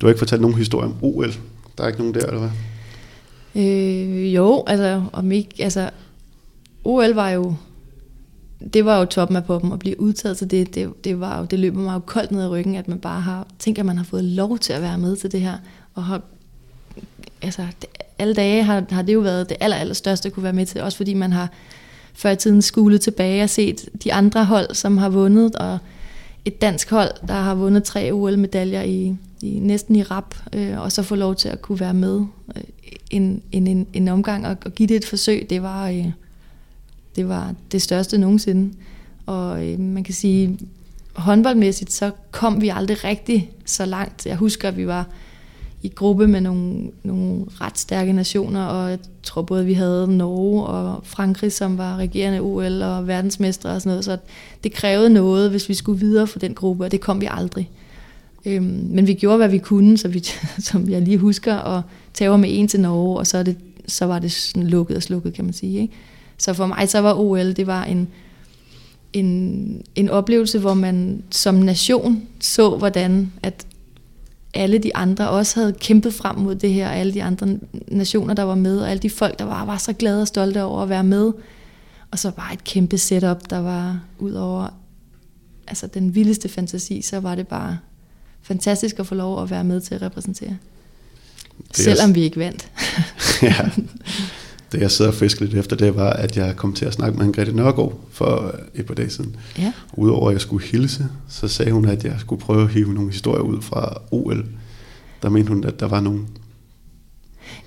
du 0.00 0.06
har 0.06 0.08
ikke 0.08 0.18
fortalt 0.18 0.42
nogen 0.42 0.56
historie 0.56 0.86
om 0.86 0.94
OL. 1.02 1.32
Der 1.78 1.84
er 1.84 1.88
ikke 1.88 1.98
nogen 1.98 2.14
der, 2.14 2.26
eller 2.26 2.38
hvad? 2.38 2.50
Øh, 3.58 4.34
jo, 4.34 4.64
altså, 4.66 5.02
om 5.12 5.32
ikke, 5.32 5.50
altså, 5.58 5.90
OL 6.84 7.14
var 7.14 7.30
jo, 7.30 7.54
det 8.72 8.84
var 8.84 8.98
jo 8.98 9.04
toppen 9.04 9.36
af 9.36 9.44
poppen 9.44 9.72
at 9.72 9.78
blive 9.78 10.00
udtaget 10.00 10.36
til 10.36 10.50
det, 10.50 10.74
det, 10.74 11.04
det, 11.04 11.20
var 11.20 11.38
jo, 11.38 11.44
det 11.44 11.58
løber 11.58 11.80
mig 11.80 11.94
jo 11.94 11.98
koldt 11.98 12.30
ned 12.30 12.42
ad 12.42 12.48
ryggen, 12.48 12.74
at 12.74 12.88
man 12.88 12.98
bare 12.98 13.20
har, 13.20 13.46
tænker, 13.58 13.82
at 13.82 13.86
man 13.86 13.96
har 13.96 14.04
fået 14.04 14.24
lov 14.24 14.58
til 14.58 14.72
at 14.72 14.82
være 14.82 14.98
med 14.98 15.16
til 15.16 15.32
det 15.32 15.40
her, 15.40 15.54
og 15.94 16.04
har, 16.04 16.22
altså, 17.42 17.66
det, 17.80 17.88
alle 18.18 18.34
dage 18.34 18.64
har, 18.64 18.84
har 18.90 19.02
det 19.02 19.14
jo 19.14 19.20
været 19.20 19.48
det 19.48 19.56
aller, 19.60 19.76
aller 19.76 19.94
største 19.94 20.26
at 20.26 20.32
kunne 20.32 20.44
være 20.44 20.52
med 20.52 20.66
til, 20.66 20.82
også 20.82 20.96
fordi 20.96 21.14
man 21.14 21.32
har 21.32 21.48
før 22.14 22.30
i 22.30 22.36
tiden 22.36 22.62
skulet 22.62 23.00
tilbage 23.00 23.42
og 23.42 23.50
set 23.50 23.88
de 24.04 24.12
andre 24.12 24.44
hold, 24.44 24.74
som 24.74 24.98
har 24.98 25.08
vundet, 25.08 25.56
og 25.56 25.78
et 26.44 26.60
dansk 26.62 26.90
hold, 26.90 27.10
der 27.28 27.34
har 27.34 27.54
vundet 27.54 27.84
tre 27.84 28.12
OL-medaljer 28.12 28.82
i, 28.82 29.16
i 29.42 29.58
næsten 29.58 29.96
i 29.96 30.02
rap, 30.02 30.34
øh, 30.52 30.80
og 30.80 30.92
så 30.92 31.02
få 31.02 31.14
lov 31.14 31.34
til 31.34 31.48
at 31.48 31.62
kunne 31.62 31.80
være 31.80 31.94
med 31.94 32.24
øh, 32.56 32.62
en, 33.10 33.42
en, 33.52 33.66
en, 33.66 33.86
en 33.92 34.08
omgang 34.08 34.46
og, 34.46 34.56
og 34.64 34.72
give 34.72 34.86
det 34.86 34.96
et 34.96 35.04
forsøg, 35.04 35.46
det 35.50 35.62
var, 35.62 35.88
øh, 35.88 36.06
det 37.16 37.28
var 37.28 37.54
det 37.72 37.82
største 37.82 38.18
nogensinde. 38.18 38.74
Og 39.26 39.66
øh, 39.66 39.80
man 39.80 40.04
kan 40.04 40.14
sige, 40.14 40.58
håndboldmæssigt, 41.14 41.92
så 41.92 42.10
kom 42.30 42.60
vi 42.60 42.68
aldrig 42.68 43.04
rigtig 43.04 43.50
så 43.64 43.84
langt. 43.84 44.26
Jeg 44.26 44.36
husker, 44.36 44.68
at 44.68 44.76
vi 44.76 44.86
var 44.86 45.06
i 45.82 45.88
gruppe 45.88 46.28
med 46.28 46.40
nogle, 46.40 46.90
nogle 47.02 47.44
ret 47.60 47.78
stærke 47.78 48.12
nationer, 48.12 48.64
og 48.64 48.90
jeg 48.90 48.98
tror 49.22 49.42
både, 49.42 49.64
vi 49.64 49.72
havde 49.72 50.16
Norge 50.16 50.66
og 50.66 51.00
Frankrig, 51.04 51.52
som 51.52 51.78
var 51.78 51.96
regerende 51.96 52.40
OL 52.40 52.82
og 52.82 53.06
verdensmestre 53.06 53.70
og 53.70 53.80
sådan 53.80 53.90
noget, 53.90 54.04
så 54.04 54.18
det 54.64 54.72
krævede 54.72 55.10
noget, 55.10 55.50
hvis 55.50 55.68
vi 55.68 55.74
skulle 55.74 56.00
videre 56.00 56.26
for 56.26 56.38
den 56.38 56.54
gruppe, 56.54 56.84
og 56.84 56.92
det 56.92 57.00
kom 57.00 57.20
vi 57.20 57.28
aldrig. 57.30 57.70
Øhm, 58.46 58.88
men 58.90 59.06
vi 59.06 59.14
gjorde, 59.14 59.36
hvad 59.36 59.48
vi 59.48 59.58
kunne, 59.58 59.98
så 59.98 60.08
vi, 60.08 60.24
som 60.58 60.88
jeg 60.88 61.02
lige 61.02 61.18
husker, 61.18 61.54
og 61.54 61.82
tager 62.14 62.36
med 62.36 62.48
en 62.52 62.68
til 62.68 62.80
Norge, 62.80 63.18
og 63.18 63.26
så, 63.26 63.38
er 63.38 63.42
det, 63.42 63.56
så 63.86 64.06
var 64.06 64.18
det 64.18 64.32
sådan 64.32 64.68
lukket 64.68 64.96
og 64.96 65.02
slukket, 65.02 65.34
kan 65.34 65.44
man 65.44 65.54
sige. 65.54 65.80
Ikke? 65.80 65.94
Så 66.38 66.54
for 66.54 66.66
mig, 66.66 66.88
så 66.88 66.98
var 66.98 67.14
OL, 67.14 67.52
det 67.52 67.66
var 67.66 67.84
en, 67.84 68.08
en, 69.12 69.82
en 69.94 70.08
oplevelse, 70.08 70.58
hvor 70.58 70.74
man 70.74 71.22
som 71.30 71.54
nation 71.54 72.22
så, 72.40 72.76
hvordan 72.76 73.32
at 73.42 73.66
alle 74.54 74.78
de 74.78 74.96
andre 74.96 75.30
også 75.30 75.60
havde 75.60 75.72
kæmpet 75.72 76.14
frem 76.14 76.36
mod 76.36 76.54
det 76.54 76.72
her, 76.72 76.88
og 76.88 76.96
alle 76.96 77.14
de 77.14 77.22
andre 77.22 77.58
nationer, 77.88 78.34
der 78.34 78.42
var 78.42 78.54
med, 78.54 78.78
og 78.78 78.90
alle 78.90 79.00
de 79.00 79.10
folk, 79.10 79.38
der 79.38 79.44
var, 79.44 79.64
var 79.64 79.76
så 79.76 79.92
glade 79.92 80.22
og 80.22 80.28
stolte 80.28 80.62
over 80.62 80.82
at 80.82 80.88
være 80.88 81.04
med. 81.04 81.32
Og 82.10 82.18
så 82.18 82.32
var 82.36 82.50
et 82.52 82.64
kæmpe 82.64 82.98
setup, 82.98 83.50
der 83.50 83.58
var 83.58 84.00
ud 84.18 84.32
over 84.32 84.68
altså 85.66 85.86
den 85.86 86.14
vildeste 86.14 86.48
fantasi, 86.48 87.02
så 87.02 87.20
var 87.20 87.34
det 87.34 87.48
bare 87.48 87.78
fantastisk 88.48 88.98
at 88.98 89.06
få 89.06 89.14
lov 89.14 89.42
at 89.42 89.50
være 89.50 89.64
med 89.64 89.80
til 89.80 89.94
at 89.94 90.02
repræsentere. 90.02 90.56
Det 91.68 91.76
Selvom 91.76 92.14
vi 92.14 92.22
ikke 92.22 92.38
vandt. 92.38 92.70
ja. 93.42 93.70
Det 94.72 94.80
jeg 94.80 94.90
sidder 94.90 95.10
og 95.10 95.16
fisker 95.16 95.44
lidt 95.44 95.54
efter, 95.54 95.76
det 95.76 95.96
var, 95.96 96.10
at 96.10 96.36
jeg 96.36 96.56
kom 96.56 96.72
til 96.72 96.84
at 96.84 96.92
snakke 96.92 97.18
med 97.18 97.26
en 97.26 97.32
Grete 97.32 97.52
Nørgaard 97.52 98.00
for 98.10 98.54
et 98.74 98.86
par 98.86 98.94
dage 98.94 99.10
siden. 99.10 99.36
Ja. 99.58 99.72
Udover 99.92 100.28
at 100.28 100.32
jeg 100.32 100.40
skulle 100.40 100.66
hilse, 100.66 101.06
så 101.28 101.48
sagde 101.48 101.72
hun, 101.72 101.84
at 101.84 102.04
jeg 102.04 102.14
skulle 102.18 102.40
prøve 102.40 102.64
at 102.64 102.70
hive 102.70 102.94
nogle 102.94 103.12
historier 103.12 103.42
ud 103.42 103.62
fra 103.62 104.00
OL. 104.10 104.46
Der 105.22 105.28
mente 105.28 105.48
hun, 105.48 105.64
at 105.64 105.80
der 105.80 105.88
var 105.88 106.00
nogle 106.00 106.20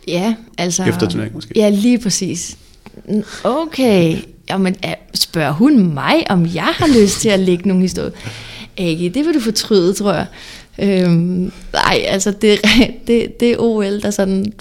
Ja, 0.08 0.36
altså... 0.58 0.84
Efter 0.84 1.10
turnering 1.10 1.36
måske. 1.36 1.52
Ja, 1.56 1.70
lige 1.70 2.00
præcis. 2.00 2.58
Okay, 3.44 4.18
jamen 4.50 4.76
spørger 5.14 5.52
hun 5.52 5.94
mig, 5.94 6.32
om 6.32 6.46
jeg 6.46 6.74
har 6.76 7.02
lyst 7.02 7.22
til 7.22 7.30
at 7.30 7.40
lægge 7.40 7.68
nogle 7.68 7.84
historier? 7.84 8.12
Ikke, 8.78 9.10
det 9.10 9.26
vil 9.26 9.34
du 9.34 9.40
fortryde, 9.40 9.94
tror 9.94 10.14
jeg. 10.14 10.26
Øhm, 10.80 11.52
nej, 11.74 12.04
altså 12.08 12.32
det, 12.32 12.60
det, 13.08 13.40
det 13.40 13.52
er 13.52 13.56
OL, 13.60 14.02
der 14.02 14.10
sådan 14.10 14.54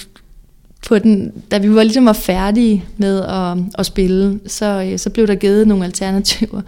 på 0.88 0.98
den, 0.98 1.32
da 1.50 1.58
vi 1.58 1.74
var 1.74 1.82
ligesom 1.82 2.06
var 2.06 2.12
færdige 2.12 2.84
med 2.96 3.20
at, 3.20 3.58
at 3.78 3.86
spille, 3.86 4.40
så, 4.46 4.88
øh, 4.92 4.98
så 4.98 5.10
blev 5.10 5.26
der 5.26 5.34
givet 5.34 5.68
nogle 5.68 5.84
alternativer. 5.84 6.62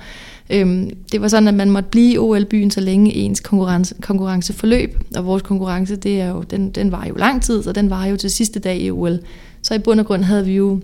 Øhm, 0.50 0.90
det 1.12 1.20
var 1.20 1.28
sådan, 1.28 1.48
at 1.48 1.54
man 1.54 1.70
måtte 1.70 1.88
blive 1.90 2.12
i 2.12 2.18
OL-byen, 2.18 2.70
så 2.70 2.80
længe 2.80 3.14
ens 3.14 3.40
konkurrence, 3.40 3.94
konkurrenceforløb, 4.00 4.98
og 5.16 5.26
vores 5.26 5.42
konkurrence, 5.42 5.96
det 5.96 6.20
er 6.20 6.28
jo, 6.28 6.42
den, 6.42 6.70
den 6.70 6.92
var 6.92 7.06
jo 7.08 7.14
lang 7.14 7.42
tid, 7.42 7.62
så 7.62 7.72
den 7.72 7.90
var 7.90 8.06
jo 8.06 8.16
til 8.16 8.30
sidste 8.30 8.60
dag 8.60 8.80
i 8.80 8.90
OL. 8.90 9.18
Så 9.62 9.74
i 9.74 9.78
bund 9.78 10.00
og 10.00 10.06
grund 10.06 10.22
havde 10.22 10.44
vi 10.44 10.52
jo 10.52 10.80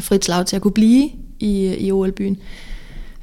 frit 0.00 0.24
slag 0.24 0.46
til 0.46 0.56
at 0.56 0.62
kunne 0.62 0.72
blive 0.72 1.10
i, 1.40 1.74
i 1.78 1.92
OL-byen. 1.92 2.36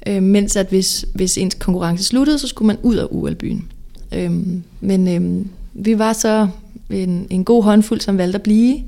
Øh, 0.08 0.24
mens 0.24 0.56
at 0.56 0.68
hvis, 0.70 1.06
hvis 1.14 1.38
ens 1.38 1.56
konkurrence 1.60 2.04
sluttede, 2.04 2.40
så 2.40 2.48
skulle 2.48 2.68
man 2.68 2.78
ud 2.82 2.96
af 2.96 3.08
OL-byen. 3.12 3.68
Øhm, 4.12 4.64
men 4.82 5.08
øhm, 5.08 5.50
vi 5.74 6.00
var 6.00 6.14
så 6.14 6.48
en, 6.90 7.28
en 7.30 7.44
god 7.44 7.64
håndfuld, 7.64 8.00
som 8.00 8.18
valgte 8.18 8.36
at 8.36 8.42
blive. 8.42 8.80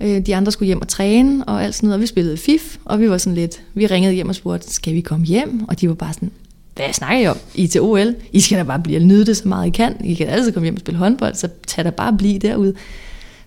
Øh, 0.00 0.26
de 0.26 0.36
andre 0.36 0.52
skulle 0.52 0.66
hjem 0.66 0.80
og 0.80 0.88
træne 0.88 1.44
og 1.44 1.64
alt 1.64 1.74
sådan 1.74 1.86
noget, 1.86 1.94
og 1.94 2.00
vi 2.00 2.06
spillede 2.06 2.36
FIF, 2.36 2.76
og 2.84 3.00
vi 3.00 3.10
var 3.10 3.18
sådan 3.18 3.34
lidt, 3.34 3.62
vi 3.74 3.86
ringede 3.86 4.14
hjem 4.14 4.28
og 4.28 4.34
spurgte, 4.34 4.74
skal 4.74 4.94
vi 4.94 5.00
komme 5.00 5.26
hjem? 5.26 5.64
Og 5.68 5.80
de 5.80 5.88
var 5.88 5.94
bare 5.94 6.12
sådan, 6.12 6.30
hvad 6.76 6.92
snakker 6.92 7.18
I 7.18 7.26
om? 7.26 7.36
I 7.54 7.64
er 7.64 7.68
til 7.68 7.80
OL? 7.80 8.14
I 8.32 8.40
skal 8.40 8.58
da 8.58 8.62
bare 8.62 8.80
blive 8.80 8.98
og 8.98 9.02
nyde 9.02 9.26
det 9.26 9.36
så 9.36 9.48
meget 9.48 9.66
I 9.66 9.70
kan. 9.70 9.96
I 10.04 10.14
kan 10.14 10.26
altid 10.26 10.52
komme 10.52 10.64
hjem 10.64 10.74
og 10.74 10.80
spille 10.80 10.98
håndbold, 10.98 11.34
så 11.34 11.48
tag 11.66 11.84
da 11.84 11.90
bare 11.90 12.12
blive 12.12 12.38
derude. 12.38 12.74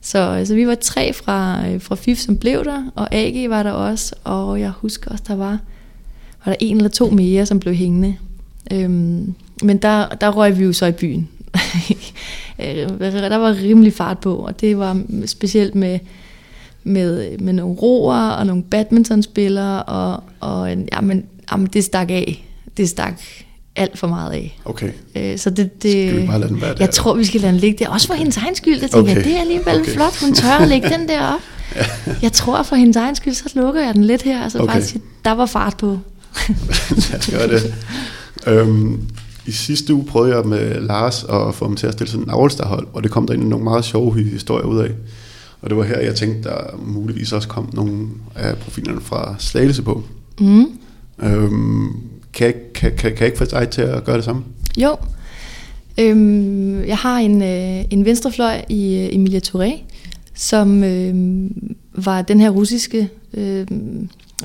Så 0.02 0.20
altså, 0.20 0.56
vi 0.56 0.68
var 0.68 0.76
tre 0.76 1.14
fra, 1.14 1.68
øh, 1.68 1.82
fra 1.82 1.96
FIF, 1.96 2.18
som 2.18 2.38
blev 2.38 2.66
der, 2.66 2.84
og 2.96 3.16
AG 3.16 3.50
var 3.50 3.64
der 3.64 3.72
også, 3.72 4.16
og 4.24 4.60
jeg 4.60 4.70
husker 4.70 5.12
også, 5.12 5.24
der 5.28 5.36
var, 5.36 5.60
var 6.46 6.52
der 6.52 6.56
en 6.60 6.78
eller 6.78 6.90
to 6.90 7.10
mere, 7.10 7.46
som 7.46 7.60
blev 7.60 7.74
hængende. 7.74 8.16
Øhm, 8.74 9.36
men 9.64 9.78
der, 9.78 10.08
der 10.08 10.30
røg 10.30 10.58
vi 10.58 10.64
jo 10.64 10.74
så 10.74 10.86
i 10.86 10.92
byen. 10.92 11.30
Øh, 12.62 12.90
der 13.00 13.38
var 13.38 13.56
rimelig 13.56 13.94
fart 13.94 14.20
på, 14.20 14.36
og 14.36 14.62
det 14.62 14.78
var 14.78 15.02
specielt 15.26 15.76
med, 15.76 16.00
med, 16.84 17.38
med 17.38 17.54
nogle 17.54 17.76
roer 17.76 18.30
og 18.30 18.46
nogle 18.46 18.64
badmintonspillere, 18.64 19.84
og, 19.84 20.24
og 20.40 20.70
jamen, 20.70 21.26
jamen, 21.52 21.68
det 21.68 21.84
stak 21.84 22.10
af. 22.12 22.46
Det 22.78 22.90
stak 22.90 23.22
alt 23.76 23.98
for 23.98 24.08
meget 24.08 24.32
af. 24.32 24.60
Okay. 24.66 24.92
Øh, 25.16 25.38
så 25.38 25.50
det, 25.50 25.84
det, 25.84 25.92
skal 25.92 26.22
vi 26.22 26.28
bare 26.28 26.40
lade 26.40 26.50
den 26.50 26.62
være 26.62 26.70
der? 26.70 26.78
Jeg 26.80 26.90
tror, 26.90 27.14
vi 27.14 27.26
skal 27.26 27.42
lade 27.42 27.52
den 27.52 27.60
ligge 27.60 27.86
der. 27.86 27.90
Også 27.90 28.08
for 28.08 28.14
hendes 28.14 28.38
egen 28.38 28.56
skyld. 28.56 28.82
Jeg 28.82 28.92
tænker, 28.92 29.12
okay. 29.12 29.24
det 29.24 29.36
er 29.36 29.42
alligevel 29.42 29.80
okay. 29.82 29.92
flot. 29.92 30.22
Hun 30.22 30.34
tør 30.34 30.50
at 30.50 30.68
lægge 30.68 30.90
den 30.90 31.08
der 31.08 31.22
op. 31.22 31.40
ja. 31.76 31.86
Jeg 32.22 32.32
tror, 32.32 32.64
for 32.64 32.76
hendes 32.76 32.98
egen 32.98 33.16
skyld, 33.16 33.34
så 33.34 33.52
lukker 33.56 33.84
jeg 33.84 33.94
den 33.94 34.04
lidt 34.04 34.22
her. 34.22 34.44
Altså 34.44 34.60
okay. 34.60 34.74
faktisk, 34.74 34.96
der 35.26 35.32
var 35.32 35.46
fart 35.46 35.78
på. 35.78 35.88
Lad 37.12 37.20
os 37.20 37.30
gøre 37.30 37.48
det. 37.48 37.76
Øhm, 38.48 39.02
I 39.50 39.52
sidste 39.52 39.94
uge 39.94 40.06
prøvede 40.06 40.36
jeg 40.36 40.46
med 40.46 40.82
Lars 40.82 41.24
at 41.24 41.56
få 41.56 41.66
ham 41.66 41.76
til 41.76 41.88
at 41.88 41.94
stille 41.94 42.12
sådan 42.12 42.26
en 42.26 42.42
All-Star-hold, 42.42 42.88
og 42.94 43.04
det 43.04 43.12
kom 43.12 43.28
der 43.28 43.38
nogle 43.38 43.64
meget 43.64 43.86
sjove 43.86 44.24
historier 44.24 44.66
ud 44.66 44.80
af. 44.80 44.90
Og 45.62 45.70
det 45.70 45.78
var 45.78 45.84
her, 45.84 46.00
jeg 46.00 46.16
tænkte, 46.16 46.50
der 46.50 46.58
muligvis 46.86 47.32
også 47.32 47.48
kom 47.48 47.70
nogle 47.74 48.08
af 48.36 48.58
profilerne 48.58 49.02
fra 49.02 49.36
Slagelse 49.40 49.82
på. 49.82 50.04
Mm. 50.40 50.66
Øhm, 51.24 51.88
kan, 52.34 52.48
jeg, 52.48 52.56
kan, 52.76 52.92
kan, 52.92 53.12
kan 53.12 53.20
jeg 53.20 53.26
ikke 53.26 53.38
få 53.38 53.46
dig 53.46 53.70
til 53.70 53.82
at 53.82 54.04
gøre 54.04 54.16
det 54.16 54.24
samme? 54.24 54.44
Jo. 54.78 54.98
Øhm, 55.98 56.84
jeg 56.84 56.98
har 56.98 57.18
en, 57.18 57.42
øh, 57.42 57.86
en 57.90 58.06
venstrefløj 58.06 58.62
i 58.70 58.96
øh, 58.96 59.16
Emilia 59.16 59.40
Touré, 59.48 59.72
som 60.36 60.84
øh, 60.84 61.16
var 61.96 62.22
den 62.22 62.40
her 62.40 62.50
russiske 62.50 63.10
øh, 63.34 63.68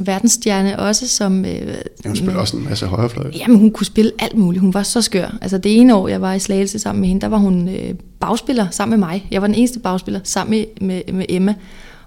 verdensstjerne 0.01 0.79
også, 0.79 1.09
som... 1.09 1.45
Øh, 1.45 1.75
hun 2.07 2.17
spiller 2.17 2.37
også 2.37 2.57
en 2.57 2.65
masse 2.65 2.87
højrefløj. 2.87 3.31
Jamen, 3.39 3.59
hun 3.59 3.71
kunne 3.71 3.87
spille 3.87 4.13
alt 4.19 4.37
muligt. 4.37 4.61
Hun 4.61 4.75
var 4.75 4.83
så 4.83 5.03
skør. 5.03 5.39
Altså, 5.43 5.59
det 5.59 5.81
ene 5.81 5.95
år, 5.95 6.09
jeg 6.09 6.21
var 6.21 6.35
i 6.35 6.39
Slagelse 6.39 6.79
sammen 6.79 7.01
med 7.01 7.09
hende, 7.09 7.21
der 7.21 7.29
var 7.29 7.37
hun 7.37 7.69
øh, 7.69 7.95
bagspiller 8.21 8.67
sammen 8.71 9.01
med 9.01 9.09
mig. 9.09 9.27
Jeg 9.31 9.41
var 9.41 9.47
den 9.47 9.57
eneste 9.57 9.79
bagspiller 9.79 10.21
sammen 10.25 10.51
med, 10.51 10.87
med, 10.87 11.13
med 11.13 11.27
Emma. 11.29 11.55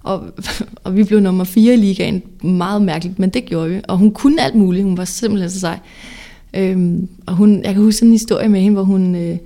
Og, 0.04 0.24
og 0.84 0.96
vi 0.96 1.04
blev 1.04 1.20
nummer 1.20 1.44
fire 1.44 1.74
i 1.74 1.78
ligaen. 1.78 2.24
Meget 2.42 2.82
mærkeligt, 2.82 3.20
men 3.20 3.30
det 3.30 3.46
gjorde 3.46 3.70
vi. 3.70 3.82
Og 3.88 3.98
hun 3.98 4.12
kunne 4.12 4.42
alt 4.42 4.56
muligt. 4.56 4.84
Hun 4.84 4.98
var 4.98 5.06
simpelthen 5.06 5.50
så 5.50 5.60
sej. 5.60 5.80
Øhm, 6.54 7.08
og 7.26 7.36
hun, 7.36 7.64
jeg 7.64 7.74
kan 7.74 7.84
huske 7.84 7.98
sådan 7.98 8.08
en 8.08 8.14
historie 8.14 8.50
med 8.50 8.62
hende, 8.62 8.76
hvor 8.76 8.84
hun... 8.84 9.16
Øh, 9.16 9.38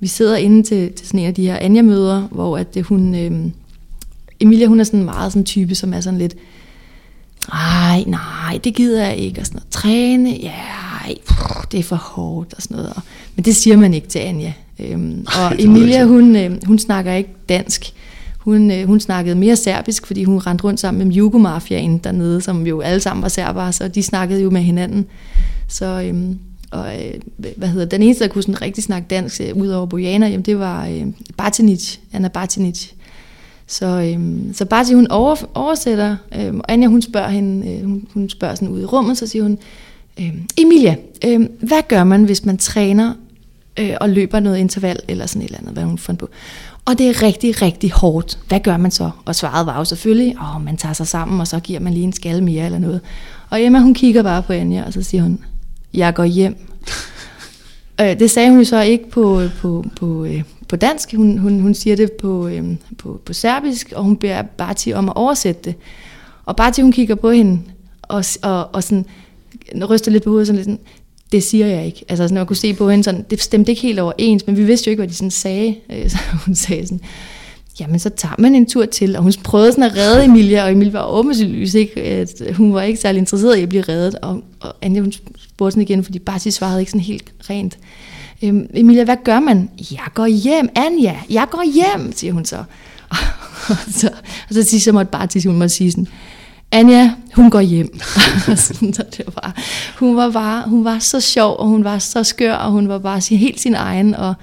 vi 0.00 0.06
sidder 0.06 0.36
inde 0.36 0.62
til, 0.62 0.92
til 0.92 1.06
sådan 1.06 1.20
en 1.20 1.26
af 1.26 1.34
de 1.34 1.46
her 1.46 1.56
Anja-møder, 1.56 2.28
hvor 2.30 2.58
at 2.58 2.74
det, 2.74 2.82
hun... 2.82 3.14
Øh, 3.14 3.50
Emilia, 4.40 4.66
hun 4.66 4.80
er 4.80 4.84
sådan 4.84 5.04
meget 5.04 5.32
sådan 5.32 5.44
type, 5.44 5.74
som 5.74 5.94
er 5.94 6.00
sådan 6.00 6.18
lidt 6.18 6.36
nej, 7.52 8.04
nej, 8.06 8.60
det 8.64 8.74
gider 8.74 9.06
jeg 9.06 9.16
ikke, 9.16 9.40
og 9.40 9.46
sådan 9.46 9.56
noget. 9.56 9.70
Træne, 9.70 10.30
ja, 10.30 10.54
ej, 11.04 11.14
det 11.72 11.80
er 11.80 11.84
for 11.84 11.96
hårdt, 11.96 12.54
og 12.54 12.62
sådan 12.62 12.76
noget. 12.76 12.92
Men 13.36 13.44
det 13.44 13.56
siger 13.56 13.76
man 13.76 13.94
ikke 13.94 14.08
til 14.08 14.18
Anja. 14.18 14.52
Øhm, 14.78 15.26
og 15.42 15.62
Emilia, 15.62 16.04
hun, 16.04 16.36
øh, 16.36 16.66
hun 16.66 16.78
snakker 16.78 17.12
ikke 17.12 17.30
dansk. 17.48 17.92
Hun, 18.38 18.70
øh, 18.70 18.86
hun 18.86 19.00
snakkede 19.00 19.36
mere 19.36 19.56
serbisk, 19.56 20.06
fordi 20.06 20.24
hun 20.24 20.38
rendte 20.38 20.64
rundt 20.64 20.80
sammen 20.80 21.08
med 21.08 21.14
Jugomafiaen 21.14 21.98
dernede, 21.98 22.40
som 22.40 22.66
jo 22.66 22.80
alle 22.80 23.00
sammen 23.00 23.22
var 23.22 23.28
serbere, 23.28 23.72
så 23.72 23.88
de 23.88 24.02
snakkede 24.02 24.42
jo 24.42 24.50
med 24.50 24.60
hinanden. 24.60 25.06
Så, 25.68 26.02
øhm, 26.06 26.38
og 26.70 26.94
øh, 26.96 27.14
hvad 27.56 27.68
hedder 27.68 27.86
den 27.86 28.02
eneste, 28.02 28.24
der 28.24 28.30
kunne 28.30 28.42
sådan 28.42 28.62
rigtig 28.62 28.84
snakke 28.84 29.06
dansk, 29.10 29.40
øh, 29.40 29.56
ud 29.56 29.68
over 29.68 29.86
Bojana, 29.86 30.26
jamen 30.26 30.42
det 30.42 30.58
var 30.58 30.86
øh, 30.86 31.06
Bartinic, 31.36 31.96
Anna 32.12 32.28
Bartinic. 32.28 32.92
Så, 33.68 33.86
øhm, 33.86 34.54
så 34.54 34.64
Barty, 34.64 34.92
hun 34.92 35.06
over, 35.10 35.36
oversætter, 35.54 36.16
øhm, 36.38 36.58
og 36.58 36.64
Anja, 36.72 36.86
hun 36.86 37.02
spørger 37.02 37.28
hende, 37.28 37.72
øh, 37.72 37.84
hun, 37.84 38.06
hun 38.14 38.28
spørger 38.28 38.54
sådan 38.54 38.68
ud 38.68 38.80
i 38.80 38.84
rummet, 38.84 39.18
så 39.18 39.26
siger 39.26 39.42
hun, 39.42 39.58
øhm, 40.20 40.46
Emilia, 40.56 40.96
øhm, 41.24 41.50
hvad 41.60 41.82
gør 41.88 42.04
man, 42.04 42.24
hvis 42.24 42.44
man 42.44 42.58
træner 42.58 43.14
øh, 43.78 43.94
og 44.00 44.08
løber 44.08 44.40
noget 44.40 44.58
interval, 44.58 45.00
eller 45.08 45.26
sådan 45.26 45.42
et 45.42 45.46
eller 45.46 45.58
andet, 45.58 45.72
hvad 45.72 45.82
hun 45.82 45.98
fandt 45.98 46.20
på. 46.20 46.28
Og 46.84 46.98
det 46.98 47.08
er 47.08 47.22
rigtig, 47.22 47.62
rigtig 47.62 47.92
hårdt. 47.92 48.38
Hvad 48.48 48.60
gør 48.60 48.76
man 48.76 48.90
så? 48.90 49.10
Og 49.24 49.34
svaret 49.34 49.66
var 49.66 49.78
jo 49.78 49.84
selvfølgelig, 49.84 50.36
åh, 50.40 50.64
man 50.64 50.76
tager 50.76 50.92
sig 50.92 51.06
sammen, 51.06 51.40
og 51.40 51.46
så 51.46 51.60
giver 51.60 51.80
man 51.80 51.92
lige 51.92 52.04
en 52.04 52.12
skalle 52.12 52.44
mere 52.44 52.64
eller 52.64 52.78
noget. 52.78 53.00
Og 53.50 53.62
Emma, 53.62 53.78
hun 53.78 53.94
kigger 53.94 54.22
bare 54.22 54.42
på 54.42 54.52
Anja, 54.52 54.84
og 54.86 54.92
så 54.92 55.02
siger 55.02 55.22
hun, 55.22 55.44
jeg 55.94 56.14
går 56.14 56.24
hjem. 56.24 56.56
øh, 58.00 58.18
det 58.18 58.30
sagde 58.30 58.50
hun 58.50 58.58
jo 58.58 58.64
så 58.64 58.80
ikke 58.80 59.10
på, 59.10 59.42
på, 59.60 59.84
på, 59.96 60.24
øh, 60.24 60.42
på 60.68 60.76
dansk, 60.76 61.14
hun, 61.14 61.38
hun, 61.38 61.60
hun 61.60 61.74
siger 61.74 61.96
det 61.96 62.12
på, 62.12 62.48
øhm, 62.48 62.78
på, 62.98 63.20
på 63.24 63.32
serbisk, 63.32 63.92
og 63.96 64.04
hun 64.04 64.16
beder 64.16 64.42
Barti 64.42 64.92
om 64.92 65.08
at 65.08 65.16
oversætte 65.16 65.60
det. 65.64 65.74
Og 66.44 66.56
Barti, 66.56 66.82
hun 66.82 66.92
kigger 66.92 67.14
på 67.14 67.30
hende, 67.30 67.60
og, 68.02 68.24
og, 68.42 68.74
og 68.74 68.82
sådan, 68.82 69.06
ryster 69.88 70.10
lidt 70.10 70.24
på 70.24 70.30
hovedet, 70.30 70.46
sådan 70.46 70.56
lidt 70.56 70.66
sådan, 70.66 70.80
det 71.32 71.42
siger 71.42 71.66
jeg 71.66 71.86
ikke. 71.86 72.04
Altså 72.08 72.24
sådan, 72.24 72.34
man 72.34 72.46
kunne 72.46 72.56
se 72.56 72.74
på 72.74 72.90
hende 72.90 73.04
sådan, 73.04 73.24
det 73.30 73.42
stemte 73.42 73.72
ikke 73.72 73.82
helt 73.82 73.98
overens, 73.98 74.46
men 74.46 74.56
vi 74.56 74.64
vidste 74.64 74.88
jo 74.88 74.90
ikke, 74.90 75.00
hvad 75.00 75.08
de 75.08 75.14
sådan 75.14 75.30
sagde. 75.30 75.74
Øh, 75.92 76.10
så 76.10 76.18
hun 76.46 76.54
sagde 76.54 76.86
sådan, 76.86 77.00
jamen 77.80 77.98
så 77.98 78.10
tager 78.10 78.34
man 78.38 78.54
en 78.54 78.66
tur 78.66 78.84
til, 78.86 79.16
og 79.16 79.22
hun 79.22 79.32
prøvede 79.44 79.72
sådan 79.72 79.84
at 79.84 79.96
redde 79.96 80.24
Emilia, 80.24 80.64
og 80.64 80.72
Emilia 80.72 80.92
var 80.92 81.06
åbenlyst 81.06 81.74
ikke, 81.74 82.02
at 82.02 82.42
hun 82.56 82.74
var 82.74 82.82
ikke 82.82 83.00
særlig 83.00 83.18
interesseret 83.18 83.56
i 83.58 83.62
at 83.62 83.68
blive 83.68 83.82
reddet, 83.82 84.14
og, 84.14 84.42
og 84.60 84.74
Anja 84.82 85.00
hun 85.00 85.12
spurgte 85.38 85.72
sådan 85.72 85.82
igen, 85.82 86.04
fordi 86.04 86.18
Barti 86.18 86.50
svarede 86.50 86.80
ikke 86.80 86.90
sådan 86.90 87.04
helt 87.04 87.32
rent. 87.50 87.78
Øhm, 88.42 88.66
Emilia, 88.74 89.04
hvad 89.04 89.16
gør 89.24 89.40
man? 89.40 89.70
Jeg 89.90 90.08
går 90.14 90.26
hjem, 90.26 90.68
Anja, 90.74 91.16
jeg 91.30 91.46
går 91.50 91.64
hjem, 91.74 92.12
siger 92.16 92.32
hun 92.32 92.44
så. 92.44 92.64
og, 93.08 93.16
så, 94.00 94.10
og 94.48 94.54
så 94.54 94.62
siger 94.62 94.98
jeg 94.98 95.08
bare 95.08 95.26
til, 95.26 95.46
hun 95.46 95.58
må 95.58 95.68
sige 95.68 95.90
sådan, 95.90 96.08
Anja, 96.72 97.10
hun 97.34 97.50
går 97.50 97.60
hjem. 97.60 97.98
så 98.96 99.04
det 99.16 99.22
var 99.26 99.32
bare, 99.42 99.52
hun, 99.98 100.16
var 100.16 100.30
bare, 100.30 100.68
hun 100.68 100.84
var 100.84 100.98
så 100.98 101.20
sjov, 101.20 101.56
og 101.58 101.66
hun 101.66 101.84
var 101.84 101.98
så 101.98 102.24
skør, 102.24 102.54
og 102.54 102.70
hun 102.70 102.88
var 102.88 102.98
bare 102.98 103.36
helt 103.36 103.60
sin 103.60 103.74
egen, 103.74 104.14
og 104.14 104.34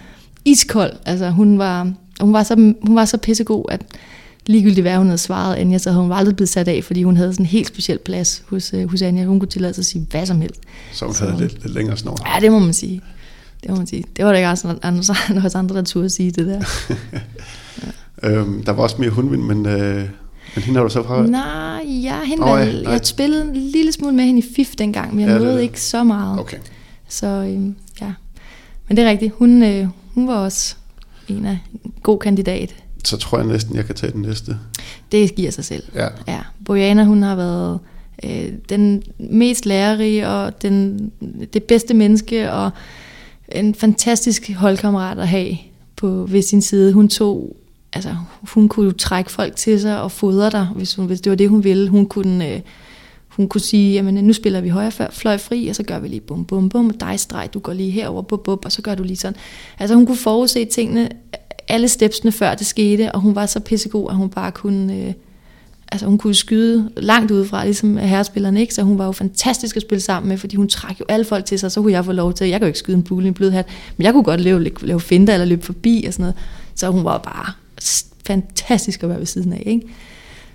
iskold. 0.45 0.93
Altså, 1.05 1.29
hun 1.29 1.59
var, 1.59 1.91
hun 2.19 2.33
var, 2.33 2.43
så, 2.43 2.55
hun 2.81 2.95
var 2.95 3.05
så 3.05 3.17
pissegod, 3.17 3.65
at 3.69 3.81
ligegyldigt 4.47 4.81
hvad 4.83 4.97
hun 4.97 5.07
havde 5.07 5.17
svaret 5.17 5.55
Anja, 5.55 5.77
så 5.77 5.89
havde 5.91 6.03
hun 6.03 6.11
aldrig 6.11 6.35
blevet 6.35 6.49
sat 6.49 6.67
af, 6.67 6.83
fordi 6.83 7.03
hun 7.03 7.17
havde 7.17 7.33
sådan 7.33 7.43
en 7.43 7.49
helt 7.49 7.67
speciel 7.67 7.99
plads 7.99 8.43
hos, 8.47 8.73
uh, 8.73 8.91
hos 8.91 9.01
Anja. 9.01 9.25
Hun 9.25 9.39
kunne 9.39 9.49
tillade 9.49 9.73
sig 9.73 9.81
at 9.81 9.85
sige 9.85 10.07
hvad 10.11 10.25
som 10.25 10.41
helst. 10.41 10.61
Så 10.93 11.05
hun 11.05 11.15
så, 11.15 11.25
havde 11.25 11.41
lidt, 11.41 11.63
lidt 11.63 11.73
længere 11.73 11.97
snor. 11.97 12.33
Ja, 12.33 12.39
det 12.39 12.51
må 12.51 12.59
man 12.59 12.73
sige. 12.73 13.01
Det 13.65 13.71
må 13.71 13.77
man 13.77 13.87
sige. 13.87 14.03
Det 14.17 14.25
var 14.25 14.31
der 14.31 14.37
ikke 14.37 14.47
andre, 14.47 14.79
andre, 14.83 15.41
hos 15.41 15.55
andre, 15.61 15.75
der 15.75 15.83
turde 15.83 16.09
sige 16.09 16.31
det 16.31 16.47
der. 16.47 16.61
ja. 18.23 18.29
øhm, 18.29 18.63
der 18.63 18.71
var 18.71 18.83
også 18.83 18.95
mere 18.99 19.09
hundvind, 19.09 19.41
men, 19.41 19.65
øh, 19.65 20.09
men 20.55 20.63
hende 20.63 20.77
har 20.77 20.83
du 20.83 20.89
så 20.89 21.03
fra? 21.03 21.27
Nej, 21.27 21.85
ja, 22.03 22.23
hende 22.23 22.43
oh, 22.43 22.59
ja, 22.59 22.81
nej. 22.81 22.91
jeg 22.91 22.99
spillede 23.03 23.41
en 23.41 23.55
lille 23.55 23.91
smule 23.91 24.15
med 24.15 24.23
hende 24.23 24.39
i 24.39 24.45
FIF 24.55 24.75
dengang, 24.77 25.15
men 25.15 25.25
jeg 25.25 25.29
ja, 25.29 25.37
nåede 25.37 25.63
ikke 25.63 25.81
så 25.81 26.03
meget. 26.03 26.39
Okay. 26.39 26.57
Så 27.07 27.27
øhm, 27.27 27.75
ja, 28.01 28.13
men 28.87 28.97
det 28.97 29.05
er 29.05 29.09
rigtigt. 29.09 29.33
Hun, 29.35 29.63
øh, 29.63 29.87
hun 30.13 30.27
var 30.27 30.35
også 30.35 30.75
en 31.27 31.45
af 31.45 31.59
en 31.83 31.93
god 32.03 32.19
kandidat. 32.19 32.75
Så 33.03 33.17
tror 33.17 33.37
jeg 33.37 33.47
næsten, 33.47 33.75
jeg 33.75 33.85
kan 33.85 33.95
tage 33.95 34.11
den 34.11 34.21
næste. 34.21 34.57
Det 35.11 35.35
giver 35.35 35.51
sig 35.51 35.65
selv. 35.65 35.83
Ja. 35.95 36.07
ja. 36.27 36.39
Bojana, 36.65 37.03
hun 37.03 37.23
har 37.23 37.35
været 37.35 37.79
øh, 38.23 38.53
den 38.69 39.03
mest 39.17 39.65
lærerige 39.65 40.27
og 40.27 40.61
den, 40.61 41.11
det 41.53 41.63
bedste 41.63 41.93
menneske, 41.93 42.51
og 42.51 42.71
en 43.51 43.75
fantastisk 43.75 44.51
holdkammerat 44.51 45.19
at 45.19 45.27
have 45.27 45.57
på 45.95 46.07
ved 46.07 46.41
sin 46.41 46.61
side. 46.61 46.93
Hun 46.93 47.09
tog, 47.09 47.55
altså 47.93 48.15
hun 48.53 48.69
kunne 48.69 48.91
trække 48.91 49.31
folk 49.31 49.55
til 49.55 49.81
sig 49.81 50.01
og 50.01 50.11
fodre 50.11 50.49
dig, 50.49 50.67
hvis, 50.75 50.95
hun, 50.95 51.05
hvis 51.05 51.21
det 51.21 51.29
var 51.29 51.35
det, 51.35 51.49
hun 51.49 51.63
ville. 51.63 51.89
Hun 51.89 52.05
kunne, 52.05 52.49
øh, 52.49 52.61
hun 53.27 53.47
kunne 53.47 53.61
sige, 53.61 53.93
jamen 53.93 54.13
nu 54.13 54.33
spiller 54.33 54.61
vi 54.61 54.69
højre 54.69 54.91
fløj 55.11 55.37
fri, 55.37 55.67
og 55.67 55.75
så 55.75 55.83
gør 55.83 55.99
vi 55.99 56.07
lige 56.07 56.21
bum 56.21 56.45
bum 56.45 56.69
bum, 56.69 56.87
og 56.87 56.99
dig 56.99 57.19
streg, 57.19 57.49
du 57.53 57.59
går 57.59 57.73
lige 57.73 57.91
herover 57.91 58.21
bum 58.21 58.41
bum, 58.43 58.59
og 58.65 58.71
så 58.71 58.81
gør 58.81 58.95
du 58.95 59.03
lige 59.03 59.17
sådan. 59.17 59.37
Altså 59.79 59.95
hun 59.95 60.05
kunne 60.05 60.17
forudse 60.17 60.65
tingene, 60.65 61.09
alle 61.67 61.87
stepsene 61.87 62.31
før 62.31 62.55
det 62.55 62.65
skete, 62.65 63.11
og 63.11 63.19
hun 63.21 63.35
var 63.35 63.45
så 63.45 63.59
pissegod, 63.59 64.09
at 64.09 64.15
hun 64.15 64.29
bare 64.29 64.51
kunne, 64.51 64.95
øh, 64.95 65.13
altså 65.91 66.05
hun 66.07 66.17
kunne 66.17 66.35
skyde 66.35 66.89
langt 66.97 67.31
udefra, 67.31 67.63
ligesom 67.63 67.97
herrespillerne, 67.97 68.61
ikke? 68.61 68.73
Så 68.73 68.81
hun 68.81 68.97
var 68.97 69.05
jo 69.05 69.11
fantastisk 69.11 69.75
at 69.75 69.81
spille 69.81 70.01
sammen 70.01 70.29
med, 70.29 70.37
fordi 70.37 70.55
hun 70.55 70.67
trak 70.67 70.99
jo 70.99 71.05
alle 71.09 71.25
folk 71.25 71.45
til 71.45 71.59
sig, 71.59 71.71
så 71.71 71.81
kunne 71.81 71.91
jeg 71.91 72.05
få 72.05 72.11
lov 72.11 72.33
til, 72.33 72.47
jeg 72.47 72.59
kan 72.59 72.65
jo 72.65 72.67
ikke 72.67 72.79
skyde 72.79 72.97
en 72.97 73.03
bule 73.03 73.25
i 73.25 73.27
en 73.27 73.33
blød 73.33 73.51
hat, 73.51 73.65
men 73.97 74.05
jeg 74.05 74.13
kunne 74.13 74.23
godt 74.23 74.41
lave, 74.41 74.69
lave 74.81 75.01
finder 75.01 75.33
eller 75.33 75.45
løbe 75.45 75.65
forbi 75.65 76.03
og 76.07 76.13
sådan 76.13 76.23
noget. 76.23 76.35
Så 76.75 76.89
hun 76.89 77.03
var 77.03 77.17
bare 77.17 77.51
fantastisk 78.25 79.03
at 79.03 79.09
være 79.09 79.19
ved 79.19 79.25
siden 79.25 79.53
af, 79.53 79.63
ikke? 79.65 79.87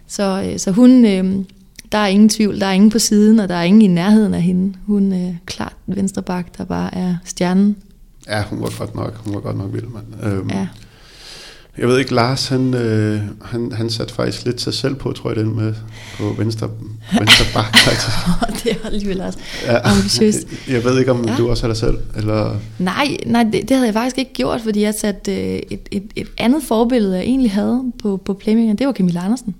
Så, 0.07 0.43
øh, 0.47 0.59
så 0.59 0.71
hun, 0.71 1.05
øh, 1.05 1.45
der 1.93 1.99
er 1.99 2.07
ingen 2.07 2.29
tvivl, 2.29 2.61
der 2.61 2.67
er 2.67 2.73
ingen 2.73 2.91
på 2.91 2.99
siden, 2.99 3.41
og 3.41 3.49
der 3.49 3.55
er 3.55 3.63
ingen 3.63 3.83
i 3.83 3.87
nærheden 3.87 4.35
af 4.35 4.43
hende. 4.43 4.75
Hun 4.87 5.13
er 5.13 5.29
øh, 5.29 5.35
klart 5.47 5.75
venstre 5.87 6.23
bak, 6.23 6.59
der 6.59 6.65
bare 6.65 6.95
er 6.95 7.17
stjernen. 7.25 7.77
Ja, 8.29 8.43
hun 8.43 8.61
var 8.61 8.79
godt 8.79 8.95
nok, 8.95 9.17
hun 9.25 9.35
var 9.35 9.41
godt 9.41 9.59
nok 9.59 9.73
vild, 9.73 9.87
mand. 9.87 10.25
Øhm, 10.25 10.51
ja. 10.51 10.69
Jeg 11.81 11.89
ved 11.89 11.99
ikke, 11.99 12.15
Lars, 12.15 12.49
han, 12.49 12.75
øh, 12.75 13.21
han, 13.43 13.73
han 13.73 13.91
satte 13.91 14.15
faktisk 14.15 14.45
lidt 14.45 14.61
sig 14.61 14.75
selv 14.75 14.95
på, 14.95 15.13
tror 15.13 15.31
jeg, 15.31 15.37
den 15.37 15.57
med 15.57 15.75
på 16.19 16.35
venstre, 16.39 16.71
venstre 17.19 17.45
bak. 17.55 17.73
det 18.65 18.73
er 18.73 18.87
alligevel 18.87 19.21
også 19.21 19.39
ja. 19.67 19.91
ambitiøst. 19.91 20.47
Jeg 20.69 20.85
ved 20.85 20.99
ikke, 20.99 21.11
om 21.11 21.29
ja. 21.29 21.37
du 21.37 21.51
også 21.51 21.63
har 21.63 21.69
dig 21.69 21.77
selv? 21.77 21.99
Eller? 22.17 22.57
Nej, 22.79 23.17
nej 23.27 23.43
det, 23.43 23.53
det 23.53 23.71
havde 23.71 23.87
jeg 23.87 23.95
faktisk 23.95 24.19
ikke 24.19 24.33
gjort, 24.33 24.61
fordi 24.61 24.81
jeg 24.83 24.95
satte 24.95 25.33
øh, 25.33 25.61
et, 25.71 25.81
et, 25.91 26.03
et 26.17 26.29
andet 26.39 26.63
forbillede, 26.63 27.17
jeg 27.17 27.25
egentlig 27.25 27.51
havde 27.51 27.93
på, 28.03 28.17
på 28.25 28.35
Playmaker, 28.35 28.75
det 28.75 28.87
var 28.87 28.93
Camilla 28.93 29.25
Andersen. 29.25 29.55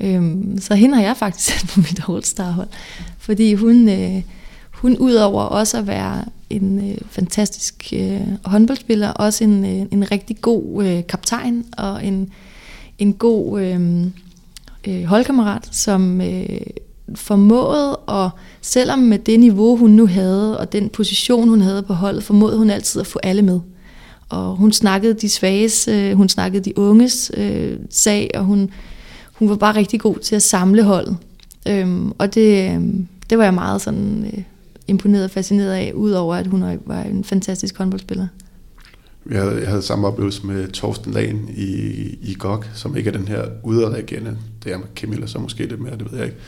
Øhm, 0.00 0.58
så 0.60 0.74
hende 0.74 0.94
har 0.94 1.02
jeg 1.02 1.16
faktisk 1.16 1.46
sat 1.52 1.68
på 1.68 1.80
mit 1.80 2.00
All-Star-hold. 2.08 2.68
Fordi 3.18 3.54
hun, 3.54 3.88
øh, 3.88 4.22
hun 4.86 4.96
udover 4.98 5.42
også 5.42 5.78
at 5.78 5.86
være 5.86 6.24
en 6.50 6.90
øh, 6.90 6.98
fantastisk 7.10 7.92
øh, 7.96 8.20
håndboldspiller, 8.44 9.08
også 9.08 9.44
en, 9.44 9.64
øh, 9.64 9.86
en 9.90 10.10
rigtig 10.10 10.40
god 10.40 10.84
øh, 10.84 11.06
kaptajn 11.06 11.64
og 11.78 12.06
en, 12.06 12.30
en 12.98 13.12
god 13.12 13.60
øh, 13.60 14.06
øh, 14.86 15.04
holdkammerat, 15.04 15.68
som 15.72 16.20
øh, 16.20 16.60
formåede, 17.14 17.96
og 17.96 18.30
selvom 18.60 18.98
med 18.98 19.18
det 19.18 19.40
niveau, 19.40 19.76
hun 19.76 19.90
nu 19.90 20.06
havde, 20.06 20.58
og 20.58 20.72
den 20.72 20.88
position, 20.88 21.48
hun 21.48 21.60
havde 21.60 21.82
på 21.82 21.94
holdet, 21.94 22.22
formåede 22.22 22.58
hun 22.58 22.70
altid 22.70 23.00
at 23.00 23.06
få 23.06 23.18
alle 23.22 23.42
med. 23.42 23.60
Og 24.28 24.56
hun 24.56 24.72
snakkede 24.72 25.14
de 25.14 25.28
svages, 25.28 25.88
øh, 25.88 26.12
hun 26.12 26.28
snakkede 26.28 26.64
de 26.64 26.78
unges 26.78 27.32
øh, 27.36 27.78
sag, 27.90 28.30
og 28.34 28.44
hun, 28.44 28.70
hun 29.32 29.48
var 29.48 29.56
bare 29.56 29.76
rigtig 29.76 30.00
god 30.00 30.16
til 30.16 30.36
at 30.36 30.42
samle 30.42 30.82
holdet. 30.82 31.16
Øhm, 31.68 32.12
og 32.18 32.34
det, 32.34 32.70
øh, 32.70 32.80
det 33.30 33.38
var 33.38 33.44
jeg 33.44 33.54
meget 33.54 33.80
sådan... 33.80 34.30
Øh, 34.36 34.42
imponeret 34.88 35.24
og 35.24 35.30
fascineret 35.30 35.72
af, 35.72 35.92
udover 35.94 36.34
at 36.34 36.46
hun 36.46 36.80
var 36.86 37.02
en 37.02 37.24
fantastisk 37.24 37.78
håndboldspiller. 37.78 38.26
Jeg 39.30 39.42
havde, 39.42 39.60
jeg 39.60 39.68
havde 39.68 39.82
samme 39.82 40.06
oplevelse 40.06 40.46
med 40.46 40.68
Torsten 40.68 41.12
Lagen 41.12 41.50
i, 41.56 41.70
i 42.22 42.36
GOG, 42.38 42.64
som 42.74 42.96
ikke 42.96 43.10
er 43.10 43.18
den 43.18 43.28
her 43.28 43.44
udadreagerende. 43.62 44.38
Det 44.64 44.72
er 44.72 44.78
Camilla 44.96 45.26
så 45.26 45.38
måske 45.38 45.66
lidt 45.66 45.80
mere, 45.80 45.96
det 45.96 46.12
ved 46.12 46.18
jeg 46.18 46.26
ikke. 46.26 46.38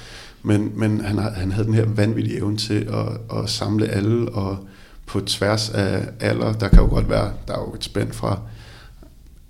Men, 0.43 0.72
men 0.74 1.01
han, 1.01 1.18
han 1.18 1.53
havde 1.53 1.66
den 1.66 1.74
her 1.74 1.84
vanvittige 1.84 2.36
evne 2.36 2.57
til 2.57 2.89
at, 2.93 3.39
at 3.39 3.51
samle 3.51 3.86
alle, 3.89 4.28
og 4.28 4.59
på 5.07 5.20
tværs 5.20 5.70
af 5.70 6.09
alder, 6.20 6.53
der 6.53 6.68
kan 6.68 6.78
jo 6.78 6.89
godt 6.89 7.11
være, 7.11 7.32
der 7.49 7.55
er 7.55 7.61
jo 7.61 7.74
et 7.74 7.84
spænd 7.84 8.12
fra 8.12 8.41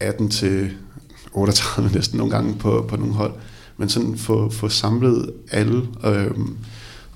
18 0.01 0.29
til 0.31 0.71
38 1.33 1.91
næsten 1.95 2.19
nogle 2.19 2.33
gange 2.33 2.55
på, 2.55 2.87
på 2.89 2.97
nogle 2.97 3.15
hold, 3.15 3.33
men 3.77 3.89
sådan 3.89 4.19
få, 4.19 4.51
få 4.51 4.69
samlet 4.69 5.31
alle 5.51 5.83
øh, 6.05 6.31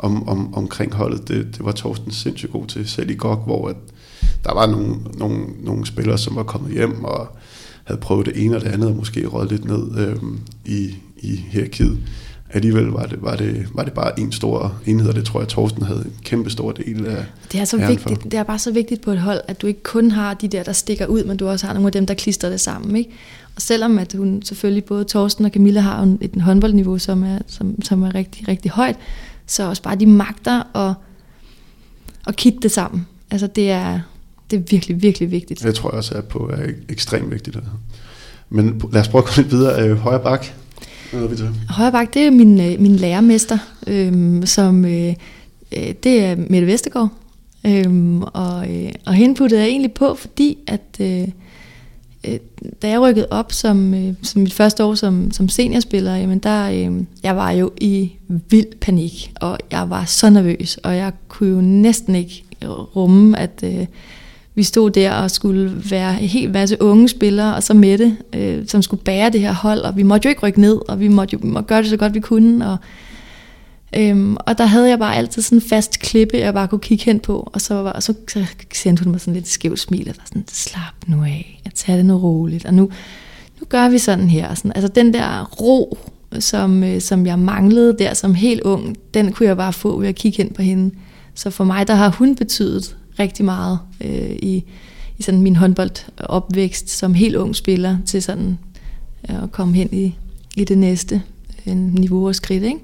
om, 0.03 0.29
om, 0.29 0.55
omkring 0.55 0.95
holdet, 0.95 1.29
det, 1.29 1.47
det 1.57 1.65
var 1.65 1.73
Torsten 1.73 2.11
sindssygt 2.11 2.53
god 2.53 2.67
til, 2.67 2.89
selv 2.89 3.11
i 3.11 3.15
GOG, 3.15 3.39
hvor 3.39 3.69
at 3.69 3.77
der 4.45 4.55
var 4.55 4.67
nogle, 4.67 4.97
nogle, 5.19 5.45
nogle 5.61 5.87
spillere, 5.87 6.19
som 6.19 6.37
var 6.37 6.43
kommet 6.43 6.73
hjem 6.73 7.05
og 7.05 7.29
havde 7.85 8.01
prøvet 8.01 8.27
det 8.27 8.45
ene 8.45 8.57
og 8.57 8.63
det 8.63 8.69
andet, 8.69 8.89
og 8.89 8.97
måske 8.97 9.27
råd 9.27 9.49
lidt 9.49 9.65
ned 9.65 10.09
øhm, 10.09 10.41
i, 10.65 10.95
i 11.17 11.37
hierarkiet. 11.37 11.99
Alligevel 12.55 12.85
var 12.85 13.07
det, 13.07 13.23
var, 13.23 13.37
det, 13.37 13.67
var 13.75 13.85
det 13.85 13.93
bare 13.93 14.21
en 14.21 14.33
stor 14.33 14.75
enhed, 14.87 15.09
og 15.09 15.15
det 15.15 15.25
tror 15.25 15.41
jeg, 15.41 15.49
Torsten 15.49 15.83
havde 15.83 16.03
en 16.05 16.13
kæmpe 16.23 16.51
stor 16.51 16.73
del 16.73 17.07
af 17.07 17.25
Det 17.53 17.61
er, 17.61 17.65
så 17.65 17.87
vigtigt, 17.87 18.25
det 18.25 18.35
er 18.35 18.43
bare 18.43 18.59
så 18.59 18.73
vigtigt 18.73 19.03
på 19.03 19.11
et 19.11 19.19
hold, 19.19 19.41
at 19.49 19.63
du 19.63 19.67
ikke 19.67 19.83
kun 19.83 20.11
har 20.11 20.35
de 20.35 20.49
der, 20.49 20.63
der 20.63 20.73
stikker 20.73 21.07
ud, 21.07 21.25
men 21.25 21.37
du 21.37 21.49
også 21.49 21.67
har 21.67 21.75
nogle 21.75 21.89
af 21.89 21.93
dem, 21.93 22.07
der 22.07 22.15
klister 22.15 22.51
det 22.51 22.61
sammen. 22.61 22.97
Ikke? 22.97 23.11
Og 23.57 23.63
selvom 23.63 23.99
at 23.99 24.15
hun 24.19 24.43
selvfølgelig, 24.43 24.85
både 24.85 25.05
Torsten 25.05 25.45
og 25.45 25.51
Camilla 25.51 25.81
har 25.81 26.17
et 26.21 26.43
håndboldniveau, 26.43 26.99
som 26.99 27.23
er, 27.23 27.39
som, 27.47 27.83
som 27.83 28.03
er 28.03 28.15
rigtig, 28.15 28.49
rigtig 28.49 28.71
højt, 28.71 28.97
så 29.53 29.69
også 29.69 29.83
bare 29.83 29.97
de 29.97 30.07
magter 30.07 30.77
at, 30.77 30.95
at 32.27 32.37
kitte 32.37 32.59
det 32.63 32.71
sammen. 32.71 33.07
Altså 33.31 33.47
det 33.47 33.71
er, 33.71 34.01
det 34.51 34.57
er 34.59 34.63
virkelig, 34.71 35.03
virkelig 35.03 35.31
vigtigt. 35.31 35.63
Det 35.63 35.75
tror 35.75 35.91
jeg 35.91 35.97
også 35.97 36.15
er 36.15 36.21
på 36.21 36.51
er 36.53 36.67
ekstremt 36.89 37.31
vigtigt. 37.31 37.59
Men 38.51 38.83
lad 38.93 39.01
os 39.01 39.09
prøve 39.09 39.23
at 39.23 39.29
komme 39.29 39.43
lidt 39.43 39.53
videre. 39.53 39.89
Øh, 39.89 39.97
højre 39.97 40.21
bak. 40.21 40.47
Højre 41.69 41.93
bak, 41.93 42.15
det 42.15 42.23
er 42.23 42.31
min, 42.31 42.61
øh, 42.61 42.81
min 42.81 42.97
lærermester, 42.97 43.59
øhm, 43.87 44.47
som 44.47 44.85
øh, 44.85 45.15
øh, 45.77 45.95
det 46.03 46.25
er 46.25 46.37
Mette 46.37 46.67
Vestergaard. 46.67 47.09
Øhm, 47.67 48.23
og, 48.23 48.75
øh, 48.75 48.93
og 49.07 49.15
hende 49.15 49.35
puttede 49.35 49.61
jeg 49.61 49.69
egentlig 49.69 49.93
på, 49.93 50.15
fordi 50.15 50.59
at 50.67 50.97
øh, 51.01 51.29
øh, 52.29 52.39
da 52.83 52.89
jeg 52.89 53.01
rykkede 53.01 53.27
op 53.31 53.53
som, 53.53 53.95
øh, 53.95 54.15
som 54.23 54.43
mit 54.43 54.53
første 54.53 54.85
år 54.85 54.95
som, 54.95 55.31
som 55.31 55.49
seniorspiller, 55.49 56.17
jamen 56.17 56.39
der, 56.39 56.71
øh, 56.71 57.05
jeg 57.23 57.37
var 57.37 57.51
jo 57.51 57.71
i 57.81 58.13
vild 58.29 58.79
panik, 58.81 59.33
og 59.41 59.59
jeg 59.71 59.91
var 59.91 60.05
så 60.05 60.31
nervøs, 60.31 60.79
og 60.83 60.97
jeg 60.97 61.13
kunne 61.29 61.51
jo 61.51 61.61
næsten 61.61 62.15
ikke 62.15 62.45
rumme, 62.97 63.39
at, 63.39 63.65
øh, 63.65 63.87
vi 64.55 64.63
stod 64.63 64.91
der 64.91 65.13
og 65.13 65.31
skulle 65.31 65.83
være 65.91 66.23
en 66.23 66.29
hel 66.29 66.51
masse 66.51 66.83
unge 66.83 67.09
spillere, 67.09 67.55
og 67.55 67.63
så 67.63 67.75
Mette, 67.75 68.17
øh, 68.33 68.67
som 68.67 68.83
skulle 68.83 69.03
bære 69.03 69.31
det 69.31 69.41
her 69.41 69.55
hold, 69.55 69.81
og 69.81 69.97
vi 69.97 70.03
måtte 70.03 70.27
jo 70.27 70.29
ikke 70.29 70.47
rykke 70.47 70.61
ned, 70.61 70.79
og 70.89 71.01
vi 71.01 71.09
måtte 71.09 71.33
jo 71.33 71.47
måtte 71.47 71.69
gøre 71.69 71.83
det 71.83 71.91
så 71.91 71.97
godt 71.97 72.15
vi 72.15 72.21
kunne, 72.21 72.71
og, 72.71 72.77
øhm, 73.97 74.37
og 74.41 74.59
der 74.59 74.65
havde 74.65 74.89
jeg 74.89 74.99
bare 74.99 75.17
altid 75.17 75.43
sådan 75.43 75.59
en 75.59 75.63
fast 75.63 75.99
klippe, 75.99 76.39
jeg 76.39 76.55
bare 76.55 76.69
kunne 76.69 76.79
kigge 76.79 77.05
hen 77.05 77.21
på, 77.21 77.51
og 77.53 77.61
så, 77.61 77.75
var, 77.75 77.93
og 77.93 78.03
så, 78.03 78.15
så 78.29 78.47
sendte 78.75 79.05
hun 79.05 79.13
mig 79.13 79.21
sådan 79.21 79.35
lidt 79.35 79.49
skævt 79.49 79.79
smil, 79.79 80.09
og 80.09 80.15
var 80.19 80.25
sådan, 80.27 80.45
slap 80.49 80.95
nu 81.07 81.25
af, 81.25 81.61
jeg 81.65 81.73
tager 81.75 81.97
det 81.97 82.07
nu 82.07 82.17
roligt, 82.17 82.65
og 82.65 82.75
nu, 82.75 82.91
nu 83.61 83.67
gør 83.69 83.89
vi 83.89 83.99
sådan 83.99 84.29
her. 84.29 84.49
Og 84.49 84.57
sådan. 84.57 84.73
Altså 84.75 84.89
den 84.89 85.15
der 85.15 85.45
ro, 85.45 85.99
som, 86.39 86.85
øh, 86.85 87.01
som 87.01 87.27
jeg 87.27 87.39
manglede 87.39 87.97
der 87.99 88.15
som 88.15 88.35
helt 88.35 88.61
ung, 88.61 88.97
den 89.15 89.33
kunne 89.33 89.47
jeg 89.49 89.57
bare 89.57 89.73
få 89.73 90.01
ved 90.01 90.09
at 90.09 90.15
kigge 90.15 90.37
hen 90.37 90.53
på 90.53 90.63
hende. 90.63 90.95
Så 91.35 91.51
for 91.51 91.65
mig, 91.65 91.89
der 91.89 91.95
har 91.95 92.09
hun 92.09 92.37
betydet 92.37 92.97
rigtig 93.19 93.45
meget 93.45 93.79
øh, 94.01 94.31
i, 94.31 94.65
i 95.19 95.23
sådan 95.23 95.43
min 95.43 95.57
håndboldopvækst 95.57 96.91
som 96.91 97.15
helt 97.15 97.37
ung 97.37 97.57
spiller 97.57 97.97
til 98.07 98.23
sådan 98.23 98.59
øh, 99.31 99.43
at 99.43 99.53
komme 99.53 99.75
hen 99.75 99.89
i, 99.93 100.15
i 100.57 100.65
det 100.65 100.79
næste 100.79 101.23
øh, 101.67 101.77
niveau 101.77 102.27
og 102.27 102.35
skridt, 102.35 102.65
ikke? 102.65 102.79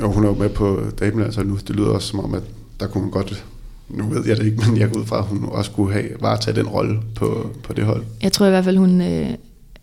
Jo, 0.00 0.12
hun 0.12 0.24
er 0.24 0.28
jo 0.28 0.34
med 0.34 0.48
på 0.48 0.80
damen, 1.00 1.24
altså 1.24 1.42
nu. 1.42 1.56
Det 1.56 1.76
lyder 1.76 1.88
også 1.88 2.08
som 2.08 2.20
om, 2.20 2.34
at 2.34 2.42
der 2.80 2.86
kunne 2.86 3.02
man 3.02 3.10
godt 3.10 3.44
nu 3.92 4.04
ved 4.08 4.26
jeg 4.26 4.36
det 4.36 4.46
ikke, 4.46 4.62
men 4.70 4.80
jeg 4.80 4.90
går 4.90 5.00
ud 5.00 5.06
fra, 5.06 5.18
at 5.18 5.24
hun 5.24 5.44
også 5.44 5.70
kunne 5.70 5.92
have 5.92 6.08
varetage 6.20 6.56
den 6.56 6.66
rolle 6.66 7.00
på, 7.14 7.50
på 7.62 7.72
det 7.72 7.84
hold. 7.84 8.04
Jeg 8.22 8.32
tror 8.32 8.46
i 8.46 8.50
hvert 8.50 8.64
fald, 8.64 8.76
hun, 8.76 9.00
øh, 9.00 9.30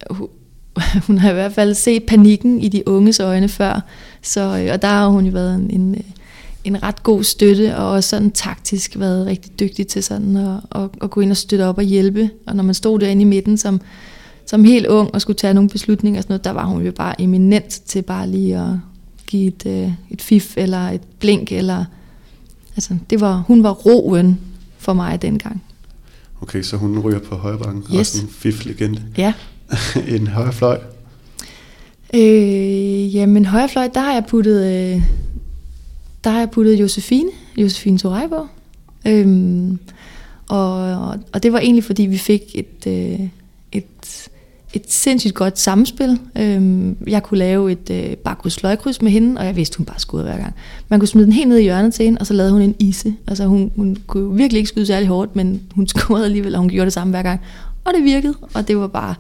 hun, 0.09 0.27
hun 1.07 1.17
har 1.17 1.29
i 1.29 1.33
hvert 1.33 1.53
fald 1.53 1.73
set 1.73 2.03
panikken 2.03 2.59
i 2.59 2.67
de 2.67 2.87
unges 2.87 3.19
øjne 3.19 3.49
før, 3.49 3.81
så, 4.21 4.41
øh, 4.41 4.73
og 4.73 4.81
der 4.81 4.87
har 4.87 5.07
hun 5.07 5.25
jo 5.25 5.31
været 5.31 5.55
en, 5.55 5.69
en, 5.69 5.95
øh, 5.95 6.01
en 6.63 6.83
ret 6.83 7.03
god 7.03 7.23
støtte, 7.23 7.77
og 7.77 7.91
også 7.91 8.09
sådan 8.09 8.31
taktisk 8.31 8.99
været 8.99 9.25
rigtig 9.25 9.59
dygtig 9.59 9.87
til 9.87 10.03
sådan 10.03 10.35
at, 10.35 10.59
at, 10.71 10.89
at 11.01 11.09
gå 11.09 11.21
ind 11.21 11.31
og 11.31 11.37
støtte 11.37 11.65
op 11.65 11.77
og 11.77 11.83
hjælpe. 11.83 12.29
Og 12.47 12.55
når 12.55 12.63
man 12.63 12.73
stod 12.73 12.99
derinde 12.99 13.21
i 13.21 13.25
midten 13.25 13.57
som, 13.57 13.81
som 14.45 14.63
helt 14.63 14.87
ung 14.87 15.13
og 15.13 15.21
skulle 15.21 15.37
tage 15.37 15.53
nogle 15.53 15.69
beslutninger 15.69 16.19
og 16.19 16.23
sådan 16.23 16.33
noget, 16.33 16.43
der 16.43 16.51
var 16.51 16.65
hun 16.65 16.85
jo 16.85 16.91
bare 16.91 17.21
eminent 17.21 17.69
til 17.85 18.01
bare 18.01 18.29
lige 18.29 18.57
at 18.57 18.71
give 19.29 19.47
et, 19.47 19.65
øh, 19.65 19.91
et 20.09 20.21
fif 20.21 20.57
eller 20.57 20.89
et 20.89 21.01
blink. 21.19 21.51
Eller, 21.51 21.85
altså, 22.75 22.97
det 23.09 23.21
var, 23.21 23.43
hun 23.47 23.63
var 23.63 23.71
roen 23.71 24.39
for 24.77 24.93
mig 24.93 25.21
dengang. 25.21 25.63
Okay, 26.41 26.61
så 26.61 26.77
hun 26.77 26.99
ryger 26.99 27.19
på 27.19 27.35
højre 27.35 27.57
bank, 27.57 27.85
yes. 27.85 27.99
også 27.99 28.21
en 28.21 28.29
fif-legende. 28.29 29.03
Ja. 29.17 29.33
en 30.15 30.27
højre 30.27 30.53
fløj? 30.53 30.79
Øh, 32.13 33.15
jamen 33.15 33.45
højre 33.45 33.69
fløj, 33.69 33.89
der 33.93 33.99
har 33.99 34.13
jeg 34.13 34.25
puttet... 34.29 34.65
Øh, 34.65 35.01
der 36.23 36.29
har 36.29 36.39
jeg 36.39 36.49
puttet 36.49 36.79
Josefine, 36.79 37.29
Josefine 37.57 37.97
Torejbo. 37.97 38.47
Øhm, 39.07 39.79
og, 40.49 41.09
og 41.33 41.43
det 41.43 41.53
var 41.53 41.59
egentlig, 41.59 41.83
fordi 41.83 42.03
vi 42.03 42.17
fik 42.17 42.41
et, 42.53 42.87
øh, 42.87 43.19
et, 43.71 44.29
et 44.73 44.93
sindssygt 44.93 45.33
godt 45.33 45.59
samspil. 45.59 46.19
Øhm, 46.37 46.97
jeg 47.07 47.23
kunne 47.23 47.37
lave 47.37 47.71
et 47.71 47.89
øh, 47.91 48.17
bakkryds 48.17 48.63
løgkryds 48.63 49.01
med 49.01 49.11
hende, 49.11 49.39
og 49.39 49.45
jeg 49.45 49.55
vidste, 49.55 49.77
hun 49.77 49.85
bare 49.85 49.99
skudde 49.99 50.25
hver 50.25 50.37
gang. 50.37 50.53
Man 50.89 50.99
kunne 50.99 51.07
smide 51.07 51.25
den 51.25 51.33
helt 51.33 51.49
ned 51.49 51.57
i 51.57 51.61
hjørnet 51.61 51.93
til 51.93 52.05
hende, 52.05 52.17
og 52.19 52.27
så 52.27 52.33
lavede 52.33 52.53
hun 52.53 52.61
en 52.61 52.75
ise. 52.79 53.15
Altså 53.27 53.45
hun, 53.45 53.71
hun 53.75 53.97
kunne 54.07 54.37
virkelig 54.37 54.57
ikke 54.59 54.69
skyde 54.69 54.85
særlig 54.85 55.07
hårdt, 55.07 55.35
men 55.35 55.61
hun 55.75 55.87
scorede 55.97 56.25
alligevel, 56.25 56.55
og 56.55 56.61
hun 56.61 56.69
gjorde 56.69 56.85
det 56.85 56.93
samme 56.93 57.11
hver 57.11 57.23
gang. 57.23 57.41
Og 57.85 57.93
det 57.95 58.03
virkede, 58.03 58.33
og 58.53 58.67
det 58.67 58.77
var 58.77 58.87
bare... 58.87 59.15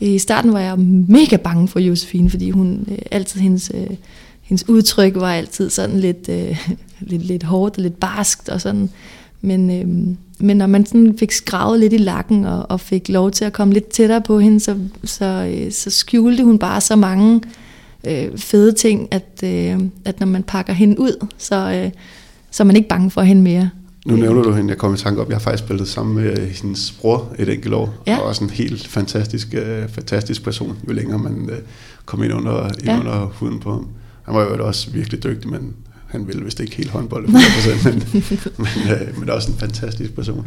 I 0.00 0.18
starten 0.18 0.52
var 0.52 0.60
jeg 0.60 0.78
mega 1.08 1.36
bange 1.36 1.68
for 1.68 1.80
Josefine, 1.80 2.30
fordi 2.30 2.50
hun 2.50 2.86
øh, 2.90 2.98
altid 3.10 3.40
hendes... 3.40 3.70
Øh, 3.74 3.96
hendes 4.42 4.68
udtryk 4.68 5.14
var 5.14 5.32
altid 5.32 5.70
sådan 5.70 6.00
lidt, 6.00 6.28
øh, 6.28 6.68
lidt, 7.10 7.24
lidt 7.24 7.42
hårdt 7.42 7.76
og 7.76 7.82
lidt 7.82 8.00
barskt 8.00 8.48
og 8.48 8.60
sådan. 8.60 8.90
Men, 9.44 9.70
øh, 9.70 10.16
men 10.38 10.56
når 10.56 10.66
man 10.66 10.86
sådan 10.86 11.18
fik 11.18 11.32
skravet 11.32 11.80
lidt 11.80 11.92
i 11.92 11.96
lakken 11.96 12.44
og, 12.44 12.70
og 12.70 12.80
fik 12.80 13.08
lov 13.08 13.30
til 13.30 13.44
at 13.44 13.52
komme 13.52 13.74
lidt 13.74 13.88
tættere 13.88 14.20
på 14.20 14.38
hende, 14.38 14.60
så, 14.60 14.76
så, 15.04 15.24
øh, 15.24 15.72
så 15.72 15.90
skjulte 15.90 16.44
hun 16.44 16.58
bare 16.58 16.80
så 16.80 16.96
mange 16.96 17.40
øh, 18.06 18.38
fede 18.38 18.72
ting, 18.72 19.08
at, 19.10 19.40
øh, 19.44 19.80
at 20.04 20.20
når 20.20 20.26
man 20.26 20.42
pakker 20.42 20.72
hende 20.72 21.00
ud, 21.00 21.26
så, 21.38 21.56
øh, 21.84 21.90
så 22.50 22.62
er 22.62 22.64
man 22.64 22.76
ikke 22.76 22.88
bange 22.88 23.10
for 23.10 23.22
hende 23.22 23.42
mere. 23.42 23.70
Nu 24.06 24.16
nævner 24.16 24.42
du 24.42 24.52
hende, 24.52 24.70
jeg 24.70 24.78
kom 24.78 24.94
i 24.94 24.96
tanke 24.96 25.20
om, 25.22 25.28
jeg 25.28 25.34
har 25.34 25.40
faktisk 25.40 25.64
spillet 25.64 25.88
sammen 25.88 26.14
med 26.14 26.36
hendes 26.36 26.92
bror 26.92 27.34
et 27.38 27.48
enkelt 27.48 27.74
år, 27.74 27.94
ja. 28.06 28.18
og 28.18 28.24
også 28.24 28.44
en 28.44 28.50
helt 28.50 28.86
fantastisk, 28.86 29.54
øh, 29.54 29.88
fantastisk 29.88 30.44
person, 30.44 30.76
jo 30.88 30.92
længere 30.92 31.18
man 31.18 31.48
øh, 31.50 31.58
kom 32.04 32.22
ind 32.22 32.32
under, 32.32 32.64
ind 32.64 32.84
ja. 32.84 33.00
under 33.00 33.26
huden 33.26 33.60
på 33.60 33.70
ham. 33.70 33.88
Han 34.22 34.34
var 34.34 34.42
jo 34.42 34.66
også 34.66 34.90
virkelig 34.90 35.24
dygtig, 35.24 35.50
men 35.50 35.74
han 36.14 36.26
ville 36.26 36.44
vist 36.44 36.60
ikke 36.60 36.76
helt 36.76 36.90
håndbold 36.90 37.28
100%, 37.28 37.88
men, 37.88 38.02
men, 38.58 38.92
øh, 38.92 39.18
men 39.18 39.30
også 39.30 39.50
en 39.50 39.58
fantastisk 39.58 40.14
person. 40.14 40.46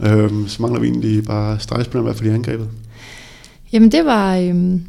Øhm, 0.00 0.48
så 0.48 0.62
mangler 0.62 0.80
vi 0.80 0.86
egentlig 0.86 1.24
bare 1.24 1.60
stregspilleren, 1.60 2.04
i 2.04 2.06
hvert 2.06 2.16
fald 2.16 2.30
i 2.30 2.34
angrebet. 2.34 2.68
Jamen 3.72 3.92
det 3.92 4.04
var, 4.04 4.36
øhm, 4.36 4.82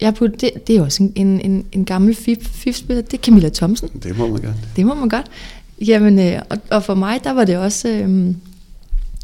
jeg 0.00 0.14
på, 0.14 0.26
det, 0.26 0.50
det 0.66 0.76
er 0.76 0.82
også 0.82 1.02
en, 1.02 1.12
en, 1.14 1.40
en, 1.40 1.64
en 1.72 1.84
gammel 1.84 2.14
FIF-spiller, 2.14 3.02
det 3.02 3.18
er 3.18 3.22
Camilla 3.22 3.48
Thomsen. 3.48 3.88
Det 4.02 4.18
må 4.18 4.28
man 4.28 4.40
gerne. 4.40 4.56
Det 4.76 4.86
må 4.86 4.94
man 4.94 5.08
godt. 5.08 5.26
Jamen, 5.86 6.18
øh, 6.18 6.42
og, 6.50 6.58
og 6.70 6.82
for 6.82 6.94
mig, 6.94 7.20
der 7.24 7.32
var 7.32 7.44
det 7.44 7.56
også... 7.56 7.88
Øhm, 7.88 8.36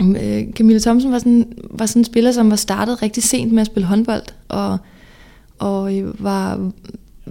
øh, 0.01 0.53
Camilla 0.53 0.81
Thomsen 0.81 1.13
var 1.13 1.19
sådan, 1.19 1.53
var 1.71 1.87
sådan 1.87 2.01
en 2.01 2.05
spiller, 2.05 2.33
som 2.33 2.51
var 2.51 2.57
startet 2.57 3.03
rigtig 3.03 3.23
sent 3.23 3.53
med 3.53 3.61
at 3.61 3.67
spille 3.67 3.87
håndbold, 3.87 4.23
og, 4.49 4.79
og 5.59 5.99
øh, 5.99 6.25
var, 6.25 6.71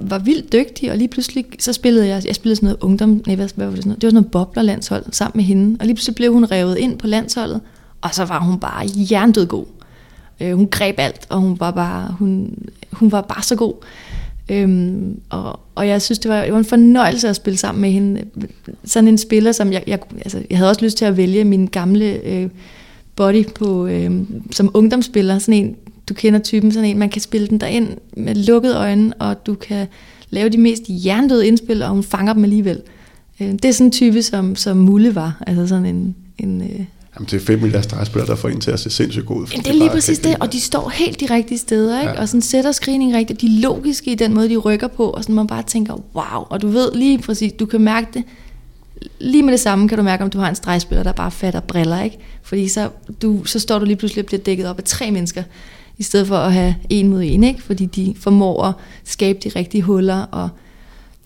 var 0.02 0.20
vildt 0.20 0.54
dygtig, 0.54 0.92
og 0.92 0.98
lige 0.98 1.08
pludselig 1.08 1.46
så 1.60 1.74
spillede 1.74 2.08
jeg, 2.08 2.22
jeg 2.26 2.36
spillede 2.36 2.56
sådan 2.56 2.68
noget 2.68 2.80
ungdom, 2.82 3.22
nej, 3.28 3.36
hvad, 3.36 3.50
hvad 3.56 3.66
var 3.66 3.74
det 3.74 3.84
sådan 3.84 3.90
noget? 3.90 4.02
Det 4.02 4.08
var 4.08 4.12
sådan 4.12 4.22
noget 4.22 4.32
boblerlandshold 4.32 5.04
sammen 5.12 5.38
med 5.38 5.44
hende, 5.44 5.78
og 5.80 5.86
lige 5.86 5.96
pludselig 5.96 6.16
blev 6.16 6.34
hun 6.34 6.46
revet 6.46 6.78
ind 6.78 6.98
på 6.98 7.08
landsholdet, 7.08 7.62
og 8.02 8.16
så 8.16 8.26
var 8.26 8.40
hun 8.40 8.60
bare 8.60 8.88
jerndød 9.12 9.46
god. 9.46 9.66
Øh, 10.40 10.54
hun 10.54 10.68
greb 10.68 10.96
alt, 11.00 11.26
og 11.30 11.40
hun 11.40 11.60
var 11.60 11.72
bare, 11.72 12.16
hun, 12.20 12.58
hun 12.92 13.12
var 13.12 13.22
bare 13.22 13.44
så 13.44 13.56
god. 13.56 13.74
Øhm, 14.50 15.20
og, 15.30 15.60
og 15.76 15.88
jeg 15.88 16.02
synes, 16.02 16.20
det 16.20 16.32
var, 16.32 16.42
det 16.44 16.52
var 16.52 16.60
en 16.60 16.66
fornøjelse 16.66 17.30
at 17.30 17.36
spille 17.36 17.58
sammen 17.58 17.82
med 17.82 17.92
hende. 17.92 18.24
Sådan 18.86 19.08
en 19.08 19.18
spiller, 19.18 19.52
som 19.52 19.74
jeg, 19.74 19.84
jeg, 19.88 20.00
altså, 20.18 20.44
jeg 20.50 20.58
havde 20.58 20.70
også 20.70 20.86
lyst 20.86 20.98
til 20.98 21.06
at 21.06 21.18
vælge 21.18 21.44
min 21.44 21.68
gamle 21.68 22.06
øh, 22.06 22.50
body 23.16 23.48
på, 23.48 23.88
øh, 23.88 24.12
som 24.52 24.72
ungdomsspiller. 24.74 25.40
Sådan 25.40 25.54
en, 25.54 25.76
du 26.10 26.14
kender 26.14 26.40
typen, 26.40 26.72
sådan 26.72 26.90
en, 26.90 26.98
man 26.98 27.10
kan 27.10 27.22
spille 27.22 27.48
den 27.48 27.58
derind 27.58 27.88
med 28.18 28.36
lukkede 28.36 28.76
øjne, 28.76 29.14
og 29.14 29.46
du 29.46 29.54
kan 29.54 29.88
lave 30.30 30.50
de 30.50 30.58
mest 30.58 30.84
jerndøde 30.88 31.48
indspil, 31.48 31.84
og 31.84 31.90
hun 31.90 32.04
fanger 32.04 32.34
dem 32.34 32.44
alligevel. 32.44 32.82
Øh, 33.40 33.52
det 33.52 33.66
er 33.66 33.72
sådan 33.72 33.88
en 33.88 33.92
type, 33.92 34.22
som, 34.22 34.56
som 34.56 34.78
Mulle 34.78 35.16
var. 35.16 35.44
Altså 35.48 35.68
sådan 35.68 35.86
en... 35.86 36.16
en 36.38 36.62
øh, 36.62 36.86
Jamen, 37.16 37.28
det 37.32 37.34
er 37.34 37.46
5 37.46 37.60
milliarder 37.60 37.82
stregspillere, 37.82 38.28
der 38.28 38.36
får 38.36 38.50
en 38.50 38.62
til 38.62 38.72
at 38.72 38.80
se 38.80 38.90
sindssygt 38.90 39.26
god 39.26 39.42
ud. 39.42 39.48
Jamen, 39.52 39.64
det 39.64 39.72
er 39.72 39.76
lige 39.76 39.90
præcis 39.90 40.20
det, 40.20 40.36
og 40.40 40.54
de 40.54 40.62
står 40.62 40.90
helt 40.90 41.20
de 41.20 41.26
rigtige 41.26 41.58
steder, 41.58 42.02
ikke? 42.02 42.14
Ja. 42.14 42.22
og 42.22 42.28
sådan 42.30 42.42
sætter 42.42 42.72
screening 42.72 43.16
rigtigt. 43.16 43.42
De 43.42 43.46
er 43.46 43.62
logiske 43.62 44.12
i 44.12 44.16
den 44.16 44.34
måde, 44.34 44.50
de 44.50 44.58
rykker 44.58 44.88
på, 44.88 45.10
og 45.10 45.24
sådan 45.24 45.36
man 45.36 45.48
bare 45.48 45.64
tænker, 45.64 45.94
wow, 45.94 46.46
og 46.50 46.62
du 46.62 46.68
ved 46.68 46.92
lige 46.96 47.18
præcis, 47.18 47.54
du 47.54 47.66
kan 47.66 47.82
mærke 47.82 48.08
det, 48.14 48.24
lige 49.20 49.44
med 49.44 49.52
det 49.52 49.60
samme 49.60 49.90
kan 49.90 49.98
du 49.98 50.04
mærke, 50.04 50.24
om 50.24 50.30
du 50.30 50.40
har 50.40 50.50
en 50.50 50.56
stregspiller, 50.56 51.04
der 51.04 51.12
bare 51.12 51.32
fatter 51.32 51.60
briller, 51.60 52.02
ikke? 52.02 52.18
Fordi 52.44 52.68
så, 52.68 52.90
du, 53.22 53.46
så 53.46 53.60
står 53.60 53.80
du 53.80 53.86
lige 53.86 53.98
pludselig 53.98 54.22
og 54.22 54.26
bliver 54.26 54.42
dækket 54.42 54.68
op 54.68 54.78
af 54.78 54.84
tre 54.84 55.12
mennesker, 55.12 55.44
i 56.00 56.04
stedet 56.04 56.28
for 56.28 56.36
at 56.36 56.54
have 56.54 56.76
en 56.90 57.08
mod 57.08 57.24
en, 57.24 57.44
ikke? 57.44 57.64
Fordi 57.64 57.86
de 57.86 58.14
formår 58.20 58.64
at 58.64 58.74
skabe 59.04 59.40
de 59.44 59.50
rigtige 59.56 59.82
huller, 59.82 60.22
og, 60.22 60.50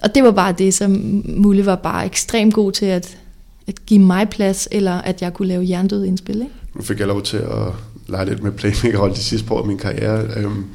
og 0.04 0.16
det 0.16 0.24
var 0.24 0.32
bare 0.32 0.56
det, 0.58 0.74
som 0.74 1.24
Mulle 1.26 1.66
var 1.66 1.76
bare 1.76 2.06
ekstremt 2.06 2.54
god 2.54 2.72
til 2.72 2.86
at, 2.86 3.18
at 3.68 3.86
give 3.86 4.00
mig 4.00 4.30
plads, 4.30 4.68
eller 4.72 4.92
at 4.92 5.22
jeg 5.22 5.34
kunne 5.34 5.48
lave 5.48 5.70
jerndød 5.70 6.06
indspil, 6.06 6.36
ikke? 6.36 6.54
Nu 6.76 6.82
fik 6.82 7.00
jeg 7.00 7.08
lov 7.08 7.22
til 7.22 7.38
at 7.38 7.68
lege 8.08 8.26
lidt 8.26 8.44
med 8.44 8.52
playmaker 8.52 9.08
de 9.08 9.20
sidste 9.20 9.52
år 9.52 9.62
af 9.62 9.68
min 9.68 9.78
karriere, 9.78 10.28
øhm, 10.38 10.66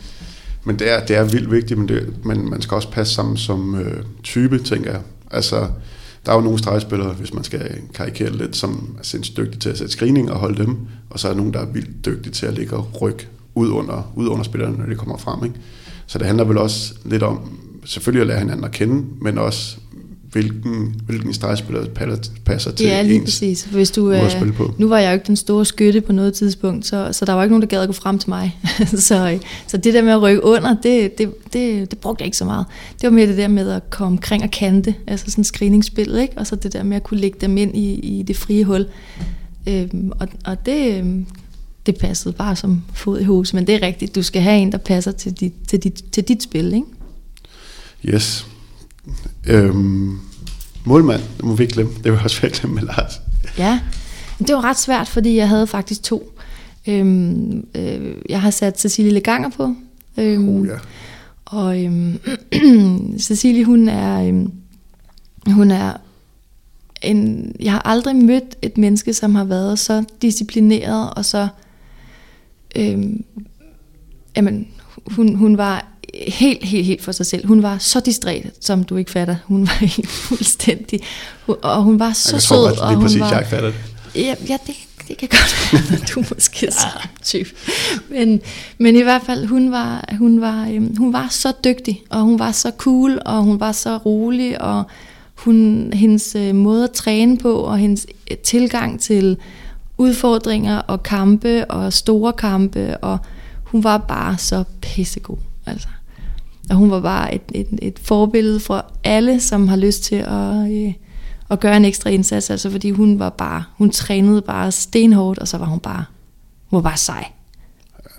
men 0.65 0.79
det 0.79 0.93
er, 0.93 1.07
det 1.07 1.17
er 1.17 1.25
vildt 1.25 1.51
vigtigt, 1.51 1.79
men, 1.79 1.89
det, 1.89 2.15
men 2.25 2.51
man 2.51 2.63
skal 2.63 2.75
også 2.75 2.91
passe 2.91 3.15
sammen 3.15 3.37
som 3.37 3.75
øh, 3.75 4.03
type, 4.23 4.59
tænker 4.59 4.91
jeg. 4.91 5.01
Altså, 5.31 5.67
der 6.27 6.33
er 6.33 6.37
jo 6.37 6.43
nogle 6.43 6.59
stregspillere, 6.59 7.13
hvis 7.13 7.35
man 7.35 7.45
skal 7.45 7.61
karikere 7.95 8.37
lidt, 8.37 8.57
som 8.57 8.97
er 8.99 9.03
sindssygt 9.03 9.37
dygtige 9.37 9.61
til 9.61 9.69
at 9.69 9.79
sætte 9.79 9.93
screening 9.93 10.31
og 10.31 10.39
holde 10.39 10.65
dem, 10.65 10.77
og 11.11 11.21
så 11.21 11.29
er 11.29 11.33
der 11.33 11.37
nogen, 11.37 11.53
der 11.53 11.61
er 11.61 11.67
vildt 11.67 12.05
dygtige 12.05 12.33
til 12.33 12.47
at 12.47 12.55
ligge 12.55 12.77
og 12.77 13.03
rykke 13.03 13.29
ud 13.59 13.69
under, 13.69 14.13
ud 14.17 14.27
under 14.27 14.45
spillerne, 14.45 14.79
når 14.79 14.87
de 14.87 14.95
kommer 14.95 15.17
frem. 15.17 15.45
Ikke? 15.45 15.57
Så 16.07 16.19
det 16.19 16.27
handler 16.27 16.45
vel 16.45 16.59
også 16.59 16.95
lidt 17.05 17.23
om, 17.23 17.51
selvfølgelig 17.85 18.21
at 18.21 18.27
lære 18.27 18.39
hinanden 18.39 18.65
at 18.65 18.71
kende, 18.71 19.05
men 19.21 19.39
også 19.39 19.77
hvilken, 20.33 21.01
hvilken 21.07 21.35
stregspiller 21.35 21.85
passer 22.45 22.71
til 22.71 22.87
ja, 22.87 23.03
lige 23.03 23.15
ens 23.15 23.25
præcis. 23.25 23.65
Hvis 23.65 23.91
du, 23.91 24.11
at 24.11 24.33
spille 24.33 24.53
på. 24.53 24.75
Nu 24.79 24.89
var 24.89 24.99
jeg 24.99 25.09
jo 25.09 25.15
ikke 25.15 25.27
den 25.27 25.37
store 25.37 25.65
skytte 25.65 26.01
på 26.01 26.13
noget 26.13 26.35
tidspunkt, 26.35 26.87
så, 26.87 27.09
så 27.13 27.25
der 27.25 27.33
var 27.33 27.43
ikke 27.43 27.53
nogen, 27.53 27.63
der 27.63 27.69
gad 27.69 27.81
at 27.81 27.89
gå 27.89 27.93
frem 27.93 28.19
til 28.19 28.29
mig. 28.29 28.59
så, 29.09 29.39
så 29.67 29.77
det 29.77 29.95
der 29.95 30.03
med 30.03 30.13
at 30.13 30.23
rykke 30.23 30.45
under, 30.45 30.77
det, 30.83 31.19
det, 31.19 31.53
det, 31.53 31.91
det 31.91 31.99
brugte 31.99 32.23
jeg 32.23 32.27
ikke 32.27 32.37
så 32.37 32.45
meget. 32.45 32.67
Det 33.01 33.03
var 33.03 33.11
mere 33.11 33.27
det 33.27 33.37
der 33.37 33.49
med 33.49 33.71
at 33.71 33.91
komme 33.91 34.07
omkring 34.07 34.43
og 34.43 34.51
kante, 34.51 34.95
altså 35.07 35.31
sådan 35.31 35.45
screeningsspil, 35.45 36.19
ikke? 36.19 36.39
og 36.39 36.47
så 36.47 36.57
det 36.57 36.73
der 36.73 36.83
med 36.83 36.97
at 36.97 37.03
kunne 37.03 37.21
lægge 37.21 37.39
dem 37.41 37.57
ind 37.57 37.77
i, 37.77 37.95
i 37.95 38.23
det 38.23 38.37
frie 38.37 38.65
hul. 38.65 38.87
Øhm, 39.67 40.13
og, 40.21 40.29
og 40.45 40.67
det, 40.67 40.99
øhm, 40.99 41.27
det 41.89 41.99
passede 41.99 42.35
bare 42.35 42.57
som 42.57 42.83
fod 42.95 43.21
i 43.21 43.25
hus, 43.25 43.55
men 43.55 43.67
det 43.67 43.75
er 43.75 43.83
rigtigt, 43.83 44.15
du 44.15 44.23
skal 44.23 44.43
have 44.43 44.59
en, 44.59 44.73
der 44.73 44.79
passer 44.79 45.13
til 45.13 45.33
dit, 45.33 45.53
til 45.69 45.79
dit, 45.79 46.05
til 46.13 46.25
dit 46.25 46.43
spil, 46.43 46.75
ikke? 46.75 46.87
Yes. 48.05 48.47
Øhm, 49.47 50.19
målmand, 50.85 51.21
det 51.37 51.45
må 51.45 51.55
vi 51.55 51.63
ikke 51.63 51.75
glemme. 51.75 51.93
Det 52.05 52.13
var 52.13 52.23
også 52.23 52.41
virkelig 52.41 52.61
glemme 52.61 52.75
med 52.75 52.83
Lars. 52.83 53.21
Ja, 53.59 53.81
det 54.39 54.55
var 54.55 54.65
ret 54.65 54.79
svært, 54.79 55.09
fordi 55.09 55.37
jeg 55.37 55.49
havde 55.49 55.67
faktisk 55.67 56.03
to. 56.03 56.39
Øhm, 56.87 57.67
øh, 57.75 58.15
jeg 58.29 58.43
har 58.43 58.51
sat 58.51 58.81
Cecilie 58.81 59.13
Leganger 59.13 59.51
på. 59.51 59.75
Øhm, 60.17 60.49
oh, 60.49 60.67
ja. 60.67 60.75
Og 61.45 61.85
øhm, 61.85 62.19
Cecilie, 63.27 63.65
hun 63.65 63.89
er, 63.89 64.29
øhm, 64.29 64.53
hun 65.47 65.71
er 65.71 65.93
en, 67.03 67.53
jeg 67.61 67.73
har 67.73 67.83
aldrig 67.85 68.17
mødt 68.17 68.57
et 68.63 68.79
menneske, 68.79 69.15
som 69.15 69.35
har 69.35 69.45
været 69.45 69.79
så 69.79 70.05
disciplineret 70.23 71.11
og 71.11 71.25
så, 71.25 71.49
øhm, 72.77 73.25
jamen, 74.37 74.69
hun, 75.07 75.35
hun 75.35 75.59
var 75.59 75.87
helt, 76.27 76.65
helt, 76.65 76.87
helt 76.87 77.03
for 77.03 77.13
sig 77.13 77.27
selv. 77.27 77.47
Hun 77.47 77.63
var 77.63 77.79
så 77.79 78.01
distræt, 78.01 78.51
som 78.61 78.85
du 78.85 78.97
ikke 78.97 79.11
fatter. 79.11 79.37
Hun 79.45 79.61
var 79.61 79.87
helt 79.87 80.09
fuldstændig, 80.29 81.01
og 81.47 81.83
hun 81.83 81.99
var 81.99 82.13
så 82.13 82.37
jeg 82.37 82.43
sød. 82.43 82.67
Jeg 82.67 82.77
tror 82.77 82.91
lige 82.91 83.01
præcis, 83.01 83.21
var, 83.21 83.29
jeg 83.29 83.39
ikke 83.39 83.51
fatter 83.51 83.71
det. 83.71 83.79
Ja, 84.15 84.35
ja 84.49 84.57
det, 84.67 84.75
det 85.09 85.17
kan 85.17 85.29
godt 85.29 85.91
være, 85.91 86.01
du 86.15 86.25
måske 86.35 86.67
er 86.67 86.71
samme 86.71 87.11
type. 87.25 87.51
Men, 88.09 88.41
men 88.79 88.97
i 88.97 89.03
hvert 89.03 89.23
fald, 89.27 89.47
hun 89.47 89.73
var, 89.73 90.15
hun, 90.19 90.41
var, 90.41 90.69
øhm, 90.69 90.97
hun 90.97 91.13
var 91.13 91.27
så 91.31 91.53
dygtig, 91.65 92.03
og 92.11 92.21
hun 92.21 92.39
var 92.39 92.53
så 92.53 92.73
cool, 92.79 93.19
og 93.25 93.43
hun 93.43 93.61
var 93.61 93.73
så 93.73 93.97
rolig, 93.97 94.63
og 94.63 94.85
hun, 95.35 95.91
hendes 95.93 96.35
øh, 96.35 96.55
måde 96.55 96.85
at 96.85 96.91
træne 96.91 97.39
på, 97.39 97.53
og 97.55 97.79
hendes 97.79 98.07
øh, 98.31 98.37
tilgang 98.37 99.01
til 99.01 99.37
udfordringer 99.99 100.79
og 100.79 101.03
kampe, 101.03 101.71
og 101.71 101.93
store 101.93 102.33
kampe, 102.33 102.97
og 102.97 103.19
hun 103.65 103.85
var 103.85 103.99
bare 103.99 104.39
så 104.39 104.65
pissegod. 104.81 105.37
Altså. 105.67 105.89
Og 106.71 106.77
hun 106.77 106.91
var 106.91 107.01
bare 107.01 107.35
et, 107.35 107.43
et, 107.55 107.67
et 107.83 107.99
forbillede 108.03 108.61
for 108.61 108.85
alle, 109.05 109.41
som 109.41 109.69
har 109.69 109.77
lyst 109.77 110.03
til 110.03 110.15
at, 110.17 110.73
øh, 110.73 110.93
at 111.51 111.61
gøre 111.61 111.77
en 111.77 111.85
ekstra 111.85 112.11
indsats. 112.11 112.51
Altså 112.51 112.71
fordi 112.71 112.91
hun 112.91 113.19
var 113.19 113.31
bare, 113.31 113.65
hun 113.77 113.91
trænede 113.91 114.43
bare 114.43 114.73
stenhårdt, 114.73 115.39
og 115.39 115.49
så 115.49 115.59
var 115.59 115.67
hun 115.67 115.81
bare, 115.81 116.05
hun 116.67 116.77
var 116.77 116.83
bare 116.83 116.97
sej. 116.97 117.25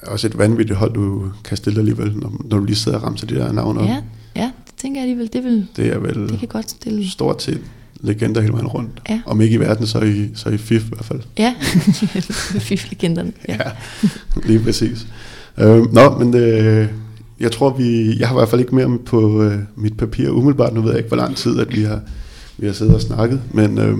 Også 0.04 0.28
et 0.28 0.38
vanvittigt 0.38 0.80
hold, 0.80 0.94
du 0.94 1.32
kan 1.44 1.58
stille 1.58 1.80
alligevel, 1.80 2.18
når, 2.18 2.42
når 2.46 2.58
du 2.58 2.66
lige 2.66 2.76
sidder 2.76 2.98
og 2.98 3.04
ramser 3.04 3.28
de 3.28 3.36
der 3.36 3.52
navne 3.52 3.84
Ja, 3.84 3.98
ja, 4.36 4.52
det 4.68 4.76
tænker 4.78 5.02
jeg 5.02 5.10
alligevel. 5.10 5.34
Det, 5.34 5.44
vil, 5.44 5.68
det 5.76 5.88
er 5.94 6.00
vel 6.00 6.30
det 6.30 6.40
kan 6.40 6.48
godt 6.48 6.70
stille. 6.70 7.10
stort 7.10 7.44
set 7.44 7.62
legender 8.02 8.42
hele 8.42 8.54
vejen 8.54 8.68
rundt. 8.68 9.02
Ja. 9.10 9.22
Om 9.26 9.42
ikke 9.42 9.56
i 9.56 9.60
verden, 9.60 9.88
så 9.88 10.00
i, 10.00 10.30
så 10.36 10.50
i 10.50 10.58
FIF 10.58 10.86
i 10.86 10.90
hvert 10.90 11.06
fald. 11.06 11.20
Ja, 11.38 11.56
FIF-legenderne. 12.68 13.32
Ja. 13.48 13.54
ja, 13.54 13.72
lige 14.46 14.60
præcis. 14.60 15.08
Øh, 15.58 15.94
nå, 15.94 16.18
men 16.20 16.36
øh, 16.36 16.88
jeg 17.40 17.52
tror, 17.52 17.70
vi, 17.70 18.20
jeg 18.20 18.28
har 18.28 18.36
i 18.36 18.40
hvert 18.40 18.50
fald 18.50 18.62
ikke 18.62 18.76
mere 18.76 18.98
på 19.06 19.44
øh, 19.44 19.60
mit 19.76 19.98
papir 19.98 20.30
umiddelbart. 20.30 20.74
Nu 20.74 20.82
ved 20.82 20.90
jeg 20.90 20.98
ikke, 20.98 21.08
hvor 21.08 21.18
lang 21.18 21.36
tid 21.36 21.60
at 21.60 21.76
vi 21.76 21.84
har, 21.84 22.02
vi 22.58 22.66
har 22.66 22.74
siddet 22.74 22.96
og 22.96 23.02
snakket. 23.02 23.42
Men, 23.52 23.78
øh, 23.78 23.98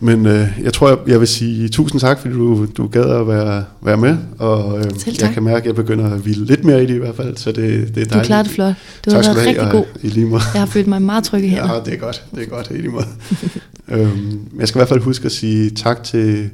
men 0.00 0.26
øh, 0.26 0.48
jeg 0.62 0.72
tror, 0.72 0.88
jeg, 0.88 0.98
jeg 1.06 1.20
vil 1.20 1.28
sige 1.28 1.68
tusind 1.68 2.00
tak, 2.00 2.18
fordi 2.18 2.34
du, 2.34 2.66
du 2.76 2.86
gad 2.86 3.04
at 3.04 3.28
være, 3.28 3.64
være 3.82 3.96
med. 3.96 4.16
Og 4.38 4.78
øh, 4.78 4.84
jeg 5.20 5.30
kan 5.34 5.42
mærke, 5.42 5.58
at 5.58 5.66
jeg 5.66 5.74
begynder 5.74 6.10
at 6.10 6.20
hvile 6.20 6.44
lidt 6.44 6.64
mere 6.64 6.82
i 6.82 6.86
det 6.86 6.94
i 6.94 6.98
hvert 6.98 7.16
fald. 7.16 7.36
Så 7.36 7.52
det, 7.52 7.56
det 7.56 7.72
er 7.72 7.84
dejligt. 7.92 8.14
Du 8.14 8.20
klarer 8.20 8.42
det 8.42 8.52
flot. 8.52 8.74
Du 9.04 9.10
har 9.10 9.22
været 9.22 9.46
rigtig 9.46 9.68
god. 9.72 9.84
I 10.02 10.08
lige 10.08 10.26
måde. 10.26 10.42
Jeg 10.54 10.60
har 10.62 10.66
følt 10.66 10.86
mig 10.86 11.02
meget 11.02 11.24
tryg 11.24 11.44
i 11.44 11.48
her. 11.56 11.74
Ja, 11.74 11.80
det 11.84 11.94
er 11.94 11.98
godt. 11.98 12.24
Det 12.34 12.42
er 12.42 12.46
godt 12.46 12.70
i 12.70 12.74
lige 12.74 12.88
måde. 12.88 13.06
øhm, 13.92 14.40
jeg 14.58 14.68
skal 14.68 14.78
i 14.78 14.80
hvert 14.80 14.88
fald 14.88 15.00
huske 15.00 15.26
at 15.26 15.32
sige 15.32 15.70
tak 15.70 16.02
til 16.04 16.50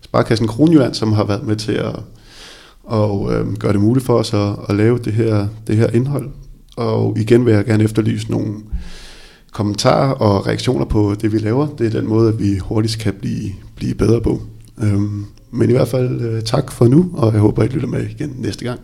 Sparkassen 0.00 0.46
Kronjylland, 0.46 0.94
som 0.94 1.12
har 1.12 1.24
været 1.24 1.46
med 1.46 1.56
til 1.56 1.72
at 1.72 1.94
og 2.86 3.34
øh, 3.34 3.56
gøre 3.56 3.72
det 3.72 3.80
muligt 3.80 4.06
for 4.06 4.18
os 4.18 4.34
at, 4.34 4.56
at 4.68 4.76
lave 4.76 4.98
det 4.98 5.12
her, 5.12 5.46
det 5.66 5.76
her 5.76 5.90
indhold. 5.90 6.28
Og 6.76 7.18
igen 7.18 7.46
vil 7.46 7.54
jeg 7.54 7.64
gerne 7.64 7.84
efterlyse 7.84 8.30
nogle 8.30 8.54
kommentarer 9.56 10.12
og 10.12 10.46
reaktioner 10.46 10.84
på 10.84 11.14
det, 11.20 11.32
vi 11.32 11.38
laver. 11.38 11.66
Det 11.78 11.86
er 11.86 12.00
den 12.00 12.08
måde, 12.08 12.28
at 12.28 12.38
vi 12.38 12.58
hurtigst 12.58 12.98
kan 12.98 13.14
blive, 13.14 13.52
blive 13.76 13.94
bedre 13.94 14.20
på. 14.20 14.42
Øhm, 14.82 15.24
men 15.50 15.70
i 15.70 15.72
hvert 15.72 15.88
fald 15.88 16.20
øh, 16.20 16.42
tak 16.42 16.72
for 16.72 16.88
nu, 16.88 17.10
og 17.14 17.32
jeg 17.32 17.40
håber, 17.40 17.62
I 17.62 17.66
lytter 17.66 17.88
med 17.88 18.06
igen 18.06 18.36
næste 18.38 18.64
gang. 18.64 18.80